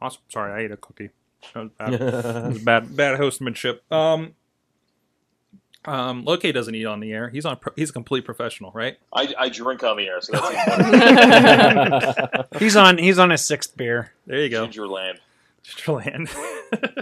Awesome. 0.00 0.22
Sorry, 0.28 0.52
I 0.52 0.64
ate 0.64 0.72
a 0.72 0.76
cookie. 0.76 1.10
That 1.54 1.60
was 1.60 1.70
bad. 1.78 1.92
That 2.00 2.48
was 2.48 2.62
bad, 2.62 2.96
bad 2.96 3.20
hostmanship. 3.20 3.80
Um, 3.92 4.34
um, 5.88 6.24
Loke 6.24 6.42
doesn't 6.42 6.74
eat 6.74 6.84
on 6.84 7.00
the 7.00 7.12
air. 7.12 7.28
He's 7.28 7.44
on. 7.44 7.56
Pro- 7.56 7.72
he's 7.76 7.90
a 7.90 7.92
complete 7.92 8.24
professional, 8.24 8.70
right? 8.72 8.98
I, 9.12 9.34
I 9.38 9.48
drink 9.48 9.82
on 9.82 9.96
the 9.96 10.06
air, 10.06 10.20
so 10.20 10.32
that's 10.32 10.50
even 10.50 11.00
better. 11.00 12.48
He's 12.58 12.76
on 12.76 12.98
he's 12.98 13.18
on 13.18 13.30
his 13.30 13.44
sixth 13.44 13.76
beer. 13.76 14.12
There 14.26 14.38
you 14.40 14.48
go. 14.48 14.66
Gingerland. 14.66 15.18
Land. 15.86 16.28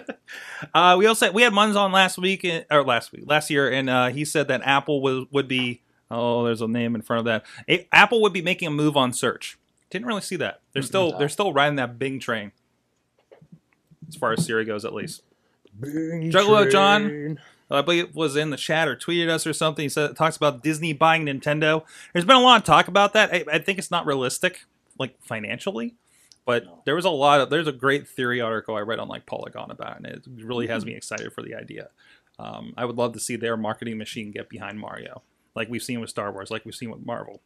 uh, 0.74 0.97
we 0.99 1.07
also 1.07 1.30
we 1.30 1.43
had 1.43 1.53
Munz 1.53 1.76
on 1.76 1.93
last 1.93 2.18
week 2.18 2.45
uh, 2.45 2.62
or 2.70 2.84
last 2.84 3.12
week 3.12 3.24
last 3.26 3.51
year, 3.51 3.70
and 3.70 3.89
uh, 3.89 4.09
he 4.09 4.24
said 4.24 4.49
that 4.49 4.62
Apple 4.64 5.01
was 5.01 5.26
would 5.30 5.47
be 5.47 5.82
oh 6.11 6.45
there's 6.45 6.61
a 6.61 6.68
name 6.68 6.95
in 6.95 7.03
front 7.03 7.20
of 7.20 7.24
that. 7.26 7.45
A- 7.68 7.87
Apple 7.93 8.20
would 8.22 8.32
be 8.32 8.43
making 8.43 8.68
a 8.68 8.70
move 8.70 8.97
on 8.97 9.12
search. 9.12 9.59
Didn't 9.91 10.07
really 10.07 10.20
see 10.20 10.37
that. 10.37 10.61
They're 10.72 10.82
still 10.82 11.16
they're 11.16 11.28
still 11.28 11.53
riding 11.53 11.76
that 11.76 11.99
Bing 11.99 12.18
train, 12.18 12.53
as 14.09 14.16
far 14.16 14.32
as 14.32 14.45
Siri 14.45 14.64
goes, 14.64 14.84
at 14.84 14.93
least. 14.93 15.22
Juggalo 15.80 16.70
John, 16.70 17.39
I 17.70 17.82
believe 17.82 18.14
was 18.14 18.36
in 18.36 18.50
the 18.50 18.56
chat 18.56 18.86
or 18.86 18.94
tweeted 18.96 19.28
us 19.28 19.46
or 19.46 19.52
something. 19.52 19.84
He 19.84 19.88
said 19.88 20.16
talks 20.16 20.36
about 20.36 20.62
Disney 20.62 20.92
buying 20.92 21.26
Nintendo. 21.26 21.82
There's 22.12 22.24
been 22.24 22.36
a 22.36 22.40
lot 22.40 22.60
of 22.60 22.64
talk 22.64 22.88
about 22.88 23.12
that. 23.14 23.32
I, 23.32 23.44
I 23.52 23.58
think 23.58 23.78
it's 23.78 23.90
not 23.90 24.06
realistic, 24.06 24.64
like 24.98 25.20
financially, 25.22 25.94
but 26.44 26.64
there 26.84 26.94
was 26.94 27.04
a 27.04 27.10
lot 27.10 27.40
of. 27.40 27.50
There's 27.50 27.66
a 27.66 27.72
great 27.72 28.06
theory 28.06 28.40
article 28.40 28.76
I 28.76 28.80
read 28.80 29.00
on 29.00 29.08
like 29.08 29.26
Polygon 29.26 29.70
about, 29.70 29.92
it, 29.92 29.96
and 29.96 30.06
it 30.06 30.44
really 30.44 30.68
has 30.68 30.84
me 30.84 30.94
excited 30.94 31.32
for 31.32 31.42
the 31.42 31.54
idea. 31.54 31.88
Um, 32.38 32.74
I 32.76 32.84
would 32.84 32.96
love 32.96 33.12
to 33.14 33.20
see 33.20 33.36
their 33.36 33.56
marketing 33.56 33.98
machine 33.98 34.30
get 34.30 34.48
behind 34.48 34.78
Mario, 34.78 35.22
like 35.54 35.68
we've 35.68 35.82
seen 35.82 36.00
with 36.00 36.10
Star 36.10 36.30
Wars, 36.32 36.50
like 36.50 36.64
we've 36.64 36.74
seen 36.74 36.90
with 36.90 37.04
Marvel. 37.04 37.40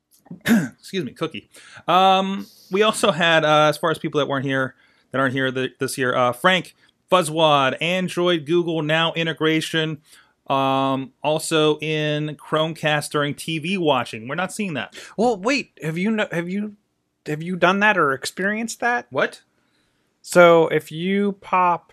Excuse 0.46 1.04
me, 1.04 1.12
Cookie. 1.12 1.50
Um, 1.86 2.46
we 2.70 2.82
also 2.82 3.10
had, 3.10 3.44
uh, 3.44 3.68
as 3.68 3.76
far 3.76 3.90
as 3.90 3.98
people 3.98 4.18
that 4.20 4.28
weren't 4.28 4.46
here, 4.46 4.76
that 5.10 5.18
aren't 5.18 5.34
here 5.34 5.50
th- 5.50 5.72
this 5.78 5.98
year, 5.98 6.14
uh, 6.14 6.32
Frank 6.32 6.74
Fuzzwad, 7.12 7.76
Android, 7.82 8.46
Google 8.46 8.82
Now 8.82 9.12
integration. 9.12 10.00
Um, 10.46 11.12
also 11.22 11.78
in 11.78 12.36
Chromecast 12.36 13.10
during 13.10 13.34
TV 13.34 13.78
watching. 13.78 14.28
We're 14.28 14.34
not 14.34 14.52
seeing 14.52 14.74
that. 14.74 14.96
Well, 15.16 15.36
wait. 15.36 15.78
Have 15.82 15.96
you 15.96 16.10
kno- 16.10 16.28
have 16.32 16.48
you 16.48 16.76
have 17.26 17.42
you 17.42 17.56
done 17.56 17.80
that 17.80 17.96
or 17.96 18.12
experienced 18.12 18.80
that? 18.80 19.06
What? 19.10 19.42
So 20.20 20.68
if 20.68 20.90
you 20.90 21.32
pop 21.32 21.92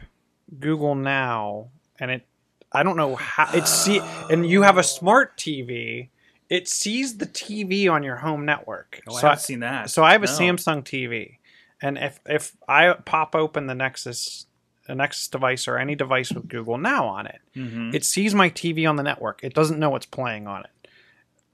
Google 0.59 0.95
Now 0.95 1.69
and 1.99 2.11
it, 2.11 2.25
I 2.71 2.83
don't 2.83 2.97
know 2.97 3.15
how 3.15 3.51
it 3.53 3.67
see, 3.67 4.01
and 4.29 4.47
you 4.47 4.61
have 4.63 4.77
a 4.77 4.83
smart 4.83 5.37
TV, 5.37 6.09
it 6.49 6.67
sees 6.67 7.17
the 7.17 7.25
TV 7.25 7.91
on 7.91 8.03
your 8.03 8.17
home 8.17 8.45
network. 8.45 9.01
Oh, 9.07 9.15
I 9.15 9.19
so 9.19 9.27
haven't 9.27 9.41
seen 9.41 9.59
that. 9.59 9.89
So 9.89 10.03
I 10.03 10.13
have 10.13 10.23
a 10.23 10.27
Samsung 10.27 10.83
TV, 10.83 11.37
and 11.81 11.97
if 11.97 12.19
if 12.25 12.55
I 12.67 12.93
pop 12.93 13.35
open 13.35 13.67
the 13.67 13.75
Nexus, 13.75 14.45
a 14.89 14.95
Nexus 14.95 15.27
device 15.27 15.67
or 15.67 15.77
any 15.77 15.95
device 15.95 16.31
with 16.31 16.47
Google 16.47 16.77
Now 16.77 17.07
on 17.07 17.27
it, 17.27 17.39
Mhm. 17.55 17.93
it 17.93 18.03
sees 18.03 18.33
my 18.35 18.49
TV 18.49 18.85
on 18.89 18.95
the 18.97 19.03
network. 19.03 19.39
It 19.43 19.53
doesn't 19.53 19.79
know 19.79 19.89
what's 19.89 20.05
playing 20.05 20.47
on 20.47 20.63
it. 20.65 20.89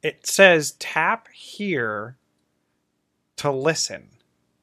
It 0.02 0.26
says 0.26 0.72
tap 0.80 1.28
here 1.34 2.16
to 3.38 3.52
listen, 3.52 4.10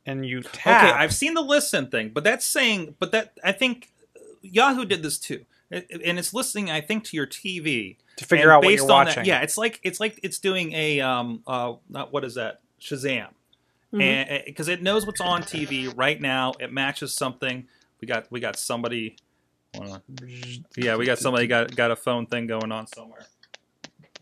and 0.07 0.25
you 0.27 0.43
tap. 0.43 0.85
Okay, 0.85 0.93
I've 0.99 1.15
seen 1.15 1.35
the 1.35 1.43
listen 1.43 1.89
thing, 1.91 2.09
but 2.11 2.25
that's 2.25 2.47
saying, 2.47 2.97
but 2.99 3.13
that 3.13 3.35
I 3.45 3.53
think 3.53 3.91
Yahoo 4.41 4.85
did 4.85 5.03
this 5.03 5.19
too, 5.19 5.45
and 5.71 5.85
it's 6.19 6.33
listening. 6.33 6.71
I 6.71 6.81
think 6.81 7.05
to 7.05 7.17
your 7.17 7.27
TV 7.27 7.99
to 8.17 8.25
figure 8.25 8.45
and 8.47 8.53
out 8.53 8.65
what 8.65 8.73
you're 8.75 8.83
on 8.85 8.89
watching. 8.89 9.15
That, 9.23 9.27
yeah, 9.27 9.41
it's 9.43 9.59
like 9.59 9.81
it's 9.83 10.01
like 10.01 10.19
it's 10.23 10.39
doing 10.39 10.73
a 10.73 11.01
um 11.01 11.43
uh 11.47 11.75
not 11.89 12.13
what 12.13 12.25
is 12.25 12.35
that 12.37 12.61
Shazam, 12.81 13.29
Mhm. 13.93 14.03
and 14.03 14.43
because 14.47 14.69
it 14.69 14.83
knows 14.83 15.07
what's 15.07 15.21
on 15.21 15.43
TV 15.43 15.89
right 15.97 16.21
now, 16.21 16.53
it 16.61 16.73
matches 16.73 17.15
something. 17.15 17.67
We 18.03 18.09
got 18.09 18.31
we 18.31 18.41
got 18.41 18.57
somebody. 18.59 19.17
on. 19.79 20.03
Yeah, 20.77 20.97
we 20.97 21.07
got 21.07 21.19
somebody 21.19 21.47
got 21.47 21.75
got 21.75 21.93
a 21.93 21.97
phone 21.97 22.27
thing 22.27 22.49
going 22.49 22.73
on 22.73 22.89
somewhere. 22.89 23.25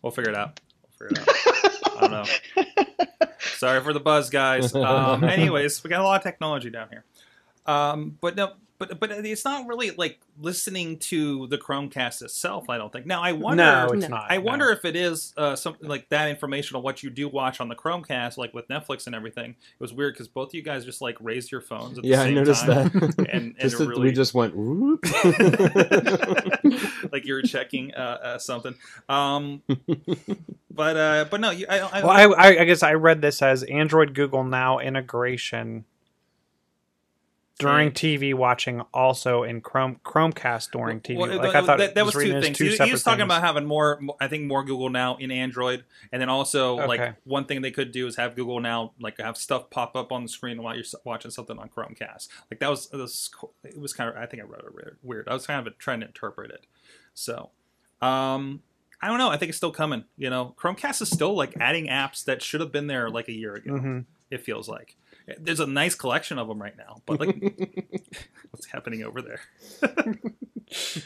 We'll 0.02 0.12
figure 0.12 0.30
it 0.30 0.36
out. 0.36 0.60
We'll 1.00 1.08
figure 1.08 1.22
it 1.22 1.28
out. 1.28 1.96
I 1.96 2.00
don't 2.00 2.10
know. 2.12 3.26
Sorry 3.38 3.80
for 3.80 3.92
the 3.94 4.00
buzz, 4.00 4.28
guys. 4.30 4.74
Um, 4.80 5.24
anyways, 5.24 5.82
we 5.82 5.88
got 5.90 6.00
a 6.00 6.04
lot 6.04 6.16
of 6.18 6.22
technology 6.22 6.68
down 6.70 6.88
here. 6.90 7.04
Um, 7.66 8.18
but 8.20 8.36
no, 8.36 8.52
but 8.80 8.98
but 8.98 9.12
it's 9.12 9.44
not 9.44 9.68
really 9.68 9.90
like 9.90 10.18
listening 10.40 10.98
to 10.98 11.46
the 11.48 11.58
Chromecast 11.58 12.22
itself. 12.22 12.70
I 12.70 12.78
don't 12.78 12.90
think. 12.90 13.04
Now 13.04 13.20
I 13.20 13.32
wonder. 13.32 13.62
no, 13.62 13.88
it's 13.92 14.08
not. 14.08 14.24
I 14.30 14.38
no. 14.38 14.44
wonder 14.44 14.70
if 14.70 14.86
it 14.86 14.96
is 14.96 15.34
uh, 15.36 15.54
something 15.54 15.86
like 15.86 16.08
that 16.08 16.30
information 16.30 16.76
on 16.76 16.82
what 16.82 17.02
you 17.02 17.10
do 17.10 17.28
watch 17.28 17.60
on 17.60 17.68
the 17.68 17.74
Chromecast, 17.74 18.38
like 18.38 18.54
with 18.54 18.68
Netflix 18.68 19.04
and 19.06 19.14
everything. 19.14 19.50
It 19.50 19.80
was 19.80 19.92
weird 19.92 20.14
because 20.14 20.28
both 20.28 20.48
of 20.48 20.54
you 20.54 20.62
guys 20.62 20.86
just 20.86 21.02
like 21.02 21.18
raised 21.20 21.52
your 21.52 21.60
phones. 21.60 21.98
At 21.98 22.04
the 22.04 22.08
Yeah, 22.08 22.22
I 22.22 22.30
noticed 22.30 22.64
time, 22.64 22.88
that. 22.88 23.18
and, 23.18 23.28
and 23.28 23.54
just 23.60 23.78
it 23.78 23.86
really, 23.86 24.00
we 24.00 24.12
just 24.12 24.32
went. 24.32 24.56
Whoop. 24.56 25.04
like 27.12 27.26
you 27.26 27.34
were 27.34 27.42
checking 27.42 27.94
uh, 27.94 28.18
uh, 28.22 28.38
something. 28.38 28.74
Um, 29.10 29.60
but 30.70 30.96
uh, 30.96 31.26
but 31.30 31.42
no, 31.42 31.50
you, 31.50 31.66
I, 31.68 31.80
I, 31.80 32.02
Well, 32.02 32.10
I, 32.10 32.22
I, 32.22 32.60
I 32.60 32.64
guess 32.64 32.82
I 32.82 32.94
read 32.94 33.20
this 33.20 33.42
as 33.42 33.62
Android 33.64 34.14
Google 34.14 34.42
Now 34.42 34.78
integration 34.78 35.84
during 37.61 37.90
TV 37.92 38.34
watching, 38.34 38.80
also 38.92 39.42
in 39.42 39.61
Chrome 39.61 40.00
Chromecast 40.04 40.70
during 40.72 41.00
TV. 41.00 41.18
Well, 41.18 41.36
like 41.38 41.54
I 41.54 41.64
thought 41.64 41.78
that, 41.78 41.94
that 41.94 42.04
was 42.04 42.14
reading 42.14 42.36
two 42.36 42.40
things. 42.42 42.58
two 42.58 42.64
he, 42.64 42.76
he 42.86 42.92
was 42.92 43.02
talking 43.02 43.18
things. 43.20 43.26
about 43.28 43.42
having 43.42 43.66
more, 43.66 44.00
I 44.20 44.28
think, 44.28 44.44
more 44.46 44.64
Google 44.64 44.90
Now 44.90 45.16
in 45.16 45.30
Android, 45.30 45.84
and 46.12 46.20
then 46.20 46.28
also 46.28 46.78
Okay. 46.80 46.86
like 46.86 47.16
one 47.24 47.44
thing 47.44 47.62
they 47.62 47.70
could 47.70 47.92
do 47.92 48.06
is 48.06 48.16
have 48.16 48.34
Google 48.34 48.61
Now 48.61 48.92
like 49.00 49.18
have 49.20 49.36
stuff 49.36 49.70
pop 49.70 49.94
up 49.96 50.11
on 50.12 50.22
the 50.22 50.28
screen 50.28 50.62
while 50.62 50.74
you're 50.74 50.84
watching 51.04 51.30
something 51.30 51.58
on 51.58 51.68
Chromecast. 51.68 52.28
Like 52.50 52.61
that 52.61 52.70
was, 52.70 52.88
that 52.88 52.98
was 52.98 53.30
it 53.64 53.78
was 53.80 53.92
kind 53.92 54.11
of 54.11 54.16
I 54.16 54.26
think 54.26 54.42
I 54.42 54.46
wrote 54.46 54.64
it 54.64 54.94
weird-. 55.02 55.28
I 55.28 55.34
was 55.34 55.46
kind 55.46 55.66
of 55.66 55.78
trying 55.78 56.00
to 56.00 56.06
interpret 56.06 56.50
it. 56.50 56.66
So, 57.14 57.50
um, 58.02 58.62
I 59.02 59.08
don't 59.08 59.18
know. 59.18 59.30
I 59.30 59.36
think 59.36 59.48
it's 59.50 59.56
still 59.56 59.72
coming. 59.72 60.04
You 60.16 60.30
know, 60.30 60.54
Chromecast 60.58 61.00
is 61.02 61.08
still 61.11 61.34
like 61.34 61.54
adding 61.58 61.86
apps 61.88 62.24
that 62.24 62.42
should 62.42 62.61
have 62.61 62.72
been 62.72 62.86
there 62.86 63.08
like 63.11 63.28
a 63.28 63.32
year 63.32 63.54
ago. 63.54 63.72
Mhm. 63.72 64.04
It 64.30 64.42
feels 64.42 64.68
like 64.68 64.96
there's 65.38 65.60
a 65.60 65.66
nice 65.66 65.94
collection 65.94 66.38
of 66.38 66.48
them 66.48 66.60
right 66.60 66.76
now, 66.76 67.02
but 67.06 67.20
like, 67.20 67.36
what's 68.50 68.66
happening 68.66 69.02
over 69.04 69.22
there? 69.22 69.40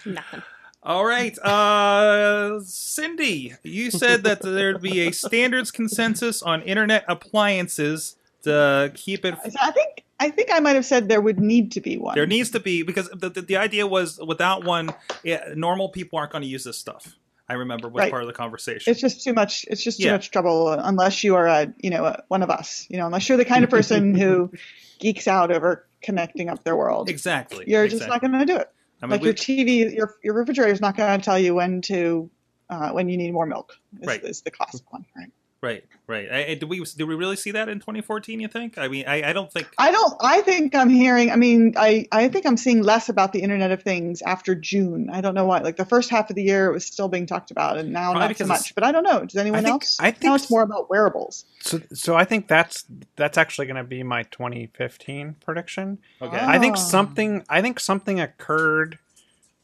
Nothing. 0.07 0.43
All 0.83 1.07
right, 1.07 1.39
uh, 1.39 2.61
Cindy, 2.61 3.55
you 3.63 3.91
said 3.91 4.25
that 4.25 4.43
there'd 4.43 4.83
be 4.83 5.09
a 5.09 5.13
standards 5.13 5.71
consensus 5.71 6.43
on 6.43 6.61
internet 6.63 7.05
appliances 7.09 8.17
to 8.43 8.93
keep 8.95 9.25
it. 9.25 9.35
So 9.51 9.59
I 9.63 9.71
think 9.71 10.05
I 10.21 10.31
think 10.31 10.51
I 10.53 10.61
might 10.61 10.75
have 10.77 10.85
said 10.85 11.09
there 11.09 11.21
would 11.21 11.41
need 11.41 11.73
to 11.73 11.81
be 11.81 11.97
one. 11.97 12.15
There 12.15 12.27
needs 12.27 12.51
to 12.51 12.61
be 12.61 12.83
because 12.83 13.09
the, 13.11 13.31
the, 13.31 13.43
the 13.43 13.57
idea 13.57 13.87
was 13.87 14.21
without 14.27 14.65
one, 14.65 14.95
yeah, 15.23 15.53
normal 15.55 15.89
people 15.89 16.19
aren't 16.19 16.33
going 16.33 16.43
to 16.43 16.49
use 16.49 16.65
this 16.65 16.79
stuff. 16.79 17.17
I 17.49 17.55
remember 17.55 17.89
was 17.89 18.01
Right. 18.01 18.11
part 18.11 18.23
of 18.23 18.27
the 18.27 18.33
conversation. 18.33 18.91
it's 18.91 19.01
just 19.01 19.23
too 19.23 19.33
much. 19.35 19.65
It's 19.69 19.83
just 19.83 19.99
too 20.01 20.07
Yeah. 20.07 20.13
much 20.13 20.31
trouble 20.31 20.71
unless 20.73 21.23
you 21.25 21.35
are 21.37 21.47
a 21.47 21.73
you 21.79 21.91
know 21.91 22.05
a, 22.07 22.23
one 22.29 22.43
of 22.43 22.51
us. 22.51 22.87
You 22.89 22.97
know, 22.99 23.07
unless 23.07 23.29
you're 23.29 23.39
the 23.39 23.45
kind 23.45 23.65
of 23.65 23.71
person 23.71 24.15
who 24.15 24.51
geeks 24.99 25.29
out 25.29 25.51
over 25.53 25.87
connecting 26.03 26.49
up 26.49 26.65
their 26.65 26.77
world. 26.77 27.09
exactly. 27.09 27.65
You're 27.67 27.85
exactly. 27.85 27.99
just 27.99 28.09
not 28.09 28.21
going 28.21 28.47
to 28.47 28.53
do 28.53 28.59
it. 28.59 28.71
I 29.03 29.07
mean, 29.07 29.11
like 29.13 29.21
we- 29.21 29.27
your 29.27 29.35
TV, 29.35 29.95
your 29.95 30.15
your 30.23 30.35
refrigerator 30.35 30.73
is 30.73 30.81
not 30.81 30.97
going 30.97 31.19
to 31.21 31.25
tell 31.25 31.39
you 31.39 31.55
when 31.55 31.83
to 31.83 32.31
uh, 32.71 32.91
when 32.93 33.09
you 33.11 33.17
need 33.19 33.33
more 33.33 33.45
milk. 33.47 33.75
Is, 34.01 34.07
Right. 34.07 34.23
is 34.25 34.41
the 34.41 34.51
classic 34.51 34.91
one, 34.91 35.05
right? 35.17 35.31
Right, 35.65 35.85
right. 36.07 36.29
I, 36.31 36.45
I- 36.45 36.55
did 36.55 36.65
we 36.65 36.79
did 36.85 37.05
we 37.05 37.15
really 37.15 37.37
see 37.37 37.51
that 37.53 37.69
in 37.69 37.79
2014? 37.81 38.41
You 38.41 38.49
think? 38.49 38.79
I 38.79 38.89
mean, 38.89 39.05
I, 39.07 39.31
I 39.31 39.33
don't 39.33 39.51
think. 39.53 39.69
I 39.79 39.91
don't. 39.91 40.15
I 40.21 40.43
think 40.43 40.75
I'm 40.75 40.91
hearing. 40.91 41.31
I 41.31 41.37
mean, 41.37 41.75
I 41.77 42.07
I 42.13 42.29
think 42.29 42.47
I'm 42.47 42.57
seeing 42.57 42.83
less 42.83 43.09
about 43.09 43.33
the 43.33 43.41
Internet 43.41 43.71
of 43.73 43.83
Things 43.83 44.23
after 44.23 44.55
June. 44.55 45.09
I 45.11 45.21
don't 45.21 45.35
know 45.35 45.47
why. 45.47 45.59
Like 45.61 45.77
the 45.77 45.85
first 45.85 46.11
half 46.11 46.31
of 46.31 46.37
the 46.37 46.43
year, 46.43 46.69
it 46.71 46.73
was 46.73 46.85
still 46.87 47.09
being 47.09 47.27
talked 47.27 47.51
about, 47.51 47.79
and 47.79 47.93
now 47.93 48.13
Probably 48.13 48.29
not 48.29 48.37
so 48.37 48.47
much. 48.47 48.75
But 48.75 48.85
I 48.85 48.93
don't 48.93 49.05
know. 49.05 49.25
Does 49.25 49.37
anyone 49.37 49.63
think- 49.63 49.73
else? 49.73 49.99
I 50.01 50.11
think 50.11 50.25
now 50.25 50.35
it's 50.35 50.51
more 50.51 50.63
about 50.63 50.91
wearables. 50.91 51.47
So, 51.61 51.81
so 51.93 52.15
I 52.15 52.25
think 52.25 52.47
that's 52.49 52.85
that's 53.17 53.39
actually 53.39 53.67
going 53.67 53.77
to 53.77 53.85
be 53.85 54.03
my 54.03 54.25
2015 54.25 55.37
prediction. 55.45 55.99
Okay. 56.21 56.39
Ah. 56.41 56.51
I 56.51 56.59
think 56.59 56.77
something. 56.77 57.45
I 57.49 57.63
think 57.63 57.81
something 57.81 58.21
occurred 58.21 58.99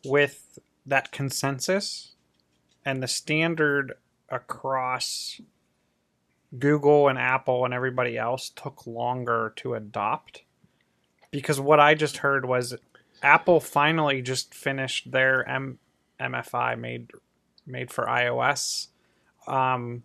with 0.05 0.59
that 0.86 1.12
consensus 1.12 2.12
and 2.84 3.03
the 3.03 3.09
standard 3.09 3.92
across 4.30 5.40
Google 6.59 7.09
and 7.09 7.18
Apple 7.18 7.64
and 7.64 7.72
everybody 7.72 8.18
else 8.18 8.51
took 8.51 8.86
longer 8.86 9.53
to 9.57 9.74
adopt. 9.74 10.42
Because 11.30 11.61
what 11.61 11.78
I 11.78 11.94
just 11.94 12.18
heard 12.18 12.44
was 12.44 12.74
Apple 13.22 13.61
finally 13.61 14.22
just 14.22 14.55
finished 14.55 15.11
their 15.11 15.48
M- 15.48 15.78
MFI 16.20 16.78
made 16.78 17.11
made 17.66 17.90
for 17.90 18.07
iOS. 18.07 18.88
Um, 19.46 20.03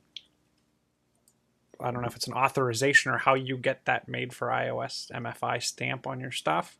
I 1.80 1.92
don't 1.92 2.02
know 2.02 2.08
if 2.08 2.16
it's 2.16 2.28
an 2.28 2.34
authorization 2.34 3.12
or 3.12 3.18
how 3.18 3.34
you 3.34 3.58
get 3.58 3.86
that 3.86 4.08
made 4.08 4.34
for 4.34 4.48
iOS 4.48 5.12
MFI 5.12 5.62
stamp 5.62 6.08
on 6.08 6.20
your 6.20 6.32
stuff. 6.32 6.78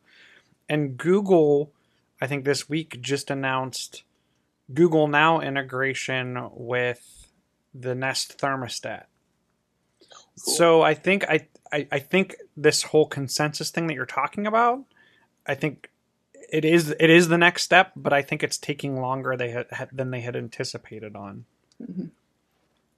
And 0.68 0.96
Google, 0.96 1.72
I 2.20 2.26
think 2.26 2.44
this 2.44 2.68
week 2.68 3.00
just 3.00 3.30
announced 3.30 4.04
Google 4.72 5.08
Now 5.08 5.40
integration 5.40 6.50
with 6.52 7.28
the 7.74 7.94
Nest 7.94 8.38
thermostat. 8.38 9.04
So 10.36 10.82
I 10.82 10.94
think 10.94 11.24
I, 11.28 11.46
I 11.72 11.86
I 11.90 11.98
think 11.98 12.36
this 12.56 12.82
whole 12.82 13.06
consensus 13.06 13.70
thing 13.70 13.86
that 13.86 13.94
you're 13.94 14.06
talking 14.06 14.46
about, 14.46 14.84
I 15.46 15.54
think 15.54 15.90
it 16.52 16.64
is 16.64 16.94
it 16.98 17.10
is 17.10 17.28
the 17.28 17.38
next 17.38 17.62
step, 17.62 17.92
but 17.96 18.12
I 18.12 18.22
think 18.22 18.42
it's 18.42 18.58
taking 18.58 19.00
longer 19.00 19.36
they 19.36 19.50
had, 19.50 19.66
had 19.70 19.88
than 19.92 20.10
they 20.10 20.20
had 20.20 20.36
anticipated 20.36 21.16
on. 21.16 21.44
Mm-hmm. 21.82 22.06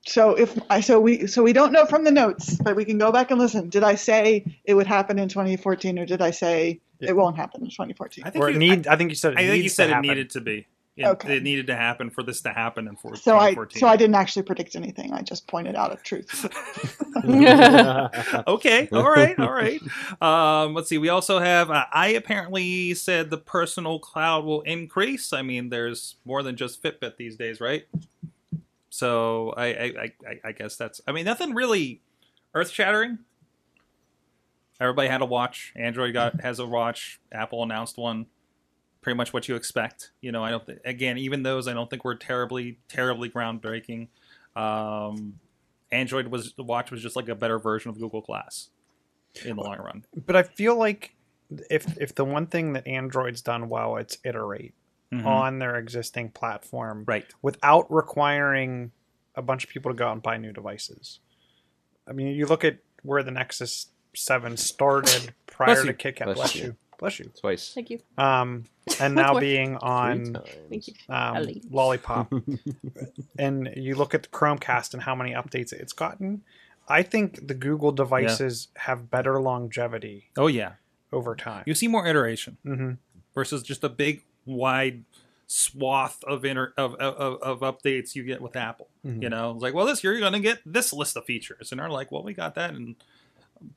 So 0.07 0.35
if 0.35 0.59
I 0.71 0.81
so 0.81 1.01
we 1.01 1.27
so 1.27 1.43
we 1.43 1.53
don't 1.53 1.73
know 1.73 1.85
from 1.87 2.05
the 2.05 2.11
notes, 2.11 2.57
but 2.57 2.77
we 2.77 2.85
can 2.85 2.99
go 2.99 3.13
back 3.13 3.31
and 3.31 3.39
listen. 3.39 3.69
Did 3.69 3.85
I 3.85 3.95
say 3.95 4.45
it 4.65 4.75
would 4.75 4.87
happen 4.87 5.19
in 5.19 5.29
2014, 5.29 5.99
or 5.99 6.07
did 6.07 6.23
I 6.23 6.31
say 6.31 6.81
it 7.01 7.15
won't 7.15 7.37
happen 7.37 7.63
in 7.63 7.71
2014? 7.71 8.25
I 8.25 8.31
think 8.31 8.43
Or 8.43 8.49
it 8.49 8.55
you, 8.55 8.59
need 8.59 8.87
I, 8.87 8.97
think 8.97 9.11
you 9.11 9.17
said 9.17 9.35
it 9.35 9.39
I, 9.39 9.43
I 9.43 9.47
think 9.49 9.63
you 9.63 9.69
said 9.69 9.87
to 9.87 9.91
it 9.91 9.95
happen. 9.95 10.09
needed 10.09 10.31
to 10.31 10.41
be. 10.41 10.67
It, 10.99 11.07
Okay. 11.07 11.37
it 11.37 11.45
needed 11.45 11.69
to 11.69 11.77
happen 11.77 12.11
for 12.11 12.25
this 12.25 12.41
to 12.41 12.51
happen 12.51 12.89
in 12.89 12.97
4, 12.97 13.15
So 13.17 13.37
I 13.37 13.51
2014. 13.51 13.81
so 13.81 13.87
I 13.87 13.97
didn't 13.97 14.17
actually 14.17 14.43
predict 14.43 14.75
anything. 14.75 15.13
I 15.13 15.23
just 15.23 15.47
pointed 15.47 15.77
out 15.77 15.93
a 15.93 15.97
truth. 16.03 16.45
okay, 18.49 18.89
all 18.93 19.09
right, 19.09 19.39
all 19.39 19.53
right. 19.53 19.81
Um, 20.21 20.75
let's 20.75 20.89
see. 20.89 20.99
We 20.99 21.09
also 21.09 21.39
have. 21.39 21.71
Uh, 21.71 21.85
I 21.93 22.09
apparently 22.09 22.95
said 22.95 23.31
the 23.31 23.39
personal 23.39 23.99
cloud 24.01 24.45
will 24.45 24.63
increase. 24.63 25.33
I 25.33 25.43
mean, 25.43 25.69
there's 25.71 26.17
more 26.25 26.43
than 26.43 26.57
just 26.57 26.83
Fitbit 26.83 27.17
these 27.17 27.37
days, 27.37 27.61
right? 27.61 27.87
So 28.91 29.55
I, 29.57 29.67
I, 29.67 30.13
I, 30.29 30.41
I 30.47 30.53
guess 30.53 30.77
that's. 30.77 31.01
I 31.07 31.13
mean, 31.13 31.25
nothing 31.25 31.55
really 31.55 32.03
earth 32.55 32.71
shattering. 32.71 33.19
Everybody 34.81 35.09
had 35.09 35.23
a 35.23 35.27
watch. 35.27 35.73
Android 35.77 36.13
got 36.13 36.41
has 36.41 36.59
a 36.59 36.67
watch. 36.67 37.21
Apple 37.33 37.63
announced 37.63 37.99
one. 37.99 38.27
Pretty 39.09 39.17
much 39.17 39.33
what 39.33 39.49
you 39.49 39.57
expect. 39.57 40.11
You 40.21 40.33
know, 40.33 40.45
I 40.45 40.51
don't. 40.51 40.67
Th- 40.67 40.79
again, 40.85 41.17
even 41.17 41.43
those 41.43 41.67
I 41.67 41.73
don't 41.73 41.89
think 41.89 42.05
were 42.05 42.15
terribly, 42.15 42.79
terribly 42.91 43.31
groundbreaking. 43.31 44.09
Um, 44.55 45.39
Android 45.91 46.27
was 46.27 46.53
the 46.53 46.63
watch 46.63 46.91
was 46.91 47.01
just 47.01 47.17
like 47.17 47.27
a 47.31 47.35
better 47.35 47.59
version 47.59 47.89
of 47.91 47.99
Google 47.99 48.21
Glass 48.21 48.69
in 49.47 49.57
the 49.57 49.63
long 49.63 49.79
run. 49.79 50.05
But 50.27 50.37
I 50.37 50.43
feel 50.43 50.77
like 50.77 51.15
if 51.71 51.97
if 51.97 52.15
the 52.15 52.27
one 52.27 52.49
thing 52.49 52.75
that 52.75 52.87
Android's 52.87 53.41
done 53.41 53.71
well, 53.71 53.97
it's 53.97 54.19
iterate 54.25 54.75
Mhm. 55.11 55.25
on 55.25 55.59
their 55.59 55.77
existing 55.77 56.33
platform 56.33 57.05
Right. 57.07 57.25
without 57.41 57.91
requiring 57.91 58.93
a 59.37 59.41
bunch 59.41 59.65
of 59.65 59.71
people 59.71 59.91
to 59.91 59.97
go 59.97 60.09
out 60.09 60.13
and 60.13 60.23
buy 60.23 60.37
new 60.37 60.53
devices. 60.53 61.21
I 62.07 62.13
mean, 62.13 62.27
you 62.35 62.45
look 62.45 62.63
at 62.63 62.81
where 63.03 63.23
the 63.23 63.31
Nexus 63.31 63.87
Seven 64.15 64.59
started 64.59 65.33
prior 65.47 65.81
to 65.81 65.87
you. 65.87 65.95
KitKat. 65.95 66.25
Bless 66.25 66.37
Bless, 66.37 66.55
you. 66.57 66.63
you. 66.65 66.77
Bless 66.99 67.19
you. 67.21 67.31
Twice. 67.41 67.73
Thank 67.75 67.91
you. 67.91 68.01
Um, 68.19 68.65
and 69.01 69.15
now 69.15 69.39
being 69.39 69.77
on. 69.77 70.37
Thank 70.69 70.89
you. 70.89 70.95
um, 71.09 71.37
Ali. 71.37 71.63
Lollipop, 71.71 72.33
and 73.39 73.71
you 73.77 73.95
look 73.95 74.15
at 74.15 74.25
the 74.25 74.29
Chromecast 74.29 74.95
and 74.95 75.03
how 75.03 75.15
many 75.15 75.33
updates 75.33 75.73
it's 75.73 75.93
gotten. 75.93 76.43
I 76.89 77.03
think 77.03 77.47
the 77.47 77.55
Google 77.55 77.93
devices 77.93 78.69
have 78.77 79.11
better 79.11 79.41
longevity 79.41 80.31
Oh 80.39 80.47
yeah, 80.47 80.73
over 81.13 81.35
time. 81.37 81.65
you 81.67 81.75
see 81.75 81.87
more 81.89 82.07
iteration 82.07 82.57
hmm 82.65 82.93
versus 83.35 83.63
just 83.63 83.85
a 83.85 83.89
big 83.89 84.23
wide 84.47 85.05
swath 85.47 86.25
of 86.25 86.45
inter 86.45 86.73
of 86.77 86.95
of, 86.97 87.41
of 87.43 87.61
updates 87.61 88.15
you 88.15 88.23
get 88.25 88.41
with 88.41 88.57
Apple. 88.57 88.89
Mhm. 89.07 89.23
You 89.23 89.29
know, 89.29 89.53
it's 89.53 89.63
like, 89.63 89.75
well, 89.75 89.87
this 89.87 90.03
year 90.03 90.13
you're 90.15 90.21
going 90.21 90.33
to 90.33 90.41
get 90.41 90.61
this 90.67 90.93
list 90.93 91.17
of 91.17 91.25
features, 91.27 91.71
and 91.71 91.79
they're 91.79 91.89
like, 91.91 92.11
well, 92.11 92.23
we 92.23 92.33
got 92.35 92.55
that 92.57 92.75
in 92.75 92.97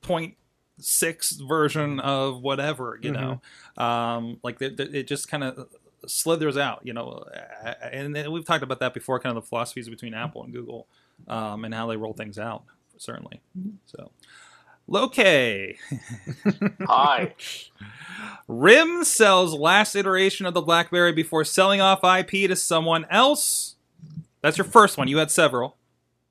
point 0.01 0.36
six 0.80 1.32
version 1.34 1.99
of 1.99 2.41
whatever. 2.41 2.99
You 3.01 3.11
know, 3.11 3.41
um, 3.84 4.39
like 4.43 4.59
they- 4.59 4.69
they- 4.69 4.99
it 4.99 5.07
just 5.07 5.28
kind 5.30 5.43
of 5.43 5.67
slithers 6.07 6.57
out. 6.57 6.82
You 6.84 6.93
know, 6.93 7.24
and 7.82 8.15
then 8.15 8.32
we've 8.32 8.45
talked 8.45 8.63
about 8.63 8.80
that 8.80 8.93
before, 8.93 9.19
kind 9.19 9.36
of 9.38 9.43
the 9.43 9.47
philosophies 9.47 9.89
between 9.89 10.13
Apple 10.13 10.43
and 10.43 10.53
Google, 10.53 10.88
um, 11.28 11.65
and 11.65 11.74
how 11.74 11.88
they 11.88 11.97
roll 11.97 12.13
things 12.13 12.38
out. 12.39 12.63
Certainly, 12.97 13.41
so. 13.86 14.11
Loke. 14.88 15.15
Hi. 16.82 17.34
RIM 18.47 19.03
sells 19.03 19.53
last 19.53 19.95
iteration 19.95 20.45
of 20.45 20.53
the 20.53 20.61
BlackBerry 20.61 21.13
before 21.13 21.45
selling 21.45 21.80
off 21.82 22.03
IP 22.03 22.47
to 22.49 22.55
someone 22.55 23.05
else. 23.09 23.76
That's 24.41 24.57
your 24.57 24.65
first 24.65 24.97
one. 24.97 25.07
You 25.07 25.17
had 25.19 25.32
several. 25.32 25.78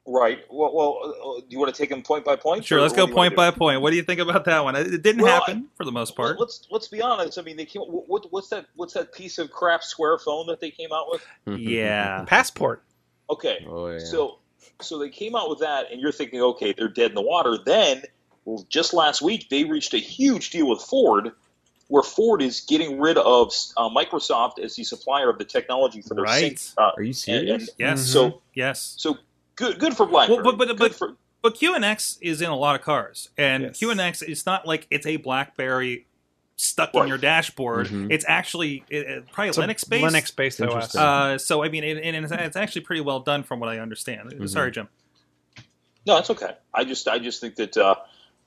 Right. 0.07 0.40
Well, 0.51 0.74
well, 0.74 0.98
uh, 1.05 1.40
do 1.40 1.46
you 1.51 1.59
want 1.59 1.72
to 1.74 1.78
take 1.80 1.90
them 1.90 2.03
point 2.03 2.24
by 2.24 2.34
point? 2.34 2.64
Sure, 2.64 2.80
let's 2.80 2.92
go 2.94 3.05
do 3.05 3.11
you 3.11 3.16
wanna 3.16 3.30
point 3.30 3.36
by 3.36 3.51
point. 3.51 3.80
What 3.82 3.90
do 3.90 3.96
you 3.96 4.03
think 4.03 4.18
about 4.18 4.44
that 4.46 4.64
one? 4.64 4.74
It 4.74 4.94
it 4.94 5.03
didn't 5.03 5.22
Well, 5.22 5.40
happen 5.40 5.68
for 5.76 5.84
the 5.84 5.92
most 5.92 6.16
part. 6.16 6.30
Let- 6.30 6.40
Let's 6.40 6.66
let's 6.70 6.88
be 6.88 7.03
honest. 7.03 7.38
I 7.38 7.42
mean, 7.42 7.57
they 7.57 7.66
came. 7.66 7.82
What, 7.82 8.26
what's 8.32 8.48
that? 8.48 8.66
What's 8.76 8.94
that 8.94 9.12
piece 9.12 9.38
of 9.38 9.51
crap 9.51 9.82
square 9.84 10.18
phone 10.18 10.46
that 10.46 10.59
they 10.61 10.70
came 10.70 10.88
out 10.92 11.07
with? 11.11 11.59
Yeah. 11.61 12.24
Passport. 12.28 12.82
Okay. 13.28 13.64
Oh 13.68 13.88
yeah. 13.88 13.98
So 13.98 14.38
so 14.80 14.98
they 14.98 15.11
came 15.11 15.36
out 15.36 15.51
with 15.51 15.59
that, 15.61 15.92
and 15.92 16.01
you're 16.01 16.12
thinking, 16.12 16.40
okay, 16.40 16.72
they're 16.72 16.88
dead 16.88 17.11
in 17.11 17.14
the 17.14 17.20
water. 17.22 17.59
Then, 17.64 18.03
well, 18.46 18.64
just 18.70 18.94
last 18.94 19.20
week 19.20 19.48
they 19.51 19.64
reached 19.64 19.92
a 19.92 19.98
huge 19.98 20.48
deal 20.51 20.66
with 20.68 20.80
Ford, 20.80 21.30
where 21.88 22.03
Ford 22.03 22.40
is 22.40 22.62
getting 22.62 22.98
rid 22.98 23.18
of 23.18 23.53
uh, 23.76 23.90
Microsoft 23.90 24.59
as 24.59 24.74
the 24.76 24.84
supplier 24.84 25.28
of 25.28 25.36
the 25.36 25.44
technology 25.44 26.01
for 26.01 26.14
their 26.14 26.24
Right. 26.24 26.59
sync. 26.59 26.78
Uh, 26.78 26.92
Are 26.96 27.03
you 27.03 27.12
serious? 27.12 27.68
and 27.68 27.98
Yes. 27.98 28.07
so 28.07 28.40
Yes. 28.55 28.94
so 28.96 29.18
good 29.61 29.78
good 29.78 29.96
for 29.96 30.06
BlackBerry. 30.06 30.42
Well, 30.42 30.56
but- 30.56 30.58
but- 30.58 30.68
Good 30.68 30.78
but- 30.78 30.94
for, 30.94 31.16
But 31.42 31.54
QNX 31.54 32.18
is 32.20 32.42
in 32.42 32.50
a 32.50 32.56
lot 32.56 32.74
of 32.74 32.82
cars, 32.82 33.30
and 33.38 33.62
Yes. 33.62 33.78
QNX 33.80 34.22
is 34.22 34.44
not 34.44 34.66
like 34.66 34.86
it's 34.90 35.06
a 35.06 35.16
BlackBerry 35.16 36.06
stuck 36.56 36.92
in 36.92 37.00
Right. 37.00 37.08
your 37.08 37.16
dashboard. 37.16 37.86
Mhm. 37.86 38.12
It's 38.12 38.26
actually 38.28 38.84
it, 38.90 39.06
it- 39.06 39.32
probably 39.32 39.52
Linux 39.52 39.88
based. 39.88 40.04
Linux 40.14 40.36
based 40.36 40.61
OS. 40.61 40.94
Uh, 40.94 41.38
so 41.38 41.64
I 41.64 41.70
mean, 41.70 41.82
it, 41.84 41.96
and 42.04 42.14
it's, 42.24 42.30
it's 42.32 42.56
actually 42.56 42.82
pretty 42.82 43.00
well 43.00 43.20
done 43.20 43.42
from 43.42 43.58
what 43.61 43.70
I 43.70 43.78
understand. 43.78 44.32
Mhm. 44.32 44.48
Sorry, 44.50 44.70
Jim. 44.70 44.88
No, 46.06 46.18
it's 46.18 46.28
okay. 46.30 46.56
I 46.74 46.84
just 46.84 47.08
I 47.08 47.18
just 47.18 47.40
think 47.40 47.56
that 47.56 47.76
uh, 47.76 47.94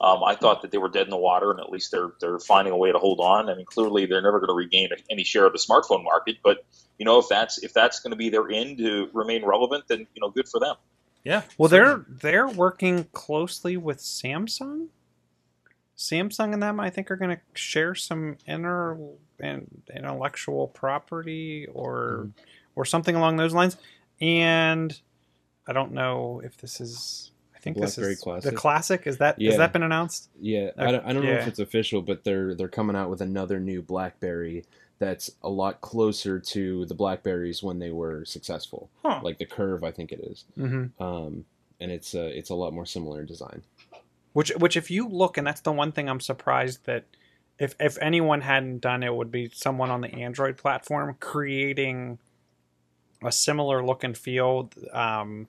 um, 0.01 0.23
I 0.23 0.35
thought 0.35 0.61
that 0.63 0.69
they 0.71 0.77
were 0.77 0.89
dead 0.89 1.05
in 1.05 1.09
the 1.11 1.17
water, 1.17 1.49
and 1.51 1.59
at 1.59 1.71
least 1.71 1.91
they're 1.91 2.11
they're 2.19 2.39
finding 2.39 2.73
a 2.73 2.77
way 2.77 2.91
to 2.91 2.99
hold 2.99 3.19
on. 3.19 3.49
I 3.49 3.55
mean, 3.55 3.65
clearly 3.65 4.05
they're 4.05 4.21
never 4.21 4.39
going 4.39 4.49
to 4.49 4.53
regain 4.55 4.89
any 5.09 5.23
share 5.23 5.45
of 5.47 5.53
the 5.53 5.59
smartphone 5.59 6.03
market, 6.03 6.37
but 6.43 6.65
you 6.99 7.05
know 7.05 7.17
if 7.19 7.27
that's 7.29 7.57
if 7.63 7.73
that's 7.73 7.99
going 8.01 8.11
to 8.11 8.17
be 8.17 8.29
their 8.29 8.49
end 8.51 8.77
to 8.79 9.09
remain 9.13 9.43
relevant, 9.45 9.85
then 9.87 9.99
you 10.13 10.21
know 10.21 10.29
good 10.29 10.47
for 10.47 10.59
them. 10.59 10.75
Yeah. 11.23 11.43
Well, 11.57 11.69
they're 11.69 12.05
they're 12.07 12.47
working 12.47 13.05
closely 13.13 13.77
with 13.77 13.99
Samsung. 13.99 14.87
Samsung 15.97 16.53
and 16.53 16.61
them, 16.61 16.79
I 16.79 16.89
think, 16.89 17.11
are 17.11 17.15
going 17.15 17.37
to 17.37 17.41
share 17.53 17.95
some 17.95 18.37
inner 18.47 18.97
and 19.39 19.83
intellectual 19.95 20.67
property 20.67 21.67
or 21.71 22.25
mm-hmm. 22.27 22.29
or 22.75 22.85
something 22.85 23.15
along 23.15 23.37
those 23.37 23.53
lines. 23.53 23.77
And 24.19 24.97
I 25.67 25.73
don't 25.73 25.93
know 25.93 26.41
if 26.43 26.57
this 26.57 26.81
is. 26.81 27.31
I 27.55 27.59
think 27.59 27.77
this 27.77 27.95
BlackBerry 27.95 28.13
is 28.13 28.19
Classic? 28.19 28.51
the 28.51 28.57
classic. 28.57 29.07
Is 29.07 29.17
that 29.19 29.41
has 29.41 29.57
that 29.57 29.71
been 29.71 29.83
announced? 29.83 30.29
Yeah, 30.41 30.71
I 30.77 30.91
don't, 30.91 31.05
I 31.05 31.13
don't 31.13 31.23
know 31.23 31.31
if 31.31 31.47
it's 31.47 31.59
official, 31.59 32.01
but 32.01 32.25
they're 32.25 32.53
they're 32.55 32.67
coming 32.67 32.97
out 32.97 33.09
with 33.09 33.21
another 33.21 33.61
new 33.61 33.81
BlackBerry 33.81 34.65
that's 35.03 35.31
a 35.43 35.49
lot 35.49 35.81
closer 35.81 36.39
to 36.39 36.85
the 36.85 36.93
Blackberries 36.93 37.61
when 37.61 37.79
they 37.79 37.91
were 37.91 38.23
successful. 38.25 38.89
Huh. 39.03 39.19
Like 39.23 39.37
the 39.37 39.45
Curve, 39.45 39.83
I 39.83 39.91
think 39.91 40.11
it 40.11 40.19
is, 40.21 40.45
Mm-hmm. 40.57 41.03
um, 41.03 41.45
and 41.79 41.91
it's 41.91 42.15
uh, 42.15 42.31
it's 42.33 42.49
a 42.49 42.55
lot 42.55 42.73
more 42.73 42.85
similar 42.85 43.21
in 43.21 43.25
design. 43.25 43.63
Which, 44.33 44.51
which, 44.57 44.75
if 44.77 44.89
you 44.89 45.07
look, 45.07 45.37
and 45.37 45.45
that's 45.45 45.61
the 45.61 45.71
one 45.71 45.91
thing 45.91 46.09
I'm 46.09 46.19
surprised 46.19 46.85
that 46.85 47.03
if 47.59 47.75
if 47.79 47.97
anyone 48.01 48.41
hadn't 48.41 48.79
done 48.81 49.03
it, 49.03 49.13
would 49.13 49.31
be 49.31 49.49
someone 49.53 49.91
on 49.91 50.01
the 50.01 50.11
Android 50.13 50.57
platform 50.57 51.15
creating 51.19 52.17
a 53.23 53.31
similar 53.31 53.85
look 53.85 54.03
and 54.03 54.17
feel. 54.17 54.69
Um, 54.91 55.47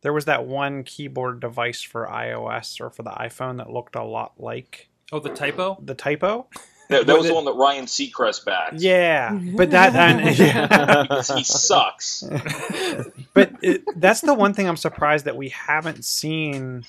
there 0.00 0.12
was 0.12 0.24
that 0.26 0.46
one 0.46 0.84
keyboard 0.84 1.40
device 1.40 1.82
for 1.82 2.06
iOS 2.06 2.80
or 2.80 2.88
for 2.88 3.02
the 3.02 3.10
iPhone 3.10 3.56
that 3.58 3.68
looked 3.70 3.96
a 3.96 4.04
lot 4.04 4.34
like 4.38 4.88
Oh, 5.12 5.18
the 5.18 5.30
typo. 5.34 5.76
the 5.82 5.94
typo. 5.94 6.46
That, 6.88 7.06
that 7.06 7.12
Was 7.14 7.16
was 7.18 7.26
it- 7.26 7.28
the 7.28 7.34
one 7.34 7.44
that 7.44 7.52
Ryan 7.54 7.84
Seacrest 7.86 8.44
backed. 8.44 8.80
Yeah, 8.80 9.38
but 9.56 9.70
that 9.72 9.94
and, 9.94 10.38
yeah. 10.38 11.02
because 11.02 11.28
he 11.30 11.44
sucks. 11.44 12.22
but 13.34 13.52
it, 13.62 13.84
that's 13.96 14.20
the 14.22 14.34
one 14.34 14.54
thing 14.54 14.68
I'm 14.68 14.76
surprised 14.76 15.24
that 15.26 15.36
we 15.36 15.50
haven't 15.50 16.04
seen. 16.04 16.84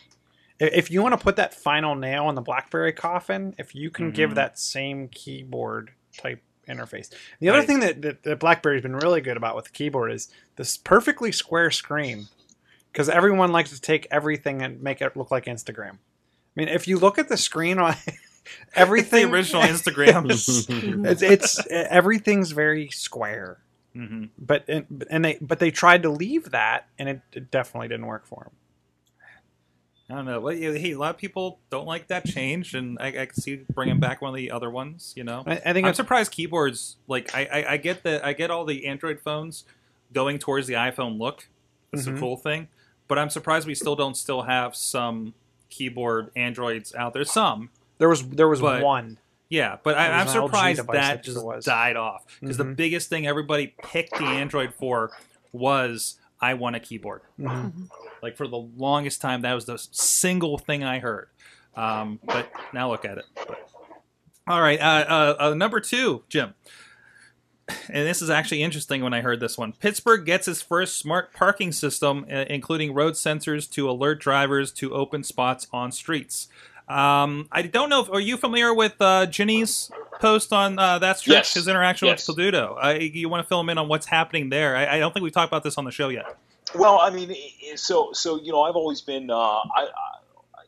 If 0.60 0.91
you 0.91 1.02
want 1.02 1.14
to 1.18 1.24
put 1.24 1.36
that 1.38 1.54
final 1.54 1.95
nail 1.95 2.30
in 2.30 2.36
the 2.36 2.41
BlackBerry 2.41 2.93
coffin, 2.93 3.56
if 3.58 3.74
you 3.76 3.89
can 3.89 4.12
give 4.12 4.32
Mhm. 4.32 4.36
that 4.36 4.60
same 4.60 5.08
keyboard 5.08 5.91
type 6.18 6.41
interface. 6.68 7.10
The 7.39 7.50
other 7.50 7.60
Right. 7.60 7.68
thing 7.68 7.80
that, 7.80 8.02
that, 8.02 8.24
that 8.24 8.39
BlackBerry's 8.39 8.82
been 8.84 8.95
really 8.95 9.22
good 9.22 9.38
about 9.38 9.56
with 9.56 9.66
the 9.66 9.72
keyboard 9.72 10.12
is 10.12 10.30
this 10.56 10.78
perfectly 10.78 11.32
square 11.32 11.72
screen. 11.72 12.28
Because 12.91 13.08
everyone 13.10 13.52
likes 13.52 13.70
to 13.70 13.80
take 13.80 14.08
everything 14.12 14.62
and 14.64 14.82
make 14.82 15.00
it 15.02 15.16
look 15.16 15.30
like 15.32 15.45
Instagram. 15.45 15.91
I 15.91 15.97
mean, 16.56 16.68
if 16.70 16.88
you 16.88 16.97
look 16.97 17.18
at 17.20 17.30
the 17.30 17.38
screen 17.38 17.78
on 17.80 17.95
everything, 18.76 19.28
the 19.28 19.32
original 19.34 19.62
Instagram. 19.74 20.26
it's, 21.06 21.22
it's 21.22 21.68
everything's 21.70 22.52
very 22.52 22.89
square 22.89 23.58
hmm 23.93 24.26
but 24.38 24.64
and, 24.68 25.04
and 25.10 25.26
they 25.26 25.39
but 25.41 25.58
they 25.58 25.72
tried 25.72 26.04
to 26.04 26.10
leave 26.10 26.52
that 26.52 26.88
and 27.00 27.10
it, 27.10 27.22
it 27.34 27.50
definitely 27.50 27.88
didn't 27.88 28.06
work 28.06 28.24
for 28.28 28.43
them 28.43 28.54
I 30.10 30.16
don't 30.16 30.26
know. 30.26 30.47
Hey, 30.47 30.91
a 30.93 30.97
lot 30.97 31.14
of 31.14 31.18
people 31.22 31.60
don't 31.70 31.86
like 31.86 32.08
that 32.08 32.26
change, 32.26 32.74
and 32.74 32.97
I, 33.00 33.08
I 33.10 33.26
can 33.28 33.36
see 33.36 33.58
bringing 33.76 34.00
back 34.00 34.24
one 34.24 34.30
of 34.30 34.36
the 34.36 34.50
other 34.50 34.72
ones. 34.72 35.14
You 35.16 35.24
know, 35.24 35.43
i, 35.45 35.62
I 35.64 35.74
think 35.74 35.86
I'm 35.86 35.93
surprised 35.93 36.32
keyboards. 36.32 36.97
Like, 37.08 37.36
I, 37.36 37.45
I, 37.45 37.74
I 37.74 37.78
get 37.78 38.02
that. 38.04 38.26
I 38.26 38.34
get 38.34 38.50
all 38.50 38.66
the 38.66 38.88
Android 38.88 39.20
phones 39.20 39.66
going 40.12 40.39
towards 40.39 40.66
the 40.66 40.74
iPhone 40.74 41.20
look. 41.20 41.47
That's 41.91 42.08
Mhm. 42.08 42.18
a 42.18 42.20
cool 42.20 42.38
thing. 42.38 42.70
But 43.08 43.20
I'm 43.20 43.30
surprised 43.30 43.68
we 43.68 43.76
still 43.76 43.95
don't 43.95 44.18
still 44.18 44.43
have 44.43 44.76
some 44.76 45.36
keyboard 45.70 46.32
Androids 46.36 46.95
out 46.95 47.14
there. 47.14 47.24
Some, 47.24 47.70
there 48.00 48.10
was 48.10 48.28
there 48.30 48.47
was 48.47 48.62
but- 48.62 48.82
one 48.84 49.18
yeah, 49.52 49.78
but 49.84 49.97
I, 49.97 50.06
It 50.06 50.10
I'm 50.12 50.26
was 50.28 50.36
an 50.36 50.41
LG 50.41 50.45
surprised 50.45 50.88
that 50.93 51.24
just 51.24 51.38
it 51.38 51.43
was. 51.43 51.66
died 51.66 51.95
off 51.95 52.24
because 52.39 52.58
the 52.58 52.66
Mhm. 52.66 52.76
biggest 52.76 53.10
thing 53.10 53.26
everybody 53.26 53.74
picked 53.84 54.18
the 54.18 54.26
Android 54.26 54.74
for 54.76 55.12
was 55.52 56.20
I 56.39 56.54
want 56.54 56.76
a 56.76 56.80
keyboard. 56.80 57.22
Mhm. 57.39 57.89
Like 58.22 58.38
for 58.38 58.47
the 58.47 58.58
longest 58.58 59.22
time, 59.22 59.41
that 59.41 59.54
was 59.56 59.66
the 59.66 59.78
single 59.91 60.58
thing 60.60 60.84
I 60.84 61.00
heard. 61.00 61.30
Um, 61.76 62.20
but 62.24 62.47
now 62.74 62.91
look 62.91 63.06
at 63.06 63.18
it. 63.18 63.26
But- 63.36 63.68
all 64.47 64.62
right, 64.62 64.80
uh, 64.80 64.84
uh, 65.10 65.36
uh, 65.50 65.54
number 65.56 65.80
two, 65.80 66.24
Jim. 66.30 66.54
And 67.68 68.08
this 68.08 68.22
is 68.22 68.30
actually 68.32 68.64
interesting 68.64 69.04
when 69.04 69.14
I 69.14 69.22
heard 69.22 69.39
this 69.39 69.58
one. 69.58 69.74
Pittsburgh 69.74 70.26
gets 70.26 70.47
its 70.47 70.62
first 70.62 70.97
smart 70.97 71.34
parking 71.34 71.72
system, 71.72 72.26
uh, 72.32 72.45
including 72.50 72.93
road 72.95 73.14
sensors 73.14 73.70
to 73.72 73.89
alert 73.89 74.20
drivers 74.20 74.72
to 74.74 74.93
open 74.93 75.24
spots 75.24 75.68
on 75.72 75.91
streets. 75.91 76.47
Um, 76.90 77.48
I 77.52 77.62
don't 77.62 77.90
know 77.90 78.02
if 78.02 78.10
are 78.10 78.20
you 78.20 78.36
familiar 78.36 78.74
with 78.74 78.96
uh, 79.00 79.28
Ginny's 79.28 79.92
post 80.20 80.52
on 80.52 80.80
uh, 80.80 81.00
that 81.00 81.20
stretch, 81.20 81.36
Yes. 81.36 81.54
his 81.54 81.68
interaction 81.68 82.08
Yes. 82.08 82.28
with 82.28 82.38
Peduto. 82.38 82.76
I, 82.82 82.94
you 82.98 83.30
want 83.30 83.44
to 83.44 83.48
fill 83.48 83.60
him 83.62 83.70
in 83.70 83.78
on 83.78 83.88
what's 83.88 84.08
happening 84.08 84.50
there? 84.50 84.76
I, 84.76 84.96
I 84.96 85.00
don't 85.00 85.14
think 85.14 85.24
we've 85.24 85.32
talked 85.32 85.50
about 85.52 85.64
this 85.64 85.78
on 85.78 85.86
the 85.86 85.92
show 85.92 86.10
yet. 86.10 86.26
Well, 86.76 87.00
I 87.00 87.10
mean, 87.10 87.36
so 87.76 88.10
so 88.14 88.40
you 88.42 88.52
know, 88.52 88.62
I've 88.62 88.76
always 88.76 89.02
been, 89.02 89.30
uh, 89.32 89.36
I, 89.36 89.62
I, 89.78 89.88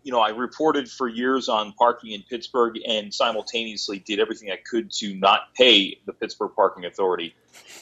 you 0.04 0.12
know, 0.12 0.20
I 0.20 0.30
reported 0.30 0.90
for 0.90 1.08
years 1.08 1.48
on 1.50 1.74
parking 1.74 2.12
in 2.12 2.24
Pittsburgh, 2.24 2.80
and 2.88 3.14
simultaneously 3.14 4.00
did 4.00 4.20
everything 4.20 4.50
I 4.52 4.58
could 4.58 4.92
to 4.94 5.14
not 5.16 5.54
pay 5.56 6.00
the 6.06 6.14
Pittsburgh 6.14 6.52
Parking 6.56 6.86
Authority. 6.86 7.36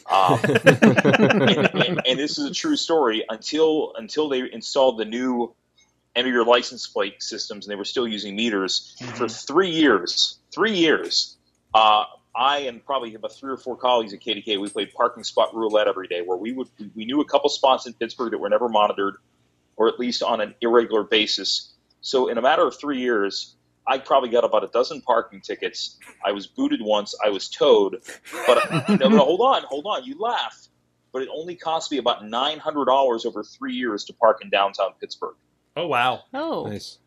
Um, 0.09 0.39
and, 0.43 1.75
and, 1.75 2.01
and 2.07 2.19
this 2.19 2.37
is 2.37 2.49
a 2.49 2.53
true 2.53 2.75
story. 2.75 3.23
Until 3.29 3.93
until 3.95 4.27
they 4.27 4.41
installed 4.51 4.97
the 4.97 5.05
new 5.05 5.53
enter 6.15 6.29
your 6.29 6.45
license 6.45 6.87
plate 6.87 7.21
systems, 7.21 7.65
and 7.65 7.71
they 7.71 7.75
were 7.75 7.85
still 7.85 8.07
using 8.07 8.35
meters 8.35 8.95
for 9.15 9.27
three 9.27 9.71
years. 9.71 10.39
Three 10.53 10.75
years. 10.75 11.37
Uh, 11.73 12.05
I 12.35 12.59
and 12.59 12.83
probably 12.85 13.13
about 13.15 13.33
three 13.33 13.51
or 13.51 13.57
four 13.57 13.75
colleagues 13.75 14.13
at 14.13 14.21
KDKA, 14.21 14.59
we 14.59 14.69
played 14.69 14.93
parking 14.93 15.23
spot 15.23 15.53
roulette 15.53 15.87
every 15.87 16.07
day, 16.07 16.21
where 16.21 16.37
we 16.37 16.53
would 16.53 16.67
we 16.95 17.05
knew 17.05 17.21
a 17.21 17.25
couple 17.25 17.49
spots 17.49 17.85
in 17.87 17.93
Pittsburgh 17.93 18.31
that 18.31 18.37
were 18.37 18.49
never 18.49 18.69
monitored, 18.69 19.15
or 19.75 19.87
at 19.87 19.99
least 19.99 20.23
on 20.23 20.41
an 20.41 20.55
irregular 20.61 21.03
basis. 21.03 21.73
So 22.01 22.29
in 22.29 22.37
a 22.37 22.41
matter 22.41 22.65
of 22.65 22.79
three 22.79 22.99
years, 22.99 23.55
I 23.85 23.97
probably 23.97 24.29
got 24.29 24.43
about 24.43 24.63
a 24.63 24.67
dozen 24.67 25.01
parking 25.01 25.41
tickets. 25.41 25.97
I 26.23 26.31
was 26.31 26.47
booted 26.47 26.81
once. 26.81 27.15
I 27.25 27.29
was 27.29 27.49
towed. 27.49 28.01
But 28.45 28.89
no, 28.99 29.09
no, 29.09 29.17
hold 29.19 29.41
on, 29.41 29.63
hold 29.63 29.85
on. 29.87 30.03
You 30.03 30.17
laugh, 30.19 30.67
but 31.11 31.23
it 31.23 31.29
only 31.33 31.55
cost 31.55 31.91
me 31.91 31.97
about 31.97 32.25
nine 32.25 32.59
hundred 32.59 32.85
dollars 32.85 33.25
over 33.25 33.43
three 33.43 33.73
years 33.73 34.05
to 34.05 34.13
park 34.13 34.39
in 34.43 34.49
downtown 34.49 34.91
Pittsburgh. 34.99 35.35
Oh 35.75 35.87
wow! 35.87 36.21
Oh, 36.33 36.65
nice. 36.67 36.97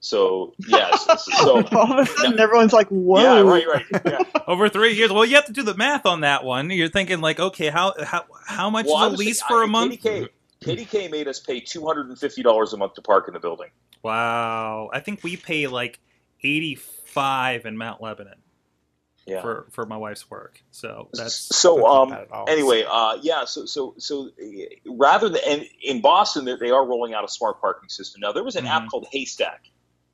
So 0.00 0.52
yes, 0.58 1.06
so 1.38 1.64
All 1.72 1.98
of 1.98 2.06
a 2.06 2.06
sudden, 2.06 2.38
everyone's 2.38 2.72
like, 2.74 2.88
"Whoa!" 2.88 3.22
yeah, 3.22 3.40
right, 3.40 3.66
right. 3.66 3.84
Yeah. 4.04 4.18
Over 4.46 4.68
three 4.68 4.92
years. 4.94 5.10
Well, 5.10 5.24
you 5.24 5.34
have 5.36 5.46
to 5.46 5.52
do 5.52 5.62
the 5.62 5.74
math 5.74 6.04
on 6.04 6.20
that 6.20 6.44
one. 6.44 6.68
You're 6.70 6.88
thinking 6.88 7.20
like, 7.22 7.40
okay, 7.40 7.68
how 7.70 7.94
how 8.04 8.24
how 8.46 8.68
much 8.70 8.84
Well, 8.86 9.06
is 9.06 9.14
a 9.14 9.16
lease 9.16 9.42
for 9.42 9.62
I- 9.62 9.64
a 9.64 9.66
month? 9.66 9.94
KDKA, 10.02 10.28
KDKA 10.62 11.10
made 11.10 11.26
us 11.28 11.40
pay 11.40 11.60
two 11.60 11.86
hundred 11.86 12.08
and 12.08 12.18
fifty 12.18 12.42
dollars 12.42 12.72
a 12.74 12.76
month 12.76 12.94
to 12.94 13.02
park 13.02 13.28
in 13.28 13.34
the 13.34 13.40
building. 13.40 13.68
Wow, 14.02 14.90
I 14.92 15.00
think 15.00 15.22
we 15.24 15.36
pay 15.38 15.66
like 15.66 15.98
eighty 16.42 16.74
five 16.74 17.64
in 17.64 17.78
Mount 17.78 18.02
Lebanon 18.02 18.34
Yeah. 19.26 19.40
for 19.40 19.66
for 19.70 19.86
my 19.86 19.96
wife's 19.96 20.30
work. 20.30 20.62
So 20.70 21.08
that's 21.14 21.34
so. 21.34 21.86
Um. 21.86 22.10
bad 22.10 22.22
at 22.22 22.30
all. 22.32 22.44
Anyway, 22.48 22.84
uh, 22.88 23.18
yeah. 23.22 23.44
So, 23.46 23.64
so, 23.64 23.94
so, 23.98 24.30
rather 24.86 25.28
than 25.28 25.40
and 25.46 25.64
in 25.82 26.00
Boston, 26.00 26.44
they 26.44 26.56
they 26.56 26.70
are 26.70 26.84
rolling 26.86 27.14
out 27.14 27.24
a 27.24 27.28
smart 27.28 27.60
parking 27.60 27.88
system. 27.88 28.20
Now, 28.20 28.32
there 28.32 28.44
was 28.44 28.56
an 28.56 28.64
Mhm. 28.64 28.70
app 28.70 28.88
called 28.90 29.06
Haystack 29.12 29.62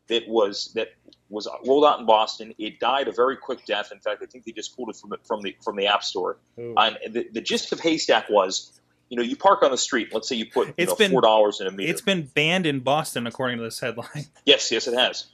that 0.09 0.29
was 0.29 0.73
that 0.75 0.89
was 1.29 1.49
rolled 1.67 1.85
out 1.85 2.01
in 2.01 2.07
Boston. 2.07 2.55
It 2.59 2.79
died 2.81 3.09
a 3.09 3.13
very 3.13 3.37
quick 3.37 3.65
death. 3.67 3.91
In 3.93 3.99
fact, 4.01 4.23
I 4.23 4.27
think 4.27 4.45
they 4.45 4.53
just 4.53 4.77
pulled 4.77 4.91
it 4.91 4.97
from 4.97 5.11
the, 5.11 5.19
from 5.25 5.43
the 5.43 5.57
from 5.63 5.77
the 5.77 5.87
App 5.87 6.03
Store. 6.05 6.39
Ooh. 6.59 6.75
And 6.77 6.97
the, 7.13 7.27
the 7.33 7.41
gist 7.41 7.73
of 7.73 7.81
Haystack 7.81 8.29
was 8.31 8.77
you 9.09 9.17
know, 9.17 9.25
you 9.25 9.35
park 9.35 9.65
on 9.65 9.73
the 9.73 9.77
street. 9.77 10.15
Let's 10.15 10.29
say 10.29 10.37
you 10.37 10.47
put 10.47 10.69
you 10.69 10.75
It's 10.77 10.91
know, 10.93 10.97
been- 10.97 11.11
four 11.11 11.21
dollars 11.21 11.61
in 11.61 11.67
a 11.67 11.73
meter. 11.73 11.91
It's 11.91 12.01
been 12.01 12.31
banned 12.33 12.65
in 12.65 12.79
Boston, 12.79 13.27
according 13.27 13.59
to 13.59 13.65
this 13.65 13.81
headline. 13.81 14.27
Yes, 14.45 14.71
yes, 14.71 14.87
it 14.87 14.97
has. 14.97 15.27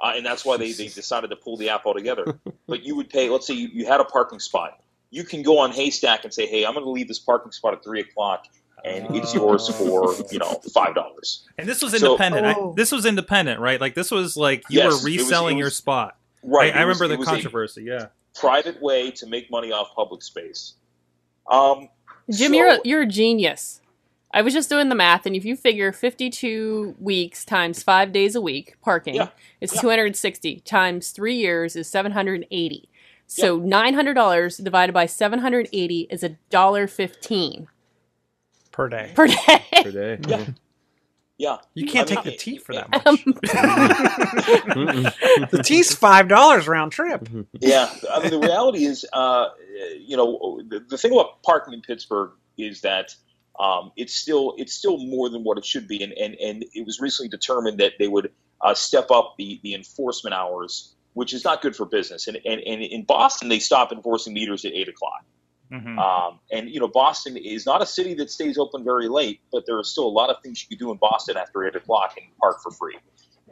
Uh, 0.00 0.12
and 0.16 0.24
that's 0.24 0.44
why 0.44 0.56
they, 0.56 0.72
they 0.72 0.88
decided 1.02 1.28
to 1.30 1.36
pull 1.36 1.56
the 1.56 1.68
app 1.68 1.84
altogether. 1.86 2.38
but 2.66 2.82
you 2.82 2.96
would 2.96 3.10
pay, 3.10 3.28
let's 3.28 3.46
say 3.46 3.54
you, 3.54 3.68
you 3.72 3.86
had 3.86 4.00
a 4.00 4.04
parking 4.04 4.38
spot. 4.40 4.80
You 5.10 5.24
can 5.24 5.42
go 5.42 5.58
on 5.58 5.72
Haystack 5.72 6.24
and 6.24 6.32
say, 6.32 6.46
hey, 6.46 6.64
I'm 6.64 6.72
going 6.72 6.84
to 6.84 6.90
leave 6.90 7.08
this 7.08 7.18
parking 7.18 7.52
spot 7.52 7.74
at 7.74 7.82
3 7.84 8.00
o'clock, 8.00 8.44
and 8.84 9.14
it's 9.16 9.34
yours 9.34 9.68
for, 9.68 10.14
you 10.30 10.38
know, 10.38 10.60
$5. 10.64 11.38
And 11.58 11.68
this 11.68 11.82
was 11.82 11.98
So- 11.98 12.12
independent. 12.12 12.46
I- 12.46 12.54
Oh. 12.54 12.72
this 12.76 12.92
was 12.92 13.04
independent, 13.04 13.60
right? 13.60 13.80
Like 13.80 13.94
this 13.94 14.10
was 14.10 14.36
like 14.36 14.62
you 14.70 14.78
Yes, 14.78 14.84
were 14.86 14.90
it 14.90 14.94
was- 14.94 15.04
reselling 15.04 15.56
it 15.56 15.60
your 15.60 15.70
spot. 15.70 16.16
Right. 16.42 16.74
I, 16.74 16.78
I 16.78 16.82
it 16.82 16.86
was- 16.86 17.00
remember 17.00 17.22
the 17.22 17.30
controversy. 17.30 17.82
Yeah. 17.82 18.06
private 18.34 18.80
way 18.80 19.10
to 19.10 19.26
make 19.26 19.50
money 19.50 19.72
off 19.72 19.94
public 19.96 20.22
space. 20.22 20.74
Um, 21.50 21.88
Jim, 22.30 22.52
so- 22.52 22.56
you're 22.58 22.68
a, 22.68 22.78
you're 22.84 23.02
a 23.02 23.06
genius. 23.06 23.80
I 24.32 24.42
was 24.42 24.52
just 24.54 24.68
doing 24.68 24.88
the 24.90 24.94
math, 24.94 25.26
and 25.26 25.34
if 25.34 25.44
you 25.44 25.56
figure 25.56 25.90
52 25.92 26.94
weeks 27.00 27.44
times 27.44 27.82
five 27.82 28.12
days 28.12 28.36
a 28.36 28.40
week 28.40 28.76
parking, 28.80 29.16
Yeah. 29.16 29.28
it's 29.60 29.74
Yeah. 29.74 29.80
260 29.80 30.60
times 30.60 31.10
three 31.10 31.34
years 31.36 31.74
is 31.74 31.88
780. 31.88 32.88
So 33.26 33.58
$900 33.60 34.62
divided 34.62 34.92
by 34.92 35.06
780 35.06 36.06
is 36.10 36.22
a 36.24 36.30
dollar 36.50 36.86
fifteen 36.86 37.68
per 38.72 38.88
day. 38.88 39.12
per 39.14 39.26
day. 39.26 39.64
per 39.82 39.90
day. 39.92 40.18
Yeah. 40.28 40.46
Yeah. 41.38 41.56
You 41.74 41.86
can't 41.86 42.10
I 42.10 42.14
mean, 42.16 42.22
take 42.24 42.32
the 42.32 42.38
T 42.38 42.58
for 42.58 42.74
that 42.74 42.88
Um, 43.06 43.18
much. 43.26 43.36
Mm-mm. 44.66 45.50
the 45.50 45.62
T's 45.62 45.94
five 45.94 46.28
dollars 46.28 46.68
round 46.68 46.92
trip. 46.92 47.28
Yeah, 47.60 47.90
I 48.12 48.20
mean 48.20 48.30
the 48.30 48.38
reality 48.40 48.84
is, 48.84 49.04
uh, 49.12 49.46
you 49.98 50.16
know, 50.16 50.60
the, 50.68 50.80
the 50.80 50.98
thing 50.98 51.12
about 51.12 51.42
parking 51.42 51.72
in 51.74 51.80
Pittsburgh 51.82 52.32
is 52.58 52.82
that 52.82 53.14
um, 53.60 53.92
it's 53.96 54.14
still 54.14 54.54
it's 54.56 54.72
still 54.72 54.96
more 54.96 55.28
than 55.28 55.44
what 55.44 55.58
it 55.58 55.64
should 55.66 55.86
be, 55.86 56.02
and 56.02 56.12
and, 56.14 56.34
and 56.36 56.64
it 56.74 56.86
was 56.86 56.98
recently 56.98 57.28
determined 57.28 57.78
that 57.78 57.92
they 57.98 58.08
would 58.08 58.32
uh, 58.62 58.74
step 58.74 59.10
up 59.10 59.34
the 59.36 59.60
the 59.62 59.74
enforcement 59.74 60.34
hours, 60.34 60.94
which 61.12 61.34
is 61.34 61.44
not 61.44 61.60
good 61.60 61.76
for 61.76 61.84
business. 61.84 62.26
And 62.26 62.38
and, 62.46 62.60
and 62.62 62.82
in 62.82 63.04
Boston, 63.04 63.48
they 63.50 63.58
stop 63.58 63.92
enforcing 63.92 64.32
meters 64.32 64.64
at 64.64 64.72
eight 64.72 64.88
o'clock. 64.88 65.24
Mhm. 65.70 65.98
Um, 65.98 66.40
and 66.50 66.70
you 66.70 66.80
know, 66.80 66.88
Boston 66.88 67.36
is 67.36 67.66
not 67.66 67.82
a 67.82 67.86
city 67.86 68.14
that 68.14 68.30
stays 68.30 68.56
open 68.56 68.82
very 68.82 69.08
late, 69.08 69.40
but 69.52 69.66
there 69.66 69.78
are 69.78 69.84
still 69.84 70.06
a 70.06 70.08
lot 70.08 70.30
of 70.30 70.42
things 70.42 70.62
you 70.62 70.76
can 70.76 70.84
do 70.84 70.90
in 70.90 70.96
Boston 70.96 71.36
after 71.36 71.64
eight 71.64 71.76
o'clock 71.76 72.14
and 72.16 72.26
park 72.38 72.62
for 72.62 72.72
free. 72.72 72.96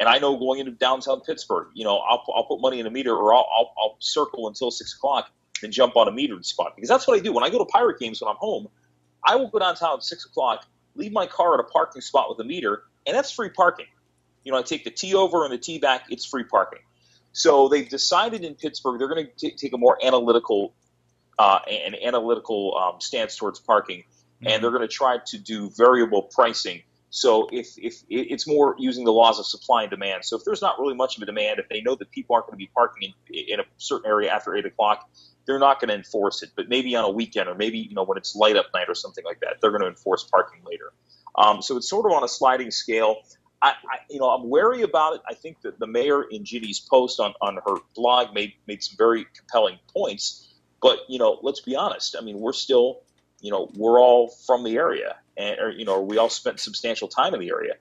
And 0.01 0.09
I 0.09 0.19
know 0.19 0.37
going 0.37 0.61
into 0.61 0.73
downtown 0.73 1.21
Pittsburgh, 1.21 1.69
you 1.75 1.85
know, 1.85 1.99
I'll, 1.99 2.25
I'll 2.35 2.45
put 2.45 2.61
money 2.61 2.79
in 2.81 2.87
a 2.87 2.91
meter 2.91 3.15
or 3.15 3.35
I'll, 3.35 3.49
I'll, 3.57 3.73
I'll 3.83 3.97
circle 3.99 4.47
until 4.47 4.71
six 4.71 4.95
o'clock, 4.95 5.29
then 5.61 5.73
jump 5.73 5.97
on 5.97 6.09
a 6.09 6.13
metered 6.13 6.45
spot 6.45 6.75
because 6.77 6.89
that's 6.89 7.07
what 7.07 7.19
I 7.19 7.21
do 7.21 7.33
when 7.33 7.45
I 7.45 7.51
go 7.51 7.59
to 7.59 7.65
pirate 7.65 7.99
games 7.99 8.21
when 8.21 8.31
I'm 8.31 8.37
home. 8.37 8.69
I 9.25 9.37
will 9.37 9.49
go 9.49 9.59
downtown 9.59 9.99
at 9.99 10.03
six 10.03 10.25
o'clock, 10.25 10.67
leave 10.95 11.13
my 11.13 11.27
car 11.27 11.55
at 11.55 11.61
a 11.61 11.65
parking 11.65 12.03
spot 12.03 12.29
with 12.29 12.39
a 12.45 12.49
meter, 12.49 12.83
and 13.07 13.17
that's 13.17 13.31
free 13.31 13.51
parking. 13.51 13.87
You 14.45 14.53
know, 14.53 14.59
I 14.59 14.63
take 14.63 14.85
the 14.85 14.91
T 14.91 15.15
over 15.15 15.45
and 15.45 15.53
the 15.53 15.59
T 15.59 15.79
back; 15.79 16.07
it's 16.11 16.25
free 16.25 16.45
parking. 16.45 16.81
So 17.33 17.69
they've 17.69 17.89
decided 17.89 18.45
in 18.45 18.55
Pittsburgh 18.55 18.99
they're 18.99 19.09
going 19.09 19.29
to 19.39 19.51
take 19.51 19.73
a 19.73 19.79
more 19.79 19.99
analytical, 20.05 20.75
uh, 21.39 21.61
an 21.69 21.95
analytical 22.05 22.77
um, 22.77 23.01
stance 23.01 23.37
towards 23.37 23.61
parking, 23.61 24.05
and 24.45 24.63
they're 24.63 24.71
going 24.71 24.83
to 24.83 24.89
try 24.89 25.19
to 25.27 25.39
do 25.39 25.71
variable 25.77 26.23
pricing. 26.23 26.83
So 27.11 27.49
if 27.53 27.69
if 27.79 28.03
it's 28.09 28.47
more 28.47 28.77
using 28.79 29.05
the 29.05 29.13
laws 29.13 29.39
of 29.39 29.47
supply 29.47 29.83
and 29.83 29.91
demand. 29.91 30.25
So 30.25 30.37
if 30.37 30.45
there's 30.45 30.61
not 30.61 30.79
really 30.79 30.95
much 30.95 31.17
of 31.17 31.23
a 31.23 31.27
demand, 31.27 31.59
if 31.59 31.69
they 31.69 31.81
know 31.81 31.95
that 31.95 32.11
people 32.11 32.35
aren't 32.35 32.47
going 32.47 32.59
to 32.59 32.59
be 32.59 32.71
parking 32.75 33.15
in, 33.31 33.45
in 33.49 33.61
a 33.61 33.65
certain 33.79 34.11
area 34.11 34.31
after 34.31 34.55
eight 34.57 34.67
o'clock, 34.67 35.09
they're 35.49 35.59
not 35.59 35.81
going 35.81 35.89
to 35.89 35.95
enforce 35.95 36.43
it. 36.45 36.51
But 36.55 36.69
maybe 36.69 36.95
on 36.95 37.05
a 37.05 37.11
weekend 37.11 37.49
or 37.49 37.57
maybe 37.57 37.79
you 37.79 37.95
know 37.95 38.05
when 38.05 38.19
it's 38.19 38.37
light 38.37 38.55
up 38.55 38.67
night 38.75 38.89
or 38.89 38.95
something 38.95 39.25
like 39.25 39.41
that, 39.41 39.57
they're 39.61 39.71
going 39.71 39.83
to 39.83 39.89
enforce 39.89 40.23
parking 40.23 40.61
later. 40.65 40.93
Um, 41.35 41.63
so 41.63 41.77
it's 41.77 41.89
sort 41.89 42.07
of 42.07 42.13
on 42.13 42.23
a 42.23 42.29
sliding 42.29 42.71
scale. 42.71 43.17
I, 43.61 43.71
I, 43.71 43.99
you 44.11 44.21
know, 44.21 44.29
I'm 44.29 44.49
wary 44.49 44.83
about 44.83 45.15
it. 45.17 45.23
I 45.29 45.35
think 45.35 45.63
that 45.63 45.81
the 45.81 45.87
mayor 45.87 46.23
in 46.23 46.45
Ginny's 46.45 46.79
post 46.79 47.19
on, 47.19 47.35
on 47.41 47.57
her 47.57 47.77
blog 47.97 48.35
made 48.35 48.53
made 48.69 48.85
some 48.85 48.97
very 48.97 49.27
compelling 49.37 49.79
points. 49.97 50.55
But 50.81 51.01
you 51.09 51.19
know, 51.19 51.39
let's 51.43 51.61
be 51.61 51.75
honest. 51.75 52.15
I 52.17 52.23
mean, 52.23 52.39
we're 52.39 52.53
still, 52.53 53.01
you 53.41 53.51
know, 53.51 53.71
we're 53.75 54.01
all 54.01 54.29
from 54.47 54.63
the 54.63 54.77
area, 54.77 55.17
and 55.37 55.59
or, 55.59 55.71
you 55.71 55.85
know, 55.87 56.01
we 56.01 56.19
all 56.19 56.29
spent 56.29 56.61
substantial 56.61 57.09
time 57.09 57.35
in 57.35 57.41
the 57.41 57.49
area, 57.49 57.75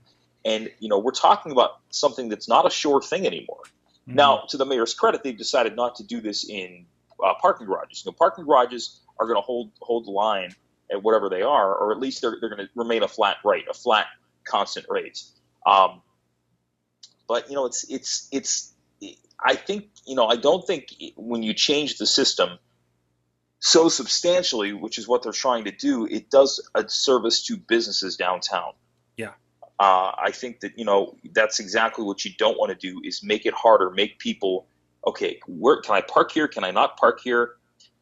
and 0.46 0.72
you 0.80 0.88
know, 0.88 0.98
we're 0.98 1.12
talking 1.12 1.52
about 1.52 1.80
something 1.90 2.30
that's 2.30 2.48
not 2.48 2.66
a 2.66 2.70
sure 2.70 3.02
thing 3.02 3.28
anymore. 3.28 3.62
Mhm. 4.08 4.16
Now, 4.16 4.46
to 4.50 4.58
the 4.58 4.66
mayor's 4.66 4.94
credit, 4.94 5.22
they've 5.24 5.38
decided 5.38 5.76
not 5.76 5.96
to 5.96 6.04
do 6.04 6.22
this 6.22 6.50
in 6.50 6.86
uh, 7.24 7.34
parking 7.42 7.68
garages. 7.68 8.04
You 8.06 8.12
know, 8.12 8.16
parking 8.18 8.46
garages 8.46 9.00
are 9.20 9.26
going 9.26 9.38
to 9.38 9.42
hold 9.42 9.72
hold 9.82 10.06
the 10.06 10.12
line 10.12 10.56
at 10.92 11.04
whatever 11.04 11.30
they 11.30 11.42
are, 11.42 11.76
or 11.76 11.92
at 11.92 12.00
least 12.00 12.22
they're, 12.22 12.38
they're 12.40 12.50
going 12.50 12.66
to 12.66 12.70
remain 12.76 13.04
a 13.04 13.08
flat 13.08 13.38
rate, 13.44 13.66
a 13.70 13.74
flat 13.74 14.06
constant 14.46 14.86
rate. 14.90 15.22
Um, 15.66 16.02
but 17.28 17.50
you 17.50 17.56
know, 17.56 17.66
it's 17.66 17.90
it's 17.90 18.28
it's. 18.32 18.74
I 19.40 19.54
think 19.56 19.90
you 20.06 20.16
know, 20.16 20.26
I 20.26 20.36
don't 20.36 20.66
think 20.66 20.94
when 21.16 21.44
you 21.44 21.54
change 21.54 21.98
the 21.98 22.08
system 22.08 22.58
so 23.60 23.90
substantially, 23.90 24.74
which 24.74 24.98
is 24.98 25.08
what 25.08 25.24
they're 25.24 25.32
trying 25.32 25.66
to 25.66 25.72
do, 25.72 26.06
it 26.06 26.30
does 26.30 26.68
a 26.76 26.88
service 26.88 27.46
to 27.46 27.58
businesses 27.58 28.16
downtown. 28.16 28.74
Yeah. 29.16 29.32
Uh, 29.80 30.12
I 30.18 30.32
think 30.32 30.62
that 30.62 30.78
you 30.78 30.86
know 30.86 31.18
that's 31.34 31.60
exactly 31.60 32.04
what 32.04 32.24
you 32.26 32.32
don't 32.38 32.58
want 32.58 32.72
to 32.72 32.76
do 32.76 33.02
is 33.04 33.24
make 33.24 33.46
it 33.46 33.54
harder, 33.54 33.90
make 33.90 34.20
people 34.20 34.68
okay. 35.08 35.40
Where 35.48 35.82
can 35.82 35.96
I 35.96 36.02
park 36.02 36.32
here? 36.32 36.48
Can 36.48 36.64
I 36.64 36.72
not 36.72 36.98
park 36.98 37.20
here? 37.24 37.56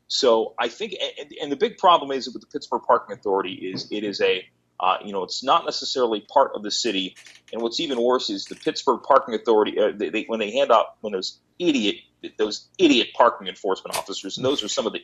So 0.08 0.53
I 0.60 0.68
think, 0.68 0.95
and, 1.20 1.32
and 1.41 1.51
the 1.51 1.56
big 1.56 1.78
problem 1.78 2.12
is 2.12 2.32
with 2.32 2.41
the 2.41 2.47
Pittsburgh 2.47 2.82
Parking 2.86 3.16
Authority 3.18 3.53
is 3.53 3.91
it 3.91 4.03
is 4.03 4.22
a 4.22 4.45
uh, 4.80 4.97
you 5.03 5.14
know 5.14 5.24
it's 5.24 5.43
not 5.43 5.66
necessarily 5.66 6.22
part 6.22 6.51
of 6.53 6.64
the 6.64 6.72
city, 6.72 7.16
and 7.53 7.62
what's 7.62 7.80
even 7.80 8.01
worse 8.01 8.30
is 8.30 8.45
the 8.45 8.56
Pittsburgh 8.56 9.01
Parking 9.03 9.34
Authority 9.34 9.80
uh, 9.80 9.91
they, 9.95 10.10
they, 10.10 10.24
when 10.28 10.39
they 10.39 10.51
hand 10.51 10.72
out 10.72 10.97
when 11.01 11.14
those 11.14 11.39
idiot 11.60 11.95
those 12.38 12.68
idiot 12.78 13.08
parking 13.16 13.47
enforcement 13.47 13.97
officers, 13.97 14.38
and 14.38 14.45
those 14.45 14.64
are 14.64 14.68
some 14.68 14.86
of 14.86 14.93
the 14.93 15.01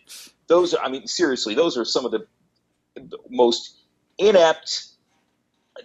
those 0.47 0.73
are, 0.73 0.83
I 0.83 0.89
mean 0.89 1.07
seriously 1.07 1.55
those 1.55 1.77
are 1.77 1.85
some 1.85 2.05
of 2.05 2.11
the 2.11 2.27
most 3.29 3.79
inept, 4.17 4.87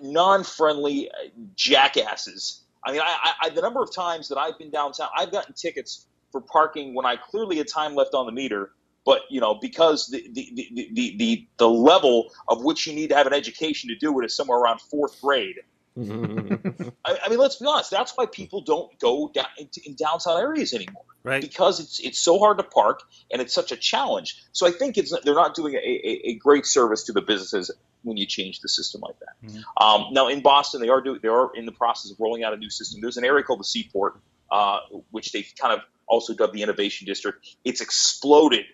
non-friendly 0.03 1.11
uh, 1.11 1.15
jackasses. 1.55 2.63
I 2.87 2.93
mean, 2.93 3.01
I, 3.03 3.33
I, 3.43 3.49
the 3.51 3.61
number 3.61 3.83
of 3.83 3.93
times 3.93 4.29
that 4.29 4.39
I've 4.39 4.59
been 4.59 4.71
downtown, 4.71 5.09
I've 5.17 5.33
gotten 5.33 5.55
tickets 5.55 6.07
for 6.31 6.41
parking 6.41 6.95
when 6.95 7.05
I 7.05 7.17
clearly 7.17 7.57
had 7.57 7.67
time 7.67 7.97
left 7.97 8.15
on 8.15 8.27
the 8.27 8.33
meter, 8.33 8.71
but 9.05 9.23
you 9.29 9.41
know 9.41 9.57
because 9.61 10.07
the 10.09 10.23
the, 10.33 10.53
the, 10.55 10.91
the, 10.93 11.17
the 11.17 11.49
the 11.59 11.69
level 11.69 12.31
of 12.49 12.65
which 12.65 12.87
you 12.87 12.95
need 12.95 13.09
to 13.09 13.17
have 13.17 13.27
an 13.27 13.33
education 13.33 13.89
to 13.89 13.97
do 13.97 14.21
it 14.21 14.25
is 14.25 14.37
somewhere 14.37 14.59
around 14.59 14.81
fourth 14.81 15.21
grade. 15.21 15.57
I, 17.05 17.19
I 17.25 17.29
mean, 17.29 17.39
let's 17.39 17.57
be 17.57 17.67
honest. 17.67 17.91
That's 17.91 18.13
why 18.17 18.27
people 18.27 18.61
don't 18.61 18.99
go 18.99 19.31
down 19.33 19.47
into, 19.59 19.81
in 19.85 19.95
downtown 19.95 20.39
areas 20.39 20.75
anymore 20.75 21.05
right. 21.27 21.43
because 21.43 21.81
it's 21.81 22.01
it's 22.01 22.19
so 22.19 22.39
hard 22.39 22.59
to 22.59 22.65
park 22.65 23.03
and 23.31 23.43
it's 23.43 23.53
such 23.53 23.73
a 23.73 23.77
challenge. 23.77 24.43
So 24.53 24.67
I 24.67 24.71
think 24.71 24.97
it's 24.97 25.13
they're 25.25 25.35
not 25.35 25.55
doing 25.55 25.75
a, 25.75 25.79
a, 25.79 26.21
a 26.31 26.35
great 26.35 26.65
service 26.65 27.05
to 27.05 27.13
the 27.13 27.21
businesses 27.21 27.71
when 28.03 28.17
you 28.17 28.27
change 28.27 28.61
the 28.61 28.69
system 28.69 29.03
like 29.03 29.17
that. 29.19 29.51
Mhm. 29.51 29.63
Um, 29.81 30.13
now 30.13 30.29
in 30.29 30.41
Boston, 30.41 30.81
they 30.81 30.89
are 30.89 31.01
doing 31.01 31.19
they 31.23 31.29
are 31.29 31.51
in 31.55 31.67
the 31.67 31.73
process 31.73 32.13
of 32.13 32.21
rolling 32.21 32.45
out 32.45 32.55
a 32.55 32.57
new 32.57 32.71
system. 32.71 33.01
There's 33.01 33.17
an 33.17 33.25
area 33.25 33.43
called 33.43 33.61
the 33.61 33.65
Seaport, 33.65 34.19
uh, 34.51 34.79
which 35.11 35.33
they've 35.33 35.53
kind 35.61 35.75
of 35.75 35.81
also 36.07 36.33
dubbed 36.33 36.55
the 36.55 36.63
Innovation 36.63 37.07
District. 37.07 37.45
It's 37.65 37.81
exploded 37.81 38.65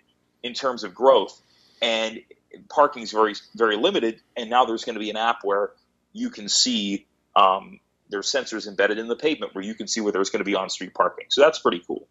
in 0.43 0.53
terms 0.53 0.85
of 0.85 0.95
growth, 0.95 1.41
and 1.81 2.21
parking 2.69 3.03
is 3.03 3.11
very 3.11 3.35
very 3.55 3.77
limited. 3.77 4.21
And 4.37 4.51
now 4.51 4.67
there's 4.67 4.85
going 4.85 4.95
to 4.95 5.01
be 5.01 5.11
an 5.11 5.17
app 5.17 5.39
where 5.43 5.73
you 6.13 6.31
can 6.31 6.49
see. 6.49 7.07
Um, 7.37 7.81
there's 8.09 8.31
sensors 8.31 8.67
embedded 8.67 8.99
in 8.99 9.09
the 9.09 9.17
pavement 9.17 9.55
where 9.55 9.65
you 9.65 9.75
can 9.75 9.89
see 9.89 10.01
where 10.01 10.13
there's 10.13 10.31
going 10.31 10.41
to 10.41 10.45
be 10.45 10.55
on-street 10.55 10.95
parking. 10.95 11.27
So 11.31 11.41
that's 11.41 11.59
pretty 11.59 11.83
cool. 11.87 12.07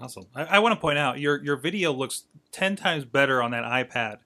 Awesome. 0.00 0.26
I, 0.34 0.44
I 0.44 0.58
want 0.60 0.74
to 0.74 0.80
point 0.80 0.98
out 0.98 1.18
your 1.18 1.42
your 1.42 1.56
video 1.56 1.92
looks 1.92 2.24
ten 2.52 2.76
times 2.76 3.04
better 3.04 3.42
on 3.42 3.50
that 3.50 3.64
iPad 3.64 4.18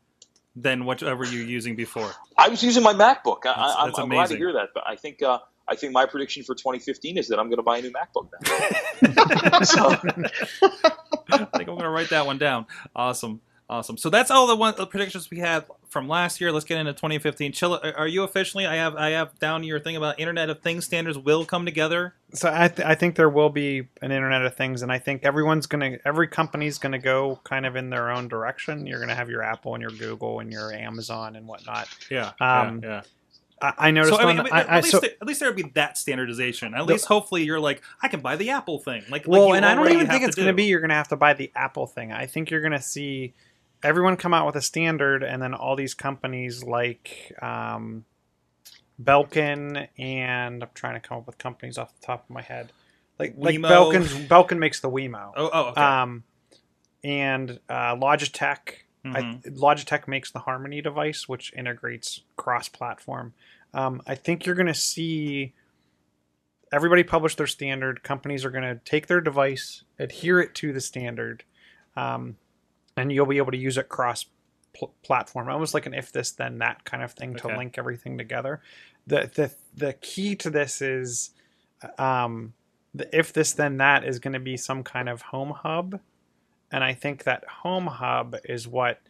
than 0.55 0.85
whatever 0.85 1.25
you're 1.25 1.47
using 1.47 1.77
before. 1.77 2.13
I 2.37 2.49
was 2.49 2.63
using 2.63 2.83
my 2.83 2.93
MacBook. 2.93 3.39
I, 3.47 3.49
That's- 3.49 3.57
I, 3.59 3.81
I'm, 3.81 3.87
that's 3.89 3.99
I'm 3.99 4.09
glad 4.09 4.29
to 4.29 4.37
hear 4.37 4.53
that. 4.53 4.69
But 4.75 4.85
I 4.87 4.97
think 4.97 5.23
uh, 5.23 5.39
I 5.69 5.77
think 5.77 5.93
my 5.93 6.07
prediction 6.07 6.43
for 6.43 6.55
2015 6.55 7.17
is 7.17 7.29
that 7.29 7.39
I'm 7.39 7.47
going 7.47 7.57
to 7.57 7.63
buy 7.63 7.79
a 7.79 7.83
new 7.83 7.93
MacBook 7.93 8.29
now. 8.33 9.61
so, 9.63 9.91
I 11.31 11.45
think 11.57 11.69
I'm 11.69 11.77
going 11.77 11.81
to 11.81 11.89
write 11.89 12.11
that 12.11 12.27
one 12.27 12.39
down. 12.39 12.67
Awesome. 12.95 13.41
Awesome. 13.73 13.97
So 13.97 14.11
that's 14.11 14.31
all 14.31 14.47
the 14.47 14.55
one 14.55 14.75
the 14.77 14.87
predictions 14.87 15.31
we 15.31 15.39
had 15.39 15.65
from 15.89 16.07
last 16.07 16.43
year. 16.43 16.53
Let's 16.53 16.67
get 16.67 16.77
into 16.77 16.93
2015. 16.93 17.53
Chill. 17.53 17.81
Are 17.97 18.07
you 18.07 18.23
officially? 18.23 18.67
I 18.67 18.75
have 18.75 18.97
I 18.97 19.11
have 19.13 19.39
down 19.39 19.65
your 19.65 19.81
thing 19.81 19.97
about 19.97 20.21
Internet 20.21 20.51
of 20.51 20.61
Things 20.61 20.85
standards 20.85 21.17
will 21.17 21.47
come 21.47 21.65
together. 21.65 22.15
So 22.35 22.53
I, 22.53 22.69
th- 22.69 22.87
I 22.87 22.95
think 22.95 23.15
there 23.15 23.31
will 23.31 23.49
be 23.49 23.89
an 24.03 24.13
Internet 24.13 24.45
of 24.45 24.55
Things, 24.57 24.83
and 24.83 24.93
I 24.93 24.99
think 24.99 25.25
everyone's 25.25 25.65
gonna, 25.67 25.97
every 26.05 26.29
company's 26.29 26.77
gonna 26.77 26.99
go 26.99 27.41
kind 27.45 27.65
of 27.65 27.75
in 27.75 27.89
their 27.89 28.11
own 28.11 28.29
direction. 28.29 28.87
You're 28.87 29.01
gonna 29.01 29.15
have 29.15 29.31
your 29.31 29.43
Apple 29.43 29.75
and 29.75 29.81
your 29.81 29.91
Google 29.93 30.41
and 30.41 30.53
your 30.53 30.71
Amazon 30.71 31.35
and 31.35 31.49
whatnot. 31.49 31.89
Yeah. 32.11 32.33
Um, 32.43 32.83
yeah. 32.83 32.91
yeah. 32.91 33.03
I, 33.63 33.89
I 33.89 33.91
noticed. 33.91 34.15
So 34.15 34.21
I 34.21 34.27
mean, 34.27 34.47
at, 34.53 34.71
I, 34.71 34.77
least 34.77 34.91
so, 34.91 35.01
there, 35.01 35.11
at 35.19 35.27
least 35.27 35.41
there 35.41 35.49
would 35.49 35.57
be 35.57 35.71
that 35.77 35.97
standardization. 35.97 36.75
At 36.75 36.87
The- 36.87 36.93
least 36.93 37.07
hopefully 37.07 37.45
you're 37.45 37.61
like 37.61 37.81
I 38.03 38.09
can 38.09 38.21
buy 38.21 38.37
the 38.37 38.51
Apple 38.51 38.81
thing. 38.81 39.03
Like 39.05 39.27
like 39.27 39.29
well, 39.29 39.49
you 39.49 39.55
and 39.55 39.65
I 39.65 39.75
don't 39.75 39.91
even 39.91 40.09
think 40.09 40.25
it's 40.25 40.37
going 40.37 40.49
to 40.49 40.53
be 40.53 40.65
you're 40.65 40.81
going 40.81 40.91
to 40.91 40.95
have 40.95 41.09
to 41.09 41.17
buy 41.17 41.33
the 41.33 41.51
Apple 41.55 41.87
thing. 41.87 42.13
I 42.13 42.27
think 42.27 42.51
you're 42.51 42.61
going 42.61 42.73
to 42.73 42.83
see 42.83 43.33
everyone 43.83 44.17
come 44.17 44.35
out 44.35 44.47
with 44.47 44.57
a 44.57 44.63
standard, 44.63 45.23
and 45.23 45.43
then 45.43 45.55
all 45.55 45.77
these 45.77 45.95
companies 45.95 46.63
like 46.63 47.33
um, 47.43 48.05
Belkin 49.03 49.89
and 49.99 50.63
I'm 50.63 50.69
trying 50.75 50.95
to 50.95 51.01
come 51.07 51.19
up 51.19 51.27
with 51.27 51.39
companies 51.39 51.79
off 51.79 51.95
the 52.01 52.07
top 52.07 52.25
of 52.25 52.31
my 52.31 52.43
head. 52.43 52.73
Like 53.19 53.35
like 53.37 53.57
Wemo. 53.57 53.69
Belkin's 53.69 54.13
Belkin 54.29 54.59
makes 54.59 54.81
the 54.81 54.91
Wemo. 54.91 55.33
Oh, 55.37 55.51
oh, 55.53 55.65
okay. 55.71 55.81
Um, 55.81 56.25
and 57.05 57.59
uh, 57.69 57.97
Logitech. 57.97 58.59
I, 59.05 59.21
Mhm. 59.21 59.57
Logitech 59.59 60.07
makes 60.07 60.31
the 60.31 60.39
Harmony 60.39 60.81
device, 60.81 61.29
which 61.29 61.53
integrates 61.55 62.21
cross-platform. 62.37 63.35
Um, 63.75 64.01
I 64.07 64.15
think 64.15 64.47
you're 64.47 64.55
going 64.55 64.69
to 64.69 64.75
see 64.75 65.55
everybody 66.73 67.03
publish 67.03 67.35
their 67.35 67.49
standard. 67.49 68.05
Companies 68.05 68.45
are 68.45 68.51
going 68.51 68.63
to 68.63 68.81
take 68.85 69.09
their 69.09 69.21
device, 69.21 69.83
adhere 69.99 70.41
it 70.41 70.55
to 70.57 70.73
the 70.73 70.81
standard, 70.81 71.43
um, 71.97 72.37
and 72.97 73.13
you'll 73.13 73.27
be 73.27 73.39
able 73.39 73.53
to 73.53 73.59
use 73.59 73.79
it 73.79 73.89
cross-platform, 73.89 75.49
almost 75.49 75.75
like 75.75 75.87
an 75.87 75.95
if 75.95 76.13
this 76.13 76.31
then 76.33 76.59
that 76.59 76.85
kind 76.85 77.03
of 77.03 77.13
thing 77.13 77.35
to 77.37 77.49
link 77.49 77.79
everything 77.79 78.19
together. 78.19 78.61
the 79.07 79.31
the 79.35 79.55
The 79.77 79.93
key 79.95 80.37
to 80.37 80.51
this 80.51 80.83
is 80.83 81.31
um, 81.99 82.55
the 82.95 83.09
if 83.17 83.33
this 83.33 83.53
then 83.53 83.79
that 83.79 84.05
is 84.05 84.19
going 84.19 84.35
to 84.35 84.41
be 84.41 84.57
some 84.57 84.83
kind 84.83 85.09
of 85.09 85.23
home 85.23 85.51
hub. 85.51 86.01
And 86.71 86.83
i 86.83 86.95
think 86.95 87.25
that 87.25 87.45
home 87.45 87.87
hub 87.87 88.37
is 88.45 88.67
what 88.67 89.01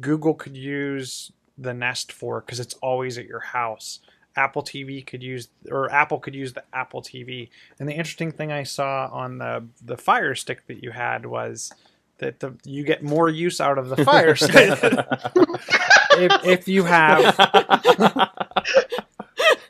google 0.00 0.34
could 0.34 0.56
use 0.56 1.30
the 1.56 1.74
nest 1.74 2.10
for 2.10 2.40
because 2.40 2.58
it's 2.58 2.74
always 2.74 3.18
at 3.18 3.26
your 3.26 3.40
house. 3.40 4.00
Apple 4.36 4.64
tv 4.64 5.06
could 5.06 5.22
use 5.22 5.48
or 5.70 5.88
apple 5.92 6.18
could 6.18 6.34
use 6.34 6.52
the 6.54 6.64
apple 6.72 7.00
tv 7.00 7.50
and 7.78 7.88
the 7.88 7.92
interesting 7.92 8.32
thing 8.32 8.50
i 8.50 8.64
saw 8.64 9.08
on 9.12 9.38
the 9.38 9.64
the 9.80 9.96
fire 9.96 10.34
stick 10.34 10.66
that 10.66 10.82
you 10.82 10.90
had 10.90 11.24
was 11.24 11.72
that 12.18 12.40
the 12.40 12.56
you 12.64 12.84
get 12.84 13.02
more 13.02 13.28
use 13.28 13.60
out 13.60 13.76
of 13.78 13.88
the 13.88 14.04
fire 14.04 14.36
stick 14.36 14.78
if, 14.82 16.44
if 16.46 16.68
you 16.68 16.84
have 16.84 17.34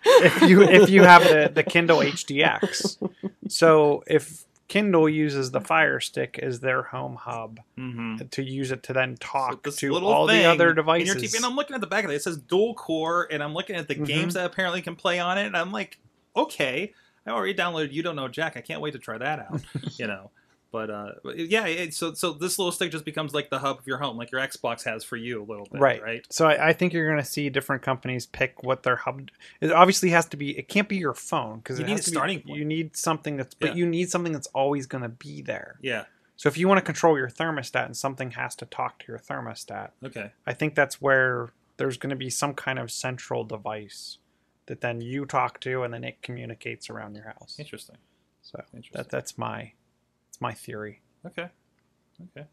if 0.07 0.43
you 0.43 0.63
if 0.63 0.89
you 0.91 1.03
have 1.03 1.23
the, 1.25 1.51
the 1.53 1.63
Kindle 1.63 1.99
HDX. 1.99 2.97
So 3.49 4.03
if 4.07 4.45
Kindle 4.69 5.09
uses 5.09 5.51
the 5.51 5.61
Fire 5.61 6.01
Stick 6.01 6.39
as 6.43 6.61
their 6.61 6.83
home 6.83 7.17
hub 7.17 7.61
Mhm. 7.79 8.31
to 8.31 8.43
use 8.43 8.71
it 8.73 8.83
to 8.85 8.93
then 8.93 9.17
talk 9.21 9.63
this 9.65 9.77
to 9.77 9.95
all 9.97 10.27
the 10.27 10.33
thing 10.33 10.47
other 10.47 10.71
in 10.71 10.77
devices. 10.77 11.07
your 11.15 11.17
TV, 11.17 11.37
and 11.37 11.45
I'm 11.45 11.55
looking 11.55 11.75
at 11.75 11.81
the 11.81 11.87
back 11.87 12.05
of 12.05 12.11
it. 12.11 12.15
It 12.15 12.23
says 12.23 12.39
dual 12.39 12.75
core, 12.75 13.29
and 13.31 13.43
I'm 13.43 13.53
looking 13.55 13.77
at 13.77 13.89
the 13.89 13.95
Mhm. 13.95 14.07
games 14.07 14.35
that 14.35 14.47
apparently 14.47 14.81
can 14.83 14.97
play 14.97 15.19
on 15.21 15.37
it, 15.39 15.47
and 15.47 15.57
I'm 15.57 15.71
like, 15.73 15.99
okay, 16.35 16.93
I 17.27 17.31
already 17.31 17.55
downloaded 17.55 17.93
You 17.93 18.03
Don't 18.03 18.17
Know 18.17 18.29
Jack. 18.29 18.57
I 18.57 18.61
can't 18.63 18.81
wait 18.81 18.93
to 18.93 18.99
try 18.99 19.19
that 19.19 19.39
out. 19.41 19.61
you 19.99 20.07
know, 20.07 20.31
but 20.75 20.91
uh, 20.91 21.13
yeah. 21.37 21.67
It, 21.67 21.95
so 21.95 22.15
so 22.15 22.33
this 22.33 22.59
little 22.59 22.73
stick 22.73 22.91
just 22.91 23.05
becomes 23.05 23.33
like 23.33 23.49
the 23.49 23.61
hub 23.61 23.79
of 23.79 23.87
your 23.87 23.99
home, 23.99 24.17
like 24.17 24.33
your 24.33 24.41
Xbox 24.41 24.83
has 24.83 25.05
for 25.05 25.17
you 25.17 25.41
a 25.41 25.47
little 25.47 25.69
bit, 25.71 25.81
right, 25.81 26.03
right? 26.03 26.27
So 26.31 26.49
I, 26.49 26.71
I 26.71 26.73
think 26.73 26.93
you're 26.93 27.07
going 27.07 27.23
to 27.23 27.25
see 27.25 27.49
different 27.49 27.83
companies 27.83 28.27
pick 28.27 28.65
what 28.65 28.83
their 28.83 28.97
hub. 28.97 29.31
It 29.61 29.71
obviously 29.71 30.11
has 30.11 30.27
to 30.27 30.37
be. 30.37 30.59
It 30.59 30.67
can't 30.67 30.89
be 30.89 30.97
your 30.97 31.15
phone 31.15 31.59
because 31.59 31.79
You 31.79 31.87
need 31.87 32.01
a 32.01 32.03
starting 32.03 32.39
be, 32.39 32.43
point. 32.49 32.59
You 32.59 32.65
need 32.65 32.97
something 32.97 33.37
that's, 33.37 33.55
but 33.55 33.69
Yeah. 33.71 33.75
you 33.77 33.87
need 33.87 34.11
something 34.11 34.33
that's 34.33 34.49
always 34.49 34.87
going 34.87 35.03
to 35.03 35.09
be 35.09 35.43
there. 35.43 35.79
Yeah. 35.81 36.07
So 36.37 36.49
if 36.49 36.59
you 36.59 36.67
want 36.67 36.79
to 36.79 36.85
control 36.85 37.17
your 37.17 37.31
thermostat 37.31 37.87
and 37.87 37.97
something 37.97 38.33
has 38.33 38.57
to 38.57 38.67
talk 38.67 38.99
to 38.99 39.05
your 39.07 39.21
thermostat, 39.21 39.91
Okay. 40.05 40.33
I 40.45 40.55
think 40.55 40.75
that's 40.75 41.01
where 41.01 41.51
there's 41.77 41.99
going 41.99 42.11
to 42.11 42.17
be 42.17 42.31
some 42.31 42.53
kind 42.53 42.81
of 42.81 42.91
central 42.91 43.45
device 43.45 44.19
that 44.67 44.81
then 44.81 45.01
you 45.01 45.25
talk 45.25 45.61
to 45.61 45.85
and 45.85 45.95
then 45.95 46.03
it 46.03 46.21
communicates 46.21 46.91
around 46.91 47.15
your 47.15 47.27
house. 47.27 47.55
Interesting. 47.61 47.99
So 48.43 48.61
Interesting. 48.75 48.99
that 48.99 49.09
that's 49.11 49.39
my 49.39 49.73
that's 50.35 50.41
my 50.41 50.53
theory. 50.53 51.01
Okay. 51.25 51.49
Okay. 52.37 52.47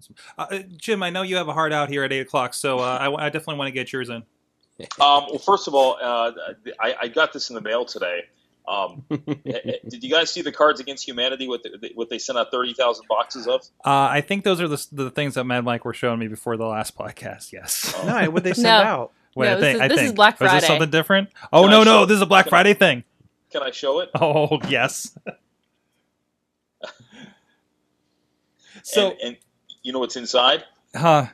Awesome. 0.00 0.14
Uh, 0.38 0.46
uh, 0.50 0.58
Jim, 0.78 1.02
I 1.02 1.10
know 1.10 1.22
you 1.22 1.36
have 1.36 1.48
a 1.48 1.52
heart 1.52 1.72
out 1.72 1.88
here 1.90 2.04
at 2.04 2.12
eight 2.12 2.20
o'clock, 2.20 2.54
so 2.54 2.78
uh, 2.78 2.82
I, 3.00 3.26
I 3.26 3.28
definitely 3.28 3.56
want 3.56 3.68
to 3.68 3.72
get 3.72 3.92
yours 3.92 4.08
in. 4.08 4.22
Um, 5.00 5.24
well, 5.30 5.38
first 5.38 5.68
of 5.68 5.74
all, 5.74 5.96
uh, 6.02 6.32
I, 6.78 6.94
I 7.02 7.08
got 7.08 7.32
this 7.32 7.48
in 7.48 7.54
the 7.54 7.62
mail 7.62 7.86
today. 7.86 8.24
Um, 8.68 9.04
did 9.10 10.04
you 10.04 10.10
guys 10.10 10.30
see 10.30 10.42
the 10.42 10.52
Cards 10.52 10.80
Against 10.80 11.06
Humanity? 11.08 11.48
What, 11.48 11.62
the, 11.62 11.92
what 11.94 12.10
they 12.10 12.18
sent 12.18 12.38
out 12.38 12.50
thirty 12.50 12.74
thousand 12.74 13.06
boxes 13.08 13.46
of? 13.46 13.62
Uh, 13.86 13.90
I 14.10 14.20
think 14.20 14.44
those 14.44 14.60
are 14.60 14.68
the, 14.68 14.86
the 14.92 15.10
things 15.10 15.32
that 15.36 15.44
Mad 15.44 15.64
Mike 15.64 15.86
were 15.86 15.94
showing 15.94 16.18
me 16.18 16.28
before 16.28 16.58
the 16.58 16.66
last 16.66 16.94
podcast. 16.94 17.52
Yes. 17.54 17.94
No, 18.04 18.30
what 18.30 18.44
they 18.44 18.52
send 18.52 18.64
No. 18.64 18.70
out? 18.70 19.12
Wait, 19.34 19.46
No, 19.46 19.52
I 19.52 19.54
this 19.54 19.62
think, 19.64 19.74
is- 19.76 19.80
I 19.80 19.88
this 19.88 19.96
is 19.98 20.02
think. 20.08 20.16
Black 20.16 20.40
Was 20.40 20.46
this 20.46 20.50
Friday. 20.52 20.66
something 20.66 20.90
different? 20.90 21.28
Oh 21.54 21.62
Can 21.62 21.70
no, 21.70 21.82
no, 21.84 22.04
this 22.04 22.16
is 22.16 22.20
a 22.22 22.26
Black 22.26 22.44
can- 22.44 22.50
Friday 22.50 22.74
thing. 22.74 23.04
Can 23.50 23.62
I 23.62 23.70
show 23.70 24.00
it? 24.00 24.10
Oh 24.20 24.58
yes. 24.68 25.16
So, 28.94 29.10
and, 29.10 29.18
and 29.22 29.36
you 29.82 29.92
know 29.92 29.98
what's 29.98 30.16
inside? 30.16 30.64
huh? 30.94 31.26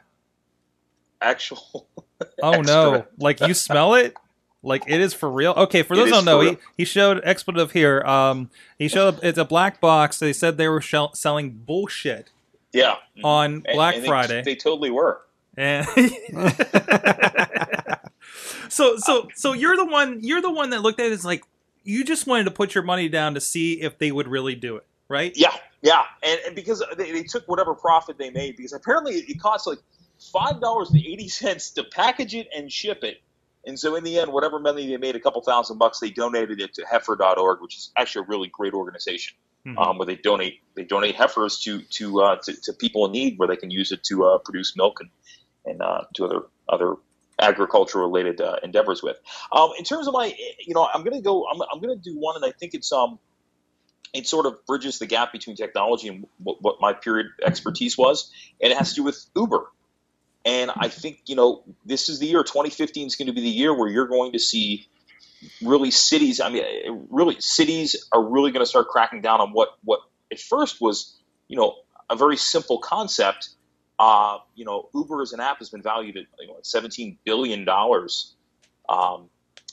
Actual. 1.20 1.86
Oh 2.40 2.60
no! 2.60 3.04
Like 3.18 3.40
you 3.40 3.52
smell 3.52 3.94
it? 3.96 4.14
Like 4.62 4.84
it 4.86 5.00
is 5.00 5.12
for 5.12 5.28
real? 5.28 5.50
Okay, 5.56 5.82
for 5.82 5.96
those 5.96 6.04
who 6.06 6.12
don't 6.12 6.24
know, 6.24 6.40
he, 6.40 6.56
he 6.76 6.84
showed 6.84 7.20
expletive 7.24 7.72
here. 7.72 8.00
Um, 8.02 8.48
he 8.78 8.86
showed 8.86 9.18
it's 9.24 9.38
a 9.38 9.44
black 9.44 9.80
box. 9.80 10.20
They 10.20 10.32
said 10.32 10.56
they 10.56 10.68
were 10.68 10.80
shell- 10.80 11.14
selling 11.16 11.50
bullshit 11.50 12.30
Yeah. 12.72 12.94
on 13.24 13.64
Black 13.74 13.96
and 13.96 14.04
they- 14.04 14.08
Friday. 14.08 14.42
They 14.44 14.54
totally 14.54 14.90
were. 14.90 15.20
And 15.56 15.84
so 18.68 18.96
so 18.98 19.28
so 19.34 19.52
you're 19.52 19.76
the 19.76 19.84
one 19.84 20.20
you're 20.22 20.40
the 20.42 20.50
one 20.52 20.70
that 20.70 20.80
looked 20.82 21.00
at 21.00 21.06
it 21.06 21.12
as 21.12 21.24
like 21.24 21.42
you 21.84 22.04
just 22.04 22.26
wanted 22.28 22.44
to 22.44 22.50
put 22.52 22.74
your 22.74 22.84
money 22.84 23.08
down 23.08 23.34
to 23.34 23.40
see 23.40 23.80
if 23.80 23.98
they 23.98 24.12
would 24.12 24.28
really 24.28 24.54
do 24.54 24.76
it, 24.76 24.86
right? 25.08 25.32
Yeah, 25.34 25.54
yeah, 25.82 26.02
and, 26.22 26.40
and 26.46 26.56
because 26.56 26.82
they, 26.96 27.12
they 27.12 27.22
took 27.24 27.46
whatever 27.48 27.74
profit 27.74 28.16
they 28.18 28.30
made, 28.30 28.56
because 28.56 28.72
apparently 28.72 29.14
it 29.16 29.40
costs 29.40 29.66
like 29.66 29.78
five 30.32 30.60
dollars 30.60 30.90
and 30.90 30.98
eighty 31.04 31.28
cents 31.28 31.70
to 31.72 31.84
package 31.84 32.34
it 32.34 32.48
and 32.56 32.70
ship 32.72 33.02
it, 33.02 33.20
and 33.66 33.78
so 33.78 33.96
in 33.96 34.04
the 34.04 34.18
end, 34.18 34.32
whatever 34.32 34.58
money 34.58 34.86
they 34.86 34.96
made, 34.96 35.16
a 35.16 35.20
couple 35.20 35.42
thousand 35.42 35.78
bucks, 35.78 35.98
they 36.00 36.10
donated 36.10 36.60
it 36.60 36.74
to 36.74 36.84
Heifer.org, 36.90 37.60
which 37.60 37.76
is 37.76 37.90
actually 37.96 38.24
a 38.24 38.28
really 38.28 38.48
great 38.48 38.72
organization, 38.74 39.36
Mhm. 39.66 39.78
um, 39.78 39.98
where 39.98 40.06
they 40.06 40.16
donate 40.16 40.60
they 40.74 40.84
donate 40.84 41.14
heifers 41.16 41.58
to 41.60 41.82
to, 41.82 42.22
uh, 42.22 42.36
to 42.44 42.54
to 42.62 42.72
people 42.72 43.06
in 43.06 43.12
need, 43.12 43.38
where 43.38 43.48
they 43.48 43.56
can 43.56 43.70
use 43.70 43.92
it 43.92 44.02
to 44.04 44.24
uh, 44.24 44.38
produce 44.38 44.76
milk 44.76 45.00
and 45.00 45.10
and 45.64 45.82
uh, 45.82 46.02
to 46.14 46.24
other 46.24 46.42
other 46.68 46.94
agriculture 47.38 47.98
related 47.98 48.40
uh, 48.40 48.56
endeavors 48.62 49.02
with. 49.02 49.18
Um, 49.50 49.70
in 49.78 49.84
terms 49.84 50.06
of 50.06 50.14
my, 50.14 50.34
you 50.64 50.74
know, 50.74 50.88
I'm 50.94 51.02
gonna 51.02 51.20
go. 51.20 51.46
I'm, 51.48 51.60
I'm 51.72 51.80
gonna 51.80 51.96
do 51.96 52.16
one, 52.18 52.36
and 52.36 52.44
I 52.44 52.52
think 52.52 52.74
it's 52.74 52.92
um, 52.92 53.18
it 54.12 54.26
sort 54.26 54.46
of 54.46 54.64
bridges 54.66 54.98
the 54.98 55.06
gap 55.06 55.32
between 55.32 55.56
technology 55.56 56.08
and 56.08 56.26
what, 56.42 56.80
my 56.80 56.92
period 56.92 57.28
expertise 57.44 57.96
was, 57.96 58.30
and 58.60 58.72
it 58.72 58.78
has 58.78 58.90
to 58.90 58.96
do 58.96 59.02
with 59.04 59.24
Uber. 59.34 59.66
And 60.44 60.70
I 60.76 60.88
think 60.88 61.22
you 61.26 61.36
know 61.36 61.62
this 61.84 62.08
is 62.08 62.18
the 62.18 62.26
year 62.26 62.42
2015 62.42 63.06
is 63.06 63.16
going 63.16 63.26
to 63.26 63.32
be 63.32 63.40
the 63.40 63.48
year 63.48 63.76
where 63.76 63.88
you're 63.88 64.08
going 64.08 64.32
to 64.32 64.38
see 64.38 64.88
really 65.62 65.90
cities. 65.90 66.40
I 66.40 66.50
mean, 66.50 67.06
really 67.10 67.36
cities 67.38 68.08
are 68.12 68.22
really 68.22 68.50
going 68.50 68.64
to 68.64 68.68
start 68.68 68.88
cracking 68.88 69.22
down 69.22 69.40
on 69.40 69.52
what 69.52 69.70
what 69.84 70.00
at 70.30 70.40
first 70.40 70.80
was 70.80 71.16
you 71.48 71.56
know 71.56 71.76
a 72.10 72.16
very 72.16 72.36
simple 72.36 72.78
concept. 72.78 73.50
Uh, 73.98 74.38
you 74.56 74.64
know, 74.64 74.88
Uber 74.94 75.22
as 75.22 75.32
an 75.32 75.40
app 75.40 75.58
has 75.58 75.70
been 75.70 75.82
valued 75.82 76.16
at 76.16 76.24
you 76.40 76.48
know, 76.48 76.58
17 76.62 77.18
billion 77.24 77.64
dollars. 77.64 78.34
Um, 78.88 79.30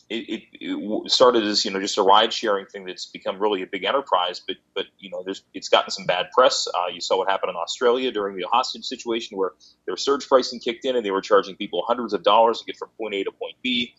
it, 0.10 0.30
it, 0.30 0.44
it 0.54 1.12
started 1.12 1.44
as 1.44 1.64
you 1.64 1.72
know 1.72 1.80
just 1.80 1.98
a 1.98 2.02
ride 2.02 2.34
sharing 2.34 2.66
thing 2.66 2.86
that's 2.86 3.06
become 3.06 3.40
really 3.40 3.62
a 3.62 3.68
big 3.68 3.84
enterprise, 3.84 4.42
but 4.46 4.58
but 4.74 4.86
you 4.98 5.10
know 5.10 5.24
it's 5.54 5.70
gotten 5.70 5.92
some 5.92 6.06
bad 6.06 6.32
press. 6.32 6.68
Uh, 6.68 6.88
you 6.92 7.00
saw 7.00 7.18
what 7.18 7.30
happened 7.30 7.52
in 7.52 7.56
Australia 7.56 8.12
during 8.12 8.36
the 8.36 8.46
hostage 8.52 8.86
situation 8.86 9.38
where 9.38 9.52
their 9.86 9.98
surge 9.98 10.28
pricing 10.28 10.60
kicked 10.60 10.86
in 10.86 10.96
and 10.96 11.06
they 11.06 11.12
were 11.12 11.22
charging 11.22 11.56
people 11.56 11.84
hundreds 11.88 12.14
of 12.14 12.24
dollars 12.24 12.60
to 12.60 12.66
get 12.66 12.76
from 12.76 12.90
point 12.98 13.14
A 13.14 13.24
to 13.24 13.32
point 13.32 13.56
B. 13.62 13.96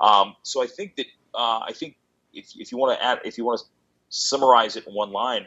Um, 0.00 0.36
so 0.42 0.62
I 0.62 0.66
think 0.66 0.96
that 0.96 1.06
uh, 1.34 1.60
I 1.66 1.72
think 1.72 1.96
if, 2.34 2.52
if 2.56 2.70
you 2.70 2.76
want 2.76 2.98
to 2.98 3.04
add 3.04 3.20
if 3.24 3.38
you 3.38 3.44
want 3.44 3.60
to 3.60 3.66
summarize 4.10 4.76
it 4.76 4.86
in 4.86 4.92
one 4.92 5.12
line, 5.12 5.46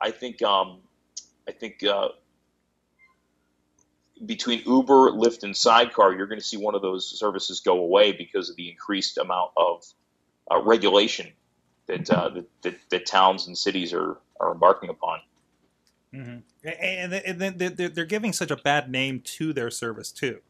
I 0.00 0.12
think 0.12 0.40
um, 0.42 0.78
I 1.46 1.52
think 1.52 1.84
uh, 1.84 2.08
between 4.26 4.62
Uber, 4.66 5.12
Lyft, 5.12 5.42
and 5.42 5.56
Sidecar, 5.56 6.14
you're 6.14 6.26
going 6.26 6.40
to 6.40 6.44
see 6.46 6.56
one 6.56 6.74
of 6.74 6.82
those 6.82 7.18
services 7.18 7.60
go 7.60 7.78
away 7.80 8.12
because 8.12 8.50
of 8.50 8.56
the 8.56 8.70
increased 8.70 9.18
amount 9.18 9.50
of 9.56 9.84
uh, 10.50 10.60
regulation 10.62 11.32
that, 11.86 12.10
uh, 12.10 12.28
that, 12.30 12.44
that 12.62 12.74
that 12.90 13.06
towns 13.06 13.46
and 13.46 13.56
cities 13.56 13.92
are 13.92 14.18
are 14.40 14.52
embarking 14.52 14.88
upon. 14.90 15.20
Mhm. 16.14 16.42
And, 16.64 17.12
and 17.14 17.40
then 17.40 17.58
they're- 17.58 17.88
they're, 17.88 18.04
giving 18.06 18.32
such 18.32 18.50
a 18.50 18.56
bad 18.56 18.90
name 18.90 19.20
to 19.20 19.52
their 19.52 19.70
service 19.70 20.10
too. 20.10 20.40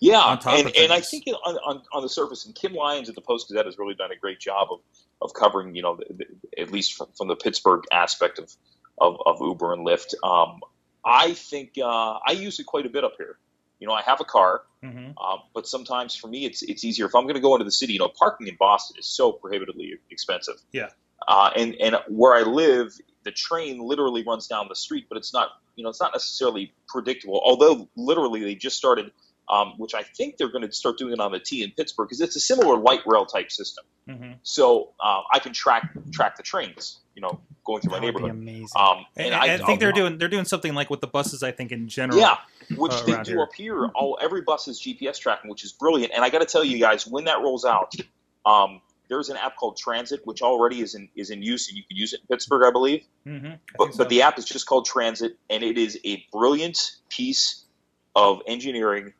Yeah, 0.00 0.38
and, 0.46 0.76
and 0.76 0.92
I 0.92 1.00
think 1.00 1.24
on, 1.44 1.56
on, 1.58 1.82
on 1.92 2.02
the 2.02 2.08
surface, 2.08 2.44
and 2.46 2.54
Kim 2.54 2.74
Lyons 2.74 3.08
at 3.08 3.14
the 3.14 3.20
Post 3.20 3.48
Gazette 3.48 3.66
has 3.66 3.78
really 3.78 3.94
done 3.94 4.10
a 4.10 4.16
great 4.16 4.40
job 4.40 4.68
of, 4.70 4.80
of 5.22 5.32
covering, 5.34 5.74
you 5.74 5.82
know, 5.82 5.96
the, 5.96 6.06
the, 6.14 6.60
at 6.60 6.70
least 6.70 6.94
from, 6.94 7.08
from 7.16 7.28
the 7.28 7.36
Pittsburgh 7.36 7.84
aspect 7.92 8.38
of, 8.38 8.52
of, 8.98 9.18
of 9.26 9.38
Uber 9.40 9.72
and 9.72 9.86
Lyft. 9.86 10.14
Um, 10.22 10.60
I 11.06 11.32
think 11.34 11.74
uh, 11.80 12.18
I 12.26 12.32
use 12.32 12.58
it 12.58 12.66
quite 12.66 12.84
a 12.84 12.90
bit 12.90 13.04
up 13.04 13.12
here. 13.16 13.38
You 13.78 13.86
know, 13.86 13.94
I 13.94 14.02
have 14.02 14.20
a 14.20 14.24
car, 14.24 14.62
Mm-hmm. 14.84 15.12
uh, 15.20 15.38
but 15.52 15.66
sometimes 15.66 16.14
for 16.14 16.28
me, 16.28 16.44
it's 16.44 16.62
it's 16.62 16.84
easier 16.84 17.06
if 17.06 17.14
I'm 17.14 17.24
going 17.24 17.34
to 17.34 17.40
go 17.40 17.54
into 17.54 17.64
the 17.64 17.72
city. 17.72 17.94
You 17.94 17.98
know, 17.98 18.08
parking 18.08 18.46
in 18.46 18.56
Boston 18.56 18.96
is 18.98 19.06
so 19.06 19.32
prohibitively 19.32 19.94
expensive. 20.10 20.54
Yeah. 20.70 20.90
Uh, 21.26 21.50
and 21.56 21.74
and 21.80 21.96
where 22.08 22.34
I 22.34 22.42
live, 22.42 22.92
the 23.24 23.32
train 23.32 23.80
literally 23.80 24.22
runs 24.22 24.46
down 24.46 24.66
the 24.68 24.76
street, 24.76 25.06
but 25.08 25.18
it's 25.18 25.32
not 25.32 25.48
you 25.74 25.82
know, 25.82 25.90
it's 25.90 26.00
not 26.00 26.12
necessarily 26.14 26.72
predictable. 26.88 27.40
Although 27.44 27.88
literally 27.96 28.44
they 28.44 28.54
just 28.54 28.76
started, 28.76 29.10
um, 29.48 29.74
which 29.76 29.94
I 29.94 30.02
think 30.02 30.36
they're 30.36 30.50
going 30.50 30.66
to 30.66 30.72
start 30.72 30.98
doing 30.98 31.12
it 31.12 31.20
on 31.20 31.32
the 31.32 31.38
T 31.38 31.62
in 31.62 31.70
Pittsburgh 31.72 32.08
because 32.08 32.20
it's 32.20 32.36
a 32.36 32.40
similar 32.40 32.76
light 32.76 33.00
rail 33.06 33.26
type 33.26 33.50
system. 33.50 33.84
hmm 34.08 34.32
So 34.42 34.92
um, 35.00 35.22
I 35.32 35.38
can 35.38 35.52
track 35.52 35.90
track 36.12 36.36
the 36.36 36.42
trains, 36.42 36.98
you 37.14 37.22
know, 37.22 37.40
going 37.64 37.80
through 37.82 37.92
my 37.92 37.98
That 38.00 38.06
would 38.06 38.14
be 38.14 38.22
neighborhood. 38.22 38.42
amazing. 38.42 38.68
Um, 38.76 39.04
And, 39.16 39.26
and 39.26 39.34
I, 39.34 39.54
I, 39.54 39.58
think 39.58 39.80
they're 39.80 39.92
doing 39.92 40.18
they're 40.18 40.28
doing 40.28 40.44
something 40.44 40.74
like 40.74 40.90
with 40.90 41.00
the 41.00 41.06
buses. 41.06 41.42
I 41.42 41.52
think 41.52 41.72
in 41.72 41.88
general. 41.88 42.18
Yeah, 42.18 42.36
which 42.76 42.92
uh, 42.92 43.04
they 43.04 43.22
do 43.22 43.32
here. 43.32 43.42
up 43.42 43.54
here. 43.54 43.86
All 43.94 44.18
every 44.20 44.42
bus 44.42 44.68
is 44.68 44.80
GPS 44.80 45.18
tracking, 45.18 45.50
which 45.50 45.64
is 45.64 45.72
brilliant. 45.72 46.12
And 46.14 46.24
I 46.24 46.30
got 46.30 46.40
to 46.40 46.46
tell 46.46 46.64
you 46.64 46.78
guys, 46.78 47.06
when 47.06 47.24
that 47.24 47.38
rolls 47.40 47.64
out, 47.64 47.94
um, 48.44 48.80
there's 49.08 49.28
an 49.28 49.36
app 49.36 49.56
called 49.56 49.76
Transit, 49.76 50.20
which 50.24 50.42
already 50.42 50.80
is 50.80 50.94
in 50.94 51.08
is 51.14 51.30
in 51.30 51.42
use, 51.42 51.68
and 51.68 51.76
you 51.76 51.84
can 51.84 51.96
use 51.96 52.12
it 52.12 52.20
in 52.20 52.26
Pittsburgh, 52.26 52.66
I 52.66 52.70
believe. 52.72 53.04
hmm 53.24 53.50
But, 53.78 53.96
but 53.96 54.08
the 54.08 54.22
app 54.22 54.38
is 54.38 54.44
just 54.44 54.66
called 54.66 54.86
Transit, 54.86 55.36
and 55.48 55.62
it 55.62 55.78
is 55.78 55.98
a 56.04 56.24
brilliant 56.32 56.78
piece 57.08 57.64
of 58.14 58.40
engineering. 58.46 59.12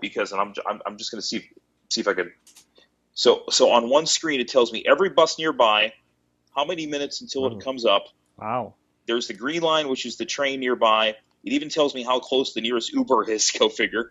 Because, 0.00 0.32
and 0.32 0.40
I'm 0.40 0.54
I'm, 0.66 0.80
I'm 0.86 0.96
just 0.98 1.10
going 1.10 1.20
to 1.20 1.26
see 1.26 1.48
see 1.90 2.00
if 2.00 2.08
I 2.08 2.14
can. 2.14 2.32
So 3.14 3.44
so 3.50 3.70
on 3.70 3.88
one 3.88 4.06
screen 4.06 4.40
it 4.40 4.48
tells 4.48 4.72
me 4.72 4.84
every 4.86 5.10
bus 5.10 5.38
nearby, 5.38 5.92
how 6.54 6.64
many 6.64 6.86
minutes 6.86 7.20
until 7.20 7.44
Oh. 7.44 7.56
it 7.56 7.62
comes 7.62 7.84
up. 7.84 8.06
wow. 8.36 8.74
There's 9.06 9.28
the 9.28 9.34
green 9.34 9.60
line, 9.60 9.88
which 9.88 10.06
is 10.06 10.16
the 10.16 10.24
train 10.24 10.60
nearby. 10.60 11.08
It 11.44 11.52
even 11.52 11.68
tells 11.68 11.94
me 11.94 12.02
how 12.02 12.20
close 12.20 12.54
the 12.54 12.62
nearest 12.62 12.90
Uber 12.92 13.30
is. 13.30 13.50
Go 13.58 13.68
figure. 13.68 14.10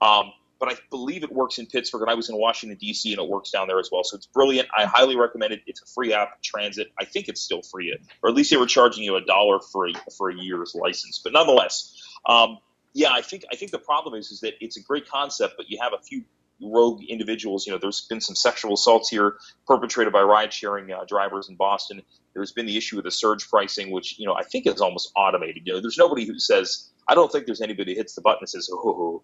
Um, 0.00 0.32
but 0.58 0.70
I 0.72 0.76
believe 0.90 1.22
it 1.22 1.30
works 1.30 1.58
in 1.58 1.66
Pittsburgh, 1.66 2.00
and 2.02 2.10
I 2.10 2.14
was 2.14 2.30
in 2.30 2.36
Washington 2.38 2.78
D.C. 2.80 3.12
and 3.12 3.20
it 3.20 3.28
works 3.28 3.50
down 3.50 3.66
there 3.68 3.78
as 3.78 3.90
well. 3.92 4.04
So 4.04 4.16
it's 4.16 4.24
brilliant. 4.26 4.68
I 4.76 4.84
highly 4.86 5.16
recommend 5.16 5.52
it. 5.52 5.60
It's 5.66 5.82
a 5.82 5.86
free 5.86 6.14
app, 6.14 6.40
Transit. 6.40 6.92
I 6.98 7.04
think 7.04 7.28
it's 7.28 7.40
still 7.42 7.60
free, 7.62 7.94
or 8.22 8.30
at 8.30 8.34
least 8.36 8.50
they 8.50 8.56
were 8.56 8.64
charging 8.66 9.02
you 9.04 9.16
a 9.16 9.20
dollar 9.20 9.58
for 9.60 9.88
a, 9.88 9.92
for 10.16 10.30
a 10.30 10.34
year's 10.34 10.74
license. 10.74 11.20
But 11.22 11.32
nonetheless, 11.34 12.00
um, 12.26 12.58
yeah, 12.94 13.10
I 13.12 13.22
think 13.22 13.44
I 13.52 13.56
think 13.56 13.70
the 13.70 13.78
problem 13.78 14.14
is 14.14 14.30
is 14.30 14.40
that 14.40 14.54
it's 14.60 14.76
a 14.76 14.82
great 14.82 15.08
concept, 15.08 15.54
but 15.56 15.70
you 15.70 15.78
have 15.80 15.92
a 15.92 16.02
few 16.02 16.24
rogue 16.60 17.02
individuals. 17.08 17.66
You 17.66 17.72
know, 17.72 17.78
there's 17.78 18.02
been 18.02 18.20
some 18.20 18.36
sexual 18.36 18.74
assaults 18.74 19.08
here 19.08 19.36
perpetrated 19.66 20.12
by 20.12 20.22
ride-sharing 20.22 20.92
uh, 20.92 21.04
drivers 21.06 21.48
in 21.48 21.56
Boston. 21.56 22.02
There's 22.34 22.52
been 22.52 22.66
the 22.66 22.76
issue 22.76 22.96
with 22.96 23.04
the 23.04 23.10
surge 23.10 23.48
pricing, 23.48 23.90
which 23.90 24.18
you 24.18 24.26
know 24.26 24.34
I 24.34 24.42
think 24.42 24.66
is 24.66 24.80
almost 24.80 25.12
automated. 25.16 25.62
You 25.66 25.74
know, 25.74 25.80
there's 25.80 25.98
nobody 25.98 26.26
who 26.26 26.38
says. 26.38 26.88
I 27.08 27.16
don't 27.16 27.32
think 27.32 27.46
there's 27.46 27.60
anybody 27.60 27.94
who 27.94 27.98
hits 27.98 28.14
the 28.14 28.20
button 28.20 28.38
and 28.42 28.48
says, 28.48 28.70
"Oh, 28.72 29.22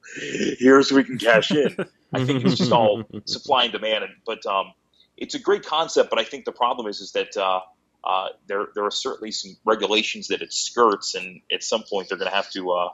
here's 0.59 0.91
where 0.91 1.03
we 1.03 1.05
can 1.05 1.19
cash 1.19 1.51
in." 1.51 1.77
I 2.13 2.25
think 2.25 2.45
it's 2.45 2.57
just 2.57 2.73
all 2.73 3.05
supply 3.25 3.65
and 3.65 3.73
demand. 3.73 4.05
And, 4.05 4.15
but 4.27 4.45
um, 4.47 4.73
it's 5.17 5.35
a 5.35 5.39
great 5.39 5.65
concept. 5.65 6.11
But 6.11 6.19
I 6.19 6.25
think 6.25 6.45
the 6.45 6.53
problem 6.53 6.87
is 6.89 7.01
is 7.01 7.13
that 7.13 7.37
uh, 7.37 7.61
uh, 8.03 8.29
there 8.47 8.67
there 8.75 8.85
are 8.85 8.91
certainly 8.91 9.31
some 9.31 9.57
regulations 9.65 10.29
that 10.29 10.43
it 10.43 10.53
skirts, 10.53 11.15
and 11.15 11.41
at 11.53 11.63
some 11.63 11.85
point 11.89 12.09
they're 12.09 12.19
going 12.19 12.31
to 12.31 12.37
have 12.37 12.51
to 12.51 12.71
uh, 12.73 12.89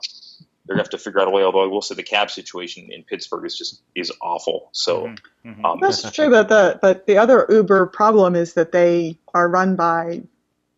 they're 0.67 0.75
going 0.75 0.83
to 0.83 0.87
have 0.87 0.97
to 0.99 1.03
figure 1.03 1.19
out 1.21 1.27
a 1.27 1.31
way. 1.31 1.43
Although 1.43 1.63
I 1.63 1.67
will 1.67 1.81
say 1.81 1.95
the 1.95 2.03
cab 2.03 2.31
situation 2.31 2.89
in 2.91 3.03
Pittsburgh 3.03 3.45
is 3.45 3.57
just 3.57 3.81
is 3.95 4.11
awful. 4.21 4.69
So 4.71 5.13
Mhm. 5.45 5.63
um, 5.65 5.79
That's 5.79 6.11
true, 6.11 6.29
but 6.29 6.49
the 6.49 6.79
but 6.81 7.05
the 7.05 7.17
other 7.17 7.45
Uber 7.49 7.85
problem 7.87 8.35
is 8.35 8.53
that 8.53 8.71
they 8.71 9.19
are 9.33 9.47
run 9.49 9.75
by. 9.75 10.23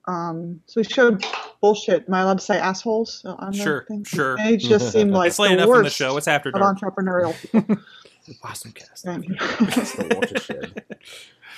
Um, 0.09 0.61
so 0.67 0.79
we 0.79 0.83
showed 0.85 1.25
bullshit. 1.61 2.05
Am 2.07 2.13
I 2.13 2.21
allowed 2.21 2.39
to 2.39 2.43
say 2.45 2.57
assholes 2.57 3.23
on 3.25 3.51
the 3.51 3.57
Sure, 3.57 3.85
thing? 3.87 4.03
sure. 4.05 4.37
They 4.37 4.55
just 4.57 4.91
seem 4.93 5.09
like 5.11 5.29
it's 5.29 5.39
late 5.39 5.49
the 5.49 5.53
enough 5.55 5.67
worst 5.67 5.77
in 5.79 5.83
the 5.83 5.89
show. 5.89 6.17
It's 6.17 6.27
after 6.29 6.49
of 6.49 6.55
dark. 6.55 6.77
entrepreneurial 6.79 7.33
people. 7.41 7.77
AwesomeCast. 8.43 9.05
It's 9.67 9.93
the 9.95 10.07
watershed. 10.15 10.81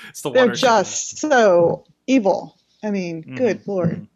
It's 0.09 0.21
the 0.21 0.31
They're 0.31 0.45
watershed. 0.47 0.69
just 0.85 1.17
so 1.19 1.85
evil. 2.07 2.57
I 2.83 2.91
mean, 2.91 3.23
Mhm. 3.23 3.35
good 3.37 3.67
lord. 3.67 4.07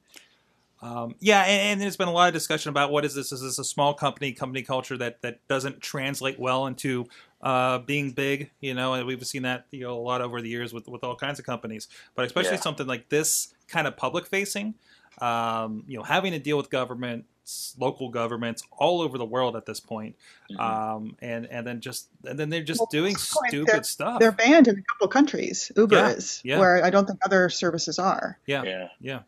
Um, 0.84 1.16
yeah, 1.20 1.44
and, 1.44 1.72
and 1.72 1.82
there's 1.82 1.96
been 1.96 2.10
a 2.10 2.12
lot 2.12 2.28
of 2.28 2.34
discussion 2.34 2.70
about 2.70 2.92
what 2.92 3.06
is 3.06 3.16
this? 3.16 3.32
Is 3.32 3.42
this 3.42 3.58
a 3.58 3.64
small 3.64 3.94
company, 3.94 4.34
company 4.34 4.64
culture 4.64 4.98
that 4.98 5.22
that 5.22 5.40
doesn't 5.48 5.80
translate 5.82 6.38
well 6.40 6.68
into 6.68 7.06
uh, 7.42 7.80
being 7.80 8.12
big? 8.12 8.52
You 8.60 8.74
know, 8.74 8.94
and 8.94 9.08
we've 9.08 9.26
seen 9.26 9.44
that 9.44 9.66
you 9.72 9.82
know 9.82 9.98
a 9.98 10.04
lot 10.04 10.22
over 10.22 10.42
the 10.42 10.50
years 10.50 10.74
with 10.74 10.88
with 10.90 11.04
all 11.04 11.16
kinds 11.16 11.40
of 11.40 11.46
companies, 11.46 11.88
but 12.16 12.26
especially 12.26 12.56
Yeah. 12.56 12.62
something 12.62 12.86
like 12.86 13.08
this 13.08 13.54
kind 13.68 13.88
of 13.88 13.96
public 13.96 14.28
facing. 14.28 14.76
Um, 15.22 15.84
you 15.88 15.98
know, 15.98 16.04
having 16.04 16.32
to 16.34 16.40
deal 16.40 16.58
with 16.58 16.70
governments, 16.72 17.76
local 17.80 18.10
governments 18.10 18.64
all 18.72 19.00
over 19.00 19.18
the 19.20 19.26
world 19.26 19.56
at 19.56 19.66
this 19.66 19.80
point, 19.80 20.16
mhm. 20.52 20.60
um, 20.60 21.16
and 21.22 21.46
and 21.46 21.66
then 21.66 21.80
just 21.82 22.10
and 22.26 22.38
then 22.38 22.50
they're 22.50 22.64
just 22.64 22.80
Well, 22.82 22.90
doing 22.92 23.14
at 23.14 23.20
this 23.20 23.34
point, 23.34 23.50
stupid 23.52 23.86
stuff. 23.86 24.20
They're 24.20 24.32
banned 24.32 24.68
in 24.68 24.80
a 24.80 24.82
couple 24.82 25.06
of 25.06 25.12
countries. 25.12 25.72
Uber 25.78 25.96
Yeah, 25.96 26.10
is, 26.10 26.42
yeah. 26.44 26.60
where 26.60 26.84
I 26.84 26.90
don't 26.90 27.06
think 27.06 27.20
other 27.24 27.48
services 27.50 28.00
are. 28.00 28.38
yeah, 28.48 28.64
yeah. 28.64 28.88
yeah, 29.00 29.20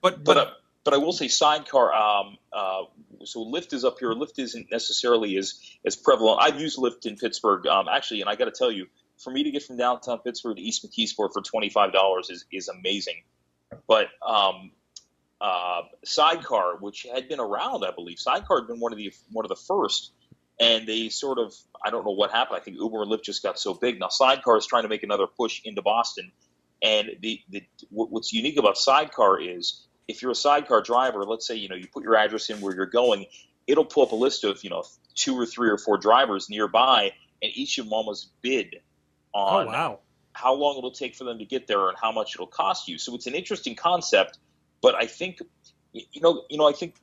but 0.00 0.22
but 0.22 0.24
but 0.24 0.36
uh, 0.36 0.50
but 0.84 0.92
I 0.94 0.98
will 0.98 1.12
say 1.12 1.28
sidecar. 1.28 1.92
Um, 1.92 2.36
uh, 2.52 2.82
so 3.24 3.44
Lyft 3.44 3.72
is 3.72 3.84
up 3.84 3.96
here. 3.98 4.10
Lyft 4.10 4.38
isn't 4.38 4.70
necessarily 4.70 5.36
as 5.36 5.58
as 5.84 5.96
prevalent. 5.96 6.40
I've 6.42 6.60
used 6.60 6.78
Lyft 6.78 7.06
in 7.06 7.16
Pittsburgh 7.16 7.66
um, 7.66 7.86
actually, 7.90 8.20
and 8.20 8.30
I 8.30 8.36
got 8.36 8.44
to 8.44 8.52
tell 8.52 8.70
you, 8.70 8.86
for 9.18 9.32
me 9.32 9.44
to 9.44 9.50
get 9.50 9.62
from 9.62 9.78
downtown 9.78 10.18
Pittsburgh 10.18 10.56
to 10.56 10.62
East 10.62 10.86
McKeesport 10.86 11.32
for 11.32 11.42
twenty 11.42 11.70
five 11.70 11.92
dollars 11.92 12.28
is 12.30 12.44
is 12.52 12.68
amazing. 12.68 13.22
But 13.88 14.08
um, 14.24 14.70
uh, 15.40 15.82
Sidecar, 16.04 16.76
which 16.78 17.06
had 17.12 17.28
been 17.28 17.40
around, 17.40 17.84
I 17.84 17.90
believe, 17.90 18.18
Sidecar 18.18 18.60
had 18.60 18.68
been 18.68 18.78
one 18.78 18.92
of 18.92 18.98
the 18.98 19.12
one 19.32 19.44
of 19.44 19.48
the 19.48 19.56
first, 19.56 20.12
and 20.60 20.86
they 20.86 21.08
sort 21.08 21.38
of 21.38 21.54
I 21.82 21.90
don't 21.90 22.04
know 22.04 22.12
what 22.12 22.30
happened. 22.30 22.58
I 22.60 22.62
think 22.62 22.76
Uber 22.76 23.02
and 23.02 23.10
Lyft 23.10 23.24
just 23.24 23.42
got 23.42 23.58
so 23.58 23.72
big. 23.72 23.98
Now 23.98 24.08
Sidecar 24.08 24.58
is 24.58 24.66
trying 24.66 24.82
to 24.82 24.88
make 24.90 25.02
another 25.02 25.26
push 25.26 25.62
into 25.64 25.80
Boston, 25.80 26.30
and 26.82 27.08
the, 27.22 27.40
the 27.48 27.62
what's 27.90 28.34
unique 28.34 28.58
about 28.58 28.76
Sidecar 28.76 29.40
is 29.40 29.86
if 30.08 30.22
you're 30.22 30.32
a 30.32 30.36
Sidecar 30.36 30.82
driver, 30.82 31.24
let's 31.24 31.46
say 31.46 31.56
you 31.56 31.68
know 31.68 31.76
you 31.76 31.86
put 31.86 32.02
your 32.02 32.16
address 32.16 32.50
in 32.50 32.60
where 32.60 32.74
you're 32.74 32.86
going, 32.86 33.26
it'll 33.66 33.84
pull 33.84 34.04
up 34.04 34.12
a 34.12 34.16
list 34.16 34.44
of 34.44 34.62
you 34.64 34.70
know 34.70 34.84
two 35.14 35.38
or 35.38 35.46
three 35.46 35.70
or 35.70 35.78
four 35.78 35.98
drivers 35.98 36.48
nearby, 36.50 37.12
and 37.42 37.52
each 37.54 37.78
of 37.78 37.86
them 37.86 37.92
almost 37.92 38.30
bid 38.42 38.76
oh 39.34 39.38
on 39.38 39.66
wow, 39.66 40.00
how 40.32 40.54
long 40.54 40.78
it'll 40.78 40.90
take 40.90 41.14
for 41.14 41.24
them 41.24 41.38
to 41.38 41.44
get 41.44 41.66
there 41.66 41.88
and 41.88 41.96
how 42.00 42.12
much 42.12 42.34
it'll 42.34 42.46
cost 42.46 42.88
you. 42.88 42.98
So 42.98 43.14
it's 43.14 43.26
an 43.26 43.34
interesting 43.34 43.74
concept, 43.74 44.38
but 44.82 44.94
I 44.94 45.06
think 45.06 45.40
you 45.94 46.20
know, 46.20 46.44
you 46.50 46.58
know, 46.58 46.68
I 46.68 46.72
think 46.72 46.94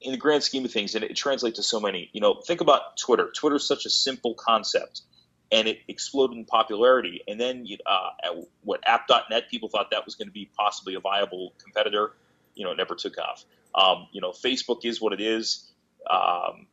in 0.00 0.12
the 0.12 0.18
grand 0.18 0.42
scheme 0.42 0.64
of 0.64 0.72
things, 0.72 0.94
and 0.94 1.04
it 1.04 1.14
translates 1.16 1.56
to 1.56 1.62
so 1.62 1.80
many. 1.80 2.08
You 2.12 2.20
know, 2.20 2.40
think 2.46 2.60
about 2.60 2.96
Twitter. 2.96 3.30
Twitter's 3.34 3.66
such 3.66 3.84
a 3.84 3.90
simple 3.90 4.34
concept, 4.34 5.02
and 5.50 5.68
it 5.68 5.78
exploded 5.88 6.36
in 6.36 6.44
popularity. 6.44 7.22
And 7.26 7.40
then, 7.40 7.66
uh, 7.86 8.10
at 8.24 8.32
what 8.62 8.80
App.net, 8.86 9.48
people 9.50 9.68
thought 9.68 9.90
that 9.90 10.04
was 10.04 10.14
going 10.14 10.28
to 10.28 10.32
be 10.32 10.50
possibly 10.56 10.94
a 10.94 11.00
viable 11.00 11.54
competitor. 11.62 12.12
You 12.54 12.64
know, 12.64 12.72
it 12.72 12.76
never 12.76 12.94
took 12.94 13.16
off. 13.18 13.44
Um, 13.74 14.08
you 14.12 14.20
know, 14.20 14.30
Facebook 14.30 14.84
is 14.84 15.00
what 15.00 15.12
it 15.12 15.20
is. 15.20 15.70
Um, 16.10 16.66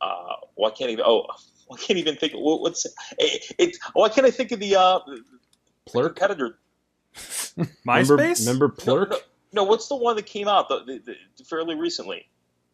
uh, 0.00 0.36
why 0.54 0.70
can't 0.70 0.90
even? 0.90 1.04
Oh, 1.06 1.26
I 1.72 1.76
can't 1.76 1.98
even 1.98 2.16
think. 2.16 2.32
What, 2.34 2.60
what's 2.60 2.86
it, 3.18 3.54
it? 3.58 3.76
Why 3.94 4.08
can't 4.08 4.26
I 4.26 4.30
think 4.30 4.52
of 4.52 4.60
the 4.60 4.76
uh, 4.76 5.00
Plurk? 5.86 6.16
competitor? 6.16 6.58
Remember, 7.56 7.72
MySpace. 7.86 8.40
remember 8.40 8.68
No, 8.68 8.74
Plurk? 8.84 9.10
no, 9.10 9.18
no, 9.52 9.64
what's 9.64 9.88
the 9.88 9.96
one 9.96 10.16
that 10.16 10.26
came 10.26 10.48
out 10.48 10.68
the, 10.68 10.80
the, 10.84 11.16
the, 11.38 11.44
fairly 11.44 11.74
recently? 11.74 12.26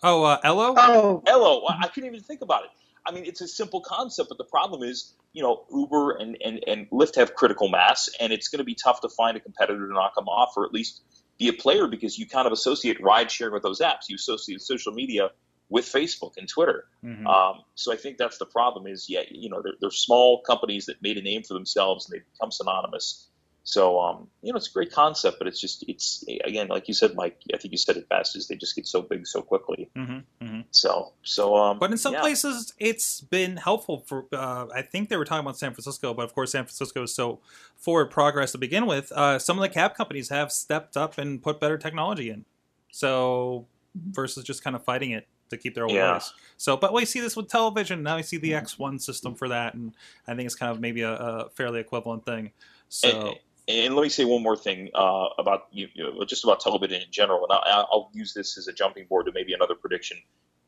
Oh, 0.02 0.24
uh, 0.24 0.38
Ello. 0.42 0.74
Oh, 0.76 1.22
Hello, 1.26 1.64
I 1.66 1.84
I 1.84 1.88
couldn't 1.88 2.08
even 2.08 2.20
think 2.22 2.40
about 2.40 2.64
it. 2.64 2.70
I 3.10 3.12
mean, 3.12 3.24
it's 3.24 3.40
a 3.40 3.48
simple 3.48 3.80
concept, 3.80 4.28
but 4.28 4.38
the 4.38 4.44
problem 4.44 4.82
is, 4.84 5.14
you 5.32 5.42
know, 5.42 5.64
Uber 5.72 6.12
and, 6.12 6.36
and, 6.44 6.62
and 6.66 6.88
Lyft 6.90 7.16
have 7.16 7.34
critical 7.34 7.68
mass, 7.68 8.08
and 8.20 8.32
it's 8.32 8.48
going 8.48 8.58
to 8.58 8.64
be 8.64 8.76
tough 8.76 9.00
to 9.00 9.08
find 9.08 9.36
a 9.36 9.40
competitor 9.40 9.88
to 9.88 9.92
knock 9.92 10.14
them 10.14 10.28
off, 10.28 10.52
or 10.56 10.64
at 10.64 10.72
least 10.72 11.02
be 11.36 11.48
a 11.48 11.52
player 11.52 11.88
because 11.88 12.18
you 12.18 12.28
kind 12.28 12.46
of 12.46 12.52
associate 12.52 13.02
ride 13.02 13.30
sharing 13.30 13.52
with 13.52 13.64
those 13.64 13.80
apps. 13.80 14.08
You 14.08 14.14
associate 14.14 14.60
social 14.60 14.92
media 14.92 15.30
with 15.68 15.86
Facebook 15.86 16.32
and 16.36 16.48
Twitter. 16.48 16.84
Mhm. 17.04 17.26
Um, 17.26 17.62
so 17.74 17.92
I 17.92 17.96
think 17.96 18.18
that's 18.18 18.38
the 18.38 18.46
problem. 18.46 18.86
Is 18.86 19.06
yeah, 19.08 19.22
you 19.30 19.48
know, 19.48 19.60
they're, 19.62 19.74
they're 19.80 19.90
small 19.90 20.42
companies 20.42 20.86
that 20.86 21.02
made 21.02 21.16
a 21.16 21.22
name 21.22 21.42
for 21.42 21.54
themselves 21.54 22.06
and 22.08 22.16
they 22.18 22.24
become 22.32 22.52
synonymous. 22.52 23.28
So 23.70 24.00
um, 24.00 24.26
you 24.42 24.52
know, 24.52 24.56
it's 24.56 24.68
a 24.68 24.72
great 24.72 24.90
concept, 24.90 25.38
but 25.38 25.46
it's 25.46 25.60
just 25.60 25.84
it's 25.86 26.24
again, 26.44 26.66
like 26.66 26.88
you 26.88 26.94
said, 26.94 27.14
Mike. 27.14 27.38
I 27.54 27.56
think 27.56 27.70
you 27.70 27.78
said 27.78 27.96
it 27.96 28.08
best. 28.08 28.34
Is 28.34 28.48
they 28.48 28.56
just 28.56 28.74
get 28.74 28.84
so 28.88 29.00
big 29.00 29.28
so 29.28 29.42
quickly. 29.42 29.88
Mhm, 29.96 30.24
mhm. 30.42 30.64
So 30.72 31.12
so 31.22 31.54
um, 31.56 31.78
But 31.78 31.92
in 31.92 31.96
some 31.98 32.14
yeah. 32.14 32.20
places, 32.20 32.72
it's 32.78 33.20
been 33.20 33.56
helpful 33.58 34.02
for. 34.08 34.26
Uh, 34.32 34.66
I 34.74 34.82
think 34.82 35.08
they 35.08 35.16
were 35.16 35.24
talking 35.24 35.44
about 35.46 35.56
San 35.56 35.72
Francisco, 35.72 36.12
but 36.14 36.24
of 36.24 36.34
course, 36.34 36.50
San 36.50 36.64
Francisco 36.64 37.04
is 37.04 37.14
so 37.14 37.38
forward 37.76 38.06
progress 38.10 38.50
to 38.52 38.58
begin 38.58 38.86
with. 38.86 39.12
Uh, 39.12 39.38
some 39.38 39.56
of 39.56 39.62
the 39.62 39.68
cab 39.68 39.94
companies 39.94 40.30
have 40.30 40.50
stepped 40.50 40.96
up 40.96 41.16
and 41.18 41.40
put 41.40 41.60
better 41.60 41.78
technology 41.78 42.28
in. 42.30 42.44
So 42.90 43.66
versus 43.94 44.42
just 44.42 44.64
kind 44.64 44.74
of 44.74 44.82
fighting 44.84 45.12
it 45.12 45.28
to 45.50 45.56
keep 45.56 45.74
their 45.76 45.84
old 45.84 45.94
Yeah. 45.94 46.14
ways. 46.14 46.32
So, 46.56 46.76
but 46.76 46.92
we 46.92 47.04
see 47.04 47.20
this 47.20 47.36
with 47.36 47.48
television. 47.48 48.02
Now 48.02 48.16
we 48.16 48.22
see 48.24 48.36
the 48.36 48.52
X1 48.52 49.00
system 49.00 49.34
for 49.36 49.48
that, 49.48 49.74
and 49.74 49.92
I 50.26 50.34
think 50.34 50.46
it's 50.46 50.54
kind 50.56 50.72
of 50.72 50.80
maybe 50.80 51.02
a, 51.02 51.12
a 51.14 51.50
fairly 51.50 51.78
equivalent 51.80 52.24
thing. 52.24 52.52
So, 52.88 53.08
And, 53.08 53.38
and 53.70 53.96
let 53.96 54.02
me 54.02 54.08
say 54.08 54.24
one 54.24 54.42
more 54.42 54.56
thing 54.56 54.90
uh, 54.94 55.28
about 55.38 55.66
you, 55.72 55.88
know, 55.96 56.24
just 56.24 56.44
about 56.44 56.60
television 56.60 57.02
in 57.02 57.10
general, 57.10 57.44
and 57.44 57.52
I'll, 57.52 57.88
I'll 57.92 58.10
use 58.12 58.34
this 58.34 58.58
as 58.58 58.68
a 58.68 58.72
jumping 58.72 59.06
board 59.06 59.26
to 59.26 59.32
maybe 59.32 59.52
another 59.52 59.74
prediction 59.74 60.18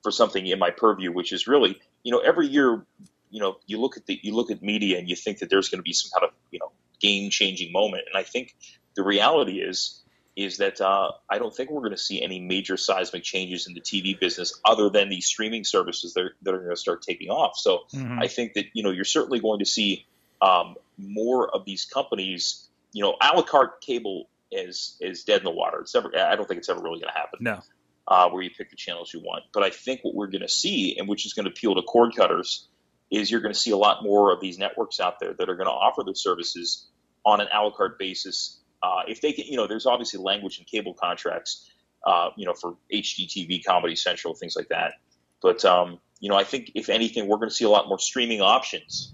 for 0.02 0.10
something 0.10 0.46
in 0.46 0.58
my 0.58 0.70
purview, 0.70 1.12
which 1.12 1.32
is 1.32 1.46
really, 1.46 1.80
you 2.02 2.12
know, 2.12 2.18
every 2.18 2.48
year, 2.48 2.84
you 3.30 3.40
know, 3.40 3.56
you 3.66 3.80
look 3.80 3.96
at 3.96 4.06
the 4.06 4.18
you 4.22 4.34
look 4.34 4.50
at 4.50 4.62
media 4.62 4.98
and 4.98 5.08
you 5.08 5.16
think 5.16 5.38
that 5.38 5.50
there's 5.50 5.68
going 5.68 5.78
to 5.78 5.82
be 5.82 5.92
some 5.92 6.10
kind 6.12 6.28
of 6.28 6.34
you 6.50 6.58
know 6.58 6.72
game 7.00 7.30
changing 7.30 7.72
moment, 7.72 8.04
and 8.12 8.18
I 8.18 8.24
think 8.24 8.54
the 8.94 9.02
reality 9.02 9.60
is 9.60 10.02
is 10.34 10.56
that 10.58 10.80
uh, 10.80 11.10
I 11.28 11.38
don't 11.38 11.54
think 11.54 11.70
we're 11.70 11.80
going 11.80 11.92
to 11.92 11.98
see 11.98 12.22
any 12.22 12.40
major 12.40 12.78
seismic 12.78 13.22
changes 13.22 13.66
in 13.66 13.74
the 13.74 13.82
TV 13.82 14.18
business 14.18 14.58
other 14.64 14.88
than 14.88 15.10
these 15.10 15.26
streaming 15.26 15.62
services 15.62 16.14
that 16.14 16.22
are, 16.22 16.36
that 16.40 16.54
are 16.54 16.58
going 16.58 16.70
to 16.70 16.76
start 16.76 17.02
taking 17.02 17.28
off. 17.28 17.58
So 17.58 17.80
Mhm. 17.92 18.18
I 18.18 18.28
think 18.28 18.54
that 18.54 18.66
you 18.72 18.82
know 18.82 18.90
you're 18.90 19.04
certainly 19.04 19.40
going 19.40 19.58
to 19.58 19.66
see 19.66 20.06
um, 20.40 20.76
more 20.98 21.54
of 21.54 21.64
these 21.64 21.84
companies. 21.84 22.68
You 22.92 23.02
know, 23.02 23.16
a 23.20 23.36
la 23.36 23.42
carte 23.42 23.80
cable 23.80 24.28
is 24.50 24.96
is 25.00 25.24
dead 25.24 25.38
in 25.38 25.44
the 25.44 25.50
water. 25.50 25.80
It's 25.80 25.94
never. 25.94 26.10
I 26.16 26.36
don't 26.36 26.46
think 26.46 26.58
it's 26.58 26.68
ever 26.68 26.80
really 26.80 27.00
going 27.00 27.12
to 27.12 27.18
happen. 27.18 27.38
No. 27.40 27.60
Uh, 28.06 28.28
where 28.30 28.42
you 28.42 28.50
pick 28.50 28.70
the 28.70 28.76
channels 28.76 29.12
you 29.14 29.20
want. 29.20 29.44
But 29.52 29.62
I 29.62 29.70
think 29.70 30.00
what 30.02 30.14
we're 30.14 30.26
going 30.26 30.42
to 30.42 30.48
see, 30.48 30.96
and 30.98 31.08
which 31.08 31.24
is 31.24 31.34
going 31.34 31.44
to 31.44 31.50
appeal 31.50 31.74
to 31.76 31.82
cord 31.82 32.14
cutters, 32.16 32.66
is 33.10 33.30
you're 33.30 33.40
going 33.40 33.54
to 33.54 33.58
see 33.58 33.70
a 33.70 33.76
lot 33.76 34.02
more 34.02 34.32
of 34.32 34.40
these 34.40 34.58
networks 34.58 34.98
out 34.98 35.20
there 35.20 35.34
that 35.34 35.48
are 35.48 35.54
going 35.54 35.68
to 35.68 35.72
offer 35.72 36.02
their 36.04 36.14
services 36.14 36.86
on 37.24 37.40
an 37.40 37.48
a 37.52 37.62
la 37.62 37.70
carte 37.70 37.98
basis. 37.98 38.58
Uh, 38.82 39.02
if 39.06 39.20
they 39.20 39.32
can, 39.32 39.46
you 39.46 39.56
know, 39.56 39.68
there's 39.68 39.86
obviously 39.86 40.20
language 40.20 40.58
and 40.58 40.66
cable 40.66 40.94
contracts, 40.94 41.70
uh, 42.04 42.30
you 42.36 42.44
know, 42.44 42.54
for 42.54 42.76
HGTV, 42.92 43.64
Comedy 43.64 43.94
Central, 43.94 44.34
things 44.34 44.56
like 44.56 44.68
that. 44.68 44.94
But 45.40 45.64
um, 45.64 46.00
you 46.18 46.28
know, 46.28 46.36
I 46.36 46.44
think 46.44 46.72
if 46.74 46.88
anything, 46.88 47.28
we're 47.28 47.36
going 47.36 47.48
to 47.48 47.54
see 47.54 47.64
a 47.64 47.70
lot 47.70 47.88
more 47.88 47.98
streaming 47.98 48.40
options 48.40 49.12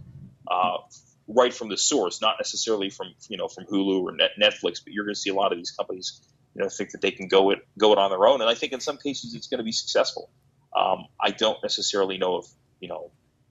uh, 0.51 0.79
right 1.29 1.53
from 1.53 1.69
the 1.69 1.77
source, 1.77 2.21
not 2.21 2.37
necessarily 2.39 2.91
from 2.91 3.09
you 3.29 3.37
know 3.37 3.49
from 3.49 3.65
Hulu 3.65 4.03
or 4.03 4.13
Net- 4.13 4.33
Netflix, 4.41 4.83
but 4.83 4.93
you're 4.93 5.05
going 5.05 5.15
to 5.15 5.21
see 5.21 5.31
a 5.31 5.35
lot 5.35 5.53
of 5.53 5.59
these 5.59 5.71
companies, 5.71 6.21
you 6.55 6.63
know, 6.63 6.69
think 6.69 6.91
that 6.93 7.01
they 7.01 7.11
can 7.11 7.29
go 7.29 7.51
it 7.51 7.61
go 7.79 7.93
it 7.93 7.99
on 7.99 8.11
their 8.11 8.27
own, 8.27 8.41
and 8.41 8.51
I 8.51 8.55
think 8.55 8.73
in 8.73 8.81
some 8.81 8.97
cases 8.97 9.35
it's 9.35 9.47
going 9.47 9.59
to 9.59 9.65
be 9.65 9.73
successful. 9.73 10.31
Um, 10.75 11.07
I 11.21 11.31
don't 11.31 11.59
necessarily 11.63 12.19
know 12.19 12.39
if 12.39 12.47
you 12.81 12.89
know 12.89 13.11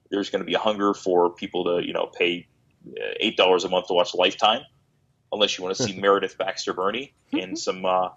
there's 0.09 0.29
going 0.29 0.41
to 0.41 0.45
be 0.45 0.55
a 0.55 0.59
hunger 0.59 0.93
for 0.93 1.29
people 1.29 1.65
to 1.65 1.85
you 1.85 1.93
know 1.93 2.07
pay 2.07 2.47
uh, 2.87 3.13
eight 3.19 3.37
dollars 3.37 3.63
a 3.63 3.69
month 3.69 3.87
to 3.87 3.93
watch 3.93 4.13
Lifetime, 4.15 4.61
unless 5.31 5.57
you 5.57 5.63
want 5.63 5.77
to 5.77 5.83
see 5.83 5.99
Meredith 5.99 6.37
Baxter 6.37 6.73
Birney 6.73 7.13
in 7.31 7.55
some 7.55 7.85
uh, 7.85 8.09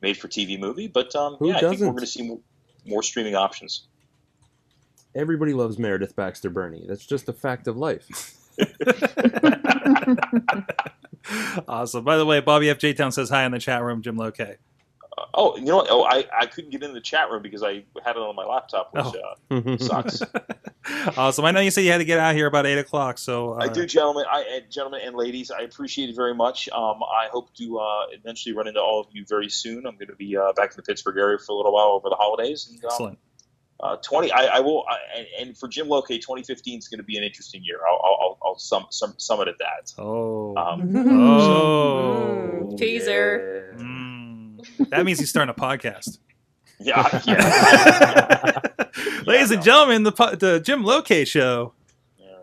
made-for-TV 0.00 0.58
movie. 0.58 0.88
But 0.88 1.14
um, 1.14 1.36
yeah, 1.40 1.56
I 1.56 1.60
think 1.60 1.80
we're 1.80 1.88
going 1.88 1.98
to 1.98 2.06
see 2.06 2.22
more, 2.22 2.40
more 2.86 3.02
streaming 3.02 3.34
options. 3.34 3.86
Everybody 5.14 5.54
loves 5.54 5.78
Meredith 5.78 6.14
Baxter 6.14 6.50
Birney. 6.50 6.84
That's 6.86 7.06
just 7.06 7.28
a 7.28 7.32
fact 7.32 7.66
of 7.68 7.76
life. 7.76 8.36
awesome. 11.68 12.04
By 12.04 12.16
the 12.16 12.26
way, 12.26 12.40
Bobby 12.40 12.70
F. 12.70 12.78
J 12.78 12.92
Town 12.92 13.12
says 13.12 13.28
hi 13.30 13.44
in 13.44 13.52
the 13.52 13.58
chat 13.58 13.82
room. 13.82 14.02
Jim 14.02 14.16
Loke. 14.16 14.40
Uh, 14.40 14.46
oh, 15.34 15.56
you 15.56 15.64
know 15.64 15.76
what? 15.76 15.86
Oh, 15.90 16.04
I, 16.04 16.24
I 16.38 16.46
couldn't 16.46 16.70
get 16.70 16.82
in 16.82 16.92
the 16.92 17.00
chat 17.00 17.30
room 17.30 17.42
because 17.42 17.62
I 17.62 17.84
had 18.04 18.16
it 18.16 18.18
on 18.18 18.36
my 18.36 18.44
laptop, 18.44 18.90
which 18.92 19.06
Oh. 19.50 19.72
uh, 19.72 19.76
sucks. 19.78 20.22
awesome. 21.16 21.44
I 21.44 21.50
know 21.52 21.60
you 21.60 21.70
said 21.70 21.84
you 21.84 21.90
had 21.90 21.98
to 21.98 22.04
get 22.04 22.18
out 22.18 22.34
here 22.34 22.46
about 22.46 22.66
eight 22.66 22.78
o'clock, 22.78 23.18
so 23.18 23.54
uh, 23.54 23.64
I 23.64 23.68
do, 23.68 23.86
gentlemen. 23.86 24.24
I 24.30 24.42
and 24.42 24.70
gentlemen 24.70 25.00
and 25.04 25.16
ladies, 25.16 25.50
I 25.50 25.60
appreciate 25.62 26.10
it 26.10 26.16
very 26.16 26.34
much. 26.34 26.68
Um, 26.68 27.00
I 27.02 27.28
hope 27.32 27.52
to 27.54 27.78
uh, 27.78 28.06
eventually 28.12 28.54
run 28.54 28.68
into 28.68 28.80
all 28.80 29.00
of 29.00 29.06
you 29.12 29.24
very 29.28 29.48
soon. 29.48 29.86
I'm 29.86 29.96
going 29.96 30.08
to 30.08 30.16
be 30.16 30.36
uh, 30.36 30.52
back 30.52 30.70
in 30.72 30.76
the 30.76 30.82
Pittsburgh 30.82 31.16
area 31.18 31.38
for 31.38 31.52
a 31.52 31.56
little 31.56 31.72
while 31.72 31.88
over 31.88 32.08
the 32.10 32.16
holidays. 32.16 32.68
And, 32.70 32.84
um, 32.84 32.90
Excellent. 32.90 33.18
Uh, 33.78 33.96
20, 33.96 34.32
I, 34.32 34.56
I 34.56 34.60
will, 34.60 34.84
I, 34.88 35.18
and, 35.18 35.26
and 35.38 35.58
for 35.58 35.68
Jim 35.68 35.88
Loke, 35.88 36.08
2015 36.08 36.78
is 36.78 36.88
going 36.88 36.98
to 36.98 37.04
be 37.04 37.18
an 37.18 37.24
interesting 37.24 37.62
year. 37.62 37.78
I'll, 37.86 38.00
I'll, 38.02 38.18
I'll, 38.22 38.38
I'll 38.44 38.58
sum, 38.58 38.86
sum, 38.90 39.14
sum 39.18 39.40
it 39.42 39.48
at 39.48 39.58
that. 39.58 39.92
Oh. 39.98 40.56
Um, 40.56 40.96
oh. 40.96 42.62
Mm, 42.64 42.78
teaser. 42.78 43.74
Yeah. 43.76 43.84
Mm. 43.84 44.90
That 44.90 45.04
means 45.04 45.18
he's 45.18 45.28
starting 45.28 45.54
a 45.56 45.60
podcast. 45.60 46.18
Yeah, 46.78 47.22
yeah. 47.26 48.60
Ladies 49.26 49.50
and 49.50 49.60
no. 49.60 49.64
gentlemen, 49.64 50.02
the 50.02 50.36
the 50.38 50.60
Jim 50.60 50.84
Loke 50.84 51.26
show. 51.26 51.72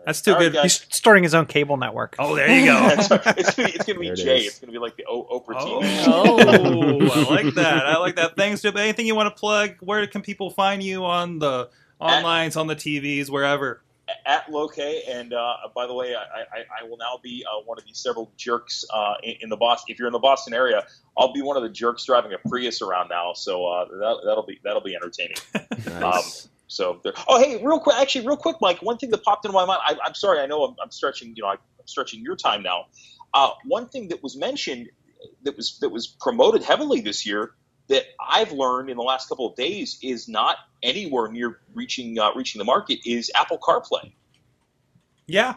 Yeah. 0.04 0.06
That's 0.06 0.20
too 0.22 0.32
All 0.32 0.36
right, 0.38 0.44
good. 0.44 0.54
guys. 0.54 0.80
He's 0.82 0.94
starting 0.96 1.22
his 1.22 1.34
own 1.34 1.46
cable 1.46 1.76
network. 1.76 2.16
Oh, 2.18 2.34
there 2.36 2.48
you 2.48 2.66
go. 2.66 2.74
That's. 2.94 3.10
It's 3.38 3.54
gonna, 3.54 3.68
it's 3.68 3.84
gonna 3.84 3.98
be 3.98 4.06
There 4.06 4.12
it 4.14 4.16
Jay. 4.16 4.38
is. 4.40 4.46
It's 4.48 4.58
gonna 4.60 4.72
be 4.72 4.78
like 4.78 4.96
the 4.96 5.04
o- 5.06 5.24
Oprah 5.40 5.56
Oh, 5.58 5.80
TV. 5.80 6.04
oh, 6.06 7.30
I 7.30 7.34
like 7.44 7.54
that. 7.54 7.86
I 7.86 7.96
like 7.98 8.16
that. 8.16 8.36
Thanks, 8.36 8.62
Jim. 8.62 8.76
Anything 8.76 9.06
you 9.06 9.14
want 9.14 9.34
to 9.34 9.38
plug? 9.40 9.76
Where 9.80 10.06
can 10.06 10.22
people 10.22 10.50
find 10.50 10.82
you 10.82 11.04
on 11.04 11.38
the 11.38 11.70
onlines, 12.00 12.58
on 12.60 12.66
the 12.66 12.76
TVs, 12.76 13.30
wherever? 13.30 13.80
At 14.26 14.50
Loke, 14.52 14.76
and 14.78 15.32
uh, 15.32 15.54
by 15.74 15.86
the 15.86 15.94
way, 15.94 16.14
I, 16.14 16.20
I, 16.20 16.82
I 16.82 16.88
will 16.88 16.98
now 16.98 17.18
be 17.22 17.42
uh, 17.50 17.62
one 17.64 17.78
of 17.78 17.86
these 17.86 17.98
several 17.98 18.30
jerks 18.36 18.84
uh, 18.92 19.14
in, 19.22 19.36
in 19.42 19.48
the 19.48 19.56
Boston. 19.56 19.92
If 19.92 19.98
you're 19.98 20.08
in 20.08 20.12
the 20.12 20.18
Boston 20.18 20.52
area, 20.52 20.84
I'll 21.16 21.32
be 21.32 21.40
one 21.40 21.56
of 21.56 21.62
the 21.62 21.70
jerks 21.70 22.04
driving 22.04 22.34
a 22.34 22.48
Prius 22.48 22.82
around 22.82 23.08
now. 23.08 23.32
So 23.32 23.66
uh, 23.66 23.86
that, 23.86 24.20
that'll 24.26 24.44
be 24.44 24.60
that'll 24.62 24.82
be 24.82 24.94
entertaining. 24.94 25.36
Nice. 26.00 26.48
So, 26.66 27.00
there, 27.04 27.12
oh 27.28 27.42
hey, 27.42 27.62
real 27.62 27.78
quick, 27.78 27.96
actually, 27.96 28.26
real 28.26 28.36
quick, 28.36 28.56
Mike. 28.60 28.80
One 28.80 28.98
thing 28.98 29.10
that 29.10 29.22
popped 29.22 29.44
into 29.44 29.54
my 29.54 29.64
mind. 29.64 29.80
I, 29.84 29.96
I'm 30.04 30.14
sorry, 30.14 30.40
I 30.40 30.46
know 30.46 30.64
I'm, 30.64 30.76
I'm 30.82 30.90
stretching. 30.90 31.34
You 31.36 31.42
know, 31.42 31.48
I'm 31.50 31.58
stretching 31.84 32.22
your 32.22 32.36
time 32.36 32.62
now. 32.62 32.86
Uh, 33.32 33.50
one 33.64 33.88
thing 33.88 34.08
that 34.08 34.22
was 34.22 34.36
mentioned 34.36 34.88
that 35.42 35.56
was 35.56 35.78
that 35.80 35.90
was 35.90 36.06
promoted 36.06 36.62
heavily 36.62 37.00
this 37.00 37.26
year 37.26 37.52
that 37.88 38.04
I've 38.18 38.52
learned 38.52 38.88
in 38.90 38.96
the 38.96 39.02
last 39.02 39.28
couple 39.28 39.46
of 39.48 39.56
days 39.56 39.98
is 40.02 40.28
not 40.28 40.56
anywhere 40.82 41.30
near 41.30 41.60
reaching 41.74 42.18
uh, 42.18 42.32
reaching 42.34 42.58
the 42.58 42.64
market 42.64 43.00
is 43.04 43.30
Apple 43.34 43.58
CarPlay. 43.58 44.12
Yeah. 45.26 45.54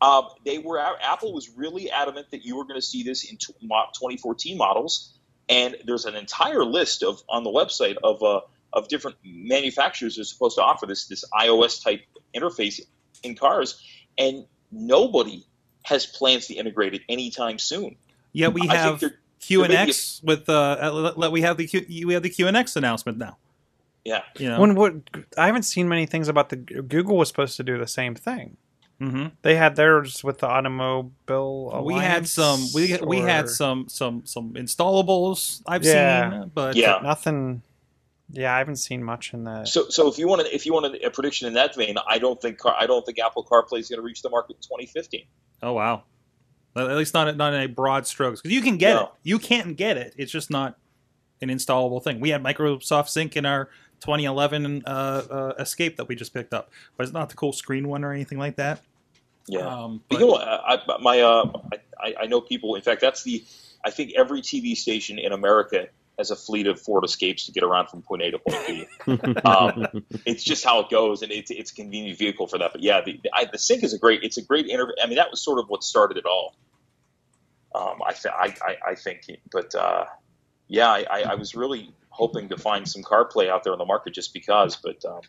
Uh, 0.00 0.22
they 0.44 0.58
were 0.58 0.78
Apple 0.78 1.32
was 1.32 1.50
really 1.50 1.90
adamant 1.90 2.30
that 2.30 2.44
you 2.44 2.56
were 2.56 2.64
going 2.64 2.80
to 2.80 2.86
see 2.86 3.02
this 3.02 3.30
in 3.30 3.36
tw- 3.36 3.60
2014 3.60 4.56
models, 4.56 5.18
and 5.48 5.76
there's 5.84 6.06
an 6.06 6.14
entire 6.14 6.64
list 6.64 7.02
of 7.02 7.22
on 7.28 7.44
the 7.44 7.50
website 7.50 7.96
of 8.02 8.22
uh, 8.22 8.40
of 8.72 8.88
different 8.88 9.16
manufacturers 9.24 10.18
are 10.18 10.24
supposed 10.24 10.56
to 10.56 10.62
offer 10.62 10.86
this 10.86 11.06
this 11.06 11.24
iOS 11.34 11.82
type 11.82 12.02
interface 12.34 12.80
in 13.22 13.34
cars, 13.34 13.82
and 14.18 14.44
nobody 14.72 15.44
has 15.84 16.06
plans 16.06 16.46
to 16.46 16.54
integrate 16.54 16.94
it 16.94 17.02
anytime 17.08 17.58
soon. 17.58 17.96
Yeah, 18.32 18.48
we 18.48 18.66
have 18.68 19.00
think 19.00 19.12
they're- 19.12 19.20
Q 19.40 19.64
and 19.64 19.72
there 19.72 19.80
may 19.80 19.84
be 19.86 19.90
X 19.90 20.20
with 20.22 20.48
uh, 20.48 20.90
let- 20.92 21.18
let- 21.18 21.32
we 21.32 21.40
have 21.40 21.56
the 21.56 21.66
Q, 21.66 22.06
we 22.06 22.12
have 22.14 22.22
the 22.22 22.28
Q 22.30 22.46
and 22.46 22.56
X 22.56 22.76
announcement 22.76 23.16
now. 23.18 23.38
Yeah, 24.04 24.22
You 24.38 24.48
know. 24.48 24.60
When 24.60 24.74
what 24.76 24.94
I 25.36 25.46
haven't 25.46 25.64
seen 25.64 25.88
many 25.88 26.06
things 26.06 26.28
about 26.28 26.48
the 26.50 26.56
Google 26.56 27.16
was 27.16 27.28
supposed 27.28 27.56
to 27.56 27.62
do 27.62 27.76
the 27.78 27.86
same 27.86 28.14
thing. 28.14 28.56
hmm 28.98 29.26
They 29.42 29.56
had 29.56 29.76
theirs 29.76 30.22
with 30.22 30.38
the 30.38 30.46
automobile. 30.46 31.82
We 31.84 31.94
had 31.94 32.28
some 32.28 32.60
we 32.74 32.96
we 33.02 33.18
had 33.18 33.48
some 33.48 33.88
some 33.88 34.24
some 34.26 34.52
installables 34.54 35.62
I've 35.66 35.84
Yeah. 35.84 36.30
seen, 36.42 36.50
but 36.54 36.76
Yeah. 36.76 37.00
nothing. 37.02 37.62
Yeah, 38.32 38.54
I 38.54 38.58
haven't 38.58 38.76
seen 38.76 39.02
much 39.02 39.32
in 39.34 39.44
that. 39.44 39.68
So, 39.68 39.88
so 39.88 40.08
if 40.08 40.18
you 40.18 40.28
want 40.28 40.42
to, 40.46 40.54
if 40.54 40.64
you 40.66 40.72
want 40.72 40.86
a, 40.86 41.06
a 41.06 41.10
prediction 41.10 41.48
in 41.48 41.54
that 41.54 41.74
vein, 41.74 41.96
I 42.06 42.18
don't 42.18 42.40
think 42.40 42.58
car, 42.58 42.74
I 42.78 42.86
don't 42.86 43.04
think 43.04 43.18
Apple 43.18 43.44
CarPlay 43.44 43.80
is 43.80 43.88
going 43.88 43.98
to 43.98 44.02
reach 44.02 44.22
the 44.22 44.30
market 44.30 44.56
in 44.56 44.62
2015. 44.62 45.24
oh 45.62 45.72
wow, 45.72 46.04
at 46.76 46.88
at 46.90 46.96
least 46.96 47.12
not 47.14 47.36
not 47.36 47.54
in 47.54 47.60
a 47.62 47.66
broad 47.68 48.06
strokes 48.06 48.40
because 48.40 48.54
you 48.54 48.62
can 48.62 48.76
get 48.76 48.94
No. 48.94 49.02
it, 49.04 49.08
you 49.24 49.38
can't 49.38 49.76
get 49.76 49.96
it. 49.96 50.14
It's 50.16 50.30
just 50.32 50.50
not 50.50 50.76
an 51.42 51.48
installable 51.48 52.02
thing. 52.02 52.20
We 52.20 52.30
had 52.30 52.42
Microsoft 52.42 53.08
Sync 53.08 53.36
in 53.36 53.46
our 53.46 53.70
2011 54.00 54.82
uh, 54.86 54.88
uh, 54.88 55.52
Escape 55.58 55.96
that 55.96 56.06
we 56.08 56.14
just 56.14 56.32
picked 56.34 56.54
up, 56.54 56.70
but 56.96 57.04
it's 57.04 57.12
not 57.12 57.30
the 57.30 57.34
cool 57.36 57.52
screen 57.52 57.88
one 57.88 58.04
or 58.04 58.12
anything 58.12 58.38
like 58.38 58.56
that. 58.56 58.80
Yeah. 59.46 59.60
Um, 59.66 60.02
But 60.08 60.16
but- 60.18 60.20
you 60.20 60.26
know, 60.28 60.36
I, 60.36 60.74
I, 60.76 60.98
my 61.00 61.20
uh, 61.20 61.52
I, 62.00 62.14
I 62.22 62.26
know 62.26 62.40
people. 62.40 62.74
In 62.76 62.82
fact, 62.82 63.00
that's 63.00 63.22
the. 63.24 63.42
I 63.84 63.90
think 63.90 64.12
every 64.16 64.42
TV 64.42 64.76
station 64.76 65.18
in 65.18 65.32
America 65.32 65.88
has 66.20 66.30
a 66.30 66.36
fleet 66.36 66.66
of 66.66 66.80
Ford 66.80 67.04
Escapes 67.04 67.46
to 67.46 67.52
get 67.52 67.64
around 67.64 67.88
from 67.88 68.02
point 68.02 68.22
A 68.22 68.30
to 68.30 68.38
point 68.38 68.66
B. 68.66 68.86
um, 69.44 70.04
it's 70.24 70.44
just 70.44 70.64
how 70.64 70.80
it 70.80 70.90
goes, 70.90 71.22
and 71.22 71.32
it's 71.32 71.50
it's 71.50 71.72
a 71.72 71.74
convenient 71.74 72.18
vehicle 72.18 72.46
for 72.46 72.58
that. 72.58 72.72
But 72.72 72.82
yeah, 72.82 73.00
the 73.00 73.18
the, 73.22 73.30
I, 73.34 73.46
the 73.50 73.58
Sync 73.58 73.82
is 73.82 73.92
a 73.94 73.98
great. 73.98 74.22
It's 74.22 74.36
a 74.36 74.42
great 74.42 74.66
interview. 74.66 74.94
I 75.02 75.06
mean, 75.06 75.16
that 75.16 75.30
was 75.30 75.40
sort 75.40 75.58
of 75.58 75.68
what 75.68 75.82
started 75.82 76.16
it 76.18 76.26
all. 76.26 76.54
Um, 77.74 78.00
I, 78.06 78.12
th- 78.12 78.34
I, 78.34 78.54
I 78.64 78.76
I 78.90 78.94
think, 78.94 79.22
but 79.50 79.74
uh, 79.74 80.04
yeah, 80.68 80.88
I, 80.88 81.04
I, 81.10 81.20
I 81.30 81.34
was 81.36 81.54
really 81.54 81.92
hoping 82.10 82.48
to 82.50 82.56
find 82.56 82.86
some 82.88 83.02
CarPlay 83.02 83.48
out 83.48 83.64
there 83.64 83.72
on 83.72 83.78
the 83.78 83.84
market 83.84 84.12
just 84.14 84.32
because. 84.34 84.76
But 84.76 85.04
um, 85.04 85.20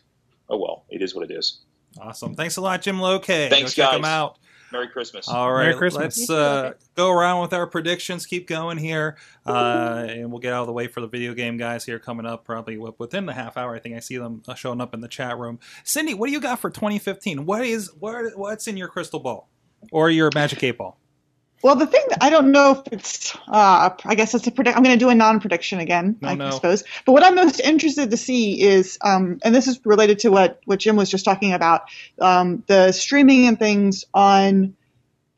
oh 0.48 0.58
well, 0.58 0.84
it 0.90 1.02
is 1.02 1.14
what 1.14 1.30
it 1.30 1.34
is. 1.34 1.60
awesome. 2.00 2.34
Thanks 2.34 2.56
a 2.56 2.60
lot, 2.60 2.82
Jim 2.82 3.00
Loke. 3.00 3.26
Thanks, 3.26 3.74
Go 3.74 3.82
check 3.82 3.90
guys. 3.90 3.98
him 3.98 4.04
out. 4.04 4.38
Merry 4.72 4.88
Christmas. 4.88 5.28
All 5.28 5.52
right, 5.52 5.66
Merry 5.66 5.76
Christmas. 5.76 6.18
let's 6.18 6.30
uh, 6.30 6.72
go 6.96 7.10
around 7.10 7.42
with 7.42 7.52
our 7.52 7.66
predictions. 7.66 8.26
Keep 8.26 8.48
going 8.48 8.78
here, 8.78 9.16
uh, 9.46 10.06
and 10.08 10.30
we'll 10.30 10.40
get 10.40 10.52
out 10.52 10.62
of 10.62 10.66
the 10.66 10.72
way 10.72 10.88
for 10.88 11.00
the 11.00 11.06
video 11.06 11.34
game 11.34 11.56
guys 11.56 11.84
here 11.84 11.98
coming 11.98 12.26
up. 12.26 12.44
Probably 12.44 12.78
within 12.78 13.26
the 13.26 13.32
half 13.32 13.56
hour. 13.56 13.74
I 13.74 13.78
think 13.78 13.96
I 13.96 14.00
see 14.00 14.16
them 14.16 14.42
uh, 14.48 14.54
showing 14.54 14.80
up 14.80 14.94
in 14.94 15.00
the 15.00 15.08
chat 15.08 15.38
room. 15.38 15.60
Cindy, 15.84 16.14
what 16.14 16.26
do 16.26 16.32
you 16.32 16.40
got 16.40 16.58
for 16.58 16.70
2015? 16.70 17.44
What 17.44 17.64
is 17.64 17.92
what? 17.98 18.36
What's 18.36 18.66
in 18.66 18.76
your 18.76 18.88
crystal 18.88 19.20
ball 19.20 19.48
or 19.90 20.10
your 20.10 20.30
magic 20.34 20.62
eight 20.64 20.78
ball? 20.78 20.98
Well, 21.62 21.76
the 21.76 21.86
thing 21.86 22.04
that 22.10 22.18
I 22.22 22.30
don't 22.30 22.50
know 22.50 22.72
if 22.72 22.92
it's, 22.92 23.36
uh, 23.46 23.90
I 24.04 24.14
guess 24.16 24.34
it's 24.34 24.46
a 24.48 24.50
predict. 24.50 24.76
I'm 24.76 24.82
going 24.82 24.98
to 24.98 25.04
do 25.04 25.10
a 25.10 25.14
non-prediction 25.14 25.78
again, 25.78 26.16
No, 26.20 26.28
I 26.28 26.34
no. 26.34 26.50
suppose. 26.50 26.82
But 27.06 27.12
what 27.12 27.22
I'm 27.24 27.36
most 27.36 27.60
interested 27.60 28.10
to 28.10 28.16
see 28.16 28.60
is, 28.60 28.98
um, 29.00 29.38
and 29.44 29.54
this 29.54 29.68
is 29.68 29.80
related 29.84 30.18
to 30.20 30.30
what 30.30 30.60
what 30.64 30.80
Jim 30.80 30.96
was 30.96 31.08
just 31.08 31.24
talking 31.24 31.52
about, 31.52 31.82
um, 32.20 32.64
the 32.66 32.90
streaming 32.90 33.46
and 33.46 33.58
things 33.58 34.04
on 34.12 34.74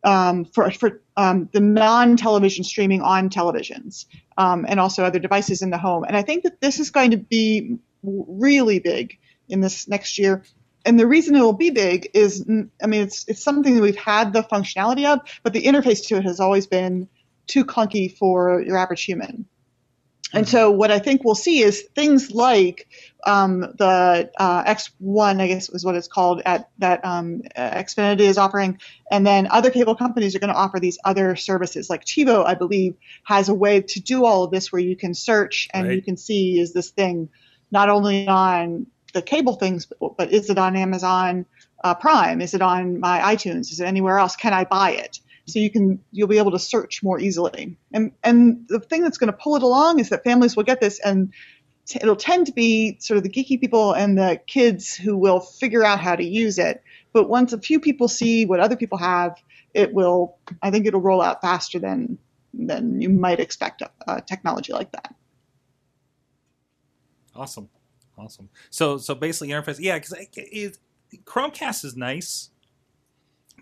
um, 0.03 0.47
for 0.47 0.71
for 0.71 1.03
um, 1.17 1.49
the 1.53 1.61
non-television 1.61 2.65
streaming 2.65 3.03
on 3.03 3.29
televisions 3.29 4.07
um, 4.39 4.65
and 4.69 4.81
also 4.81 5.05
other 5.05 5.19
devices 5.19 5.63
in 5.63 5.71
the 5.71 5.79
home. 5.79 6.05
And 6.05 6.17
I 6.17 6.23
think 6.23 6.45
that 6.45 6.61
this 6.61 6.81
is 6.81 6.91
going 6.91 7.11
to 7.13 7.19
be 7.19 7.79
really 8.03 8.79
big 8.79 9.19
in 9.49 9.61
this 9.61 9.89
next 9.89 10.19
year. 10.19 10.43
And 10.85 11.01
the 11.01 11.07
reason 11.07 11.35
it 11.35 11.41
will 11.41 11.53
be 11.55 11.71
big 11.71 12.11
is, 12.15 12.45
I 12.83 12.87
mean, 12.87 13.03
it's 13.03 13.25
it's 13.29 13.43
something 13.43 13.75
that 13.75 13.83
we've 13.83 13.97
had 13.97 14.33
the 14.33 14.43
functionality 14.43 15.07
of, 15.07 15.21
but 15.43 15.53
the 15.53 15.63
interface 15.63 16.07
to 16.09 16.17
it 16.17 16.25
has 16.25 16.41
always 16.41 16.67
been 16.67 17.09
too 17.47 17.65
clunky 17.65 18.15
for 18.17 18.63
your 18.63 18.77
average 18.77 19.05
human. 19.05 19.47
And 20.35 20.49
so, 20.49 20.71
what 20.71 20.91
I 20.91 20.99
think 20.99 21.23
we'll 21.23 21.37
see 21.37 21.63
is 21.63 21.83
things 21.95 22.33
like 22.33 22.89
um, 23.25 23.61
the 23.61 24.31
uh, 24.37 24.65
X1, 24.65 25.41
I 25.41 25.47
guess 25.47 25.69
is 25.71 25.85
what 25.85 25.95
it's 25.95 26.09
called, 26.09 26.43
at 26.45 26.69
that 26.79 27.05
um, 27.05 27.43
Xfinity 27.57 28.21
is 28.23 28.37
offering, 28.37 28.81
and 29.13 29.25
then 29.25 29.47
other 29.51 29.71
cable 29.71 29.95
companies 29.95 30.35
are 30.35 30.41
going 30.41 30.53
to 30.53 30.59
offer 30.59 30.81
these 30.81 30.99
other 31.05 31.37
services. 31.37 31.89
Like 31.89 32.05
TiVo, 32.05 32.45
I 32.45 32.55
believe, 32.55 32.97
has 33.23 33.49
a 33.49 33.55
way 33.55 33.81
to 33.83 34.01
do 34.01 34.25
all 34.25 34.43
of 34.43 34.51
this 34.51 34.73
where 34.73 34.83
you 34.83 34.97
can 34.97 35.15
search 35.15 35.69
and 35.73 35.87
Right. 35.87 35.97
you 35.97 36.03
can 36.03 36.17
see 36.17 36.59
is 36.59 36.73
this 36.73 36.91
thing 36.91 37.29
not 37.71 37.89
only 37.89 38.27
on 38.27 38.87
the 39.15 39.23
cable 39.23 39.55
things, 39.55 39.87
but, 40.19 40.33
is 40.33 40.51
it 40.51 40.59
on 40.59 40.77
Amazon 40.77 41.47
uh, 41.83 41.95
Prime? 41.95 42.43
Is 42.43 42.53
it 42.53 42.61
on 42.61 43.01
my 43.01 43.21
iTunes? 43.35 43.73
Is 43.73 43.81
it 43.81 43.87
anywhere 43.87 44.19
else? 44.19 44.37
Can 44.37 44.53
I 44.53 44.65
buy 44.65 44.91
it? 44.91 45.21
So 45.47 45.59
you 45.59 45.71
can 45.71 46.01
you'll 46.11 46.29
be 46.29 46.39
able 46.39 46.53
to 46.53 46.59
search 46.59 47.03
more 47.03 47.21
easily. 47.21 47.77
And 47.93 48.13
and 48.23 48.67
the 48.69 48.81
thing 48.81 49.03
that's 49.03 49.19
going 49.19 49.33
to 49.33 49.39
pull 49.39 49.57
it 49.57 49.63
along 49.63 50.01
is 50.01 50.09
that 50.09 50.25
families 50.25 50.57
will 50.57 50.65
get 50.65 50.81
this, 50.81 50.99
and 51.01 51.33
t- 51.87 51.99
it'll 52.01 52.17
tend 52.17 52.47
to 52.47 52.53
be 52.53 52.97
sort 52.99 53.19
of 53.19 53.25
the 53.25 53.29
geeky 53.31 53.61
people 53.61 53.93
and 53.93 54.17
the 54.17 54.41
kids 54.47 54.95
who 54.95 55.17
will 55.17 55.41
figure 55.41 55.85
out 55.85 56.01
how 56.01 56.17
to 56.17 56.25
use 56.25 56.59
it. 56.59 56.83
But 57.13 57.29
once 57.29 57.53
a 57.53 57.61
few 57.61 57.79
people 57.79 58.09
see 58.09 58.47
what 58.47 58.59
other 58.59 58.77
people 58.77 58.99
have, 58.99 59.37
it 59.75 59.93
will. 59.93 60.39
I 60.63 60.71
think 60.71 60.87
it'll 60.87 61.03
roll 61.03 61.21
out 61.21 61.43
faster 61.43 61.79
than 61.79 62.19
than 62.55 63.03
you 63.03 63.11
might 63.11 63.39
expect 63.39 63.83
a, 63.83 63.91
a 64.09 64.21
technology 64.23 64.73
like 64.73 64.93
that. 64.93 65.15
Awesome, 67.37 67.69
awesome. 68.19 68.49
So 68.71 68.99
so 68.99 69.15
basically 69.15 69.49
interface, 69.49 69.79
yeah, 69.81 69.99
because 69.99 70.15
it, 70.37 70.79
Chromecast 71.25 71.85
is 71.85 71.97
nice, 71.97 72.51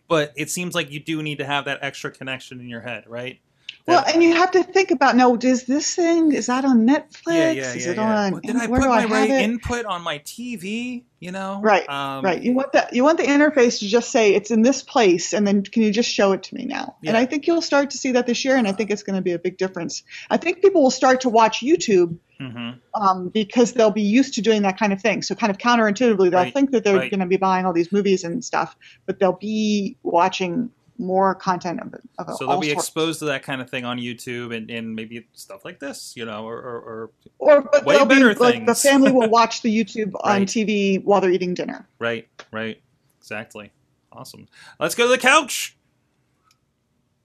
but 0.08 0.32
it 0.36 0.50
seems 0.50 0.74
like 0.74 0.90
you 0.90 1.00
do 1.00 1.22
need 1.22 1.38
to 1.38 1.44
have 1.44 1.66
that 1.66 1.78
extra 1.82 2.10
connection 2.10 2.60
in 2.60 2.68
your 2.68 2.80
head, 2.80 3.04
right? 3.06 3.40
Well, 3.86 4.04
and 4.06 4.22
you 4.22 4.34
have 4.34 4.52
to 4.52 4.62
think 4.62 4.92
about 4.92 5.16
no, 5.16 5.36
is 5.36 5.64
this 5.64 5.94
thing 5.96 6.32
is 6.32 6.46
that 6.46 6.64
on 6.64 6.86
Netflix? 6.86 7.26
yeah, 7.26 7.50
yeah, 7.50 7.72
is 7.74 7.84
yeah. 7.84 7.92
it 7.92 7.96
yeah. 7.96 8.24
on? 8.24 8.32
Well, 8.32 8.40
did 8.40 8.56
I 8.56 8.66
put 8.68 8.82
do 8.82 8.88
my 8.88 9.02
I 9.02 9.06
right 9.06 9.30
input 9.30 9.84
on 9.86 10.02
my 10.02 10.18
TV? 10.20 11.04
You 11.18 11.30
know, 11.30 11.60
Right, 11.62 11.88
um, 11.88 12.24
right. 12.24 12.42
You 12.42 12.52
want 12.52 12.72
that. 12.72 12.92
You 12.92 13.04
want 13.04 13.18
the 13.18 13.24
interface 13.24 13.78
to 13.80 13.86
just 13.86 14.10
say 14.10 14.34
it's 14.34 14.50
in 14.50 14.62
this 14.62 14.82
place, 14.82 15.32
and 15.32 15.46
then 15.46 15.62
can 15.62 15.82
you 15.82 15.92
just 15.92 16.10
show 16.10 16.32
it 16.32 16.44
to 16.44 16.54
me 16.54 16.64
now? 16.64 16.96
And 17.04 17.16
I 17.16 17.26
think 17.26 17.46
you'll 17.46 17.62
start 17.62 17.90
to 17.90 17.98
see 17.98 18.12
that 18.12 18.26
this 18.26 18.44
year, 18.44 18.56
and 18.56 18.66
I 18.66 18.72
think 18.72 18.90
it's 18.90 19.02
going 19.02 19.16
to 19.16 19.22
be 19.22 19.32
a 19.32 19.38
big 19.38 19.56
difference. 19.56 20.02
I 20.30 20.36
think 20.36 20.62
people 20.62 20.82
will 20.82 20.90
start 20.90 21.22
to 21.22 21.28
watch 21.28 21.60
YouTube 21.60 22.18
mhm. 22.42 22.80
um, 22.94 23.28
because 23.28 23.72
they'll 23.72 23.90
be 23.90 24.02
used 24.02 24.34
to 24.34 24.42
doing 24.42 24.62
that 24.62 24.78
kind 24.78 24.92
of 24.92 25.00
thing. 25.00 25.22
So 25.22 25.34
kind 25.34 25.50
of 25.50 25.58
counterintuitively, 25.58 26.30
they'll 26.30 26.40
Right, 26.40 26.54
think 26.54 26.70
that 26.72 26.84
they're 26.84 26.96
right. 26.96 27.10
going 27.10 27.20
to 27.20 27.26
be 27.26 27.36
buying 27.36 27.64
all 27.66 27.72
these 27.72 27.92
movies 27.92 28.24
and 28.24 28.44
stuff, 28.44 28.76
but 29.06 29.18
they'll 29.18 29.32
be 29.40 29.96
watching 30.02 30.70
more 30.98 31.34
content 31.34 31.80
of, 31.80 31.94
of 32.18 32.36
So 32.36 32.46
they'll 32.46 32.60
be 32.60 32.68
sorts. 32.70 32.84
exposed 32.86 33.18
to 33.20 33.24
that 33.26 33.42
kind 33.42 33.60
of 33.60 33.68
thing 33.70 33.84
on 33.84 33.98
YouTube 33.98 34.54
and, 34.54 34.70
and 34.70 34.94
maybe 34.94 35.26
stuff 35.32 35.64
like 35.64 35.80
this, 35.80 36.12
you 36.16 36.24
know, 36.24 36.46
or, 36.46 36.56
or, 36.56 36.80
or 36.80 37.10
or 37.38 37.62
but 37.62 37.84
way 37.84 37.96
they'll 37.96 38.06
be 38.06 38.14
better 38.16 38.34
like 38.34 38.66
the 38.66 38.74
family 38.74 39.10
will 39.16 39.28
watch 39.28 39.62
the 39.62 39.74
YouTube 39.74 40.12
on 40.22 40.42
TV 40.42 41.02
while 41.02 41.20
they're 41.20 41.30
eating 41.30 41.54
dinner. 41.54 41.88
right, 41.98 42.28
right, 42.50 42.80
exactly. 43.18 43.72
Awesome. 44.12 44.46
Let's 44.78 44.94
go 44.94 45.04
to 45.04 45.10
the 45.10 45.18
couch. 45.18 45.76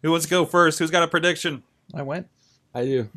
Who 0.02 0.12
wants 0.12 0.26
to 0.26 0.30
go 0.30 0.46
first? 0.46 0.80
Who's 0.80 0.92
got 0.92 1.04
a 1.04 1.08
prediction? 1.08 1.64
I 1.94 2.02
went. 2.02 2.28
I 2.74 2.86
do. 2.86 3.10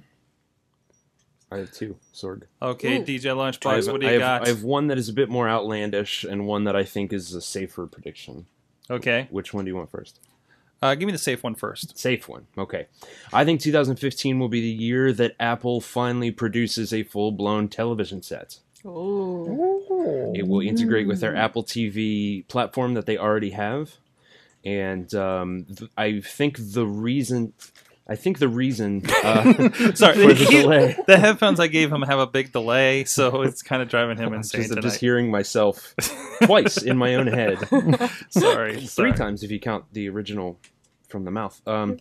I 1.51 1.59
have 1.59 1.73
two. 1.73 1.97
Sorg. 2.15 2.43
Okay, 2.63 2.99
Ooh. 2.99 3.05
DJ 3.05 3.27
I 3.31 3.35
Lunchbox, 3.35 3.77
have, 3.77 3.87
what 3.89 4.01
do 4.01 4.07
I 4.07 4.13
you 4.15 4.21
have- 4.21 4.41
got? 4.41 4.47
I 4.47 4.51
have 4.51 4.63
one 4.63 4.87
that 4.89 4.99
is 4.99 5.09
a 5.09 5.13
bit 5.13 5.29
more 5.29 5.49
outlandish 5.49 6.23
and 6.25 6.47
one 6.47 6.65
that 6.65 6.77
I 6.77 6.85
think 6.85 7.13
is 7.13 7.35
a 7.35 7.41
safer 7.41 7.87
prediction. 7.87 8.47
Okay, 8.89 9.29
Which 9.31 9.53
one 9.55 9.65
do 9.65 9.71
you 9.71 9.77
want 9.77 9.91
first? 9.91 10.21
uh, 10.83 10.95
give 10.95 11.07
me 11.07 11.13
the 11.13 11.19
safe 11.19 11.43
one 11.45 11.55
first. 11.55 11.99
Safe 11.99 12.29
one. 12.29 12.47
Okay. 12.57 12.87
I 13.33 13.45
think 13.45 13.61
2015 13.61 14.39
will 14.39 14.49
be 14.49 14.61
the 14.63 14.69
year 14.69 15.13
that 15.13 15.37
Apple 15.39 15.81
finally 15.81 16.31
produces 16.31 16.93
a 16.93 17.03
full 17.03 17.33
blown 17.33 17.69
television 17.69 18.23
set. 18.23 18.59
Ooh. 18.87 20.33
It 20.35 20.47
will 20.49 20.61
integrate 20.61 21.07
with 21.07 21.21
their 21.21 21.37
Apple 21.37 21.63
TV 21.65 22.47
platform 22.49 22.95
that 22.95 23.07
they 23.07 23.19
already 23.19 23.51
have. 23.51 23.97
And 24.65 25.13
um, 25.15 25.67
th- 25.77 25.91
I 25.97 26.21
think 26.21 26.57
the 26.59 26.87
reason. 26.87 27.53
I 28.11 28.17
think 28.17 28.41
the 28.41 28.49
reason 28.49 29.03
uh, 29.25 29.45
Sorry, 29.95 30.15
for 30.17 30.35
the 30.35 30.47
delay. 30.51 30.97
the 31.07 31.17
headphones 31.17 31.61
I 31.61 31.69
gave 31.69 31.93
him 31.93 32.03
have 32.03 32.19
a 32.19 32.27
big 32.27 32.53
delay, 32.53 33.05
so 33.05 33.43
it's 33.43 33.63
kind 33.63 33.81
of 33.81 33.89
driving 33.89 34.19
him 34.19 34.35
insane 34.35 34.63
just, 34.63 34.73
I'm 34.73 34.77
tonight. 34.79 34.89
just 34.89 35.01
hearing 35.01 35.31
myself 35.31 35.95
twice 36.43 36.79
in 36.83 36.99
my 36.99 37.15
own 37.15 37.29
head. 37.29 37.59
sorry, 38.31 38.75
three 38.75 38.87
sorry. 38.87 39.13
times 39.13 39.45
if 39.45 39.53
you 39.53 39.61
count 39.61 39.85
the 39.93 40.09
original 40.09 40.59
from 41.09 41.25
the 41.25 41.31
mouth. 41.31 41.61
Um, 41.69 41.99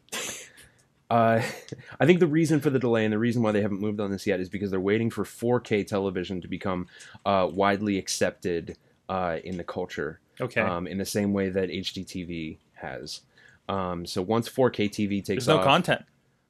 uh, 1.11 1.41
I 1.99 2.05
think 2.05 2.19
the 2.19 2.27
reason 2.27 2.59
for 2.59 2.69
the 2.69 2.79
delay 2.79 3.03
and 3.03 3.13
the 3.13 3.17
reason 3.19 3.41
why 3.41 3.51
they 3.51 3.61
haven't 3.61 3.81
moved 3.81 3.99
on 3.99 4.11
this 4.11 4.27
yet 4.27 4.39
is 4.39 4.49
because 4.49 4.71
they're 4.71 4.79
waiting 4.79 5.09
for 5.09 5.23
4K 5.23 5.85
television 5.85 6.41
to 6.41 6.47
become 6.47 6.87
uh, 7.25 7.47
widely 7.51 7.97
accepted 7.97 8.77
uh, 9.09 9.37
in 9.43 9.57
the 9.57 9.63
culture, 9.63 10.19
Okay, 10.41 10.61
um, 10.61 10.85
in 10.87 10.97
the 10.97 11.05
same 11.05 11.33
way 11.33 11.49
that 11.49 11.69
HDTV 11.69 12.57
has. 12.73 13.21
Um, 13.69 14.05
so 14.05 14.21
once 14.21 14.49
4K 14.49 14.89
TV 14.89 15.17
takes 15.23 15.27
there's 15.27 15.47
no 15.47 15.57
off, 15.59 15.63
content. 15.63 16.03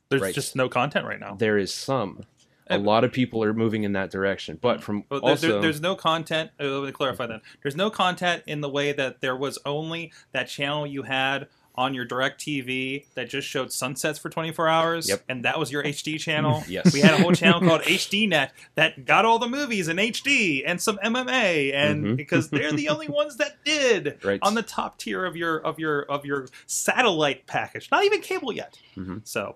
There's 0.10 0.22
Right. 0.22 0.34
just 0.34 0.56
no 0.56 0.70
content 0.70 1.06
right 1.06 1.20
now. 1.20 1.36
there 1.36 1.58
is 1.58 1.74
some. 1.74 2.24
A 2.72 2.78
lot 2.78 3.04
of 3.04 3.12
people 3.12 3.44
are 3.44 3.52
moving 3.54 3.84
in 3.84 3.94
that 3.94 4.12
direction, 4.12 4.60
but 4.62 4.82
from 4.84 5.04
there, 5.10 5.20
also 5.20 5.48
there- 5.54 5.62
there's 5.62 5.82
no 5.82 5.96
content. 5.96 6.52
Uh, 6.60 6.66
let 6.80 6.86
me 6.86 6.92
clarify 6.92 7.26
that. 7.26 7.42
There's 7.64 7.76
no 7.76 7.90
content 7.90 8.44
in 8.46 8.62
the 8.62 8.70
way 8.70 8.92
that 8.92 9.22
there 9.22 9.36
was 9.36 9.58
only 9.66 10.14
that 10.34 10.48
channel 10.50 10.86
you 10.86 11.02
had 11.04 11.48
on 11.80 11.94
your 11.94 12.06
DirecTV 12.06 13.06
that 13.16 13.30
just 13.30 13.48
showed 13.48 13.72
sunsets 13.72 14.20
for 14.20 14.30
24 14.30 14.68
hours, 14.68 15.08
Yep. 15.08 15.24
and 15.30 15.46
that 15.46 15.58
was 15.58 15.72
your 15.72 15.82
HD 15.84 16.20
channel. 16.20 16.62
Yes. 16.68 16.94
we 16.94 17.00
had 17.00 17.14
a 17.14 17.18
whole 17.24 17.32
channel 17.32 17.62
called 17.62 17.82
HDNet 17.84 18.50
that 18.76 19.06
got 19.06 19.24
all 19.24 19.40
the 19.40 19.48
movies 19.48 19.88
in 19.88 19.96
HD 19.98 20.62
and 20.66 20.82
some 20.82 21.00
MMA, 21.02 21.74
and 21.74 22.04
Mhm. 22.06 22.16
because 22.18 22.50
they're 22.50 22.74
the 22.74 22.90
only 22.90 23.08
ones 23.08 23.38
that 23.38 23.64
did 23.64 24.18
Right. 24.26 24.40
on 24.42 24.56
the 24.56 24.62
top 24.62 24.98
tier 24.98 25.26
of 25.26 25.38
your 25.38 25.58
of 25.60 25.80
your 25.80 26.02
of 26.04 26.26
your 26.26 26.48
satellite 26.68 27.48
package. 27.48 27.90
Not 27.92 28.04
even 28.04 28.20
cable 28.20 28.52
yet. 28.52 28.78
Mhm. 28.98 29.22
So, 29.26 29.56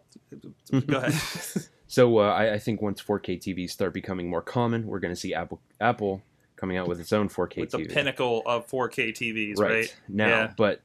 go 0.88 0.98
ahead. 0.98 1.14
So 1.88 2.18
uh, 2.20 2.24
I, 2.32 2.54
I 2.54 2.58
think 2.60 2.82
once 2.82 3.02
4K 3.02 3.38
TVs 3.40 3.70
start 3.72 3.94
becoming 3.94 4.30
more 4.30 4.42
common, 4.42 4.88
we're 4.88 5.00
going 5.00 5.14
to 5.14 5.20
see 5.20 5.34
Apple 5.34 5.60
Apple 5.82 6.24
coming 6.56 6.78
out 6.78 6.88
with 6.88 7.00
its 7.00 7.12
own 7.12 7.28
4K 7.30 7.58
With 7.62 7.72
the 7.72 7.78
TV. 7.80 7.94
pinnacle 7.94 8.42
of 8.46 8.68
4K 8.70 9.12
TVs, 9.12 9.60
right? 9.60 9.94
now. 10.08 10.28
Yeah. 10.28 10.52
But 10.56 10.82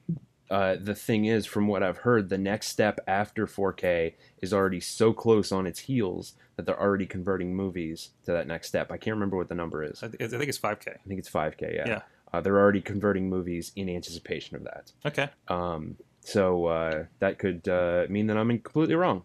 uh, 0.51 0.77
the 0.81 0.95
thing 0.95 1.25
is, 1.27 1.45
from 1.47 1.67
what 1.69 1.83
I've 1.83 1.99
heard, 1.99 2.29
the 2.29 2.39
next 2.39 2.69
step 2.69 3.01
after 3.07 3.47
4K 3.47 4.15
is 4.41 4.53
already 4.53 4.81
so 4.81 5.13
close 5.13 5.53
on 5.53 5.67
its 5.67 5.81
heels 5.81 6.35
that 6.57 6.67
they're 6.67 6.81
already 6.81 7.07
converting 7.07 7.55
movies 7.55 8.11
to 8.25 8.33
that 8.33 8.47
next 8.47 8.69
step. 8.69 8.91
I 8.91 8.97
can't 8.97 9.15
remember 9.15 9.37
what 9.37 9.49
the 9.49 9.55
number 9.55 9.83
is. 9.85 10.03
I 10.03 10.09
th- 10.09 10.21
I 10.21 10.27
think 10.39 10.49
it's 10.49 10.59
5K. 10.59 10.89
I 10.89 11.09
think 11.09 11.19
it's 11.21 11.31
5K. 11.31 11.75
Yeah. 11.75 11.87
Yeah. 11.87 12.01
Uh, 12.33 12.41
they're 12.41 12.59
already 12.59 12.81
converting 12.81 13.29
movies 13.29 13.73
in 13.77 13.89
anticipation 13.89 14.57
of 14.57 14.65
that. 14.65 14.93
Okay. 15.07 15.29
Um, 15.49 15.97
so 16.21 16.67
uh, 16.67 17.05
that 17.21 17.39
could 17.39 17.67
uh, 17.69 18.05
mean 18.11 18.27
that 18.27 18.37
I'm 18.37 18.49
completely 18.59 18.95
wrong. 18.97 19.23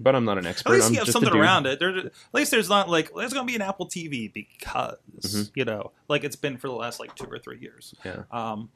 But 0.00 0.16
I'm 0.16 0.24
not 0.24 0.36
an 0.36 0.46
expert. 0.48 0.70
At 0.70 0.74
least 0.74 0.86
I'm 0.88 0.92
you 0.94 0.98
have 1.00 1.08
something 1.08 1.32
around 1.34 1.66
it. 1.66 1.78
There, 1.78 1.96
at 1.96 2.12
least 2.32 2.50
there's 2.50 2.68
not 2.68 2.88
like 2.88 3.10
there's 3.14 3.32
gonna 3.32 3.46
be 3.46 3.54
an 3.54 3.62
Apple 3.62 3.86
TV 3.86 4.30
because 4.32 4.96
Mhm. 5.20 5.50
you 5.54 5.64
know, 5.64 5.92
like 6.08 6.24
it's 6.24 6.34
been 6.34 6.56
for 6.58 6.66
the 6.66 6.74
last 6.74 6.98
like 6.98 7.14
two 7.14 7.26
or 7.30 7.38
three 7.38 7.58
years. 7.60 7.94
Yeah. 8.04 8.24
Um, 8.32 8.70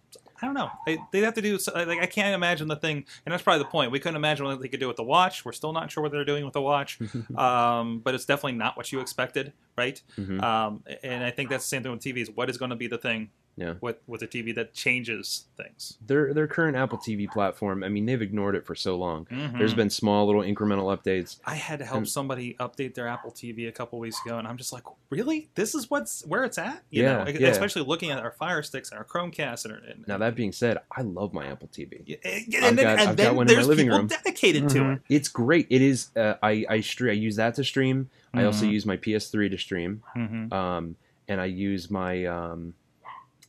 I 0.45 0.47
don't 0.47 0.55
know. 0.55 0.71
They, 0.85 0.99
they'd 1.11 1.23
have 1.23 1.33
to 1.35 1.41
do 1.41 1.59
so- 1.59 1.73
like 1.75 2.01
I 2.03 2.07
can't 2.07 2.35
imagine 2.35 2.69
the 2.69 2.77
thing, 2.77 3.07
and 3.25 3.33
that's 3.33 3.43
probably 3.43 3.61
the 3.65 3.71
point. 3.71 3.91
We 3.91 3.99
couldn't 3.99 4.17
imagine 4.17 4.45
what 4.45 4.61
they 4.61 4.69
could 4.69 4.79
do 4.81 4.89
with 4.89 4.97
the 4.97 5.03
watch. 5.03 5.43
We're 5.43 5.53
still 5.53 5.73
not 5.73 5.91
sure 5.91 6.03
what 6.03 6.13
they're 6.13 6.25
doing 6.27 6.45
with 6.45 6.53
the 6.53 6.61
watch, 6.61 6.99
um, 7.39 8.01
but 8.05 8.15
it's 8.15 8.27
definitely 8.27 8.59
not 8.59 8.77
what 8.77 8.93
you 8.93 9.01
expected, 9.01 9.55
right? 9.79 10.03
Mhm. 10.19 10.43
Um, 10.43 10.85
and 11.03 11.25
I 11.25 11.31
think 11.31 11.49
that's 11.49 11.65
the 11.65 11.69
same 11.69 11.83
thing 11.83 11.93
with 11.93 12.03
TVs. 12.03 12.29
What 12.37 12.51
is 12.51 12.59
going 12.59 12.71
to 12.71 12.77
be 12.77 12.87
the 12.89 12.99
thing 12.99 13.31
Yeah. 13.57 13.75
with 13.81 13.97
with 14.09 14.23
a 14.23 14.27
TV 14.27 14.53
that 14.57 14.75
changes 14.75 15.45
things? 15.57 15.97
Their 16.05 16.35
their 16.35 16.47
current 16.49 16.77
Apple 16.77 16.99
TV 16.99 17.31
platform. 17.31 17.85
I 17.85 17.89
mean, 17.89 18.05
they've 18.07 18.21
ignored 18.21 18.57
it 18.57 18.67
for 18.67 18.75
so 18.75 18.97
long. 18.97 19.27
Mhm. 19.27 19.59
There's 19.59 19.75
been 19.75 19.91
small 19.91 20.27
little 20.27 20.43
incremental 20.43 20.97
updates. 20.97 21.39
I 21.45 21.55
had 21.55 21.79
to 21.79 21.85
help 21.85 21.99
And- 21.99 22.09
somebody 22.09 22.55
update 22.59 22.95
their 22.95 23.07
Apple 23.07 23.31
TV 23.31 23.69
a 23.69 23.73
couple 23.73 23.99
weeks 24.01 24.17
ago, 24.27 24.39
and 24.39 24.49
I'm 24.49 24.57
just 24.57 24.73
like, 24.73 24.83
really? 25.11 25.51
This 25.55 25.75
is 25.75 25.89
what's 25.89 26.27
where 26.27 26.43
it's 26.45 26.59
at? 26.59 26.83
Yeah, 26.91 27.23
know, 27.25 27.31
yeah. 27.31 27.49
especially 27.49 27.83
looking 27.83 28.11
at 28.11 28.19
our 28.19 28.33
Fire 28.33 28.63
Sticks 28.63 28.91
and 28.91 28.99
our 28.99 29.05
Chromecast 29.05 29.65
and, 29.67 29.75
and 29.85 30.09
Now 30.09 30.19
that 30.19 30.35
being 30.35 30.51
said, 30.53 30.79
I 30.91 31.03
love 31.03 31.33
my 31.33 31.47
Apple 31.47 31.69
TV. 31.69 32.03
Yeah, 32.07 32.17
and, 32.25 32.35
I've 32.65 32.77
then, 32.77 32.85
got- 32.97 32.99
and 33.07 33.17
then 33.17 33.27
got 33.27 33.35
one 33.37 33.47
in 33.47 33.53
my 33.53 33.55
there's 33.55 33.69
living 33.69 33.87
people 33.87 33.99
room. 33.99 34.07
dedicated 34.09 34.69
to 34.71 34.79
Mhm. 34.81 34.97
it. 34.97 35.03
It's 35.09 35.29
great. 35.29 35.67
It 35.71 35.81
is. 35.83 36.09
Uh, 36.17 36.35
I 36.43 36.65
I 36.69 36.81
stream. 36.81 37.11
I 37.11 37.15
use 37.15 37.37
that 37.37 37.55
to 37.55 37.63
stream. 37.65 38.11
I 38.33 38.43
also 38.45 38.65
Mhm. 38.67 38.73
use 38.73 38.85
my 38.85 38.97
PS3 38.97 39.49
to 39.49 39.57
stream. 39.59 40.03
Mm-hmm. 40.17 40.53
Um, 40.53 40.97
and 41.29 41.41
I 41.41 41.45
use 41.45 41.89
my 41.91 42.25
um, 42.27 42.75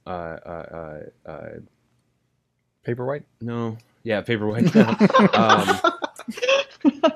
uh, 0.05 0.09
uh, 0.09 0.99
uh, 1.27 1.29
uh, 1.29 1.49
Paperwhite. 2.85 3.23
no, 3.41 3.77
yeah, 4.03 4.21
Paperwhite. 4.21 4.75
um, 5.35 5.91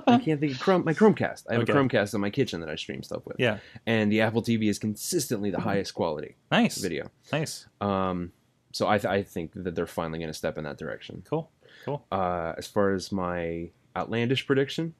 I 0.07 0.17
can't 0.19 0.39
think 0.39 0.53
of 0.53 0.59
Chrome. 0.59 0.83
My 0.85 0.93
Chromecast. 0.93 1.43
I 1.49 1.53
have 1.53 1.63
Okay. 1.63 1.71
a 1.71 1.75
Chromecast 1.75 2.13
in 2.15 2.21
my 2.21 2.29
kitchen 2.29 2.59
that 2.61 2.69
I 2.69 2.75
stream 2.75 3.03
stuff 3.03 3.25
with. 3.25 3.37
Yeah, 3.39 3.59
And 3.85 4.11
the 4.11 4.21
Apple 4.21 4.41
TV 4.41 4.69
is 4.69 4.79
consistently 4.79 5.51
the 5.51 5.59
highest 5.61 5.93
quality 5.93 6.35
nice, 6.51 6.77
video. 6.77 7.09
nice, 7.31 7.67
Um, 7.81 8.31
so 8.71 8.87
I, 8.87 8.97
th- 8.97 9.11
I 9.11 9.23
think 9.23 9.51
that 9.53 9.75
they're 9.75 9.85
finally 9.87 10.19
going 10.19 10.29
to 10.29 10.33
step 10.37 10.57
in 10.57 10.63
that 10.63 10.77
direction. 10.77 11.23
cool, 11.29 11.51
cool. 11.85 12.05
Uh, 12.11 12.53
as 12.57 12.65
far 12.67 12.91
as 12.93 13.11
my 13.11 13.69
outlandish 13.95 14.45
prediction. 14.47 14.93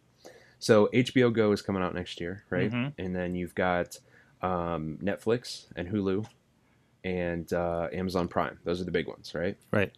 So 0.59 0.89
HBO 0.93 1.31
Go 1.33 1.51
is 1.53 1.61
coming 1.61 1.81
out 1.81 1.95
next 1.95 2.19
year, 2.19 2.43
right? 2.49 2.69
Mhm. 2.71 2.93
And 2.97 3.15
then 3.15 3.33
you've 3.35 3.55
got 3.55 3.97
um, 4.41 4.97
Netflix 5.01 5.65
and 5.75 5.87
Hulu 5.87 6.25
and 7.03 7.51
uh, 7.53 7.87
Amazon 7.93 8.27
Prime. 8.27 8.59
Those 8.63 8.81
are 8.81 8.85
the 8.85 8.91
big 8.91 9.07
ones, 9.07 9.33
right? 9.33 9.57
Right. 9.71 9.91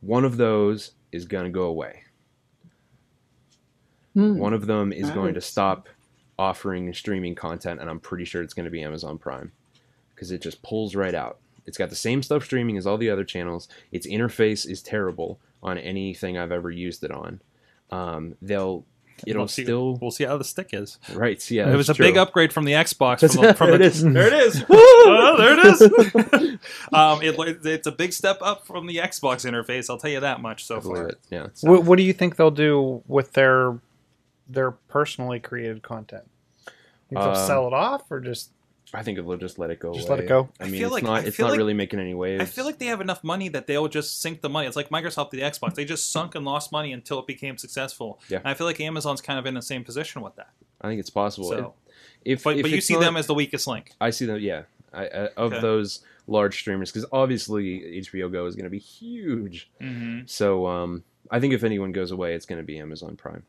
One 0.00 0.24
of 0.24 0.36
those 0.36 0.92
is 1.12 1.24
going 1.24 1.44
to 1.44 1.50
go 1.50 1.64
away. 1.64 2.02
Hmm. 4.14 4.38
One 4.38 4.52
of 4.52 4.66
them 4.66 4.92
is 4.92 5.10
going 5.10 5.34
to 5.34 5.40
stop 5.40 5.88
offering 6.38 6.92
streaming 6.94 7.34
content, 7.34 7.80
and 7.80 7.90
I'm 7.90 8.00
pretty 8.00 8.24
sure 8.24 8.42
it's 8.42 8.54
going 8.54 8.64
to 8.64 8.70
be 8.70 8.82
Amazon 8.82 9.18
Prime 9.18 9.52
because 10.14 10.30
it 10.30 10.42
just 10.42 10.62
pulls 10.62 10.94
right 10.94 11.14
out. 11.14 11.38
It's 11.66 11.78
got 11.78 11.90
the 11.90 11.96
same 11.96 12.22
stuff 12.22 12.44
streaming 12.44 12.78
as 12.78 12.86
all 12.86 12.96
the 12.96 13.10
other 13.10 13.24
channels. 13.24 13.68
Its 13.92 14.06
interface 14.06 14.68
is 14.68 14.82
terrible 14.82 15.38
on 15.62 15.78
anything 15.78 16.38
I've 16.38 16.52
ever 16.52 16.70
used 16.70 17.04
it 17.04 17.10
on. 17.10 17.40
Um, 17.90 18.36
they'll 18.40 18.84
it'll 19.26 19.40
We'll 19.42 19.48
see- 19.48 19.64
still 19.64 19.96
We'll 20.00 20.10
see 20.10 20.24
how 20.24 20.36
the 20.36 20.44
stick 20.44 20.70
is. 20.72 20.98
right. 21.14 21.40
so 21.40 21.54
Yeah, 21.54 21.72
it 21.72 21.76
was 21.76 21.88
a 21.88 21.92
that's 21.92 21.98
big 21.98 22.16
upgrade 22.16 22.52
from 22.52 22.64
the 22.64 22.72
Xbox. 22.72 23.20
From 23.32 23.44
the, 23.44 23.54
from 23.56 23.68
There 23.70 23.78
the- 23.78 23.84
it 23.84 23.86
is. 23.88 24.02
There 24.02 24.26
it 24.26 24.32
is. 24.32 24.64
oh, 24.68 25.34
there 25.38 25.58
it 25.58 26.42
is. 26.44 26.58
um, 26.92 27.20
it, 27.22 27.66
it's 27.66 27.86
a 27.86 27.92
big 27.92 28.12
step 28.12 28.38
up 28.42 28.66
from 28.66 28.86
the 28.86 28.96
Xbox 28.96 29.48
interface. 29.48 29.88
I'll 29.90 29.98
tell 29.98 30.10
you 30.10 30.20
that 30.20 30.40
much 30.40 30.64
so 30.64 30.76
I 30.78 30.80
far. 30.80 31.08
it. 31.08 31.18
Yeah. 31.30 31.46
so- 31.54 31.70
What, 31.70 31.84
what 31.84 31.96
do 31.96 32.02
you 32.02 32.12
think 32.12 32.36
they'll 32.36 32.50
do 32.50 33.02
with 33.06 33.32
their 33.32 33.78
their 34.48 34.70
personally 34.70 35.40
created 35.40 35.82
content? 35.82 36.24
Think 37.08 37.20
they'll 37.20 37.30
Um, 37.30 37.46
sell 37.46 37.66
it 37.66 37.72
off 37.72 38.02
or 38.10 38.20
just 38.20 38.50
I 38.94 39.02
think 39.02 39.18
they'll 39.18 39.36
just 39.36 39.58
let 39.58 39.70
it 39.70 39.80
go. 39.80 39.92
Just 39.94 40.08
let 40.08 40.18
it 40.20 40.28
go? 40.28 40.48
I 40.60 40.64
I 40.64 40.68
mean, 40.68 40.80
feel 40.80 40.88
it's 40.88 40.92
like- 40.94 41.02
not 41.04 41.24
it's 41.26 41.36
feel 41.36 41.46
not 41.46 41.50
like- 41.52 41.58
really 41.58 41.74
making 41.74 42.00
any 42.00 42.14
waves. 42.14 42.42
I 42.42 42.46
feel 42.46 42.64
like 42.64 42.78
they 42.78 42.86
have 42.86 43.00
enough 43.00 43.22
money 43.22 43.48
that 43.50 43.66
they'll 43.66 43.88
just 43.88 44.20
sink 44.22 44.40
the 44.40 44.48
money. 44.48 44.66
It's 44.66 44.76
like 44.76 44.88
Microsoft, 44.90 45.30
the 45.30 45.40
Xbox. 45.40 45.74
They 45.74 45.84
just 45.84 46.10
sunk 46.10 46.34
and 46.34 46.44
lost 46.44 46.72
money 46.72 46.92
until 46.92 47.18
it 47.18 47.26
became 47.26 47.56
successful. 47.58 48.20
Yeah. 48.28 48.38
And 48.38 48.48
I 48.48 48.54
feel 48.54 48.66
like 48.66 48.80
Amazon's 48.80 49.20
kind 49.20 49.38
of 49.38 49.46
in 49.46 49.54
the 49.54 49.62
same 49.62 49.84
position 49.84 50.22
with 50.22 50.36
that. 50.36 50.50
I 50.80 50.88
think 50.88 51.00
it's 51.00 51.10
possible. 51.10 51.48
So, 51.48 51.74
if 52.24 52.44
but, 52.44 52.56
if 52.56 52.62
but 52.62 52.70
you 52.70 52.80
see 52.80 52.94
not- 52.94 53.00
them 53.00 53.16
as 53.16 53.26
the 53.26 53.34
weakest 53.34 53.66
link. 53.66 53.92
I 54.00 54.10
see 54.10 54.26
them. 54.26 54.38
Yeah, 54.40 54.62
I, 54.92 55.02
I, 55.04 55.06
of 55.36 55.52
Okay. 55.52 55.60
those 55.60 56.00
large 56.26 56.58
streamers, 56.58 56.90
because 56.92 57.06
obviously 57.12 57.98
HBO 58.00 58.30
Go 58.30 58.46
is 58.46 58.54
going 58.54 58.64
to 58.64 58.70
be 58.70 58.78
huge. 58.78 59.70
Mm-hmm. 59.80 60.20
So 60.26 60.66
um, 60.66 61.04
I 61.30 61.40
think 61.40 61.52
if 61.54 61.64
anyone 61.64 61.92
goes 61.92 62.10
away, 62.10 62.34
it's 62.34 62.46
going 62.46 62.60
to 62.60 62.64
be 62.66 62.78
Amazon 62.78 63.16
Prime. 63.16 63.44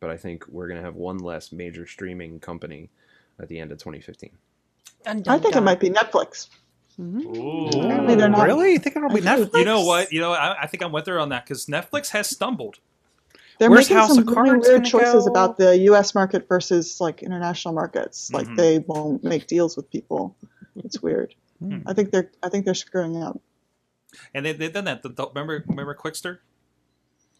But 0.00 0.10
I 0.10 0.16
think 0.18 0.46
we're 0.48 0.66
going 0.68 0.78
to 0.78 0.84
have 0.84 0.96
one 0.96 1.18
less 1.18 1.52
major 1.52 1.86
streaming 1.86 2.38
company 2.40 2.90
at 3.40 3.48
the 3.48 3.58
end 3.58 3.72
of 3.72 3.78
2015. 3.78 4.30
Dun, 5.04 5.18
I 5.18 5.20
dun, 5.20 5.40
think 5.40 5.56
it 5.56 5.60
might 5.60 5.80
be 5.80 5.90
Netflix. 5.90 6.48
Apparently 6.98 8.14
they're 8.14 8.28
not- 8.28 8.46
really? 8.46 8.72
You 8.72 8.78
think 8.78 8.96
it'll 8.96 9.08
be 9.10 9.20
Netflix? 9.20 9.58
You 9.58 9.64
know 9.64 9.84
what? 9.84 10.12
You 10.12 10.20
know, 10.20 10.32
I, 10.32 10.62
I 10.62 10.66
think 10.66 10.82
I'm 10.82 10.92
with 10.92 11.06
her 11.06 11.18
on 11.18 11.28
that 11.30 11.44
because 11.46 11.66
Netflix 11.66 12.08
has 12.10 12.28
stumbled. 12.28 12.76
They're 13.58 13.70
Where's 13.70 13.86
making 13.86 13.96
House 13.96 14.14
some 14.14 14.26
really 14.26 14.58
weird 14.58 14.84
choices 14.84 15.24
go? 15.24 15.30
about 15.30 15.56
the 15.56 15.78
U.S. 15.78 16.14
market 16.14 16.46
versus 16.48 17.00
like 17.00 17.22
international 17.22 17.72
markets. 17.74 18.30
Like 18.32 18.46
Mhm. 18.48 18.56
they 18.56 18.78
won't 18.80 19.24
make 19.24 19.46
deals 19.46 19.76
with 19.76 19.90
people. 19.90 20.36
It's 20.84 21.00
weird. 21.00 21.34
Hmm. 21.58 21.78
I 21.86 21.94
think 21.94 22.10
they're 22.10 22.30
I 22.42 22.50
think 22.50 22.64
they're 22.66 22.74
screwing 22.74 23.22
up. 23.22 23.40
And 24.34 24.44
they, 24.44 24.52
they've 24.52 24.72
done 24.72 24.84
that. 24.84 25.02
The, 25.02 25.08
the- 25.10 25.28
remember, 25.28 25.64
remember 25.68 25.94
Qwikster? 25.94 26.38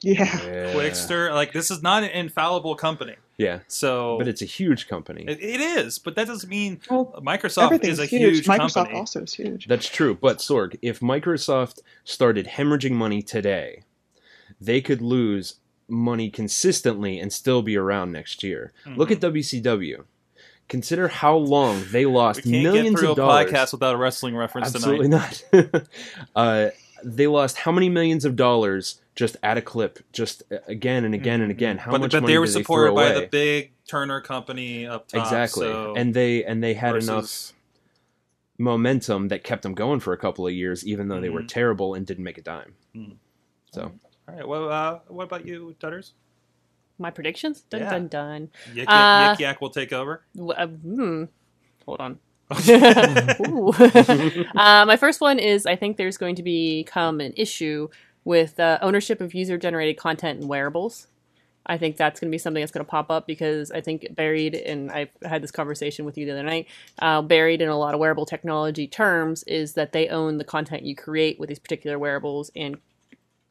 Yeah. 0.02 0.24
Yeah. 0.24 0.74
Qwikster, 0.74 1.32
like 1.32 1.52
this 1.52 1.70
is 1.70 1.82
not 1.82 2.02
an 2.02 2.10
infallible 2.10 2.74
company. 2.74 3.16
Yeah, 3.38 3.60
So 3.66 4.16
but 4.18 4.28
it's 4.28 4.40
a 4.40 4.46
huge 4.46 4.88
company. 4.88 5.24
it, 5.28 5.38
it 5.42 5.60
is, 5.60 5.98
but 5.98 6.14
that 6.16 6.26
doesn't 6.26 6.48
mean 6.48 6.80
Well, 6.90 7.12
Microsoft 7.22 7.84
is 7.84 7.98
a 7.98 8.06
huge. 8.06 8.36
huge, 8.36 8.46
Microsoft 8.46 8.74
company. 8.74 8.98
also 8.98 9.22
is 9.22 9.34
huge. 9.34 9.66
That's 9.66 9.88
true. 9.88 10.16
But 10.18 10.38
Sorg, 10.38 10.78
if 10.80 11.00
Microsoft 11.00 11.80
started 12.04 12.46
hemorrhaging 12.46 12.92
money 12.92 13.20
today, 13.20 13.82
they 14.58 14.80
could 14.80 15.02
lose 15.02 15.56
money 15.86 16.30
consistently 16.30 17.18
and 17.20 17.30
still 17.32 17.60
be 17.60 17.76
around 17.76 18.10
next 18.12 18.42
year. 18.42 18.72
Look 18.86 19.10
at 19.10 19.20
WCW. 19.20 20.04
Consider 20.68 21.08
how 21.08 21.36
long 21.36 21.84
they 21.90 22.06
lost 22.06 22.40
Mm-hmm. 22.40 22.50
We 22.50 22.62
can't 22.62 22.72
millions 22.74 22.90
get 22.94 22.98
through 23.00 23.10
of 23.12 23.18
a 23.18 23.20
dollars. 23.20 23.50
podcast 23.52 23.72
without 23.72 23.94
a 23.94 23.98
wrestling 23.98 24.34
reference 24.34 24.74
Absolutely 24.74 25.06
tonight. 25.08 25.44
not. 25.52 25.82
uh, 26.34 26.68
they 27.04 27.26
lost 27.26 27.58
how 27.58 27.70
many 27.70 27.88
millions 27.90 28.24
of 28.24 28.34
dollars 28.34 29.00
just 29.16 29.36
at 29.42 29.58
a 29.58 29.62
clip, 29.62 29.98
just 30.12 30.44
again 30.68 31.04
and 31.04 31.12
again 31.14 31.40
and 31.40 31.50
again? 31.50 31.78
How 31.78 31.90
but 31.90 32.00
much 32.02 32.12
but 32.12 32.22
money 32.22 32.34
they 32.34 32.38
were 32.38 32.46
did 32.46 32.54
they 32.54 32.60
supported 32.62 32.94
by 32.94 33.08
away? 33.10 33.20
the 33.22 33.26
big 33.26 33.72
Turner 33.88 34.20
company 34.20 34.86
up 34.86 35.08
top. 35.08 35.24
exactly, 35.24 35.66
so- 35.66 35.94
and 35.96 36.14
they 36.14 36.44
and 36.44 36.62
they 36.62 36.74
had 36.74 36.92
versus- 36.92 37.08
enough 37.08 37.52
momentum 38.58 39.28
that 39.28 39.44
kept 39.44 39.62
them 39.62 39.74
going 39.74 40.00
for 40.00 40.12
a 40.12 40.16
couple 40.18 40.46
of 40.46 40.52
years, 40.52 40.86
even 40.86 41.08
though 41.08 41.20
they 41.20 41.28
were 41.28 41.42
Mhm. 41.42 41.48
terrible 41.48 41.94
and 41.94 42.06
didn't 42.06 42.24
make 42.24 42.38
a 42.38 42.42
dime. 42.42 42.74
Hmm. 42.94 43.12
So 43.72 43.92
All 44.28 44.34
right. 44.34 44.48
Well, 44.48 44.70
uh, 44.72 44.98
what 45.08 45.24
about 45.24 45.46
you, 45.46 45.76
Dutters? 45.78 46.12
My 46.98 47.10
predictions? 47.10 47.60
Dun 47.60 47.80
Yeah. 47.82 47.90
dun 47.90 48.08
dun. 48.08 48.48
Yik, 48.72 48.76
Yak, 48.76 48.88
Uh, 48.88 49.34
Yik 49.34 49.38
Yak 49.40 49.60
will 49.60 49.70
take 49.70 49.92
over. 49.92 50.24
W- 50.34 50.52
uh, 50.56 50.66
hmm. 50.66 51.24
Hold 51.84 52.00
on. 52.00 52.18
Uh, 54.56 54.84
my 54.86 54.96
first 54.96 55.20
one 55.20 55.38
is 55.38 55.66
I 55.66 55.76
think 55.76 55.96
there's 55.96 56.16
going 56.16 56.34
to 56.36 56.42
become 56.42 57.20
an 57.20 57.34
issue 57.36 57.88
with 58.26 58.58
uh, 58.58 58.76
ownership 58.82 59.20
of 59.20 59.32
user 59.34 59.56
generated 59.56 59.96
content 59.96 60.40
and 60.40 60.48
wearables. 60.48 61.06
I 61.64 61.78
think 61.78 61.96
that's 61.96 62.18
going 62.20 62.28
to 62.28 62.34
be 62.34 62.38
something 62.38 62.60
that's 62.60 62.72
going 62.72 62.84
to 62.84 62.90
pop 62.90 63.08
up 63.10 63.26
because 63.26 63.70
I 63.70 63.80
think 63.80 64.06
buried, 64.14 64.54
and 64.56 64.90
I 64.90 65.08
had 65.24 65.42
this 65.42 65.52
conversation 65.52 66.04
with 66.04 66.18
you 66.18 66.26
the 66.26 66.32
other 66.32 66.42
night, 66.42 66.66
uh, 66.98 67.22
buried 67.22 67.62
in 67.62 67.68
a 67.68 67.78
lot 67.78 67.94
of 67.94 68.00
wearable 68.00 68.26
technology 68.26 68.88
terms 68.88 69.44
is 69.44 69.74
that 69.74 69.92
they 69.92 70.08
own 70.08 70.38
the 70.38 70.44
content 70.44 70.82
you 70.82 70.94
create 70.96 71.38
with 71.38 71.48
these 71.48 71.58
particular 71.60 71.98
wearables 72.00 72.50
and 72.56 72.78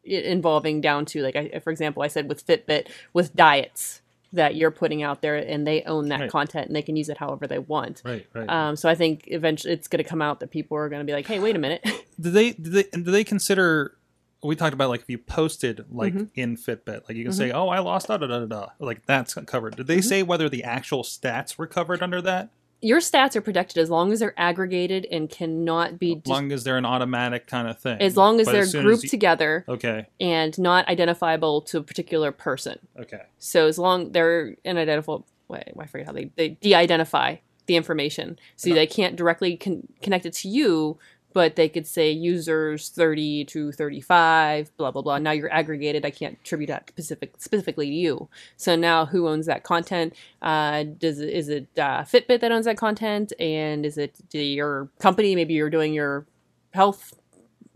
involving 0.03 0.81
down 0.81 1.03
to 1.06 1.23
like 1.23 1.35
I, 1.35 1.60
for 1.64 1.72
example 1.72 2.03
i 2.03 2.07
said 2.07 2.30
with 2.30 2.45
fitbit 2.45 2.89
with 3.11 3.35
diets 3.35 4.02
that 4.34 4.56
you're 4.56 4.69
putting 4.69 5.02
out 5.02 5.23
there 5.23 5.35
and 5.35 5.65
they 5.65 5.81
own 5.84 6.10
that 6.10 6.19
Right. 6.19 6.30
content 6.30 6.68
and 6.68 6.76
they 6.76 6.84
can 6.84 6.95
use 6.95 7.10
it 7.10 7.18
however 7.18 7.47
they 7.47 7.57
want 7.57 8.03
Right. 8.06 8.23
Right. 8.35 8.47
um, 8.47 8.76
so 8.76 8.88
i 8.88 8.93
think 8.93 9.23
eventually 9.27 9.73
it's 9.73 9.88
going 9.88 10.03
to 10.03 10.07
come 10.07 10.22
out 10.22 10.41
that 10.41 10.52
people 10.52 10.77
are 10.77 10.89
going 10.89 10.99
to 10.99 11.06
be 11.06 11.14
like 11.14 11.26
hey 11.26 11.39
wait 11.39 11.56
a 11.56 11.60
minute 11.60 11.84
do 12.19 12.30
they 12.30 12.52
do 12.52 12.69
they 12.69 12.84
do 12.84 13.10
they 13.11 13.23
consider? 13.23 13.97
We 14.43 14.55
talked 14.55 14.73
about 14.73 14.89
like 14.89 15.01
if 15.01 15.09
you 15.09 15.17
posted 15.17 15.85
like 15.89 16.13
Mhm. 16.13 16.29
in 16.35 16.55
Fitbit, 16.57 17.07
like 17.07 17.17
you 17.17 17.23
can 17.23 17.33
say, 17.33 17.51
"Oh, 17.51 17.69
I 17.69 17.79
lost 17.79 18.07
da 18.09 18.17
da 18.17 18.27
da 18.27 18.39
da 18.41 18.45
da," 18.45 18.67
like 18.79 19.05
that's 19.07 19.33
covered. 19.33 19.75
Did 19.75 19.87
they 19.87 20.01
say 20.01 20.21
whether 20.23 20.49
the 20.49 20.63
actual 20.63 21.03
stats 21.03 21.57
were 21.57 21.67
covered 21.67 22.01
under 22.03 22.21
that? 22.21 22.49
your 22.81 22.99
stats 22.99 23.35
are 23.35 23.41
protected 23.41 23.77
as 23.81 23.89
long 23.89 24.11
as 24.11 24.19
they're 24.19 24.33
aggregated 24.37 25.07
and 25.09 25.27
cannot 25.29 25.97
be 25.97 26.11
As 26.17 26.21
dis- 26.21 26.29
long 26.29 26.51
as 26.51 26.63
they're 26.65 26.77
an 26.77 26.85
automatic 26.85 27.47
kind 27.47 27.67
of 27.67 27.79
thing. 27.79 27.97
as 27.99 28.15
long 28.15 28.39
as 28.39 28.45
But 28.45 28.51
they're 28.51 28.65
soon 28.65 28.83
grouped 28.83 29.03
you- 29.03 29.09
together 29.09 29.65
Okay. 29.67 30.05
and 30.19 30.55
not 30.59 30.87
identifiable 30.87 31.61
to 31.61 31.79
a 31.79 31.81
particular 31.81 32.31
person 32.31 32.77
Okay. 32.99 33.21
So 33.39 33.65
as 33.65 33.79
long 33.79 34.11
they're 34.11 34.55
an 34.65 34.77
identifiable, 34.77 35.25
wait, 35.47 35.63
I 35.79 35.85
forget 35.87 36.05
how 36.05 36.13
they 36.13 36.29
they 36.35 36.49
de-identify 36.49 37.37
the 37.65 37.75
information, 37.75 38.37
so 38.55 38.71
they 38.71 38.85
can't 38.85 39.15
directly 39.15 39.57
con- 39.57 39.87
connect 40.03 40.27
it 40.27 40.33
to 40.33 40.49
you, 40.49 40.99
but 41.35 41.57
they 41.57 41.67
could 41.67 41.85
say 41.85 42.09
users 42.09 42.89
thirty 42.89 43.43
to 43.45 43.71
thirty-five, 43.73 44.75
blah 44.77 44.91
blah 44.91 45.01
blah. 45.01 45.19
Now 45.19 45.31
you're 45.31 45.51
aggregated. 45.51 46.05
I 46.05 46.11
can't 46.11 46.37
attribute 46.41 46.69
that 46.69 46.89
specific 46.89 47.33
specifically 47.37 47.87
to 47.87 47.93
you. 47.93 48.29
So 48.55 48.75
now 48.75 49.05
who 49.05 49.27
owns 49.27 49.45
that 49.45 49.63
content? 49.63 50.15
Uh, 50.41 50.83
does 50.83 51.19
is 51.19 51.49
it 51.49 51.67
uh, 51.77 52.03
Fitbit 52.03 52.39
that 52.39 52.53
owns 52.53 52.65
that 52.65 52.77
content, 52.77 53.33
and 53.37 53.85
is 53.85 53.97
it 53.97 54.15
your 54.31 54.89
company? 54.99 55.35
Maybe 55.35 55.53
you're 55.53 55.69
doing 55.69 55.93
your 55.93 56.25
health 56.71 57.13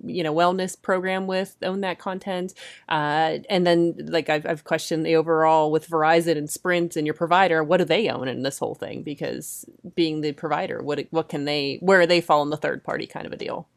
you 0.06 0.24
know 0.24 0.34
wellness 0.34 0.80
program 0.80 1.28
with 1.28 1.56
own 1.64 1.82
that 1.82 2.00
content. 2.00 2.54
Uh, 2.88 3.40
and 3.50 3.66
then 3.66 3.96
like 4.08 4.30
I've, 4.30 4.46
I've 4.46 4.64
questioned 4.64 5.06
the 5.06 5.16
overall 5.16 5.72
with 5.72 5.90
verizon 5.90 6.38
and 6.38 6.50
sprint 6.50 6.96
and 6.96 7.06
your 7.06 7.14
provider 7.14 7.64
what 7.64 7.78
do 7.78 7.86
they 7.86 8.10
own 8.10 8.28
in 8.28 8.44
this 8.44 8.60
whole 8.60 8.76
thing? 8.76 9.04
Because 9.04 9.66
being 9.96 10.22
the 10.22 10.32
provider 10.32 10.82
what 10.82 11.06
what 11.12 11.30
can 11.30 11.46
they 11.46 11.78
where 11.82 12.02
are 12.02 12.08
they 12.08 12.22
fall 12.22 12.44
in 12.44 12.50
the 12.50 12.58
third 12.58 12.84
party 12.84 13.08
kind 13.08 13.26
of 13.26 13.34
a 13.34 13.38
deal? 13.38 13.68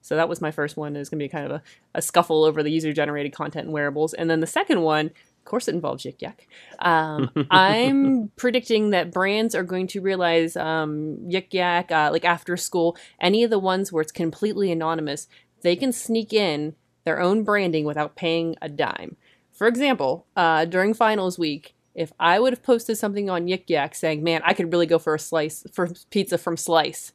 So 0.00 0.16
that 0.16 0.28
was 0.28 0.40
my 0.40 0.50
first 0.50 0.76
one. 0.76 0.96
It 0.96 1.00
was 1.00 1.08
going 1.08 1.18
to 1.18 1.24
be 1.24 1.28
kind 1.28 1.44
of 1.44 1.50
a, 1.50 1.62
a 1.94 2.00
scuffle 2.00 2.44
over 2.44 2.62
the 2.62 2.70
user 2.70 2.92
generated 2.92 3.34
content 3.34 3.66
and 3.66 3.74
wearables. 3.74 4.14
And 4.14 4.30
then 4.30 4.40
the 4.40 4.46
second 4.46 4.80
one 4.80 5.10
of 5.48 5.50
course 5.50 5.66
it 5.66 5.74
involves 5.74 6.04
yik 6.04 6.20
yak. 6.20 6.46
Um, 6.80 7.30
i'm 7.50 8.30
predicting 8.36 8.90
that 8.90 9.10
brands 9.10 9.54
are 9.54 9.62
going 9.62 9.86
to 9.88 10.00
realize 10.02 10.56
um, 10.56 11.16
yik 11.26 11.54
yak 11.54 11.90
uh, 11.90 12.10
like 12.12 12.26
after 12.26 12.56
school 12.58 12.98
any 13.18 13.42
of 13.44 13.50
the 13.50 13.58
ones 13.58 13.90
where 13.90 14.02
it's 14.02 14.12
completely 14.12 14.70
anonymous 14.70 15.26
they 15.62 15.76
can 15.76 15.92
sneak 15.92 16.32
in 16.32 16.74
their 17.04 17.20
own 17.20 17.42
branding 17.42 17.84
without 17.84 18.16
paying 18.16 18.56
a 18.60 18.68
dime. 18.68 19.16
For 19.52 19.66
example, 19.66 20.26
uh, 20.36 20.66
during 20.66 20.94
finals 20.94 21.38
week, 21.38 21.74
if 21.94 22.12
I 22.20 22.38
would 22.38 22.52
have 22.52 22.62
posted 22.62 22.96
something 22.96 23.28
on 23.28 23.46
Yik 23.46 23.64
Yak 23.66 23.94
saying, 23.94 24.22
"Man, 24.22 24.40
I 24.44 24.54
could 24.54 24.72
really 24.72 24.86
go 24.86 24.98
for 24.98 25.14
a 25.14 25.18
slice 25.18 25.64
for 25.72 25.88
pizza 26.10 26.38
from 26.38 26.56
Slice," 26.56 27.12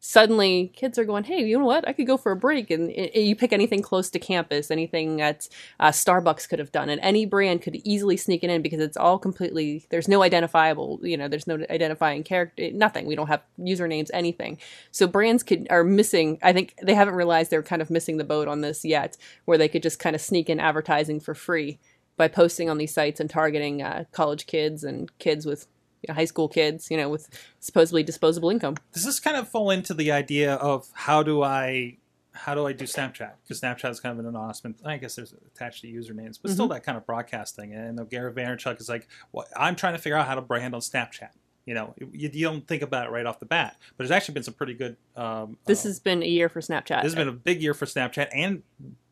suddenly 0.00 0.72
kids 0.74 0.98
are 0.98 1.04
going, 1.04 1.24
"Hey, 1.24 1.44
you 1.44 1.58
know 1.58 1.64
what? 1.64 1.86
I 1.86 1.92
could 1.92 2.06
go 2.06 2.16
for 2.16 2.32
a 2.32 2.36
break." 2.36 2.70
And, 2.70 2.90
you 3.14 3.36
pick 3.36 3.52
anything 3.52 3.82
close 3.82 4.10
to 4.10 4.18
campus, 4.18 4.70
anything 4.70 5.18
that 5.18 5.48
uh, 5.78 5.90
Starbucks 5.90 6.48
could 6.48 6.58
have 6.58 6.72
done, 6.72 6.88
and 6.88 7.00
any 7.02 7.26
brand 7.26 7.62
could 7.62 7.76
easily 7.84 8.16
sneak 8.16 8.42
it 8.42 8.50
in 8.50 8.62
because 8.62 8.80
it's 8.80 8.96
all 8.96 9.18
completely. 9.18 9.86
There's 9.90 10.08
no 10.08 10.22
identifiable, 10.22 10.98
you 11.02 11.16
know, 11.16 11.28
there's 11.28 11.46
no 11.46 11.58
identifying 11.70 12.22
character, 12.24 12.70
nothing. 12.72 13.06
We 13.06 13.14
don't 13.16 13.28
have 13.28 13.42
usernames, 13.58 14.10
anything. 14.12 14.58
So 14.90 15.06
brands 15.06 15.42
could 15.42 15.66
are 15.70 15.84
missing. 15.84 16.38
I 16.42 16.52
think 16.52 16.74
they 16.82 16.94
haven't 16.94 17.14
realized 17.14 17.50
they're 17.50 17.62
kind 17.62 17.82
of 17.82 17.90
missing 17.90 18.16
the 18.16 18.24
boat 18.24 18.48
on 18.48 18.62
this 18.62 18.84
yet, 18.84 19.16
where 19.44 19.58
they 19.58 19.68
could 19.68 19.82
just 19.82 19.98
kind 19.98 20.16
of 20.16 20.22
sneak 20.22 20.48
in 20.50 20.58
advertising 20.60 21.20
for 21.20 21.34
free. 21.34 21.78
by 22.16 22.28
posting 22.28 22.68
on 22.68 22.76
these 22.76 22.92
sites 22.92 23.18
and 23.18 23.30
targeting 23.30 23.80
uh, 23.82 24.04
college 24.12 24.46
kids 24.46 24.84
and 24.84 25.16
kids 25.18 25.46
with 25.46 25.66
you 26.02 26.06
know, 26.08 26.14
high 26.14 26.24
school 26.24 26.48
kids, 26.48 26.90
you 26.90 26.96
know, 26.96 27.08
with 27.08 27.28
supposedly 27.60 28.02
disposable 28.02 28.50
income. 28.50 28.76
Does 28.92 29.04
this 29.04 29.20
kind 29.20 29.36
of 29.36 29.48
fall 29.48 29.70
into 29.70 29.94
the 29.94 30.12
idea 30.12 30.54
of 30.54 30.88
how 30.94 31.22
do 31.22 31.42
I 31.42 31.98
how 32.32 32.54
do 32.54 32.66
I 32.66 32.72
do 32.72 32.84
Snapchat? 32.84 33.32
Because 33.42 33.60
Snapchat 33.60 33.90
is 33.90 34.00
kind 34.00 34.12
of 34.12 34.24
an 34.24 34.26
announcement. 34.26 34.80
I 34.84 34.96
guess 34.96 35.16
there's 35.16 35.34
attached 35.54 35.82
to 35.82 35.88
usernames, 35.88 36.38
but 36.40 36.50
still 36.52 36.68
that 36.68 36.84
kind 36.84 36.96
of 36.96 37.04
broadcasting. 37.04 37.74
And 37.74 37.98
the 37.98 38.04
Gary 38.04 38.32
Vaynerchuk 38.32 38.80
is 38.80 38.88
like, 38.88 39.08
well, 39.32 39.46
I'm 39.56 39.76
trying 39.76 39.94
to 39.94 39.98
figure 39.98 40.16
out 40.16 40.26
how 40.26 40.36
to 40.36 40.40
brand 40.40 40.74
on 40.74 40.80
Snapchat. 40.80 41.30
You 41.66 41.74
know, 41.74 41.94
you, 41.98 42.30
you 42.32 42.44
don't 42.44 42.66
think 42.66 42.82
about 42.82 43.06
it 43.06 43.10
right 43.10 43.26
off 43.26 43.38
the 43.38 43.46
bat, 43.46 43.76
but 43.96 43.98
there's 43.98 44.10
actually 44.10 44.34
been 44.34 44.42
some 44.42 44.54
pretty 44.54 44.74
good. 44.74 44.96
Um, 45.16 45.58
This 45.66 45.84
uh, 45.84 45.88
has 45.88 46.00
been 46.00 46.22
a 46.22 46.26
year 46.26 46.48
for 46.48 46.60
Snapchat. 46.60 47.02
this 47.02 47.12
has 47.12 47.14
been 47.14 47.28
a 47.28 47.32
big 47.32 47.62
year 47.62 47.74
for 47.74 47.84
Snapchat 47.84 48.28
and 48.32 48.62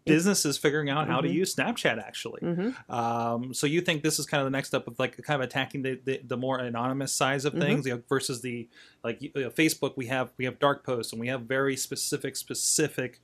businesses 0.08 0.58
figuring 0.58 0.90
out 0.90 1.06
how 1.06 1.20
to 1.20 1.28
Mhm. 1.28 1.34
use 1.34 1.54
Snapchat 1.54 1.98
actually. 1.98 2.40
hmm 2.40 2.70
Um, 2.92 3.54
so 3.54 3.66
you 3.66 3.80
think 3.80 4.02
this 4.02 4.18
is 4.18 4.26
kind 4.26 4.40
of 4.40 4.46
the 4.46 4.50
next 4.50 4.68
step 4.68 4.86
of 4.86 4.98
like 4.98 5.16
kind 5.22 5.40
of 5.42 5.46
attacking 5.48 5.82
the, 5.82 6.00
the, 6.04 6.20
the 6.26 6.36
more 6.36 6.58
anonymous 6.58 7.12
size 7.12 7.44
of 7.44 7.52
things 7.54 7.86
you 7.86 7.94
know, 7.94 8.02
versus 8.08 8.40
the 8.40 8.68
like 9.04 9.22
you 9.22 9.30
know, 9.34 9.50
Facebook. 9.50 9.96
We 9.96 10.06
have 10.06 10.32
we 10.38 10.44
have 10.44 10.58
dark 10.58 10.84
posts 10.84 11.12
and 11.12 11.20
we 11.20 11.28
have 11.28 11.42
very 11.42 11.76
specific 11.76 12.36
specific 12.36 13.20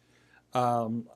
um, 0.53 1.09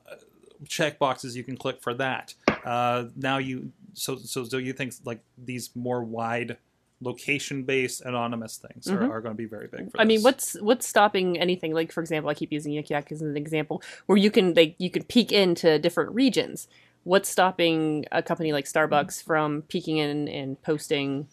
check 0.67 0.99
boxes 0.99 1.37
you 1.37 1.43
can 1.43 1.55
click 1.55 1.81
for 1.81 1.93
that. 1.93 2.33
Uh, 2.65 3.05
now 3.15 3.37
you 3.37 3.71
so 3.93 4.17
so 4.17 4.45
do 4.45 4.59
you 4.59 4.73
think 4.73 4.93
like 5.05 5.21
these 5.37 5.69
more 5.75 6.03
wide 6.03 6.57
location 7.01 7.63
based 7.63 8.01
anonymous 8.01 8.57
things 8.57 8.85
Mhm. 8.87 8.97
are, 8.97 9.11
are 9.17 9.21
going 9.21 9.33
to 9.33 9.37
be 9.37 9.45
very 9.45 9.67
big? 9.67 9.91
For 9.91 10.01
I 10.01 10.03
mean, 10.05 10.21
what's 10.21 10.53
what's 10.61 10.87
stopping 10.87 11.37
anything? 11.39 11.73
Like, 11.73 11.91
for 11.91 12.01
example, 12.01 12.29
I 12.29 12.33
keep 12.33 12.51
using 12.51 12.73
Yik 12.73 12.89
Yak 12.89 13.11
as 13.11 13.21
an 13.21 13.37
example, 13.37 13.81
where 14.05 14.17
you 14.17 14.29
can 14.31 14.53
they 14.53 14.75
you 14.79 14.89
can 14.89 15.03
peek 15.03 15.31
into 15.31 15.79
different 15.79 16.11
regions. 16.11 16.67
What's 17.03 17.29
stopping 17.29 18.05
a 18.11 18.21
company 18.21 18.51
like 18.51 18.65
Starbucks 18.65 19.23
from 19.23 19.61
peeking 19.63 19.97
in 19.97 20.27
and 20.27 20.61
posting? 20.61 21.27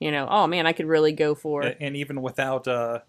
You 0.00 0.10
know, 0.10 0.26
oh 0.30 0.46
man, 0.46 0.66
I 0.66 0.72
could 0.72 0.86
really 0.86 1.12
go 1.12 1.34
for. 1.34 1.62
A- 1.62 1.76
and 1.80 1.94
even 1.96 2.22
without 2.22 2.66
uh, 2.66 3.00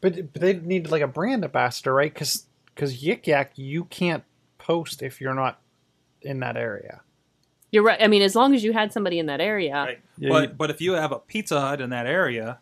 But, 0.00 0.32
but 0.32 0.42
they 0.42 0.54
need 0.54 0.90
like 0.90 1.02
a 1.02 1.06
brand 1.08 1.44
ambassador, 1.44 1.94
right? 1.94 2.12
Because 2.12 2.46
because 2.74 3.00
Yik 3.02 3.26
Yak, 3.28 3.52
you 3.54 3.84
can't 3.84 4.24
post 4.58 5.02
if 5.02 5.20
you're 5.20 5.34
not 5.34 5.60
in 6.20 6.40
that 6.40 6.56
area. 6.56 7.00
You're 7.74 7.82
right. 7.82 8.00
I 8.00 8.06
mean, 8.06 8.22
as 8.22 8.34
long 8.36 8.54
as 8.54 8.62
you 8.62 8.72
had 8.72 8.92
somebody 8.92 9.18
in 9.18 9.26
that 9.26 9.40
area, 9.40 9.74
right. 9.74 9.98
Yeah, 10.16 10.28
but 10.30 10.42
you- 10.50 10.54
but 10.56 10.70
if 10.70 10.80
you 10.80 10.92
have 10.92 11.10
a 11.12 11.18
Pizza 11.18 11.60
Hut 11.60 11.80
in 11.80 11.90
that 11.90 12.06
area, 12.06 12.58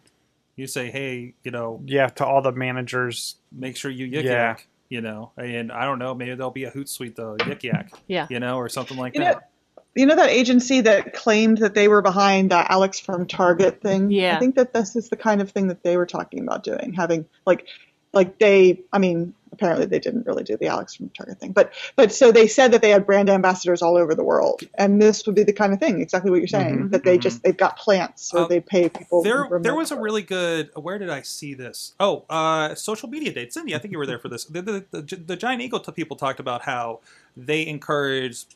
you 0.57 0.67
say, 0.67 0.91
hey, 0.91 1.35
you 1.45 1.51
know, 1.51 1.81
Yeah, 1.85 2.09
to 2.09 2.25
all 2.27 2.41
the 2.43 2.53
managers. 2.53 3.37
make 3.53 3.77
sure 3.77 3.91
you 3.91 4.07
yik 4.07 4.25
Yeah. 4.25 4.33
yak, 4.33 4.67
you 4.89 5.01
know, 5.03 5.33
and 5.37 5.71
I 5.71 5.85
don't 5.85 5.99
know, 5.99 6.15
maybe 6.15 6.35
there'll 6.35 6.51
be 6.51 6.65
a 6.65 6.71
Hootsuite 6.71 7.15
the 7.17 7.37
yik 7.45 7.63
yak, 7.63 7.93
yeah. 8.07 8.27
you 8.31 8.41
know, 8.41 8.57
or 8.57 8.69
something 8.71 8.97
like 8.97 9.15
You 9.15 9.21
know, 9.21 9.27
that. 9.27 9.49
You 9.95 10.07
know 10.07 10.17
that 10.17 10.31
agency 10.31 10.81
that 10.81 11.13
claimed 11.13 11.59
that 11.59 11.75
they 11.75 11.87
were 11.89 12.01
behind 12.01 12.51
that 12.51 12.71
Alex 12.71 12.99
from 12.99 13.27
Target 13.27 13.83
thing? 13.83 14.11
Yeah. 14.11 14.37
I 14.37 14.39
think 14.39 14.55
that 14.55 14.73
this 14.73 14.97
is 14.97 15.11
the 15.11 15.17
kind 15.17 15.43
of 15.43 15.51
thing 15.51 15.67
that 15.69 15.83
they 15.83 15.99
were 15.99 16.07
talking 16.07 16.41
about 16.41 16.63
doing, 16.65 16.95
having 16.95 17.27
like 17.45 17.67
like 18.13 18.39
they 18.39 18.81
I 18.93 18.99
mean, 18.99 19.35
apparently 19.53 19.87
they 19.87 19.99
didn't 19.99 20.27
really 20.27 20.43
do 20.43 20.57
the 20.57 20.67
Alex 20.67 20.95
from 20.95 21.09
Target 21.11 21.39
thing. 21.39 21.53
But 21.53 21.73
but 21.97 22.13
so 22.13 22.33
they 22.33 22.47
said 22.47 22.73
that 22.73 22.83
they 22.83 22.91
had 22.91 23.07
brand 23.07 23.29
ambassadors 23.31 23.83
all 23.83 23.97
over 23.97 24.15
the 24.15 24.25
world. 24.25 24.63
And 24.77 25.01
this 25.01 25.27
would 25.27 25.35
be 25.35 25.43
the 25.43 25.53
kind 25.53 25.73
of 25.73 25.79
thing, 25.79 26.01
exactly 26.01 26.31
what 26.31 26.39
you're 26.41 26.49
saying. 26.49 26.89
Mhm. 26.89 26.91
That 26.91 27.05
they 27.05 27.19
Mhm. 27.19 27.23
just 27.23 27.43
they've 27.43 27.57
got 27.57 27.77
plants 27.77 28.33
or 28.35 28.41
Uh, 28.41 28.47
they 28.49 28.61
pay 28.61 28.89
people 28.89 29.23
There, 29.23 29.47
there 29.61 29.75
was 29.75 29.91
a 29.91 29.97
really 29.97 30.23
good. 30.23 30.71
Where 30.75 30.99
did 30.99 31.11
I 31.11 31.23
see 31.23 31.55
this? 31.55 31.95
Oh, 32.01 32.25
uh, 32.31 32.75
social 32.75 33.09
media 33.09 33.33
date. 33.33 33.53
Cindy, 33.53 33.75
I 33.75 33.79
think 33.79 33.93
you 33.93 33.99
were 33.99 34.07
there 34.07 34.19
for 34.19 34.29
this. 34.29 34.45
The, 34.45 34.63
the, 34.63 34.85
the, 34.91 35.17
the 35.17 35.37
Giant 35.37 35.63
Eagle 35.63 35.81
people 35.81 36.17
talked 36.17 36.41
about 36.41 36.63
how 36.63 37.01
they 37.37 37.67
encourage 37.67 38.47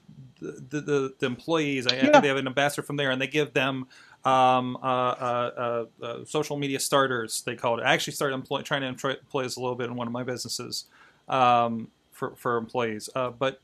the, 0.41 0.81
the, 0.81 1.15
the, 1.19 1.27
employees. 1.27 1.87
I, 1.87 1.95
I 1.95 1.97
Yeah. 1.97 2.21
they 2.21 2.29
have 2.29 2.37
an 2.37 2.47
ambassador 2.47 2.83
from 2.83 2.97
there, 2.97 3.11
and 3.11 3.21
they 3.21 3.27
give 3.27 3.53
them 3.55 3.87
um, 4.27 4.77
uh, 4.83 4.87
uh, 4.87 5.85
uh, 6.03 6.05
uh, 6.05 6.25
social 6.25 6.57
media 6.57 6.81
starters. 6.81 7.43
They 7.43 7.55
called 7.55 7.79
it. 7.79 7.85
I 7.85 7.95
actually 7.95 8.15
started 8.15 8.35
employ, 8.35 8.63
trying 8.63 8.81
to 8.81 8.89
employ, 8.89 9.15
this 9.45 9.57
a 9.57 9.61
little 9.61 9.77
bit 9.77 9.89
in 9.89 9.95
one 9.95 10.09
of 10.09 10.13
my 10.13 10.25
businesses 10.25 10.87
um, 11.29 11.89
for 12.11 12.35
for 12.35 12.57
employees. 12.57 13.09
Uh, 13.15 13.31
but 13.31 13.61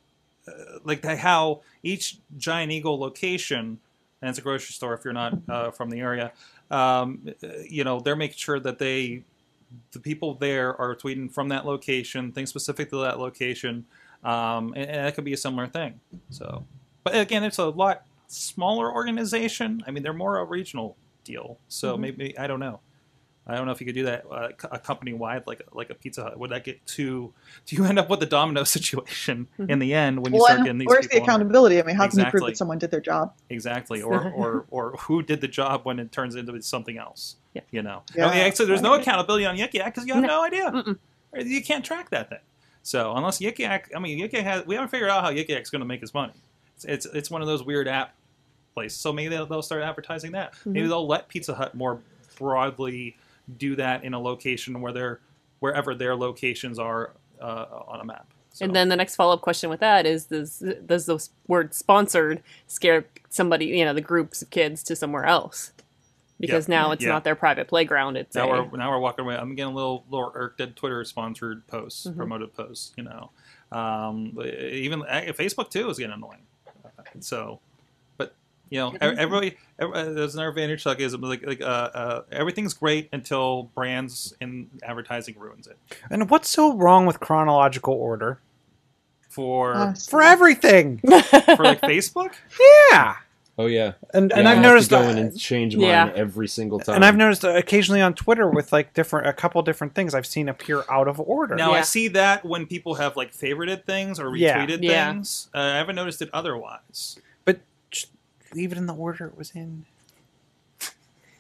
uh, 0.47 0.79
like 0.85 1.03
the, 1.03 1.17
how 1.17 1.63
each 1.83 2.19
Giant 2.39 2.71
Eagle 2.71 2.97
location, 2.97 3.81
and 4.21 4.31
it's 4.31 4.39
a 4.39 4.43
grocery 4.43 4.73
store 4.73 4.95
if 4.95 5.05
you're 5.05 5.13
not 5.13 5.75
from 5.75 5.91
the 5.91 5.99
area, 5.99 6.31
um, 6.71 7.29
you 7.69 7.83
know, 7.83 7.99
they're 7.99 8.17
making 8.17 8.39
sure 8.39 8.61
that 8.61 8.79
they, 8.79 9.23
the 9.91 9.99
people 9.99 10.35
there 10.35 10.81
are 10.81 10.95
tweeting 10.95 11.31
from 11.31 11.49
that 11.49 11.67
location, 11.67 12.31
things 12.31 12.51
specific 12.51 12.89
to 12.91 12.99
that 13.03 13.19
location, 13.19 13.85
um, 14.23 14.73
and, 14.77 14.89
and 14.89 15.07
that 15.07 15.15
could 15.17 15.25
be 15.25 15.33
a 15.33 15.37
similar 15.37 15.67
thing. 15.67 15.99
So, 16.31 16.65
but 17.03 17.17
again, 17.17 17.43
it's 17.43 17.59
a 17.59 17.67
lot 17.67 18.05
smaller 18.33 18.93
organization. 18.93 19.83
I 19.87 19.91
mean, 19.91 20.03
they're 20.03 20.13
more 20.13 20.39
a 20.39 20.45
regional 20.45 20.97
deal. 21.25 21.59
So 21.69 21.97
Mhm. 21.97 22.01
maybe 22.01 22.39
I 22.39 22.47
don't 22.47 22.61
know. 22.61 22.81
I 23.45 23.57
don't 23.57 23.67
know 23.67 23.73
if 23.73 23.81
you 23.81 23.87
could 23.87 23.97
do 23.97 24.05
that 24.05 24.25
uh, 24.31 24.51
a 24.71 24.79
company 24.79 25.13
wide, 25.15 25.49
like 25.49 25.63
like 25.73 25.91
a 25.91 25.95
Pizza 25.95 26.23
Hut. 26.23 26.39
Would 26.39 26.51
that 26.51 26.63
get 26.63 26.85
too? 26.87 27.33
Do 27.67 27.75
you 27.75 27.85
end 27.85 27.99
up 27.99 28.09
with 28.09 28.21
the 28.21 28.27
domino 28.27 28.63
situation 28.77 29.49
in 29.69 29.81
the 29.81 29.93
end 29.95 30.23
when 30.23 30.33
you 30.33 30.39
Well, 30.39 30.47
start 30.47 30.63
getting 30.65 30.79
these 30.79 30.87
where's 30.87 31.07
the 31.07 31.09
people? 31.09 31.17
in 31.25 31.27
there? 31.27 31.35
accountability? 31.35 31.81
I 31.81 31.83
mean, 31.83 31.97
how 31.97 32.07
can 32.07 32.21
you 32.21 32.25
prove 32.27 32.47
that 32.47 32.57
someone 32.57 32.79
did 32.79 32.93
their 32.93 33.01
job? 33.01 33.35
Exactly, 33.51 34.01
or 34.11 34.31
or 34.31 34.65
or 34.71 34.93
who 34.93 35.23
did 35.23 35.41
the 35.41 35.49
job 35.49 35.81
when 35.85 35.99
it 35.99 36.13
turns 36.13 36.37
into 36.37 36.61
something 36.63 36.99
else? 36.99 37.35
Yeah. 37.55 37.63
You 37.73 37.83
know, 37.83 38.03
Yeah. 38.15 38.29
I 38.29 38.45
mean, 38.45 38.53
so 38.55 38.65
there's 38.65 38.81
no 38.81 38.95
accountability 38.95 39.45
on 39.45 39.57
Yik 39.57 39.75
Yak 39.75 39.93
because 39.93 40.07
you 40.07 40.15
have 40.15 40.23
No. 40.23 40.29
no, 40.29 40.45
idea. 40.45 40.71
Mm-mm. 40.71 40.99
You 41.45 41.63
can't 41.65 41.85
track 41.85 42.11
that 42.11 42.29
thing. 42.31 42.39
So 42.85 43.13
unless 43.17 43.41
Yik 43.41 43.59
Yak, 43.59 43.91
I 43.95 43.99
mean, 43.99 44.19
Yik 44.21 44.33
Yak 44.33 44.45
has 44.45 44.67
we 44.67 44.77
haven't 44.77 44.91
figured 44.91 45.11
out 45.11 45.23
how 45.25 45.31
Yik 45.33 45.49
Yak's 45.49 45.69
going 45.71 45.81
to 45.81 45.87
make 45.87 46.01
his 46.01 46.15
money. 46.15 46.33
It's, 46.77 46.85
it's 46.85 47.07
it's 47.07 47.31
one 47.31 47.43
of 47.43 47.49
those 47.49 47.65
weird 47.65 47.89
app 47.89 48.15
places. 48.75 48.99
So 48.99 49.13
maybe 49.13 49.29
they'll, 49.31 49.47
they'll 49.47 49.63
start 49.63 49.83
advertising 49.83 50.33
that. 50.33 50.55
Maybe 50.65 50.87
Mhm. 50.87 50.91
they'll 50.91 51.07
let 51.07 51.29
Pizza 51.29 51.55
Hut 51.55 51.75
more 51.75 52.01
broadly 52.39 53.17
do 53.59 53.77
that 53.77 54.05
in 54.05 54.15
a 54.15 54.21
location 54.21 54.81
where 54.81 54.93
they're 54.93 55.21
wherever 55.61 55.95
their 55.95 56.17
locations 56.17 56.79
are 56.79 57.13
uh, 57.41 57.67
on 57.87 58.01
a 58.01 58.05
map. 58.05 58.27
So- 58.53 58.65
And 58.65 58.75
then 58.75 58.89
the 58.89 58.97
next 58.97 59.15
follow 59.17 59.33
up 59.35 59.41
question 59.41 59.71
with 59.71 59.81
that 59.81 60.07
is 60.07 60.27
does 60.27 60.63
does 60.87 61.07
the 61.07 61.29
word 61.47 61.75
sponsored 61.75 62.43
scare 62.67 63.05
somebody, 63.31 63.67
you 63.67 63.85
know, 63.85 63.95
the 63.95 64.01
groups 64.01 64.43
of 64.43 64.51
kids 64.51 64.83
to 64.85 64.97
somewhere 64.97 65.25
else? 65.25 65.73
Because 66.41 66.69
Yeah. 66.69 66.81
now 66.83 66.91
it's 66.93 67.05
not 67.05 67.23
their 67.25 67.37
private 67.37 67.69
playground. 67.69 68.17
It's 68.17 68.35
now 68.35 68.51
a, 68.53 68.63
we're 68.65 68.77
now 68.79 68.91
we're 68.91 68.99
walking 68.99 69.25
away. 69.25 69.37
I'm 69.37 69.55
getting 69.55 69.73
a 69.73 69.77
little 69.77 70.05
little 70.11 70.33
irked 70.35 70.61
at 70.61 70.75
Twitter 70.77 71.05
sponsored 71.05 71.67
posts, 71.69 72.07
Mhm. 72.07 72.17
promoted 72.17 72.53
posts. 72.55 72.93
You 72.97 73.05
know, 73.05 73.31
um, 73.71 74.37
even 74.53 75.03
uh, 75.03 75.33
Facebook 75.39 75.71
too 75.71 75.89
is 75.89 75.99
getting 75.99 76.15
annoying. 76.15 76.43
Uh, 76.85 76.89
So, 77.21 77.61
you 78.73 78.79
know, 78.79 78.95
everybody, 79.01 79.57
every, 79.79 79.95
uh, 79.95 80.05
there's 80.13 80.35
another 80.35 80.49
advantage. 80.49 80.83
Chuck 80.83 80.99
is 81.01 81.15
like 81.17 81.47
like 81.47 81.61
uh, 81.61 81.65
uh, 81.65 82.23
everything's 82.33 82.75
great 82.75 83.09
until 83.13 83.65
brands 83.75 84.35
and 84.41 84.69
advertising 84.83 85.35
ruins 85.39 85.67
it 85.67 85.77
And 86.11 86.31
what's 86.31 86.49
so 86.51 86.75
wrong 86.77 87.07
with 87.07 87.21
chronological 87.21 87.95
order? 87.95 88.39
for 89.29 89.75
Honestly. 89.75 90.11
For 90.11 90.23
everything. 90.23 90.99
for 90.99 91.65
like 91.65 91.81
Facebook. 91.81 92.33
Yeah. 92.91 93.17
Oh 93.59 93.67
yeah, 93.67 93.93
And 94.15 94.31
Yeah, 94.31 94.39
and 94.39 94.49
I 94.49 94.53
I've 94.53 94.57
have 94.59 94.65
to 94.65 94.69
noticed 94.71 94.91
go 94.91 95.03
in 95.03 95.19
and 95.19 95.39
change 95.39 95.77
mine 95.77 95.87
Yeah. 95.87 96.13
every 96.15 96.49
single 96.49 96.81
time. 96.81 96.97
and 96.97 97.05
I've 97.05 97.17
noticed 97.17 97.45
uh, 97.45 97.51
occasionally 97.51 98.01
on 98.01 98.15
Twitter 98.15 98.49
with 98.49 98.73
like 98.73 98.95
different 98.95 99.27
a 99.27 99.33
couple 99.35 99.61
different 99.63 99.95
things 99.95 100.15
I've 100.15 100.27
seen 100.27 100.49
appear 100.49 100.85
out 100.91 101.07
of 101.07 101.21
order. 101.21 101.55
Now 101.55 101.73
I 101.73 101.83
see 101.83 102.09
that 102.09 102.45
when 102.47 102.65
people 102.67 102.95
have 102.95 103.15
like 103.17 103.33
favorited 103.35 103.85
things 103.85 104.19
or 104.19 104.27
retweeted 104.27 104.79
Yeah. 104.83 105.13
things. 105.13 105.49
Uh, 105.55 105.59
I 105.59 105.77
haven't 105.77 105.97
noticed 105.97 106.23
it 106.23 106.31
otherwise. 106.33 107.19
But 108.53 108.57
just 108.57 108.57
leave 108.57 108.73
it 108.73 108.79
in 108.79 108.87
the 108.87 108.95
order 108.95 109.27
it 109.27 109.37
was 109.37 109.51
in. 109.53 109.85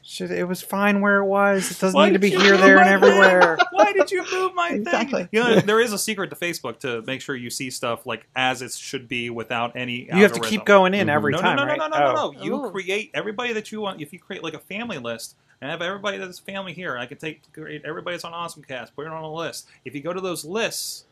Should, 0.04 0.32
it 0.32 0.46
was 0.48 0.60
fine 0.60 1.00
where 1.00 1.18
it 1.18 1.24
was. 1.26 1.70
It 1.70 1.78
doesn't 1.78 1.96
Why 1.96 2.06
need 2.10 2.14
to 2.14 2.18
did 2.18 2.20
be 2.22 2.30
you 2.32 2.40
here, 2.40 2.52
move 2.52 2.60
there, 2.60 2.78
and 2.78 2.86
my 2.86 2.92
everywhere. 3.08 3.56
Why 3.72 3.92
did 3.92 4.10
you 4.10 4.24
move 4.32 4.52
my 4.54 4.70
Exactly. 4.70 5.20
thing? 5.22 5.28
You 5.32 5.40
know, 5.42 5.60
there 5.60 5.80
is 5.80 5.92
a 5.92 5.98
secret 5.98 6.28
to 6.30 6.36
Facebook 6.36 6.80
to 6.80 7.02
make 7.02 7.20
sure 7.22 7.34
you 7.36 7.50
see 7.50 7.70
stuff 7.70 8.04
like 8.04 8.26
as 8.34 8.60
it 8.62 8.72
should 8.72 9.06
be 9.08 9.30
without 9.30 9.76
any. 9.76 10.06
You 10.12 10.22
have 10.22 10.32
to 10.32 10.40
keep 10.40 10.60
algorithm. 10.62 10.64
going 10.64 10.94
in 10.94 11.06
Mhm. 11.06 11.12
every 11.14 11.32
No, 11.32 11.38
time, 11.38 11.56
no, 11.56 11.62
no, 11.64 11.68
right? 11.70 11.78
no, 11.78 11.86
no, 11.86 11.98
no, 11.98 12.14
Oh. 12.16 12.30
no. 12.32 12.42
You 12.42 12.54
Oh. 12.66 12.70
create 12.70 13.10
everybody 13.14 13.52
that 13.54 13.70
you 13.72 13.80
want. 13.80 14.02
If 14.02 14.12
you 14.12 14.18
create 14.18 14.42
like 14.42 14.54
a 14.54 14.58
family 14.58 14.98
list 14.98 15.36
and 15.62 15.70
have 15.70 15.80
everybody 15.80 16.18
that's 16.18 16.40
family 16.40 16.72
here, 16.74 16.98
I 16.98 17.06
can 17.06 17.16
take 17.16 17.40
create 17.52 17.82
everybody 17.84 18.14
that's 18.16 18.24
on 18.24 18.32
AwesomeCast, 18.32 18.90
put 18.96 19.06
it 19.06 19.12
on 19.12 19.22
a 19.22 19.32
list. 19.32 19.68
If 19.84 19.94
you 19.94 20.02
go 20.02 20.12
to 20.12 20.20
those 20.20 20.44
lists, 20.44 21.04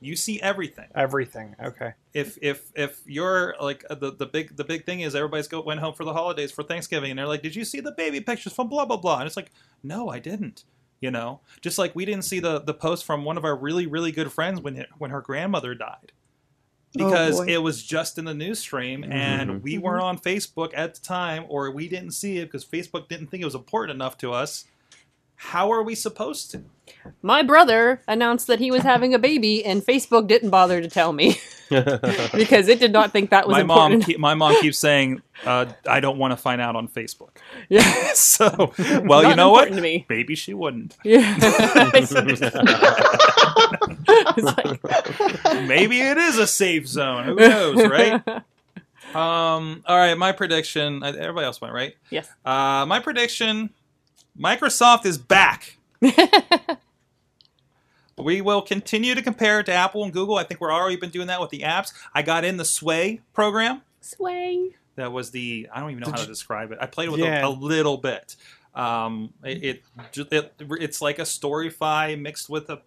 you 0.00 0.16
see 0.16 0.40
everything. 0.40 0.86
Everything. 0.94 1.54
Okay. 1.62 1.92
if 2.14 2.38
if 2.42 2.72
if 2.74 3.00
you're 3.06 3.54
like 3.60 3.84
the 3.88 4.12
the 4.12 4.26
big 4.26 4.56
the 4.56 4.64
big 4.64 4.84
thing 4.86 5.00
is 5.00 5.14
everybody's 5.14 5.48
go 5.48 5.60
went 5.60 5.80
home 5.80 5.94
for 5.94 6.04
the 6.04 6.12
holidays 6.12 6.50
for 6.50 6.62
Thanksgiving 6.62 7.10
and 7.10 7.18
they're 7.18 7.26
like, 7.26 7.42
did 7.42 7.54
you 7.54 7.64
see 7.64 7.80
the 7.80 7.92
baby 7.92 8.20
pictures 8.20 8.52
from 8.52 8.68
blah 8.68 8.84
blah 8.84 8.96
blah? 8.96 9.18
And 9.18 9.26
it's 9.26 9.36
like, 9.36 9.50
no, 9.82 10.08
I 10.08 10.18
didn't. 10.18 10.64
You 11.00 11.10
know, 11.10 11.40
just 11.62 11.78
like 11.78 11.94
we 11.94 12.04
didn't 12.04 12.24
see 12.24 12.40
the 12.40 12.60
the 12.60 12.74
post 12.74 13.04
from 13.04 13.24
one 13.24 13.36
of 13.38 13.44
our 13.44 13.56
really 13.56 13.86
really 13.86 14.12
good 14.12 14.30
friends 14.32 14.60
when 14.60 14.76
it, 14.76 14.88
when 14.98 15.10
her 15.10 15.20
grandmother 15.20 15.74
died. 15.74 16.12
Because 16.92 17.38
Oh, 17.40 17.44
it 17.44 17.58
was 17.58 17.84
just 17.84 18.18
in 18.18 18.24
the 18.24 18.34
news 18.34 18.58
stream 18.58 19.04
and 19.04 19.48
Mhm. 19.50 19.62
we 19.62 19.78
weren't 19.78 20.02
on 20.02 20.18
Facebook 20.18 20.72
at 20.74 20.94
the 20.94 21.00
time 21.00 21.44
or 21.48 21.70
we 21.70 21.88
didn't 21.88 22.10
see 22.10 22.38
it 22.38 22.46
because 22.46 22.64
Facebook 22.64 23.08
didn't 23.08 23.28
think 23.28 23.42
it 23.42 23.44
was 23.44 23.54
important 23.54 23.94
enough 23.94 24.18
to 24.18 24.32
us. 24.32 24.64
How 25.42 25.72
are 25.72 25.82
we 25.82 25.94
supposed 25.94 26.50
to? 26.50 26.62
My 27.22 27.42
brother 27.42 28.02
announced 28.06 28.46
that 28.48 28.58
he 28.58 28.70
was 28.70 28.82
having 28.82 29.14
a 29.14 29.18
baby, 29.18 29.64
and 29.64 29.80
Facebook 29.82 30.26
didn't 30.26 30.50
bother 30.50 30.82
to 30.82 30.88
tell 30.88 31.12
me 31.14 31.40
because 31.70 32.68
it 32.68 32.78
did 32.78 32.92
not 32.92 33.10
think 33.10 33.30
that 33.30 33.46
was 33.46 33.54
my 33.54 33.62
mom, 33.62 33.78
important. 33.92 34.04
keep, 34.06 34.18
my 34.18 34.34
mom 34.34 34.54
keeps 34.60 34.76
saying, 34.78 35.22
uh, 35.46 35.64
"I 35.88 36.00
don't 36.00 36.18
want 36.18 36.32
to 36.32 36.36
find 36.36 36.60
out 36.60 36.76
on 36.76 36.88
Facebook." 36.88 37.30
yeah. 37.70 38.12
So, 38.14 38.72
well, 39.04 39.24
you 39.24 39.34
know 39.34 39.50
what? 39.50 39.68
important 39.68 39.76
to 39.76 39.82
me. 39.82 40.04
Maybe 40.10 40.34
she 40.34 40.52
wouldn't. 40.52 40.96
Yeah. 41.04 41.38
Like- 44.36 44.80
Maybe 45.66 46.00
it 46.00 46.18
is 46.18 46.38
a 46.38 46.46
safe 46.46 46.86
zone. 46.86 47.24
Who 47.24 47.34
knows, 47.36 47.86
right? 47.88 48.22
Um. 49.14 49.82
All 49.86 49.96
right. 49.96 50.14
My 50.16 50.32
prediction. 50.32 51.02
uh, 51.02 51.08
Everybody 51.18 51.44
else 51.46 51.60
went 51.60 51.74
right. 51.74 51.94
yes. 52.10 52.28
Uh, 52.44 52.84
my 52.86 53.00
prediction: 53.00 53.70
Microsoft 54.38 55.06
is 55.06 55.18
back. 55.18 55.76
We 58.22 58.40
will 58.40 58.62
continue 58.62 59.14
to 59.14 59.22
compare 59.22 59.60
it 59.60 59.66
to 59.66 59.72
Apple 59.72 60.04
and 60.04 60.12
Google. 60.12 60.36
I 60.36 60.44
think 60.44 60.60
we're 60.60 60.72
already 60.72 60.96
been 60.96 61.10
doing 61.10 61.28
that 61.28 61.40
with 61.40 61.50
the 61.50 61.60
apps. 61.60 61.92
I 62.14 62.22
got 62.22 62.44
in 62.44 62.56
the 62.56 62.64
Sway 62.64 63.20
program. 63.32 63.82
Sway. 64.00 64.76
That 64.96 65.12
was 65.12 65.30
the 65.30 65.68
I 65.72 65.80
don't 65.80 65.90
even 65.90 66.00
know 66.00 66.06
Did 66.06 66.16
how 66.16 66.20
to 66.22 66.26
describe 66.26 66.72
it. 66.72 66.78
I 66.80 66.86
played 66.86 67.08
with 67.10 67.20
Yeah. 67.20 67.38
it 67.38 67.44
a, 67.44 67.48
a 67.48 67.50
little 67.50 67.96
bit. 67.96 68.36
Um, 68.74 69.32
it, 69.42 69.82
it, 70.16 70.32
it 70.32 70.52
it's 70.58 71.00
like 71.02 71.18
a 71.18 71.22
Storify 71.22 72.20
mixed 72.20 72.48
with 72.48 72.68
a 72.70 72.82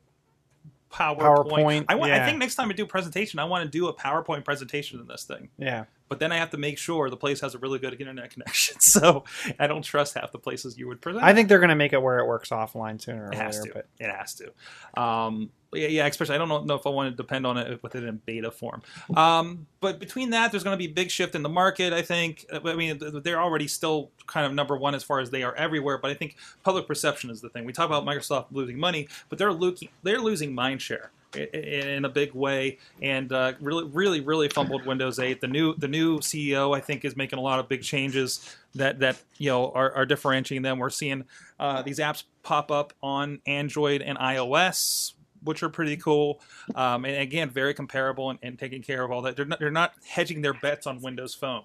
PowerPoint. 0.91 1.19
PowerPoint, 1.19 1.85
I 1.89 1.95
want. 1.95 2.11
I 2.11 2.25
think 2.25 2.37
next 2.37 2.55
time 2.55 2.69
I 2.69 2.73
do 2.73 2.83
a 2.83 2.87
presentation, 2.87 3.39
I 3.39 3.45
want 3.45 3.63
to 3.63 3.69
do 3.69 3.87
a 3.87 3.93
PowerPoint 3.93 4.45
presentation 4.45 4.99
in 4.99 5.07
this 5.07 5.23
thing. 5.23 5.49
Yeah. 5.57 5.85
But 6.09 6.19
then 6.19 6.31
I 6.31 6.37
have 6.37 6.51
to 6.51 6.57
make 6.57 6.77
sure 6.77 7.09
the 7.09 7.17
place 7.17 7.41
has 7.41 7.55
a 7.55 7.57
really 7.57 7.79
good 7.79 7.99
internet 7.99 8.29
connection. 8.33 8.79
So 8.79 9.23
I 9.59 9.67
don't 9.67 9.83
trust 9.83 10.15
half 10.15 10.31
the 10.31 10.39
places 10.39 10.77
you 10.77 10.87
would 10.87 11.01
present. 11.01 11.23
I 11.23 11.33
think 11.33 11.49
they're 11.49 11.59
going 11.59 11.69
to 11.69 11.75
make 11.75 11.93
it 11.93 12.01
where 12.01 12.19
it 12.19 12.27
works 12.27 12.49
offline 12.49 13.01
sooner 13.01 13.27
or 13.27 13.31
it 13.31 13.35
has 13.35 13.59
later. 13.59 13.73
to. 13.73 13.73
But 13.75 13.87
It 13.99 14.11
has 14.11 14.35
to. 14.35 15.01
Um, 15.01 15.51
yeah, 15.73 15.87
yeah, 15.87 16.05
especially 16.05 16.35
I 16.35 16.37
don't 16.37 16.67
know, 16.67 16.75
if 16.75 16.85
I 16.85 16.89
want 16.89 17.11
to 17.11 17.15
depend 17.15 17.47
on 17.47 17.57
it 17.57 17.81
with 17.81 17.95
it 17.95 18.03
in 18.03 18.21
beta 18.25 18.51
form. 18.51 18.81
Um, 19.15 19.65
but 19.79 19.99
between 19.99 20.29
that, 20.31 20.51
there's 20.51 20.63
going 20.63 20.75
to 20.75 20.77
be 20.77 20.91
a 20.91 20.93
big 20.93 21.09
shift 21.09 21.35
in 21.35 21.41
the 21.41 21.49
market. 21.49 21.93
I 21.93 22.01
think. 22.01 22.45
Uh, 22.51 22.59
I 22.65 22.75
mean, 22.75 22.99
they're 23.23 23.41
already 23.41 23.67
still 23.67 24.11
kind 24.27 24.45
of 24.45 24.53
number 24.53 24.77
one 24.77 24.95
as 24.95 25.03
far 25.03 25.19
as 25.19 25.31
they 25.31 25.43
are 25.43 25.55
everywhere. 25.55 25.97
But 25.97 26.11
I 26.11 26.13
think 26.13 26.35
public 26.63 26.87
perception 26.87 27.29
is 27.29 27.41
the 27.41 27.49
thing. 27.49 27.65
We 27.65 27.73
talk 27.73 27.87
about 27.87 28.05
Microsoft 28.05 28.47
losing 28.51 28.77
money, 28.77 29.07
but 29.29 29.39
they're 29.39 29.51
losing 29.51 29.89
they're 30.03 30.19
losing 30.19 30.53
mind 30.53 30.81
share 30.81 31.11
in 31.35 32.05
a 32.05 32.09
big 32.09 32.33
way, 32.33 32.79
and 33.01 33.31
uh, 33.31 33.53
really, 33.59 33.85
really, 33.85 34.21
really 34.21 34.49
fumbled 34.49 34.85
Windows 34.85 35.19
8. 35.19 35.41
The 35.41 35.47
new 35.47 35.75
the 35.75 35.87
new 35.87 36.19
CEO 36.19 36.75
I 36.75 36.79
think 36.79 37.05
is 37.05 37.15
making 37.15 37.39
a 37.39 37.41
lot 37.41 37.59
of 37.59 37.67
big 37.67 37.83
changes 37.83 38.55
that 38.75 38.99
that 38.99 39.21
you 39.37 39.49
know 39.49 39.71
are, 39.71 39.91
are 39.93 40.05
differentiating 40.05 40.63
them. 40.63 40.79
We're 40.79 40.89
seeing 40.89 41.25
uh, 41.59 41.81
these 41.81 41.99
apps 41.99 42.23
pop 42.43 42.71
up 42.71 42.93
on 43.01 43.39
Android 43.45 44.01
and 44.01 44.17
iOS, 44.17 45.13
which 45.43 45.63
are 45.63 45.69
pretty 45.69 45.97
cool. 45.97 46.41
Um, 46.75 47.05
and 47.05 47.17
again, 47.17 47.49
very 47.49 47.73
comparable 47.73 48.29
and, 48.29 48.39
and 48.41 48.59
taking 48.59 48.81
care 48.81 49.03
of 49.03 49.11
all 49.11 49.21
that. 49.23 49.35
They're 49.35 49.45
not, 49.45 49.59
they're 49.59 49.71
not 49.71 49.93
hedging 50.07 50.41
their 50.41 50.53
bets 50.53 50.87
on 50.87 51.01
Windows 51.01 51.33
Phone. 51.35 51.63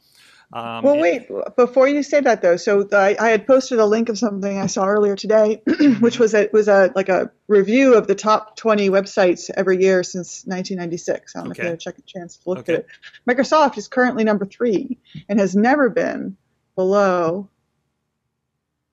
Um, 0.50 0.82
Well, 0.82 0.98
wait, 0.98 1.28
before 1.56 1.88
you 1.88 2.02
say 2.02 2.20
that 2.22 2.40
though, 2.40 2.56
so 2.56 2.88
I, 2.92 3.16
I 3.20 3.28
had 3.28 3.46
posted 3.46 3.78
a 3.78 3.84
link 3.84 4.08
of 4.08 4.16
something 4.16 4.58
I 4.58 4.66
saw 4.66 4.86
earlier 4.86 5.14
today, 5.14 5.62
which 6.00 6.18
was 6.18 6.34
a, 6.34 6.48
was 6.52 6.68
a 6.68 6.90
like 6.94 7.10
a 7.10 7.30
review 7.48 7.94
of 7.94 8.06
the 8.06 8.14
top 8.14 8.56
20 8.56 8.88
websites 8.88 9.50
every 9.54 9.82
year 9.82 10.02
since 10.02 10.44
1996. 10.46 11.36
I 11.36 11.40
don't 11.40 11.48
know 11.48 11.50
if 11.52 11.58
you 11.58 11.64
had 11.64 11.74
a 11.74 11.76
check 11.76 11.96
chance 12.06 12.38
to 12.38 12.48
look 12.48 12.58
Okay. 12.60 12.74
at 12.74 12.80
it. 12.80 12.86
Microsoft 13.28 13.76
is 13.76 13.88
currently 13.88 14.24
number 14.24 14.46
three 14.46 14.96
and 15.28 15.38
has 15.38 15.54
never 15.54 15.90
been 15.90 16.36
below 16.76 17.50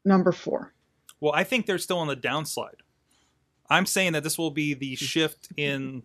number 0.04 0.34
four. 0.34 0.74
Well, 1.22 1.32
I 1.34 1.46
think 1.46 1.66
they're 1.68 1.78
still 1.78 2.00
on 2.00 2.08
the 2.08 2.18
downslide. 2.18 2.82
I'm 3.70 3.86
saying 3.86 4.12
that 4.14 4.24
this 4.24 4.38
will 4.38 4.52
be 4.52 4.74
the 4.74 4.96
shift 4.96 5.48
in 5.56 6.04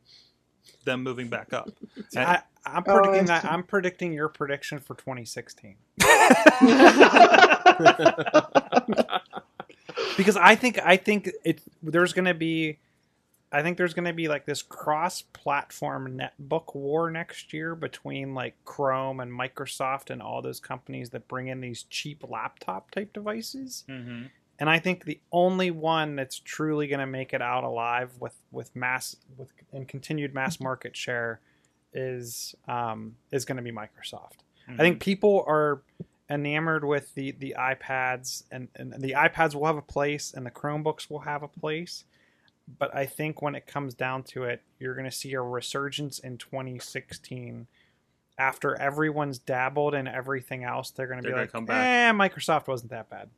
them 0.84 1.02
moving 1.02 1.28
back 1.28 1.52
up. 1.52 1.68
And- 2.16 2.26
I, 2.26 2.42
I'm 2.66 2.82
Oh, 2.86 3.00
predicting 3.00 3.26
that. 3.26 3.44
I'm 3.46 3.62
predicting 3.62 4.12
your 4.12 4.28
prediction 4.28 4.80
for 4.80 4.94
2016 4.94 5.76
because 10.16 10.36
I 10.36 10.54
think 10.54 10.78
I 10.84 10.96
think 10.96 11.30
it 11.44 11.60
there's 11.82 12.12
going 12.12 12.24
to 12.26 12.34
be 12.34 12.78
I 13.52 13.62
think 13.62 13.78
there's 13.78 13.94
going 13.94 14.04
to 14.04 14.12
be 14.12 14.28
like 14.28 14.46
this 14.46 14.62
cross-platform 14.62 16.20
netbook 16.20 16.74
war 16.74 17.10
next 17.10 17.52
year 17.52 17.74
between 17.74 18.32
like 18.34 18.54
Chrome 18.64 19.18
and 19.20 19.32
Microsoft 19.32 20.10
and 20.10 20.22
all 20.22 20.40
those 20.40 20.60
companies 20.60 21.10
that 21.10 21.26
bring 21.26 21.48
in 21.48 21.60
these 21.60 21.82
cheap 21.84 22.22
laptop 22.28 22.90
type 22.92 23.12
devices. 23.12 23.84
Mhm. 23.88 24.30
And 24.60 24.68
I 24.68 24.78
think 24.78 25.04
the 25.06 25.18
only 25.32 25.70
one 25.70 26.14
that's 26.16 26.38
truly 26.38 26.86
going 26.86 27.00
to 27.00 27.06
make 27.06 27.32
it 27.32 27.40
out 27.42 27.64
alive 27.64 28.12
with 28.20 28.36
with 28.52 28.76
mass 28.76 29.16
with 29.38 29.48
and 29.72 29.88
continued 29.88 30.34
mass 30.34 30.60
market 30.60 30.94
share 30.94 31.40
is 31.94 32.54
um, 32.68 33.16
is 33.32 33.44
going 33.46 33.56
to 33.56 33.62
be 33.62 33.72
Microsoft. 33.72 34.44
I 34.68 34.76
think 34.76 35.00
people 35.00 35.44
are 35.48 35.80
enamored 36.28 36.84
with 36.84 37.12
the 37.14 37.32
the 37.32 37.56
iPads 37.58 38.44
and, 38.52 38.68
and 38.76 38.92
the 38.92 39.12
iPads 39.12 39.54
will 39.54 39.66
have 39.66 39.78
a 39.78 39.82
place 39.82 40.32
and 40.32 40.44
the 40.46 40.50
Chromebooks 40.50 41.10
will 41.10 41.20
have 41.20 41.42
a 41.42 41.48
place. 41.48 42.04
But 42.78 42.94
I 42.94 43.06
think 43.06 43.42
when 43.42 43.56
it 43.56 43.66
comes 43.66 43.94
down 43.94 44.22
to 44.24 44.44
it, 44.44 44.62
you're 44.78 44.94
going 44.94 45.10
to 45.10 45.16
see 45.16 45.32
a 45.32 45.40
resurgence 45.40 46.20
in 46.20 46.38
2016 46.38 47.66
after 48.38 48.80
everyone's 48.80 49.38
dabbled 49.40 49.94
in 49.94 50.06
everything 50.06 50.62
else. 50.62 50.90
They're 50.90 51.08
going 51.08 51.20
to 51.22 51.28
be 51.28 51.32
like. 51.40 51.50
"Eh, 51.74 52.12
Microsoft 52.12 52.68
wasn't 52.68 52.90
that 52.92 53.10
bad. 53.10 53.28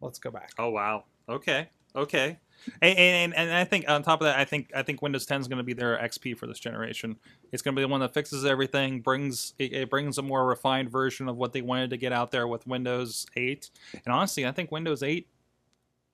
Let's 0.00 0.18
go 0.18 0.30
back." 0.30 0.52
Oh 0.58 0.70
wow. 0.70 1.04
Okay. 1.28 1.68
Okay. 1.94 2.38
And, 2.82 2.98
and 2.98 3.34
and 3.36 3.52
I 3.52 3.64
think 3.64 3.88
on 3.88 4.02
top 4.02 4.20
of 4.20 4.26
that, 4.26 4.38
I 4.38 4.44
think 4.44 4.70
I 4.74 4.82
think 4.82 5.00
Windows 5.00 5.24
10 5.26 5.40
is 5.40 5.48
going 5.48 5.58
to 5.58 5.64
be 5.64 5.72
their 5.74 5.96
XP 5.96 6.36
for 6.36 6.46
this 6.46 6.58
generation. 6.58 7.16
It's 7.52 7.62
going 7.62 7.74
to 7.74 7.78
be 7.78 7.82
the 7.82 7.88
one 7.88 8.00
that 8.00 8.12
fixes 8.12 8.44
everything, 8.44 9.00
brings 9.00 9.54
it, 9.58 9.72
it 9.72 9.90
brings 9.90 10.18
a 10.18 10.22
more 10.22 10.46
refined 10.46 10.90
version 10.90 11.28
of 11.28 11.36
what 11.36 11.52
they 11.52 11.62
wanted 11.62 11.90
to 11.90 11.96
get 11.96 12.12
out 12.12 12.30
there 12.30 12.46
with 12.48 12.66
Windows 12.66 13.26
8. 13.36 13.70
And 14.04 14.12
honestly, 14.12 14.44
I 14.46 14.52
think 14.52 14.70
Windows 14.72 15.02
8 15.02 15.28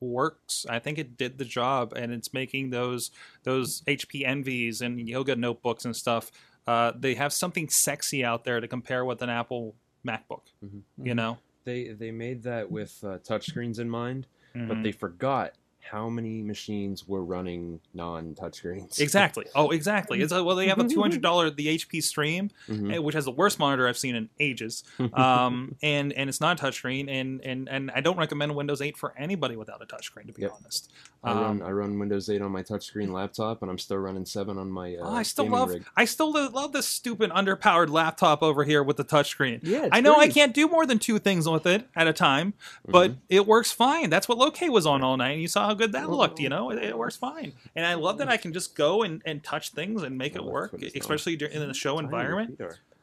works. 0.01 0.66
I 0.69 0.78
think 0.78 0.98
it 0.98 1.16
did 1.16 1.39
the 1.39 1.44
job, 1.44 1.93
and 1.94 2.12
it's 2.12 2.32
making 2.32 2.70
those 2.70 3.11
those 3.44 3.82
HP 3.82 4.27
Envies 4.27 4.81
and 4.82 5.09
Yoga 5.09 5.36
notebooks 5.36 5.85
and 5.85 5.97
stuff. 5.97 6.31
Uh, 6.66 6.93
they 6.98 7.15
have 7.15 7.32
something 7.32 7.69
sexy 7.69 8.24
out 8.24 8.44
there 8.44 8.61
to 8.61 8.69
compare 8.69 9.05
with 9.05 9.23
an 9.23 9.31
Apple 9.31 9.74
MacBook. 10.06 10.43
Mhm. 10.65 10.82
You 11.02 11.15
know, 11.15 11.39
They 11.64 11.88
they 11.88 12.10
made 12.10 12.42
that 12.44 12.70
with 12.70 12.98
uh, 13.02 13.18
touchscreens 13.18 13.78
in 13.78 13.88
mind, 13.90 14.26
Mhm. 14.54 14.68
but 14.68 14.82
they 14.82 14.92
forgot 14.92 15.52
how 15.80 16.08
many 16.08 16.40
machines 16.40 17.06
were 17.06 17.22
running 17.22 17.78
non-touchscreens. 17.92 18.98
Exactly. 19.00 19.44
Oh, 19.54 19.70
exactly. 19.70 20.22
It's 20.22 20.32
like, 20.32 20.42
well, 20.44 20.56
they 20.56 20.68
have 20.68 20.78
a 20.78 20.88
two 20.88 21.00
hundred 21.02 21.20
dollar 21.28 21.50
the 21.50 21.66
HP 21.68 22.02
Stream, 22.02 22.50
Mhm. 22.68 22.94
eh, 22.94 22.98
which 22.98 23.14
has 23.14 23.24
the 23.26 23.30
worst 23.30 23.58
monitor 23.58 23.86
I've 23.86 23.98
seen 23.98 24.14
in 24.14 24.28
ages, 24.40 24.82
um, 25.12 25.76
and 25.82 26.12
and 26.14 26.28
it's 26.30 26.40
not 26.40 26.58
a 26.60 26.64
touchscreen, 26.64 27.08
and 27.10 27.40
and 27.42 27.68
and 27.68 27.90
I 27.90 28.00
don't 28.00 28.16
recommend 28.18 28.54
Windows 28.54 28.80
8 28.80 28.96
for 28.96 29.14
anybody 29.18 29.56
without 29.56 29.82
a 29.82 29.86
touchscreen, 29.86 30.26
to 30.26 30.32
be 30.32 30.42
Yep. 30.42 30.52
honest. 30.58 30.90
I 31.24 31.32
run 31.32 31.62
Um, 31.62 31.62
I 31.62 31.70
run 31.70 31.98
Windows 31.98 32.28
8 32.28 32.42
on 32.42 32.51
my 32.52 32.62
touchscreen 32.62 33.10
laptop, 33.10 33.62
and 33.62 33.70
I'm 33.70 33.78
still 33.78 33.96
running 33.96 34.26
seven 34.26 34.59
on 34.59 34.70
my. 34.70 34.94
Uh, 34.96 35.05
oh, 35.09 35.14
I 35.14 35.22
still 35.22 35.48
love 35.48 35.70
rig. 35.70 35.84
I 35.96 36.05
still 36.05 36.30
love 36.32 36.72
this 36.72 36.86
stupid 36.86 37.30
underpowered 37.30 37.88
laptop 37.88 38.42
over 38.42 38.62
here 38.64 38.82
with 38.82 38.98
the 38.98 39.05
touchscreen. 39.05 39.60
Yeah, 39.62 39.88
I 39.90 40.01
know 40.02 40.16
I 40.16 40.28
can't 40.28 40.52
do 40.52 40.68
more 40.68 40.84
than 40.86 40.98
two 40.98 41.18
things 41.18 41.48
with 41.48 41.66
it 41.66 41.88
at 41.96 42.06
a 42.06 42.12
time, 42.12 42.55
but 42.86 43.12
Mhm. 43.12 43.16
it 43.30 43.46
works 43.46 43.72
fine. 43.72 44.10
That's 44.10 44.28
what 44.28 44.38
Locate 44.38 44.70
was 44.70 44.86
on 44.86 45.02
all 45.02 45.16
night, 45.16 45.32
and 45.32 45.40
you 45.42 45.48
saw 45.48 45.66
how 45.66 45.74
good 45.74 45.92
that 45.92 46.10
looked. 46.10 46.38
You 46.38 46.51
know, 46.51 46.70
it, 46.70 46.82
it 46.82 46.96
works 46.98 47.16
fine, 47.16 47.55
and 47.74 47.86
I 47.86 47.94
love 47.94 48.18
that 48.18 48.28
I 48.28 48.36
can 48.36 48.52
just 48.52 48.74
go 48.76 49.02
and, 49.02 49.22
and 49.24 49.42
touch 49.42 49.70
things 49.70 50.02
and 50.02 50.16
make 50.18 50.36
Oh, 50.36 50.40
it 50.40 50.44
work, 50.44 50.72
what 50.74 50.82
it's 50.82 50.94
on. 50.94 51.01
especially 51.01 51.34
in 51.34 51.66
the 51.66 51.74
show 51.74 51.98
environment. 51.98 52.60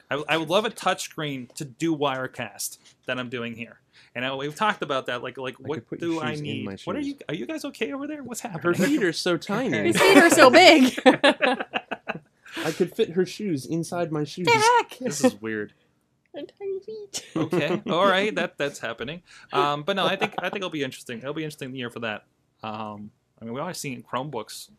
I, 0.09 0.23
I 0.29 0.37
would 0.37 0.49
love 0.49 0.65
a 0.65 0.69
touchscreen 0.69 1.51
to 1.55 1.65
do 1.65 1.95
Wirecast 1.95 2.77
that 3.07 3.17
I'm 3.17 3.29
doing 3.29 3.55
here. 3.55 3.79
And 4.15 4.25
I, 4.25 4.33
we've 4.35 4.55
talked 4.55 4.81
about 4.81 5.05
that. 5.07 5.21
Like, 5.23 5.37
like 5.37 5.55
I 5.59 5.67
what 5.67 5.75
could 5.75 5.87
put 5.87 6.01
your 6.01 6.11
do 6.11 6.19
I 6.21 6.31
shoes 6.31 6.41
need? 6.41 6.65
my 6.65 6.77
What 6.85 6.95
are 6.95 6.99
you? 7.01 7.15
Are 7.29 7.35
you 7.35 7.45
guys 7.45 7.65
okay 7.65 7.91
over 7.91 8.07
there? 8.07 8.23
What's 8.23 8.41
happening? 8.41 8.73
Her 8.77 8.85
feet 8.87 9.03
are 9.03 9.13
so 9.13 9.37
tiny. 9.37 9.77
His 9.87 9.99
feet 9.99 10.17
are 10.17 10.29
so 10.29 10.49
big. 10.49 10.97
I 11.05 12.71
could 12.71 12.93
fit 12.95 13.11
her 13.11 13.25
shoes 13.25 13.65
inside 13.65 14.11
my 14.11 14.23
shoes. 14.25 14.47
Heck. 14.51 14.97
this 14.99 15.23
is 15.23 15.39
weird. 15.41 15.73
Tiny 16.35 16.79
feet. 16.85 17.25
Okay, 17.35 17.81
all 17.89 18.05
right, 18.05 18.33
that 18.35 18.57
that's 18.57 18.79
happening. 18.79 19.21
Um, 19.51 19.83
but 19.83 19.95
no, 19.97 20.05
I 20.05 20.15
think 20.15 20.33
I 20.37 20.43
think 20.43 20.57
it'll 20.57 20.69
be 20.69 20.83
interesting. 20.83 21.19
It'll 21.19 21.33
be 21.33 21.43
interesting 21.43 21.75
year 21.75 21.89
for 21.89 21.99
that. 22.01 22.23
Um, 22.63 23.11
I 23.41 23.45
mean, 23.45 23.53
we 23.53 23.59
always 23.59 23.77
seen 23.77 24.01
Chromebooks, 24.03 24.69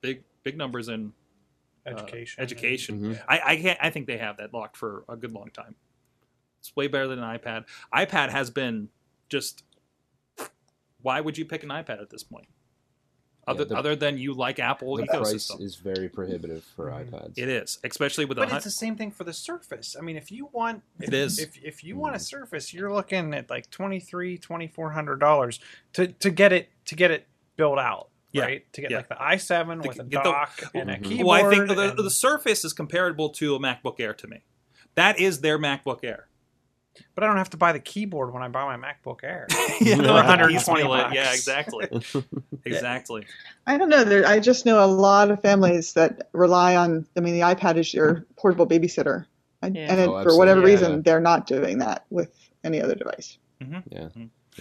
big 0.00 0.22
big 0.44 0.56
numbers 0.56 0.88
in 0.88 1.12
uh, 1.86 1.90
Education. 1.90 2.42
education. 2.42 3.00
Mhm. 3.00 3.20
I 3.28 3.40
I, 3.44 3.56
can't, 3.56 3.78
I 3.82 3.90
think 3.90 4.06
they 4.06 4.16
have 4.18 4.38
that 4.38 4.54
locked 4.54 4.76
for 4.78 5.04
a 5.10 5.16
good 5.16 5.32
long 5.32 5.50
time. 5.50 5.74
It's 6.60 6.74
way 6.76 6.86
better 6.88 7.06
than 7.06 7.18
an 7.20 7.38
iPad. 7.38 7.64
iPad 7.94 8.30
has 8.30 8.50
been 8.50 8.88
just. 9.28 9.64
Why 11.02 11.20
would 11.20 11.38
you 11.38 11.44
pick 11.44 11.62
an 11.62 11.68
iPad 11.68 12.00
at 12.02 12.10
this 12.10 12.22
point? 12.24 12.48
Other, 13.46 13.64
the- 13.64 13.76
other 13.76 13.96
than 13.96 14.18
you 14.18 14.34
like 14.34 14.58
Apple 14.58 14.96
the 14.96 15.06
price 15.06 15.50
is 15.58 15.76
very 15.76 16.10
prohibitive 16.10 16.64
for 16.76 16.90
iPads. 16.90 17.38
it 17.38 17.48
is, 17.48 17.78
especially 17.82 18.26
with 18.26 18.36
a 18.36 18.42
But 18.42 18.48
hun- 18.50 18.56
it's 18.58 18.64
the 18.64 18.70
same 18.70 18.94
thing 18.96 19.10
for 19.10 19.24
the 19.24 19.32
Surface. 19.32 19.96
I 19.98 20.02
mean, 20.02 20.16
if 20.16 20.30
you 20.30 20.50
want, 20.52 20.82
It 21.00 21.14
is. 21.14 21.38
If 21.38 21.56
if 21.64 21.82
you 21.82 21.96
want 21.96 22.14
a 22.14 22.18
Surface, 22.18 22.74
you're 22.74 22.92
looking 22.92 23.32
at 23.32 23.48
like 23.48 23.70
twenty 23.70 24.00
three, 24.00 24.36
twenty 24.36 24.66
four 24.68 24.90
hundred 24.90 25.18
dollars 25.20 25.60
to 25.94 26.08
to 26.08 26.30
get 26.30 26.52
it 26.52 26.68
to 26.86 26.94
get 26.94 27.10
it 27.10 27.26
built 27.56 27.78
out. 27.78 28.10
Yeah. 28.32 28.42
Right 28.44 28.72
to 28.74 28.80
get 28.82 28.90
Yeah. 28.90 28.96
like 28.98 29.08
the 29.08 29.14
i7 29.14 29.80
To 29.82 29.88
with 29.88 29.98
a 30.00 30.04
get 30.04 30.22
the- 30.22 30.30
dock 30.30 30.60
and 30.74 30.90
a 30.90 30.96
Mhm. 30.96 31.04
keyboard. 31.04 31.26
well, 31.26 31.46
I 31.46 31.48
think 31.50 31.68
the, 31.68 31.80
and- 31.90 31.98
the 31.98 32.10
Surface 32.10 32.62
is 32.66 32.74
comparable 32.74 33.30
to 33.30 33.54
a 33.54 33.58
MacBook 33.58 33.98
Air 33.98 34.12
to 34.12 34.26
me. 34.26 34.42
That 34.96 35.18
is 35.18 35.40
their 35.40 35.58
MacBook 35.58 36.00
Air. 36.04 36.28
But 37.14 37.24
I 37.24 37.26
don't 37.26 37.36
have 37.36 37.50
to 37.50 37.56
buy 37.56 37.72
the 37.72 37.80
keyboard 37.80 38.32
when 38.32 38.42
I 38.42 38.48
buy 38.48 38.76
my 38.76 38.88
MacBook 38.88 39.20
Air. 39.22 39.46
Yeah, 39.80 39.96
For 39.96 40.02
120 40.02 40.54
piecemeal. 40.54 40.94
Yeah, 41.12 41.32
exactly, 41.32 41.88
exactly. 42.64 43.26
I 43.66 43.76
don't 43.78 43.88
know. 43.88 44.04
There, 44.04 44.26
I 44.26 44.40
just 44.40 44.66
know 44.66 44.84
a 44.84 44.86
lot 44.86 45.30
of 45.30 45.40
families 45.42 45.92
that 45.94 46.28
rely 46.32 46.76
on. 46.76 47.06
I 47.16 47.20
mean, 47.20 47.34
the 47.34 47.40
iPad 47.40 47.76
is 47.76 47.92
your 47.92 48.26
portable 48.36 48.66
babysitter, 48.66 49.26
and, 49.62 49.74
Yeah. 49.76 49.86
and 49.90 50.00
it, 50.00 50.08
Oh, 50.08 50.22
for 50.22 50.36
whatever 50.36 50.60
absolutely. 50.60 50.70
reason, 50.70 50.92
Yeah. 50.92 51.00
they're 51.04 51.20
not 51.20 51.46
doing 51.46 51.78
that 51.78 52.04
with 52.10 52.34
any 52.64 52.80
other 52.80 52.94
device. 52.94 53.38
Yeah. 53.60 53.80
Yeah, 53.90 54.08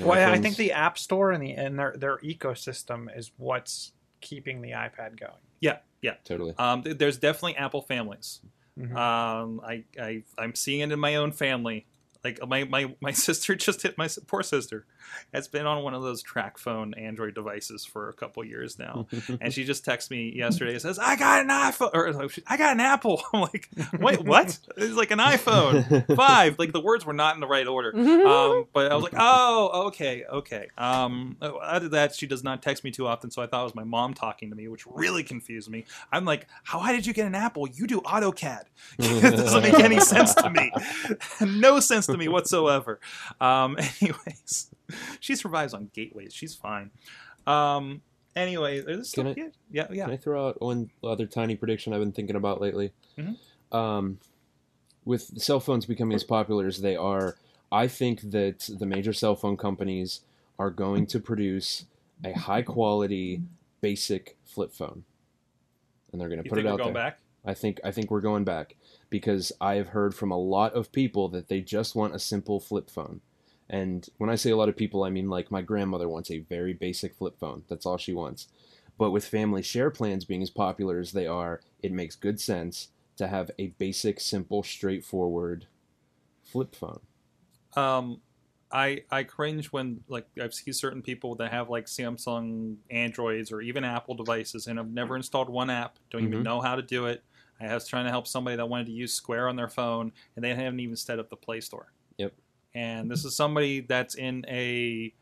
Well, 0.05 0.31
I 0.33 0.37
think 0.39 0.55
the 0.57 0.73
App 0.73 0.97
Store 0.97 1.31
and 1.31 1.41
the 1.43 1.51
and 1.53 1.77
their 1.77 1.93
their 1.97 2.17
ecosystem 2.19 3.15
is 3.15 3.31
what's 3.37 3.91
keeping 4.21 4.61
the 4.61 4.71
iPad 4.71 5.19
going. 5.19 5.33
Yeah, 5.59 5.77
yeah. 6.01 6.15
totally. 6.23 6.53
Um, 6.57 6.83
th- 6.83 6.97
there's 6.97 7.17
definitely 7.17 7.55
Apple 7.57 7.81
families. 7.81 8.41
Mhm. 8.79 8.95
Um, 8.95 9.59
I, 9.65 9.83
I, 9.99 10.23
I'm 10.37 10.53
seeing 10.53 10.81
it 10.81 10.91
in 10.91 10.99
my 10.99 11.15
own 11.15 11.31
family. 11.31 11.87
Like 12.23 12.45
my, 12.47 12.63
my, 12.65 12.93
my 13.01 13.11
sister 13.13 13.55
just 13.55 13.81
hit 13.81 13.97
my 13.97 14.07
poor 14.27 14.43
sister. 14.43 14.85
Has 15.33 15.47
been 15.47 15.65
on 15.65 15.83
one 15.83 15.93
of 15.93 16.01
those 16.01 16.21
TracFone 16.21 16.99
Android 16.99 17.33
devices 17.33 17.85
for 17.85 18.09
a 18.09 18.13
couple 18.13 18.43
years 18.43 18.77
now, 18.77 19.07
and 19.41 19.53
she 19.53 19.63
just 19.63 19.85
texted 19.85 20.11
me 20.11 20.33
yesterday 20.35 20.73
and 20.73 20.81
says, 20.81 20.99
"I 20.99 21.15
got 21.15 21.41
an 21.41 21.49
iPhone," 21.49 21.91
or 21.93 22.11
like, 22.11 22.39
I 22.45 22.57
got 22.57 22.73
an 22.73 22.81
Apple. 22.81 23.23
I'm 23.33 23.41
like, 23.41 23.69
"Wait, 23.99 24.21
what?" 24.21 24.59
It's 24.75 24.95
like 24.95 25.11
an 25.11 25.19
iPhone 25.19 26.15
five. 26.15 26.59
Like 26.59 26.73
the 26.73 26.81
words 26.81 27.05
were 27.05 27.13
not 27.13 27.35
in 27.35 27.41
the 27.41 27.47
right 27.47 27.67
order. 27.67 27.97
Um, 27.97 28.65
but 28.73 28.91
I 28.91 28.95
was 28.95 29.03
like, 29.03 29.13
"Oh, 29.17 29.85
okay, 29.87 30.25
okay." 30.25 30.67
Um, 30.77 31.37
out 31.41 31.83
of 31.83 31.91
that, 31.91 32.15
she 32.15 32.27
does 32.27 32.43
not 32.43 32.61
text 32.61 32.83
me 32.83 32.91
too 32.91 33.07
often, 33.07 33.31
so 33.31 33.41
I 33.41 33.47
thought 33.47 33.61
it 33.61 33.65
was 33.65 33.75
my 33.75 33.85
mom 33.85 34.13
talking 34.13 34.49
to 34.49 34.55
me, 34.55 34.67
which 34.67 34.85
really 34.87 35.23
confused 35.23 35.69
me. 35.69 35.85
I'm 36.11 36.25
like, 36.25 36.47
"How? 36.63 36.79
Why 36.79 36.91
did 36.91 37.05
you 37.05 37.13
get 37.13 37.27
an 37.27 37.35
Apple? 37.35 37.67
You 37.67 37.87
do 37.87 38.01
AutoCAD." 38.01 38.63
it 38.99 39.35
doesn't 39.35 39.63
make 39.63 39.79
any 39.79 39.99
sense 39.99 40.33
to 40.35 40.49
me. 40.49 40.71
no 41.41 41.79
sense 41.79 42.06
to 42.07 42.17
me 42.17 42.27
whatsoever. 42.27 42.99
Um, 43.39 43.77
anyways, 44.01 44.69
she 45.19 45.35
survives 45.35 45.73
on 45.73 45.89
gateways. 45.93 46.33
She's 46.33 46.55
fine. 46.55 46.91
Um, 47.45 48.01
anyway, 48.35 48.79
is 48.79 48.85
this 48.85 49.11
Can 49.11 49.33
still, 49.33 49.45
I- 49.45 49.51
yeah, 49.71 49.87
yeah, 49.91 50.05
Can. 50.05 50.13
I 50.13 50.17
throw 50.17 50.47
out 50.47 50.61
one 50.61 50.89
other 51.03 51.25
tiny 51.25 51.55
prediction 51.55 51.93
I've 51.93 51.99
been 51.99 52.11
thinking 52.11 52.35
about 52.35 52.59
lately? 52.61 52.91
Mhm. 53.17 53.37
Um, 53.71 54.19
with 55.05 55.39
cell 55.41 55.59
phones 55.59 55.85
becoming 55.85 56.15
as 56.15 56.23
popular 56.23 56.67
as 56.67 56.81
they 56.81 56.95
are, 56.95 57.37
I 57.71 57.87
think 57.87 58.31
that 58.31 58.69
the 58.79 58.85
major 58.85 59.13
cell 59.13 59.35
phone 59.35 59.55
companies 59.57 60.21
are 60.59 60.69
going 60.69 61.05
to 61.07 61.19
produce 61.19 61.85
a 62.23 62.33
high 62.33 62.61
quality 62.61 63.41
basic 63.81 64.35
flip 64.43 64.73
phone, 64.73 65.03
and 66.11 66.19
they're 66.19 66.29
going 66.29 66.39
to 66.39 66.45
You 66.45 66.49
put 66.49 66.59
it 66.59 66.65
out 66.67 66.77
there. 66.83 66.91
back? 66.93 67.19
I 67.45 67.53
think 67.53 67.79
I 67.83 67.91
think 67.91 68.09
we're 68.11 68.21
going 68.21 68.43
back 68.43 68.75
because 69.09 69.51
I 69.61 69.75
have 69.75 69.89
heard 69.89 70.15
from 70.15 70.31
a 70.31 70.37
lot 70.37 70.73
of 70.73 70.91
people 70.91 71.29
that 71.29 71.47
they 71.47 71.61
just 71.61 71.95
want 71.95 72.15
a 72.15 72.19
simple 72.19 72.59
flip 72.59 72.89
phone. 72.89 73.21
And 73.69 74.07
when 74.17 74.29
I 74.29 74.35
say 74.35 74.49
a 74.51 74.57
lot 74.57 74.69
of 74.69 74.77
people, 74.77 75.03
I 75.03 75.09
mean 75.09 75.29
like 75.29 75.51
my 75.51 75.61
grandmother 75.61 76.07
wants 76.09 76.31
a 76.31 76.39
very 76.39 76.73
basic 76.73 77.15
flip 77.15 77.37
phone. 77.39 77.65
That's 77.67 77.85
all 77.85 77.97
she 77.97 78.13
wants. 78.13 78.47
But 78.97 79.11
with 79.11 79.27
family 79.27 79.61
share 79.61 79.91
plans 79.91 80.25
being 80.25 80.41
as 80.41 80.49
popular 80.49 80.99
as 80.99 81.11
they 81.11 81.27
are, 81.27 81.61
it 81.79 81.91
makes 81.91 82.15
good 82.15 82.39
sense 82.39 82.89
to 83.17 83.27
have 83.27 83.51
a 83.59 83.67
basic, 83.67 84.19
simple, 84.19 84.63
straightforward 84.63 85.67
flip 86.43 86.75
phone. 86.75 87.01
Um, 87.75 88.21
I 88.71 89.05
I 89.09 89.23
cringe 89.23 89.71
when 89.71 90.03
like 90.07 90.27
I've 90.41 90.53
seen 90.53 90.73
certain 90.73 91.01
people 91.01 91.35
that 91.35 91.51
have 91.51 91.69
like 91.69 91.85
Samsung 91.85 92.79
Androids 92.89 93.51
or 93.51 93.61
even 93.61 93.83
Apple 93.83 94.15
devices 94.15 94.67
and 94.67 94.77
have 94.77 94.89
never 94.91 95.15
installed 95.15 95.49
one 95.49 95.69
app, 95.69 95.99
don't 96.09 96.23
even 96.23 96.43
Mhm. 96.43 96.43
know 96.43 96.61
how 96.61 96.75
to 96.75 96.81
do 96.81 97.05
it. 97.05 97.23
I 97.59 97.73
was 97.73 97.87
trying 97.87 98.05
to 98.05 98.11
help 98.11 98.27
somebody 98.27 98.55
that 98.57 98.65
wanted 98.67 98.85
to 98.87 98.91
use 98.93 99.13
Square 99.13 99.49
on 99.49 99.55
their 99.55 99.67
phone 99.69 100.11
and 100.35 100.43
they 100.45 100.53
haven't 100.53 100.79
even 100.79 100.95
set 100.95 101.19
up 101.19 101.29
the 101.29 101.35
Play 101.35 101.59
Store. 101.61 101.91
Yep. 102.17 102.33
And 102.75 103.09
this 103.09 103.25
is 103.25 103.35
somebody 103.35 103.79
that's 103.81 104.15
in 104.15 104.45
a 104.47 105.13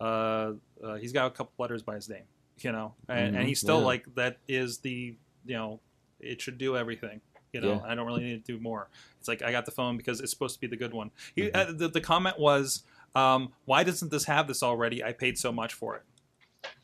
uh, 0.00 0.52
uh, 0.82 0.94
he's 0.94 1.12
got 1.12 1.26
a 1.26 1.30
couple 1.30 1.52
letters 1.58 1.82
by 1.82 1.94
his 1.96 2.08
name, 2.08 2.22
you 2.60 2.72
know, 2.72 2.94
and, 3.08 3.36
and 3.36 3.44
Mhm, 3.44 3.48
he's 3.48 3.60
still 3.60 3.80
yeah. 3.80 3.86
like 3.86 4.14
that 4.14 4.38
is 4.48 4.78
the 4.78 5.14
you 5.44 5.54
know 5.54 5.80
it 6.20 6.40
should 6.40 6.58
do 6.58 6.76
everything. 6.76 7.20
You 7.52 7.60
know, 7.60 7.68
Yeah. 7.74 7.80
I 7.84 7.94
don't 7.96 8.06
really 8.06 8.22
need 8.22 8.44
to 8.44 8.52
do 8.56 8.60
more. 8.60 8.88
It's 9.18 9.26
like 9.28 9.42
I 9.42 9.50
got 9.50 9.64
the 9.66 9.72
phone 9.72 9.96
because 9.96 10.20
it's 10.20 10.30
supposed 10.30 10.54
to 10.54 10.60
be 10.60 10.68
the 10.68 10.76
good 10.76 10.92
one. 10.94 11.10
He, 11.34 11.42
Mhm. 11.42 11.50
uh, 11.56 11.72
the, 11.72 11.88
the 11.88 12.00
comment 12.00 12.38
was, 12.38 12.84
um, 13.16 13.52
"Why 13.64 13.82
doesn't 13.82 14.10
this 14.12 14.24
have 14.26 14.46
this 14.46 14.62
already? 14.62 15.02
I 15.02 15.12
paid 15.12 15.36
so 15.36 15.50
much 15.50 15.74
for 15.74 15.96
it." 15.96 16.02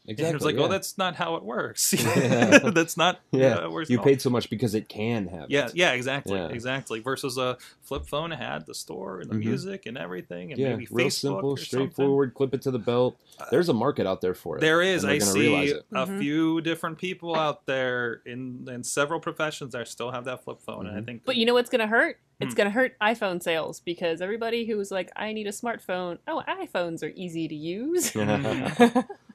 And 0.09 0.13
Exactly. 0.13 0.31
he 0.31 0.35
was 0.35 0.45
like, 0.45 0.55
yeah. 0.55 0.61
"Well, 0.61 0.69
that's 0.69 0.97
not 0.99 1.17
how 1.17 1.35
it 1.37 1.43
works. 1.43 1.93
Yeah. 2.17 2.59
that's 2.75 2.97
not 2.97 3.21
yeah. 3.33 3.55
how 3.57 3.65
it 3.65 3.73
works 3.73 3.91
you 3.91 3.97
at 3.97 3.99
all." 4.01 4.05
paid 4.05 4.23
so 4.23 4.31
much 4.31 4.49
because 4.49 4.75
it 4.75 4.89
can 4.89 5.27
have 5.29 5.51
Yeah, 5.51 5.69
yeah, 5.75 5.93
exactly, 5.93 6.39
Yeah. 6.39 6.49
exactly. 6.49 7.01
Versus 7.01 7.37
a 7.39 7.59
flip 7.83 8.07
phone 8.07 8.31
had 8.31 8.67
the 8.67 8.75
store 8.75 9.21
and 9.21 9.29
the 9.31 9.35
Mhm. 9.35 9.41
music 9.47 9.87
and 9.87 9.99
everything, 9.99 10.53
and 10.53 10.61
Yeah, 10.61 10.71
maybe 10.71 10.87
real 10.91 11.09
Facebook 11.09 11.13
simple, 11.13 11.51
or 11.51 11.57
something. 11.57 11.67
straightforward. 11.67 12.35
Clip 12.35 12.55
it 12.55 12.63
to 12.63 12.71
the 12.71 12.79
belt. 12.79 13.17
There's 13.51 13.69
a 13.69 13.75
market 13.75 14.07
out 14.07 14.21
there 14.21 14.35
for 14.35 14.57
it. 14.59 14.61
There 14.61 14.81
is. 14.81 15.05
I 15.05 15.19
see 15.19 15.41
realize 15.41 15.71
it. 15.73 15.85
a 15.93 16.07
Mhm. 16.07 16.19
few 16.21 16.61
different 16.61 16.99
people 16.99 17.35
out 17.35 17.67
there 17.67 18.23
in 18.25 18.67
in 18.71 18.85
several 18.85 19.19
professions 19.21 19.73
that 19.73 19.89
still 19.89 20.13
have 20.13 20.25
that 20.27 20.45
flip 20.45 20.61
phone, 20.61 20.87
and 20.87 20.97
I 20.97 21.01
Mhm. 21.01 21.05
think. 21.07 21.23
But 21.25 21.37
you 21.37 21.47
know 21.47 21.55
what's 21.55 21.69
going 21.71 21.81
to 21.81 21.87
hurt? 21.89 22.19
It's 22.39 22.53
Hmm. 22.53 22.57
going 22.59 22.67
to 22.67 22.71
hurt 22.71 22.97
iPhone 23.01 23.43
sales 23.43 23.81
because 23.81 24.21
everybody 24.21 24.67
who's 24.67 24.91
like, 24.91 25.11
I 25.17 25.33
need 25.33 25.47
a 25.47 25.51
smartphone. 25.53 26.19
Oh, 26.29 26.43
iPhones 26.47 27.03
are 27.03 27.13
easy 27.17 27.49
to 27.49 27.55
use. 27.55 28.13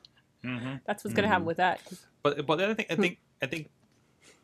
Mhm. 0.43 0.81
That's 0.85 1.03
what's 1.03 1.13
going 1.13 1.23
to 1.23 1.29
happen 1.29 1.43
Mhm. 1.43 1.47
with 1.47 1.57
that. 1.57 1.81
But 2.23 2.45
but 2.45 2.61
I 2.61 2.73
think 2.73 2.91
I 2.91 2.95
think 2.95 3.19
I 3.41 3.45
think 3.47 3.69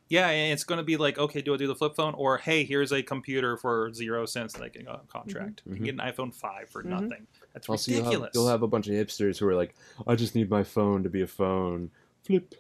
yeah, 0.10 0.30
and 0.30 0.54
it's 0.54 0.64
going 0.64 0.78
to 0.78 0.84
be 0.84 0.98
like 0.98 1.18
okay, 1.18 1.42
do 1.42 1.54
I 1.54 1.58
do 1.58 1.68
the 1.68 1.76
flip 1.76 1.96
phone 1.96 2.14
or 2.16 2.38
hey, 2.38 2.64
here's 2.64 2.92
a 2.92 3.02
computer 3.04 3.58
for 3.58 3.92
zero 3.94 4.26
cents 4.26 4.54
that 4.54 4.64
I 4.64 4.70
can 4.70 4.88
uh, 4.88 5.00
contract. 5.10 5.62
You 5.66 5.76
can 5.76 5.86
get 5.86 5.94
an 5.96 6.00
iPhone 6.02 6.34
five 6.34 6.70
for 6.70 6.84
Mhm. 6.84 6.88
nothing. 6.90 7.28
That's 7.54 7.68
Also, 7.68 7.92
you'll 7.92 8.02
ridiculous. 8.02 8.28
have, 8.28 8.32
you'll 8.36 8.48
have 8.48 8.64
a 8.64 8.68
bunch 8.68 8.88
of 8.88 8.94
hipsters 8.94 9.40
who 9.40 9.48
are 9.48 9.56
like, 9.56 9.76
I 10.06 10.16
just 10.16 10.36
need 10.36 10.50
my 10.50 10.64
phone 10.64 11.04
to 11.04 11.10
be 11.10 11.22
a 11.22 11.28
phone. 11.28 11.92
Flip. 12.24 12.54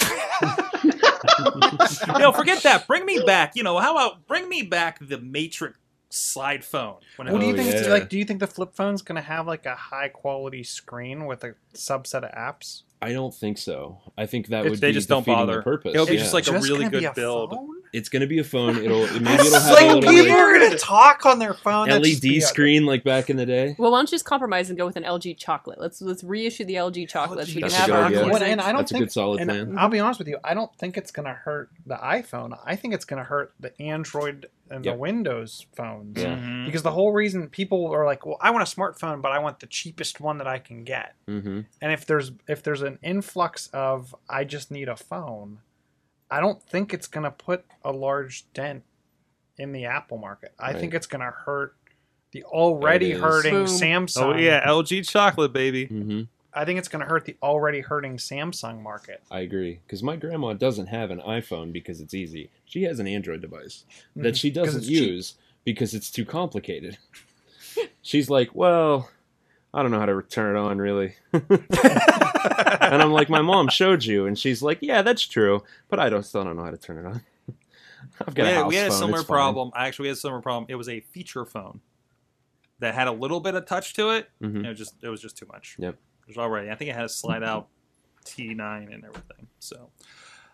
you 0.00 2.18
know, 2.18 2.32
forget 2.32 2.62
that. 2.64 2.86
Bring 2.86 3.06
me 3.06 3.22
back. 3.24 3.52
You 3.56 3.62
know, 3.62 3.78
how 3.78 3.96
about 3.96 4.26
bring 4.26 4.48
me 4.48 4.62
back 4.62 4.98
the 5.00 5.18
Matrix 5.18 5.78
slide 6.14 6.64
phone? 6.64 6.96
When 7.16 7.30
What 7.32 7.40
do 7.40 7.46
you 7.46 7.52
Oh, 7.52 7.56
think? 7.56 7.68
it's 7.70 7.82
oh, 7.82 7.86
yeah. 7.86 7.92
Like, 7.92 8.08
do 8.08 8.18
you 8.18 8.24
think 8.24 8.40
the 8.40 8.46
flip 8.46 8.74
phone's 8.74 9.02
going 9.02 9.16
to 9.16 9.22
have 9.22 9.46
like 9.46 9.66
a 9.66 9.74
high 9.74 10.08
quality 10.08 10.62
screen 10.62 11.26
with 11.26 11.44
a 11.44 11.54
subset 11.74 12.22
of 12.24 12.32
apps? 12.32 12.82
I 13.02 13.12
don't 13.12 13.34
think 13.34 13.58
so. 13.58 14.00
I 14.16 14.26
think 14.26 14.46
that 14.48 14.60
It's- 14.60 14.70
would 14.70 14.80
they 14.80 14.88
be 14.90 14.94
just 14.94 15.08
don't 15.08 15.26
bother. 15.26 15.56
The 15.56 15.62
purpose. 15.62 15.94
It'll 15.94 16.06
be 16.06 16.14
yeah. 16.14 16.20
just 16.20 16.32
like 16.34 16.46
a 16.48 16.58
really 16.60 16.88
good 16.88 17.14
build. 17.14 17.50
phone? 17.50 17.82
It's 17.94 18.08
gonna 18.08 18.26
be 18.26 18.38
a 18.38 18.44
phone. 18.44 18.76
It'll 18.76 19.06
maybe 19.20 19.46
it'll 19.46 19.60
have 19.60 19.72
like 19.72 19.82
a 19.84 19.86
little 19.94 20.02
people 20.02 20.26
like, 20.26 20.30
are 20.38 20.58
going 20.58 20.70
to 20.70 20.76
talk 20.78 21.24
on 21.24 21.38
their 21.38 21.54
phone. 21.54 21.88
LED 21.88 22.20
the- 22.20 22.40
screen 22.40 22.84
like 22.84 23.04
back 23.04 23.30
in 23.30 23.36
the 23.36 23.46
day. 23.46 23.74
Well, 23.78 23.90
why 23.92 23.98
don't 23.98 24.08
you 24.10 24.14
just 24.16 24.24
compromise 24.24 24.68
and 24.68 24.76
go 24.78 24.84
with 24.86 24.96
an 24.96 25.04
LG 25.04 25.38
chocolate? 25.38 25.80
Let's 25.80 26.02
let's 26.02 26.22
reissue 26.24 26.64
the 26.64 26.74
LG 26.74 27.08
chocolates. 27.08 27.50
LG 27.50 27.54
we 27.54 27.60
can 27.62 27.70
That's 27.70 27.74
have 27.76 27.88
a 27.88 27.92
good 27.92 27.98
our 27.98 28.04
idea. 28.06 28.24
Well, 28.32 28.42
and 28.42 28.60
I 28.60 28.66
don't 28.72 28.78
That's 28.78 28.90
a 28.90 28.94
think, 28.94 29.04
good 29.06 29.12
solid 29.12 29.40
and 29.40 29.48
plan. 29.50 29.78
I'll 29.78 29.88
be 29.88 30.00
honest 30.00 30.18
with 30.18 30.28
you, 30.28 30.38
I 30.44 30.54
don't 30.54 30.74
think 30.76 30.96
it's 30.96 31.10
going 31.10 31.26
to 31.26 31.32
hurt 31.34 31.70
the 31.86 31.96
iPhone. 31.96 32.58
I 32.64 32.76
think 32.76 32.94
it's 32.94 33.04
going 33.04 33.18
to 33.22 33.24
hurt 33.24 33.52
the 33.60 33.80
Android 33.80 34.46
and 34.70 34.84
Yep. 34.84 34.94
the 34.94 34.98
Windows 34.98 35.66
phones. 35.76 36.20
Yeah. 36.20 36.36
Mhm. 36.36 36.64
Because 36.66 36.82
the 36.82 36.90
whole 36.90 37.12
reason 37.12 37.48
people 37.48 37.86
are 37.92 38.06
like, 38.06 38.24
"Well, 38.24 38.38
I 38.40 38.50
want 38.50 38.62
a 38.66 38.76
smartphone, 38.76 39.20
but 39.20 39.30
I 39.30 39.38
want 39.38 39.60
the 39.60 39.66
cheapest 39.66 40.20
one 40.20 40.38
that 40.38 40.46
I 40.46 40.58
can 40.58 40.84
get." 40.84 41.14
Mm-hmm. 41.28 41.60
And 41.82 41.92
if 41.92 42.06
there's 42.06 42.32
if 42.48 42.62
there's 42.62 42.82
an 42.82 42.98
influx 43.02 43.68
of 43.74 44.14
I 44.28 44.44
just 44.44 44.70
need 44.70 44.88
a 44.88 44.96
phone, 44.96 45.58
I 46.30 46.40
don't 46.40 46.62
think 46.62 46.92
it's 46.94 47.06
going 47.06 47.24
to 47.24 47.30
put 47.30 47.64
a 47.84 47.92
large 47.92 48.44
dent 48.54 48.82
in 49.58 49.72
the 49.72 49.84
Apple 49.84 50.18
market. 50.18 50.52
I 50.58 50.72
Right. 50.72 50.80
think 50.80 50.94
it's 50.94 51.06
going 51.06 51.20
to 51.20 51.30
hurt 51.30 51.76
the 52.32 52.42
already 52.44 53.12
hurting 53.12 53.52
Boom. 53.54 53.66
Samsung. 53.66 54.22
Oh 54.34 54.36
yeah, 54.36 54.66
LG 54.66 55.08
chocolate 55.08 55.52
baby. 55.52 55.86
Mm-hmm. 55.86 56.22
I 56.56 56.64
think 56.64 56.78
it's 56.78 56.88
going 56.88 57.00
to 57.04 57.08
hurt 57.08 57.24
the 57.24 57.36
already 57.42 57.80
hurting 57.80 58.16
Samsung 58.16 58.80
market. 58.82 59.22
I 59.30 59.40
agree. 59.40 59.80
Because 59.86 60.02
my 60.02 60.16
grandma 60.16 60.52
doesn't 60.52 60.86
have 60.86 61.10
an 61.10 61.20
iPhone 61.20 61.72
because 61.72 62.00
it's 62.00 62.14
easy. 62.14 62.50
She 62.64 62.84
has 62.84 62.98
an 63.00 63.06
Android 63.08 63.40
device 63.40 63.84
that 64.16 64.36
she 64.36 64.50
Mm-hmm. 64.50 64.58
'Cause 64.60 64.66
doesn't 64.66 64.80
it's 64.82 64.88
cheap. 64.88 65.08
use 65.08 65.34
because 65.64 65.94
it's 65.94 66.10
too 66.10 66.24
complicated. 66.24 66.98
She's 68.02 68.30
like, 68.30 68.54
well, 68.54 69.10
I 69.72 69.82
don't 69.82 69.90
know 69.90 69.98
how 69.98 70.06
to 70.06 70.22
turn 70.22 70.56
it 70.56 70.58
on 70.58 70.78
really. 70.78 71.14
and 72.44 73.02
I'm 73.02 73.12
like, 73.12 73.28
my 73.28 73.42
mom 73.42 73.68
showed 73.68 74.04
you, 74.04 74.26
and 74.26 74.38
she's 74.38 74.62
like, 74.62 74.78
yeah, 74.80 75.02
that's 75.02 75.26
true, 75.26 75.62
but 75.88 75.98
I 75.98 76.08
don't 76.08 76.22
still 76.24 76.44
don't 76.44 76.56
know 76.56 76.64
how 76.64 76.70
to 76.70 76.76
turn 76.76 76.98
it 76.98 77.06
on. 77.06 77.22
I've 78.26 78.34
got 78.34 78.42
we 78.42 78.42
a 78.42 78.46
had, 78.46 78.54
house 78.62 78.68
we 78.70 78.76
had 78.76 78.88
a 78.88 78.92
similar 78.92 79.20
it's 79.20 79.28
fine. 79.28 79.34
problem. 79.36 79.70
Actually, 79.74 80.04
we 80.04 80.08
had 80.08 80.16
a 80.16 80.20
similar 80.20 80.40
problem. 80.42 80.66
It 80.68 80.76
was 80.76 80.88
a 80.88 81.00
feature 81.00 81.44
phone 81.44 81.80
that 82.78 82.94
had 82.94 83.08
a 83.08 83.12
little 83.12 83.40
bit 83.40 83.54
of 83.54 83.66
touch 83.66 83.94
to 83.94 84.10
it. 84.10 84.28
Mhm. 84.42 84.64
It 84.64 84.68
was 84.68 84.78
just 84.78 84.94
it 85.02 85.08
was 85.08 85.20
just 85.20 85.36
too 85.36 85.46
much. 85.52 85.76
Yep. 85.78 85.94
It 85.94 86.28
was 86.28 86.38
already. 86.38 86.70
I 86.70 86.74
think 86.74 86.90
it 86.90 86.94
had 86.94 87.04
a 87.04 87.08
slide 87.08 87.42
out 87.42 87.68
T9 88.24 88.92
and 88.94 89.04
everything. 89.04 89.48
So, 89.58 89.90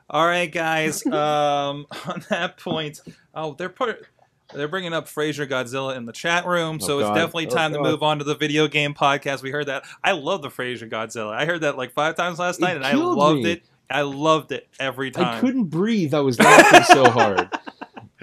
all 0.09 0.27
right, 0.27 0.51
guys. 0.51 1.05
um, 1.12 1.87
on 2.07 2.25
that 2.31 2.57
point, 2.59 3.01
oh, 3.35 3.55
they're 3.55 3.69
put. 3.69 4.07
They're 4.55 4.68
bringing 4.68 4.93
up 4.93 5.06
Frasier 5.06 5.48
Godzilla 5.48 5.97
in 5.97 6.06
the 6.06 6.12
chat 6.12 6.44
room, 6.47 6.81
so 6.81 6.97
Oh, 6.97 6.98
it's 7.01 7.09
God. 7.09 7.14
definitely 7.14 7.47
Oh, 7.47 7.51
time 7.51 7.72
to 7.72 7.81
move 7.81 8.02
on 8.02 8.18
to 8.18 8.24
the 8.24 8.35
video 8.35 8.66
game 8.68 8.94
podcast. 8.94 9.43
We 9.43 9.51
heard 9.51 9.66
that. 9.66 9.85
I 10.02 10.12
love 10.12 10.43
the 10.43 10.48
Frasier 10.48 10.90
Godzilla. 10.90 11.32
I 11.32 11.44
heard 11.47 11.60
that 11.60 11.77
like 11.77 11.93
five 11.93 12.16
times 12.16 12.39
last 12.39 12.59
It 12.59 12.62
night, 12.62 12.77
and 12.77 12.85
I 12.85 12.94
loved 12.94 13.43
me. 13.43 13.52
it. 13.52 13.62
I 13.89 14.02
loved 14.02 14.52
it 14.52 14.68
every 14.78 15.10
time. 15.10 15.36
I 15.36 15.40
couldn't 15.40 15.64
breathe. 15.64 16.14
I 16.14 16.20
was 16.20 16.39
laughing 16.39 16.85
so 16.85 17.10
hard. 17.10 17.48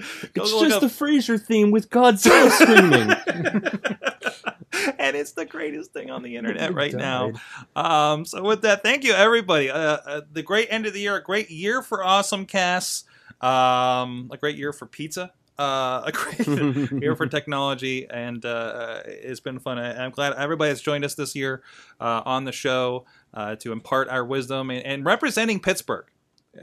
It's 0.00 0.52
just 0.52 0.76
up- 0.76 0.80
the 0.80 0.86
Frasier 0.86 1.44
theme 1.44 1.72
with 1.72 1.90
Godzilla 1.90 2.50
screaming. 2.52 3.10
and 4.98 5.16
it's 5.16 5.32
the 5.32 5.44
greatest 5.44 5.92
thing 5.92 6.08
on 6.10 6.22
the 6.22 6.36
internet 6.36 6.72
right 6.82 6.92
now. 6.94 7.32
Um, 7.74 8.24
so 8.24 8.42
with 8.44 8.62
that, 8.62 8.84
thank 8.84 9.02
you 9.02 9.12
everybody. 9.12 9.70
Uh, 9.70 9.78
uh, 9.78 10.20
the 10.32 10.42
great 10.44 10.68
end 10.70 10.86
of 10.86 10.92
the 10.92 11.00
year, 11.00 11.16
a 11.16 11.22
great 11.22 11.50
year 11.50 11.82
for 11.82 12.04
awesome 12.04 12.46
casts, 12.46 13.04
um, 13.40 14.30
a 14.32 14.36
great 14.38 14.56
year 14.56 14.72
for 14.72 14.86
pizza. 14.86 15.32
Uh, 15.58 16.02
a 16.06 16.12
great 16.12 16.92
year 17.02 17.16
for 17.16 17.26
technology, 17.26 18.06
and 18.08 18.44
uh, 18.44 19.00
it's 19.06 19.40
been 19.40 19.58
fun. 19.58 19.78
I'm 19.78 20.12
glad 20.12 20.34
everybody 20.34 20.68
has 20.68 20.80
joined 20.80 21.04
us 21.04 21.14
this 21.14 21.34
year 21.34 21.62
uh, 22.00 22.22
on 22.24 22.44
the 22.44 22.52
show 22.52 23.06
uh, 23.34 23.56
to 23.56 23.72
impart 23.72 24.08
our 24.08 24.24
wisdom 24.24 24.70
and, 24.70 24.84
and 24.84 25.04
representing 25.04 25.60
Pittsburgh. 25.60 26.06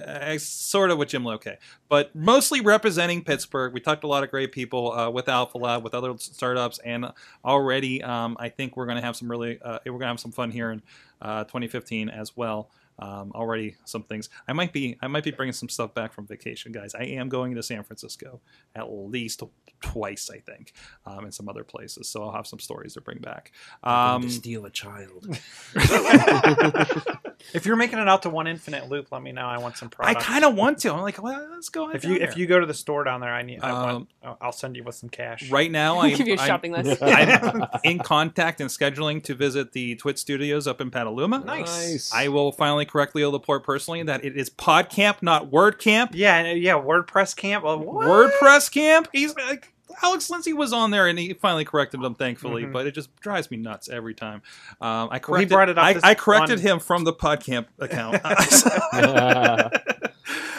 Uh, 0.03 0.37
sort 0.37 0.91
of 0.91 0.97
with 0.97 1.09
Jim 1.09 1.23
Loke, 1.23 1.45
but 1.87 2.13
mostly 2.15 2.59
representing 2.59 3.23
Pittsburgh. 3.23 3.71
We 3.71 3.79
talked 3.79 4.01
to 4.01 4.07
a 4.07 4.09
lot 4.09 4.23
of 4.23 4.31
great 4.31 4.51
people 4.51 4.91
uh, 4.91 5.09
with 5.09 5.27
AlphaLab, 5.27 5.83
with 5.83 5.93
other 5.93 6.15
startups, 6.17 6.79
and 6.79 7.11
already 7.45 8.03
um, 8.03 8.35
I 8.39 8.49
think 8.49 8.75
we're 8.75 8.87
going 8.87 8.97
to 8.97 9.03
have 9.03 9.15
some 9.15 9.29
really 9.29 9.59
uh, 9.61 9.79
we're 9.85 9.91
going 9.91 10.01
to 10.01 10.07
have 10.07 10.19
some 10.19 10.31
fun 10.31 10.51
here 10.51 10.71
in 10.71 10.81
uh, 11.21 11.43
2015 11.45 12.09
as 12.09 12.35
well. 12.35 12.69
Um, 12.97 13.31
already 13.35 13.75
some 13.85 14.03
things. 14.03 14.29
I 14.47 14.53
might 14.53 14.71
be 14.71 14.97
I 15.01 15.07
might 15.07 15.23
be 15.23 15.31
bringing 15.31 15.53
some 15.53 15.69
stuff 15.69 15.93
back 15.93 16.13
from 16.13 16.27
vacation, 16.27 16.71
guys. 16.71 16.95
I 16.95 17.03
am 17.03 17.29
going 17.29 17.55
to 17.55 17.63
San 17.63 17.83
Francisco 17.83 18.39
at 18.73 18.89
least 18.89 19.43
twice, 19.81 20.29
I 20.33 20.39
think, 20.39 20.73
um, 21.05 21.25
and 21.25 21.33
some 21.33 21.49
other 21.49 21.63
places. 21.63 22.07
So 22.07 22.23
I'll 22.23 22.31
have 22.31 22.47
some 22.47 22.59
stories 22.59 22.93
to 22.93 23.01
bring 23.01 23.19
back. 23.19 23.51
Um, 23.83 24.21
to 24.23 24.29
steal 24.29 24.65
a 24.65 24.69
child. 24.69 25.27
If 27.53 27.65
you're 27.65 27.75
making 27.75 27.99
it 27.99 28.07
out 28.07 28.23
to 28.23 28.29
one 28.29 28.47
infinite 28.47 28.89
loop, 28.89 29.11
let 29.11 29.21
me 29.21 29.31
know. 29.31 29.45
I 29.45 29.57
want 29.59 29.77
some 29.77 29.89
products. 29.89 30.09
I 30.09 30.13
products. 30.13 30.25
kind 30.27 30.45
of 30.45 30.55
want 30.55 30.77
to. 30.79 30.93
I'm 30.93 31.01
like, 31.01 31.21
well, 31.21 31.47
let's 31.51 31.69
go. 31.69 31.89
If 31.91 32.03
you 32.03 32.19
there. 32.19 32.27
if 32.27 32.37
you 32.37 32.47
go 32.47 32.59
to 32.59 32.65
the 32.65 32.73
store 32.73 33.03
down 33.03 33.21
there, 33.21 33.33
I 33.33 33.41
need. 33.43 33.59
I 33.61 33.69
Um, 33.69 33.75
want. 33.83 34.09
I'll- 34.23 34.37
I'll 34.41 34.51
send 34.51 34.75
you 34.75 34.83
with 34.83 34.95
some 34.95 35.09
cash. 35.09 35.49
right 35.51 35.71
now, 35.71 35.99
I 35.99 36.09
Give 36.13 36.27
you 36.27 36.33
a 36.35 36.37
I'm- 36.37 36.47
shopping 36.47 36.71
list. 36.73 37.01
I'm 37.03 37.67
in 37.83 37.99
contact 37.99 38.59
and 38.61 38.69
scheduling 38.69 39.23
to 39.23 39.35
visit 39.35 39.71
the 39.73 39.95
TWiT 39.95 40.17
Studios 40.19 40.67
up 40.67 40.81
in 40.81 40.91
Petaluma. 40.91 41.39
Nice. 41.45 42.11
I 42.13 42.27
will 42.27 42.51
finally 42.51 42.85
correctly 42.85 43.21
Leo 43.21 43.31
Laporte 43.31 43.63
personally 43.63 44.03
that 44.03 44.25
it 44.25 44.35
is 44.35 44.49
PodCamp, 44.49 45.21
not 45.21 45.51
WordCamp. 45.51 46.09
Yeah, 46.13 46.35
and, 46.37 46.47
uh, 46.47 46.51
yeah. 46.51 46.73
WordPress 46.73 47.35
camp. 47.35 47.63
Well, 47.63 47.79
what? 47.79 48.05
WordPress 48.07 48.71
Camp. 48.71 49.07
He's 49.13 49.35
like 49.35 49.71
Alex 50.03 50.29
Lindsay 50.29 50.53
was 50.53 50.73
on 50.73 50.91
there 50.91 51.07
and 51.07 51.17
he 51.17 51.33
finally 51.33 51.65
corrected 51.65 52.01
him, 52.01 52.15
thankfully. 52.15 52.63
Mhm. 52.63 52.73
But 52.73 52.87
it 52.87 52.93
just 52.93 53.15
drives 53.17 53.49
me 53.51 53.57
nuts 53.57 53.89
every 53.89 54.13
time. 54.13 54.41
Um, 54.81 55.09
I 55.11 55.19
Well, 55.27 55.39
he 55.39 55.45
corrected. 55.45 55.49
brought 55.49 55.69
it 55.69 55.77
up 55.77 55.85
I, 55.85 56.11
I 56.11 56.15
corrected 56.15 56.59
him 56.59 56.79
from 56.79 57.03
the 57.03 57.13
PodCamp 57.13 57.67
account. 57.79 58.21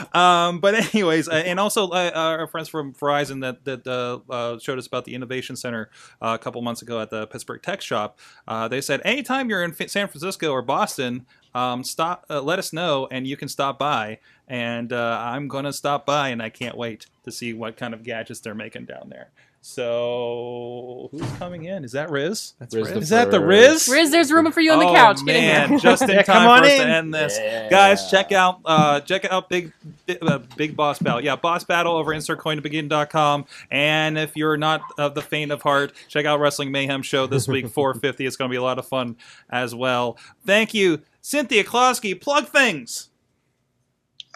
um, 0.14 0.60
but 0.60 0.74
anyways, 0.94 1.28
uh, 1.28 1.32
and 1.32 1.58
also 1.58 1.90
uh, 1.90 2.10
our 2.14 2.46
friends 2.46 2.68
from 2.68 2.92
Verizon 2.94 3.40
that 3.42 3.64
that 3.64 3.86
uh, 3.86 4.18
uh, 4.32 4.58
showed 4.58 4.78
us 4.78 4.86
about 4.86 5.04
the 5.04 5.14
innovation 5.14 5.56
center 5.56 5.90
uh, 6.20 6.36
a 6.38 6.42
couple 6.42 6.60
months 6.62 6.82
ago 6.82 7.00
at 7.00 7.10
the 7.10 7.26
Pittsburgh 7.26 7.62
Tech 7.62 7.80
Shop. 7.80 8.18
Uh, 8.46 8.68
they 8.68 8.80
said 8.80 9.00
anytime 9.04 9.50
you're 9.50 9.62
in 9.62 9.74
San 9.74 10.08
Francisco 10.08 10.50
or 10.50 10.62
Boston, 10.62 11.26
um, 11.54 11.84
stop, 11.84 12.24
uh, 12.28 12.40
let 12.40 12.58
us 12.58 12.72
know, 12.72 13.08
and 13.10 13.26
you 13.26 13.36
can 13.36 13.48
stop 13.48 13.78
by. 13.78 14.18
And 14.48 14.93
uh, 14.93 15.18
I'm 15.20 15.48
gonna 15.48 15.73
stop 15.73 16.06
by, 16.06 16.28
and 16.28 16.40
I 16.43 16.51
can't 16.51 16.77
wait 16.77 17.06
to 17.24 17.32
see 17.32 17.52
what 17.52 17.77
kind 17.77 17.93
of 17.94 18.05
gadgets 18.05 18.40
they're 18.40 18.55
making 18.55 18.85
down 18.85 19.09
there. 19.09 19.31
So 19.62 21.09
who's 21.10 21.28
coming 21.39 21.64
in? 21.64 21.82
Is 21.85 21.90
that 21.93 22.09
Riz? 22.10 22.55
That's 22.60 22.73
Riz 22.73 22.85
right. 22.86 22.94
the 22.94 23.01
Is 23.01 23.09
that 23.09 23.32
the. 23.32 23.40
Riz? 23.40 23.89
Riz, 23.89 24.12
there's 24.12 24.31
room 24.31 24.51
for 24.52 24.60
you 24.60 24.70
on 24.73 24.78
the 24.78 24.86
Oh, 24.86 24.94
couch. 24.94 25.18
Get 25.27 25.35
in 25.36 25.43
man, 25.43 25.68
here. 25.70 25.78
just 25.81 26.02
in 26.02 26.10
Yeah, 26.10 26.23
time 26.23 26.60
for 26.60 26.64
us 26.64 26.70
in. 26.73 26.78
to 26.86 26.86
end 26.94 27.12
this. 27.14 27.36
Yeah. 27.36 27.68
Guys, 27.68 28.09
check 28.09 28.31
out 28.31 28.60
uh, 28.64 29.01
check 29.01 29.24
out 29.24 29.48
Big 29.48 29.73
Big, 30.06 30.18
uh, 30.23 30.39
Big 30.56 30.77
Boss 30.77 31.01
Battle. 31.01 31.20
Yeah, 31.20 31.35
Boss 31.35 31.64
Battle 31.64 31.97
over 31.97 32.12
insertcointobegin.com. 32.14 33.47
And 33.70 34.16
if 34.16 34.36
you're 34.36 34.56
not 34.56 34.82
of 34.98 35.14
the 35.16 35.23
faint 35.23 35.51
of 35.51 35.62
heart, 35.62 35.93
check 36.09 36.27
out 36.27 36.39
Wrestling 36.39 36.70
Mayhem 36.70 37.02
Show 37.02 37.27
this 37.27 37.48
week, 37.48 37.68
450. 37.70 38.24
It's 38.24 38.36
going 38.36 38.48
to 38.48 38.52
be 38.52 38.59
a 38.59 38.62
lot 38.62 38.78
of 38.78 38.86
fun 38.86 39.16
as 39.51 39.74
well. 39.74 40.16
Thank 40.47 40.74
you, 40.74 41.01
Cynthia 41.20 41.64
Closkey. 41.64 42.18
Plug 42.20 42.47
things. 42.47 43.09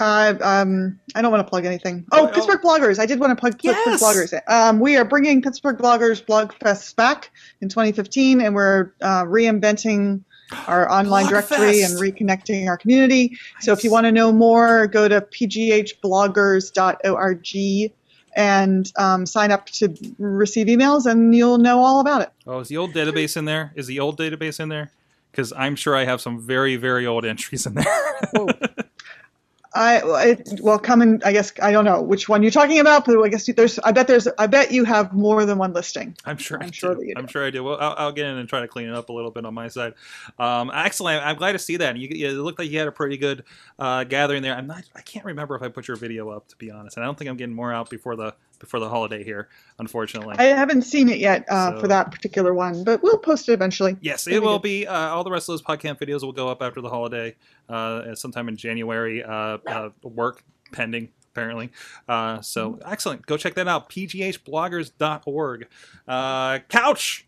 Uh, 0.01 0.35
um, 0.40 0.98
I 1.14 1.22
don't 1.22 1.31
want 1.31 1.47
to 1.47 1.51
plug 1.51 1.64
anything. 1.66 2.06
Oh, 2.10 2.27
Oh, 2.27 2.32
Pittsburgh 2.32 2.62
Bloggers. 2.62 2.98
I 2.98 3.06
did 3.06 3.20
want 3.20 3.31
to 3.31 3.36
plug 3.40 3.59
Pittsburgh 3.60 4.01
Bloggers. 4.01 4.40
Um, 4.48 4.81
we 4.81 4.97
are 4.97 5.05
bringing 5.05 5.43
Pittsburgh 5.43 5.77
Bloggers 5.78 6.24
Blog 6.24 6.52
Fest 6.55 6.97
back 6.97 7.31
in 7.60 7.68
2015, 7.68 8.40
and 8.40 8.55
we're 8.55 8.93
uh, 9.02 9.24
reinventing 9.24 10.22
our 10.66 10.90
online 10.90 11.27
Blog 11.27 11.31
directory 11.44 11.81
Fest. 11.82 11.93
and 11.93 12.01
reconnecting 12.01 12.66
our 12.66 12.77
community. 12.77 13.39
So 13.60 13.72
if 13.72 13.85
you 13.85 13.90
want 13.90 14.06
to 14.06 14.12
know 14.12 14.32
more, 14.32 14.86
go 14.86 15.06
to 15.06 15.20
pghbloggers.org 15.20 17.93
and 18.36 18.93
um, 18.97 19.27
sign 19.27 19.51
up 19.51 19.66
to 19.66 19.94
receive 20.18 20.68
emails, 20.68 21.06
and 21.06 21.35
you'll 21.35 21.59
know 21.59 21.81
all 21.81 22.01
about 22.01 22.22
it. 22.22 22.31
Oh, 22.47 22.60
is 22.60 22.68
the 22.68 22.77
old 22.77 22.93
database 22.93 23.36
in 23.36 23.44
there? 23.44 23.72
Is 23.74 23.86
the 23.86 24.01
old 24.01 24.18
database 24.18 24.60
in 24.60 24.68
there? 24.68 24.90
Because 25.31 25.52
I'm 25.56 25.77
sure 25.77 25.97
I 25.97 26.05
have 26.05 26.20
some 26.20 26.40
very, 26.40 26.77
very 26.77 27.06
old 27.06 27.24
entries 27.24 27.66
in 27.66 27.74
there. 27.74 27.86
I 29.72 30.28
it, 30.30 30.60
well, 30.62 30.78
come 30.78 31.01
and 31.01 31.22
I 31.22 31.32
guess 31.32 31.52
I 31.62 31.70
don't 31.70 31.84
know 31.84 32.02
which 32.02 32.28
one 32.28 32.42
you're 32.42 32.51
talking 32.51 32.80
about, 32.80 33.05
but 33.05 33.20
I 33.20 33.28
guess 33.28 33.47
there's. 33.47 33.78
I 33.78 33.92
bet 33.92 34.09
there's. 34.09 34.26
I 34.38 34.47
bet 34.48 34.72
you 34.72 34.84
have 34.84 35.12
more 35.12 35.44
than 35.44 35.59
one 35.59 35.72
listing. 35.72 36.16
I'm 36.24 36.38
sure. 36.38 36.59
I'm 36.60 36.68
I 36.68 36.70
sure 36.72 36.94
do. 36.94 37.01
that 37.01 37.06
you 37.06 37.14
I'm 37.16 37.28
sure 37.28 37.47
I 37.47 37.51
do. 37.51 37.62
Well, 37.62 37.78
I'll, 37.80 37.94
I'll 37.97 38.12
get 38.12 38.26
in 38.26 38.36
and 38.36 38.48
try 38.48 38.60
to 38.60 38.68
clean 38.68 38.88
it 38.88 38.94
up 38.94 39.10
a 39.10 39.12
little 39.12 39.30
bit 39.30 39.44
on 39.44 39.55
my 39.55 39.68
side. 39.68 39.94
Um, 40.38 40.72
excellent. 40.74 41.24
I'm 41.24 41.36
glad 41.36 41.52
to 41.52 41.59
see 41.59 41.76
that. 41.76 41.97
You, 41.97 42.09
you, 42.10 42.28
it 42.28 42.32
looked 42.32 42.59
like 42.59 42.70
you 42.70 42.78
had 42.78 42.88
a 42.88 42.92
pretty 42.92 43.16
good 43.16 43.44
uh, 43.78 44.05
gathering 44.05 44.42
there. 44.42 44.56
I'm 44.56 44.66
not. 44.66 44.82
I 44.97 45.02
can't 45.02 45.24
remember 45.24 45.55
if 45.55 45.62
I 45.62 45.68
put 45.68 45.86
your 45.86 45.97
video 45.97 46.30
up 46.30 46.48
to 46.48 46.56
be 46.56 46.70
honest, 46.70 46.97
and 46.97 47.05
I 47.05 47.06
don't 47.06 47.16
think 47.16 47.30
I'm 47.30 47.36
getting 47.36 47.55
more 47.55 47.72
out 47.72 47.90
before 47.90 48.16
the 48.16 48.34
before 48.61 48.78
the 48.78 48.89
holiday 48.89 49.24
here. 49.24 49.49
Unfortunately. 49.81 50.37
I 50.39 50.45
haven't 50.45 50.82
seen 50.82 51.09
it 51.09 51.19
yet 51.19 51.45
uh, 51.51 51.73
So- 51.74 51.81
for 51.81 51.89
that 51.89 52.12
particular 52.12 52.55
one, 52.55 52.85
but 52.85 53.03
we'll 53.03 53.19
post 53.19 53.49
it 53.49 53.53
eventually. 53.53 53.97
Yes, 54.01 54.24
Very 54.24 54.37
it 54.37 54.43
will 54.43 54.61
be. 54.61 54.87
Uh, 54.87 54.95
all 55.09 55.24
the 55.24 55.31
rest 55.32 55.49
of 55.49 55.55
those 55.55 55.62
podcast 55.62 55.99
videos 55.99 56.23
will 56.23 56.32
go 56.32 56.49
up 56.49 56.62
after 56.62 56.81
the 56.81 56.89
holiday, 56.89 57.35
uh, 57.69 58.15
sometime 58.15 58.49
in 58.49 58.57
January. 58.57 59.24
Uh, 59.24 59.59
uh, 59.66 59.91
work 60.03 60.45
pending, 60.70 61.09
apparently. 61.32 61.70
Uh, 62.09 62.41
so 62.41 62.78
excellent. 62.85 63.27
Go 63.27 63.37
check 63.37 63.55
that 63.55 63.66
out. 63.66 63.91
pghbloggers.org. 63.91 65.66
Uh, 66.07 66.59
couch. 66.69 67.27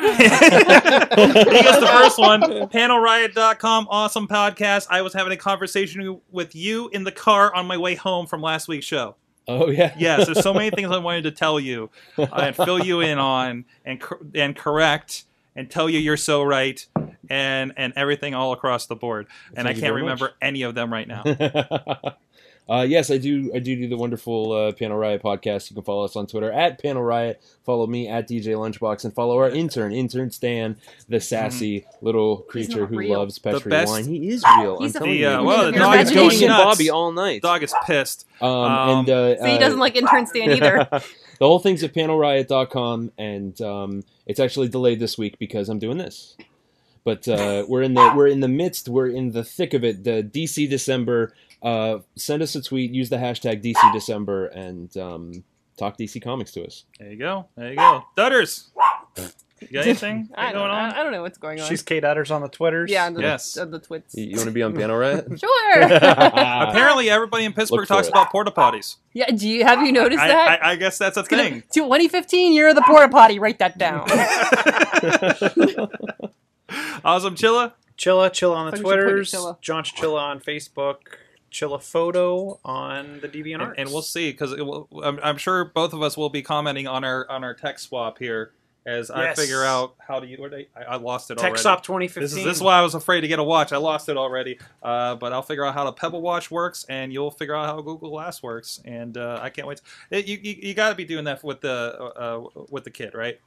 Here's 0.00 1.80
the 1.80 1.90
first 2.00 2.18
one. 2.18 2.40
Panelriot.com. 2.42 3.88
Awesome 3.90 4.28
podcast. 4.28 4.86
I 4.90 5.02
was 5.02 5.12
having 5.12 5.32
a 5.32 5.36
conversation 5.36 6.20
with 6.30 6.54
you 6.54 6.88
in 6.90 7.04
the 7.04 7.12
car 7.12 7.54
on 7.54 7.66
my 7.66 7.76
way 7.76 7.94
home 7.94 8.26
from 8.26 8.40
last 8.42 8.68
week's 8.68 8.86
show. 8.86 9.16
Oh 9.46 9.70
yeah. 9.70 9.94
Yes, 9.98 10.26
there's 10.26 10.42
so 10.42 10.52
many 10.52 10.70
things 10.70 10.90
I 10.90 10.98
wanted 10.98 11.22
to 11.22 11.30
tell 11.30 11.58
you 11.58 11.90
uh, 12.18 12.26
and 12.34 12.54
fill 12.54 12.84
you 12.84 13.00
in 13.00 13.18
on 13.18 13.64
and 13.84 14.02
and 14.34 14.54
correct 14.54 15.24
and 15.56 15.70
tell 15.70 15.88
you 15.88 15.98
you're 15.98 16.18
so 16.18 16.42
right 16.42 16.84
and 17.30 17.72
and 17.76 17.94
everything 17.96 18.34
all 18.34 18.52
across 18.52 18.86
the 18.86 18.94
board. 18.96 19.26
And 19.54 19.66
I 19.66 19.72
Thank 19.72 19.82
can't 19.82 19.92
very 19.94 20.02
much. 20.02 20.20
remember 20.20 20.34
any 20.42 20.62
of 20.62 20.74
them 20.74 20.92
right 20.92 21.08
now. 21.08 21.22
uh, 22.68 22.82
yes, 22.88 23.10
I 23.10 23.18
do. 23.18 23.50
I 23.54 23.58
do 23.60 23.74
do 23.76 23.88
the 23.88 23.96
wonderful 23.96 24.52
uh, 24.52 24.72
Panel 24.72 24.96
Riot 24.98 25.22
podcast. 25.22 25.70
You 25.70 25.74
can 25.74 25.84
follow 25.84 26.04
us 26.04 26.16
on 26.16 26.26
Twitter 26.26 26.52
at 26.52 26.80
Panel 26.82 27.02
Riot. 27.02 27.40
Follow 27.64 27.86
me 27.86 28.08
at 28.08 28.28
DJ 28.28 28.54
Lunchbox, 28.56 29.04
and 29.04 29.14
follow 29.14 29.38
our 29.38 29.48
intern, 29.48 29.92
intern 29.92 30.30
Stan, 30.30 30.76
the 31.08 31.20
sassy 31.20 31.86
little 32.02 32.38
creature 32.38 32.86
who 32.86 32.96
real. 32.98 33.18
loves 33.18 33.38
Petri 33.38 33.60
Mm-hmm. 33.60 33.68
best- 33.70 33.90
wine. 33.92 34.04
He 34.06 34.28
is 34.28 34.44
real. 34.58 34.80
He's 34.80 34.94
I'm 34.96 35.02
a- 35.02 35.04
telling 35.06 35.12
The, 35.14 35.18
you. 35.18 35.28
uh, 35.28 35.42
well, 35.42 35.58
the 35.66 35.70
You're 35.72 35.78
dog 35.78 36.00
is 36.00 36.10
going 36.10 36.28
Going 36.30 36.42
and 36.44 36.48
nuts. 36.50 36.64
Bobby 36.64 36.90
all 36.90 37.12
night. 37.12 37.42
Dog 37.42 37.62
is 37.62 37.74
pissed. 37.86 38.26
Um, 38.40 38.50
Um, 38.50 38.98
and 39.00 39.10
uh, 39.10 39.38
So 39.38 39.44
he 39.46 39.52
uh, 39.56 39.58
doesn't 39.58 39.78
like 39.80 39.96
intern 39.96 40.26
Stan 40.26 40.50
either. 40.50 40.86
the 40.90 41.00
whole 41.40 41.58
thing's 41.58 41.82
at 41.82 41.92
panelriot.com, 41.94 43.12
and 43.18 43.60
um, 43.62 44.04
it's 44.26 44.40
actually 44.40 44.68
delayed 44.68 45.00
this 45.00 45.16
week 45.18 45.38
because 45.38 45.68
I'm 45.68 45.78
doing 45.78 45.98
this. 45.98 46.36
But 47.04 47.26
uh, 47.26 47.64
we're 47.66 47.82
in 47.82 47.94
the 47.94 48.12
we're 48.14 48.26
in 48.26 48.40
the 48.40 48.48
midst, 48.48 48.88
we're 48.88 49.06
in 49.08 49.32
the 49.32 49.42
thick 49.42 49.72
of 49.72 49.82
it. 49.84 50.04
The 50.04 50.22
DC 50.22 50.68
December. 50.68 51.32
Uh, 51.62 51.98
send 52.16 52.42
us 52.42 52.54
a 52.54 52.62
tweet. 52.62 52.92
Use 52.92 53.08
the 53.08 53.16
hashtag 53.16 53.62
DC 53.64 53.92
December 53.92 54.46
and 54.46 54.96
um, 54.96 55.44
talk 55.76 55.98
DC 55.98 56.22
Comics 56.22 56.52
to 56.52 56.64
us. 56.64 56.84
There 56.98 57.10
you 57.10 57.16
go. 57.18 57.46
There 57.56 57.70
you 57.70 57.76
go. 57.76 58.04
Dutters. 58.16 58.68
You 59.16 59.66
got 59.72 59.84
anything 59.86 60.28
I 60.36 60.52
going 60.52 60.68
don't, 60.68 60.70
on? 60.70 60.92
I, 60.92 61.00
I 61.00 61.02
don't 61.02 61.10
know 61.10 61.22
what's 61.22 61.36
going 61.38 61.60
on. 61.60 61.68
She's 61.68 61.82
Kate 61.82 62.04
Utters 62.04 62.30
on 62.30 62.42
the 62.42 62.48
Twitters. 62.48 62.90
yeah, 62.92 63.10
the, 63.10 63.20
Yes. 63.20 63.54
the, 63.54 63.66
the 63.66 63.80
twits. 63.80 64.14
You, 64.14 64.36
want 64.36 64.46
to 64.46 64.52
be 64.52 64.62
on 64.62 64.72
Panel 64.72 64.96
Riot? 64.96 65.26
Sure. 65.40 65.82
Apparently, 65.82 67.10
everybody 67.10 67.44
in 67.44 67.52
Pittsburgh 67.52 67.88
for 67.88 67.94
talks 67.94 68.06
it. 68.06 68.10
about 68.10 68.30
porta 68.30 68.52
potties. 68.52 68.96
yeah. 69.14 69.28
Do 69.32 69.48
you 69.48 69.64
have 69.64 69.82
you 69.84 69.90
noticed 69.90 70.20
I, 70.20 70.28
that? 70.28 70.62
I, 70.64 70.70
I 70.72 70.76
guess 70.76 70.96
that's 70.98 71.16
a 71.16 71.20
It's 71.20 71.28
gonna- 71.28 71.42
thing. 71.42 71.62
2015, 71.72 72.52
year 72.52 72.68
of 72.68 72.76
the 72.76 72.82
porta 72.82 73.08
potty. 73.08 73.40
Write 73.40 73.58
that 73.58 73.78
down. 73.78 74.06
awesome, 77.04 77.34
Chilla. 77.34 77.72
Chilla, 77.96 78.30
Chilla 78.30 78.54
on 78.54 78.66
the 78.66 78.70
Thought 78.72 78.78
you 78.78 78.82
Twitters, 78.84 79.32
Chilla. 79.32 79.60
John 79.60 79.82
Chilla 79.82 80.20
on 80.20 80.38
Facebook, 80.40 80.98
Chilla 81.50 81.82
Photo 81.82 82.60
on 82.64 83.20
the 83.20 83.28
DeviantArt. 83.28 83.70
and, 83.70 83.78
and 83.80 83.90
we'll 83.90 84.02
see 84.02 84.30
because 84.30 84.52
I'm, 84.52 85.18
I'm 85.22 85.36
sure 85.38 85.64
both 85.64 85.92
of 85.92 86.02
us 86.02 86.16
will 86.16 86.30
be 86.30 86.42
commenting 86.42 86.86
on 86.86 87.04
our 87.04 87.28
on 87.30 87.44
our 87.44 87.54
text 87.54 87.88
swap 87.88 88.18
here 88.18 88.52
as 88.86 89.10
I 89.10 89.34
figure 89.34 89.64
out 89.64 89.96
how 89.98 90.18
to 90.18 90.26
use. 90.26 90.38
What 90.38 90.54
I, 90.54 90.66
I 90.88 90.96
lost 90.96 91.30
it 91.30 91.34
already. 91.38 91.42
Tech 91.42 91.44
already. 91.50 91.60
Stop 91.60 91.82
2015. 91.82 92.22
This 92.22 92.32
is 92.32 92.44
this 92.44 92.56
is 92.56 92.62
why 92.62 92.78
I 92.78 92.82
was 92.82 92.94
afraid 92.94 93.20
to 93.20 93.28
get 93.28 93.38
a 93.38 93.44
watch. 93.44 93.72
I 93.72 93.76
lost 93.76 94.08
it 94.08 94.16
already, 94.16 94.58
uh, 94.82 95.14
but 95.16 95.32
I'll 95.32 95.42
figure 95.42 95.64
out 95.64 95.74
how 95.74 95.84
the 95.84 95.92
Pebble 95.92 96.22
Watch 96.22 96.50
works, 96.50 96.86
and 96.88 97.12
you'll 97.12 97.30
figure 97.30 97.54
out 97.54 97.66
how 97.66 97.76
Google 97.82 98.10
Glass 98.10 98.42
works. 98.42 98.80
And 98.84 99.18
uh, 99.18 99.40
I 99.42 99.50
can't 99.50 99.68
wait. 99.68 99.80
It, 100.10 100.26
you 100.26 100.38
you, 100.42 100.56
you 100.68 100.74
got 100.74 100.88
to 100.90 100.94
be 100.94 101.04
doing 101.04 101.24
that 101.24 101.44
with 101.44 101.60
the 101.60 101.70
uh, 101.70 102.64
with 102.70 102.84
the 102.84 102.90
kid, 102.90 103.14
right? 103.14 103.38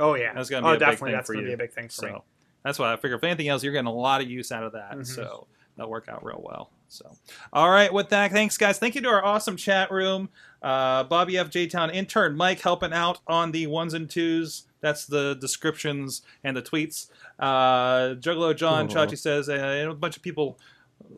Oh 0.00 0.14
yeah, 0.14 0.34
That's 0.34 0.50
gonna 0.50 0.62
be 0.62 0.66
oh, 0.66 0.70
a 0.70 0.74
big 0.74 0.80
definitely. 0.80 1.10
thing 1.10 1.16
that's 1.16 1.26
for 1.28 1.32
gonna 1.34 1.42
you. 1.42 1.48
be 1.48 1.54
a 1.54 1.56
big 1.56 1.72
thing 1.72 1.88
for 1.88 2.06
me. 2.06 2.18
That's 2.64 2.78
why 2.78 2.92
I 2.92 2.96
figure. 2.96 3.16
If 3.16 3.24
anything 3.24 3.48
else, 3.48 3.62
you're 3.62 3.72
getting 3.72 3.86
a 3.86 3.92
lot 3.92 4.20
of 4.20 4.28
use 4.28 4.50
out 4.52 4.64
of 4.64 4.72
that. 4.72 4.92
Mhm. 4.92 5.06
So 5.06 5.46
that'll 5.76 5.90
work 5.90 6.08
out 6.08 6.24
real 6.24 6.42
well. 6.44 6.70
So, 6.88 7.16
all 7.52 7.70
right. 7.70 7.92
With 7.92 8.08
that, 8.10 8.32
thanks 8.32 8.56
guys. 8.56 8.78
Thank 8.78 8.94
you 8.94 9.00
to 9.02 9.08
our 9.08 9.24
awesome 9.24 9.56
chat 9.56 9.90
room. 9.90 10.30
Uh, 10.62 11.04
Bobby 11.04 11.38
F. 11.38 11.50
J. 11.50 11.66
Town 11.66 11.90
intern 11.90 12.36
Mike 12.36 12.60
helping 12.60 12.92
out 12.92 13.20
on 13.26 13.52
the 13.52 13.66
ones 13.66 13.94
and 13.94 14.10
twos. 14.10 14.64
That's 14.80 15.06
the 15.06 15.34
descriptions 15.34 16.22
and 16.42 16.56
the 16.56 16.62
tweets. 16.62 17.08
Uh, 17.38 18.14
Juggalo 18.14 18.56
John 18.56 18.88
Chachi 18.88 19.18
says, 19.18 19.48
uh, 19.48 19.52
and 19.52 19.90
a 19.90 19.94
bunch 19.94 20.16
of 20.16 20.22
people 20.22 20.58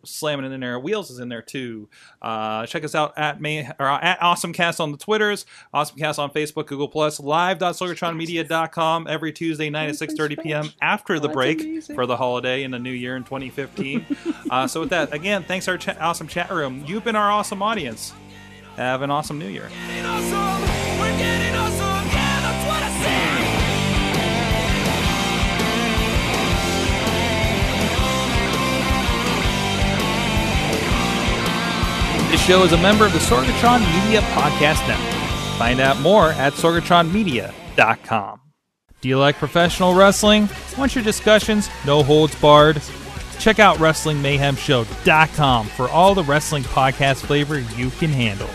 slamming 0.04 0.46
it 0.46 0.52
in 0.52 0.60
there. 0.60 0.78
Wheels 0.78 1.10
is 1.10 1.18
in 1.18 1.28
there 1.28 1.42
too. 1.42 1.88
Uh, 2.22 2.66
check 2.66 2.84
us 2.84 2.94
out 2.94 3.16
at 3.16 3.40
May 3.40 3.68
or 3.78 3.86
at 3.86 4.20
AwesomeCast 4.20 4.80
on 4.80 4.92
the 4.92 4.98
Twitters, 4.98 5.46
AwesomeCast 5.74 6.18
on 6.18 6.30
Facebook, 6.30 6.66
Google 6.66 6.88
Plus, 6.88 7.20
live.sorgatronmedia.com 7.20 9.06
every 9.08 9.32
Tuesday 9.32 9.70
night 9.70 9.88
at 9.88 9.96
6:30 9.96 10.42
p.m. 10.42 10.72
after 10.80 11.18
the 11.20 11.28
break 11.28 11.82
for 11.84 12.06
the 12.06 12.16
holiday 12.16 12.62
in 12.62 12.70
the 12.70 12.78
new 12.78 12.90
year 12.90 13.16
in 13.16 13.24
2015. 13.24 14.06
uh, 14.50 14.66
so 14.66 14.80
with 14.80 14.90
that, 14.90 15.12
again, 15.12 15.44
thanks 15.44 15.68
our 15.68 15.78
cha- 15.78 15.96
awesome 16.00 16.26
chat 16.26 16.50
room. 16.50 16.84
You've 16.86 17.04
been 17.04 17.16
our 17.16 17.30
awesome 17.30 17.62
audience. 17.62 18.12
Have 18.76 19.02
an 19.02 19.10
awesome 19.10 19.38
new 19.38 19.48
year. 19.48 19.68
This 32.30 32.40
show 32.46 32.62
is 32.62 32.72
a 32.72 32.78
member 32.78 33.04
of 33.04 33.12
the 33.12 33.18
Sorgatron 33.18 33.80
Media 34.04 34.20
Podcast 34.20 34.86
Network. 34.86 35.58
Find 35.58 35.80
out 35.80 35.98
more 36.00 36.30
at 36.30 36.52
sorgatronmedia.com. 36.52 38.40
Do 39.00 39.08
you 39.08 39.18
like 39.18 39.34
professional 39.34 39.94
wrestling? 39.94 40.48
Want 40.78 40.94
your 40.94 41.02
discussions 41.02 41.68
no 41.84 42.04
holds 42.04 42.36
barred? 42.36 42.80
Check 43.40 43.58
out 43.58 43.78
WrestlingMayhemShow.com 43.78 45.66
for 45.66 45.88
all 45.88 46.14
the 46.14 46.22
wrestling 46.22 46.62
podcast 46.62 47.24
flavor 47.26 47.58
you 47.58 47.90
can 47.90 48.10
handle. 48.10 48.50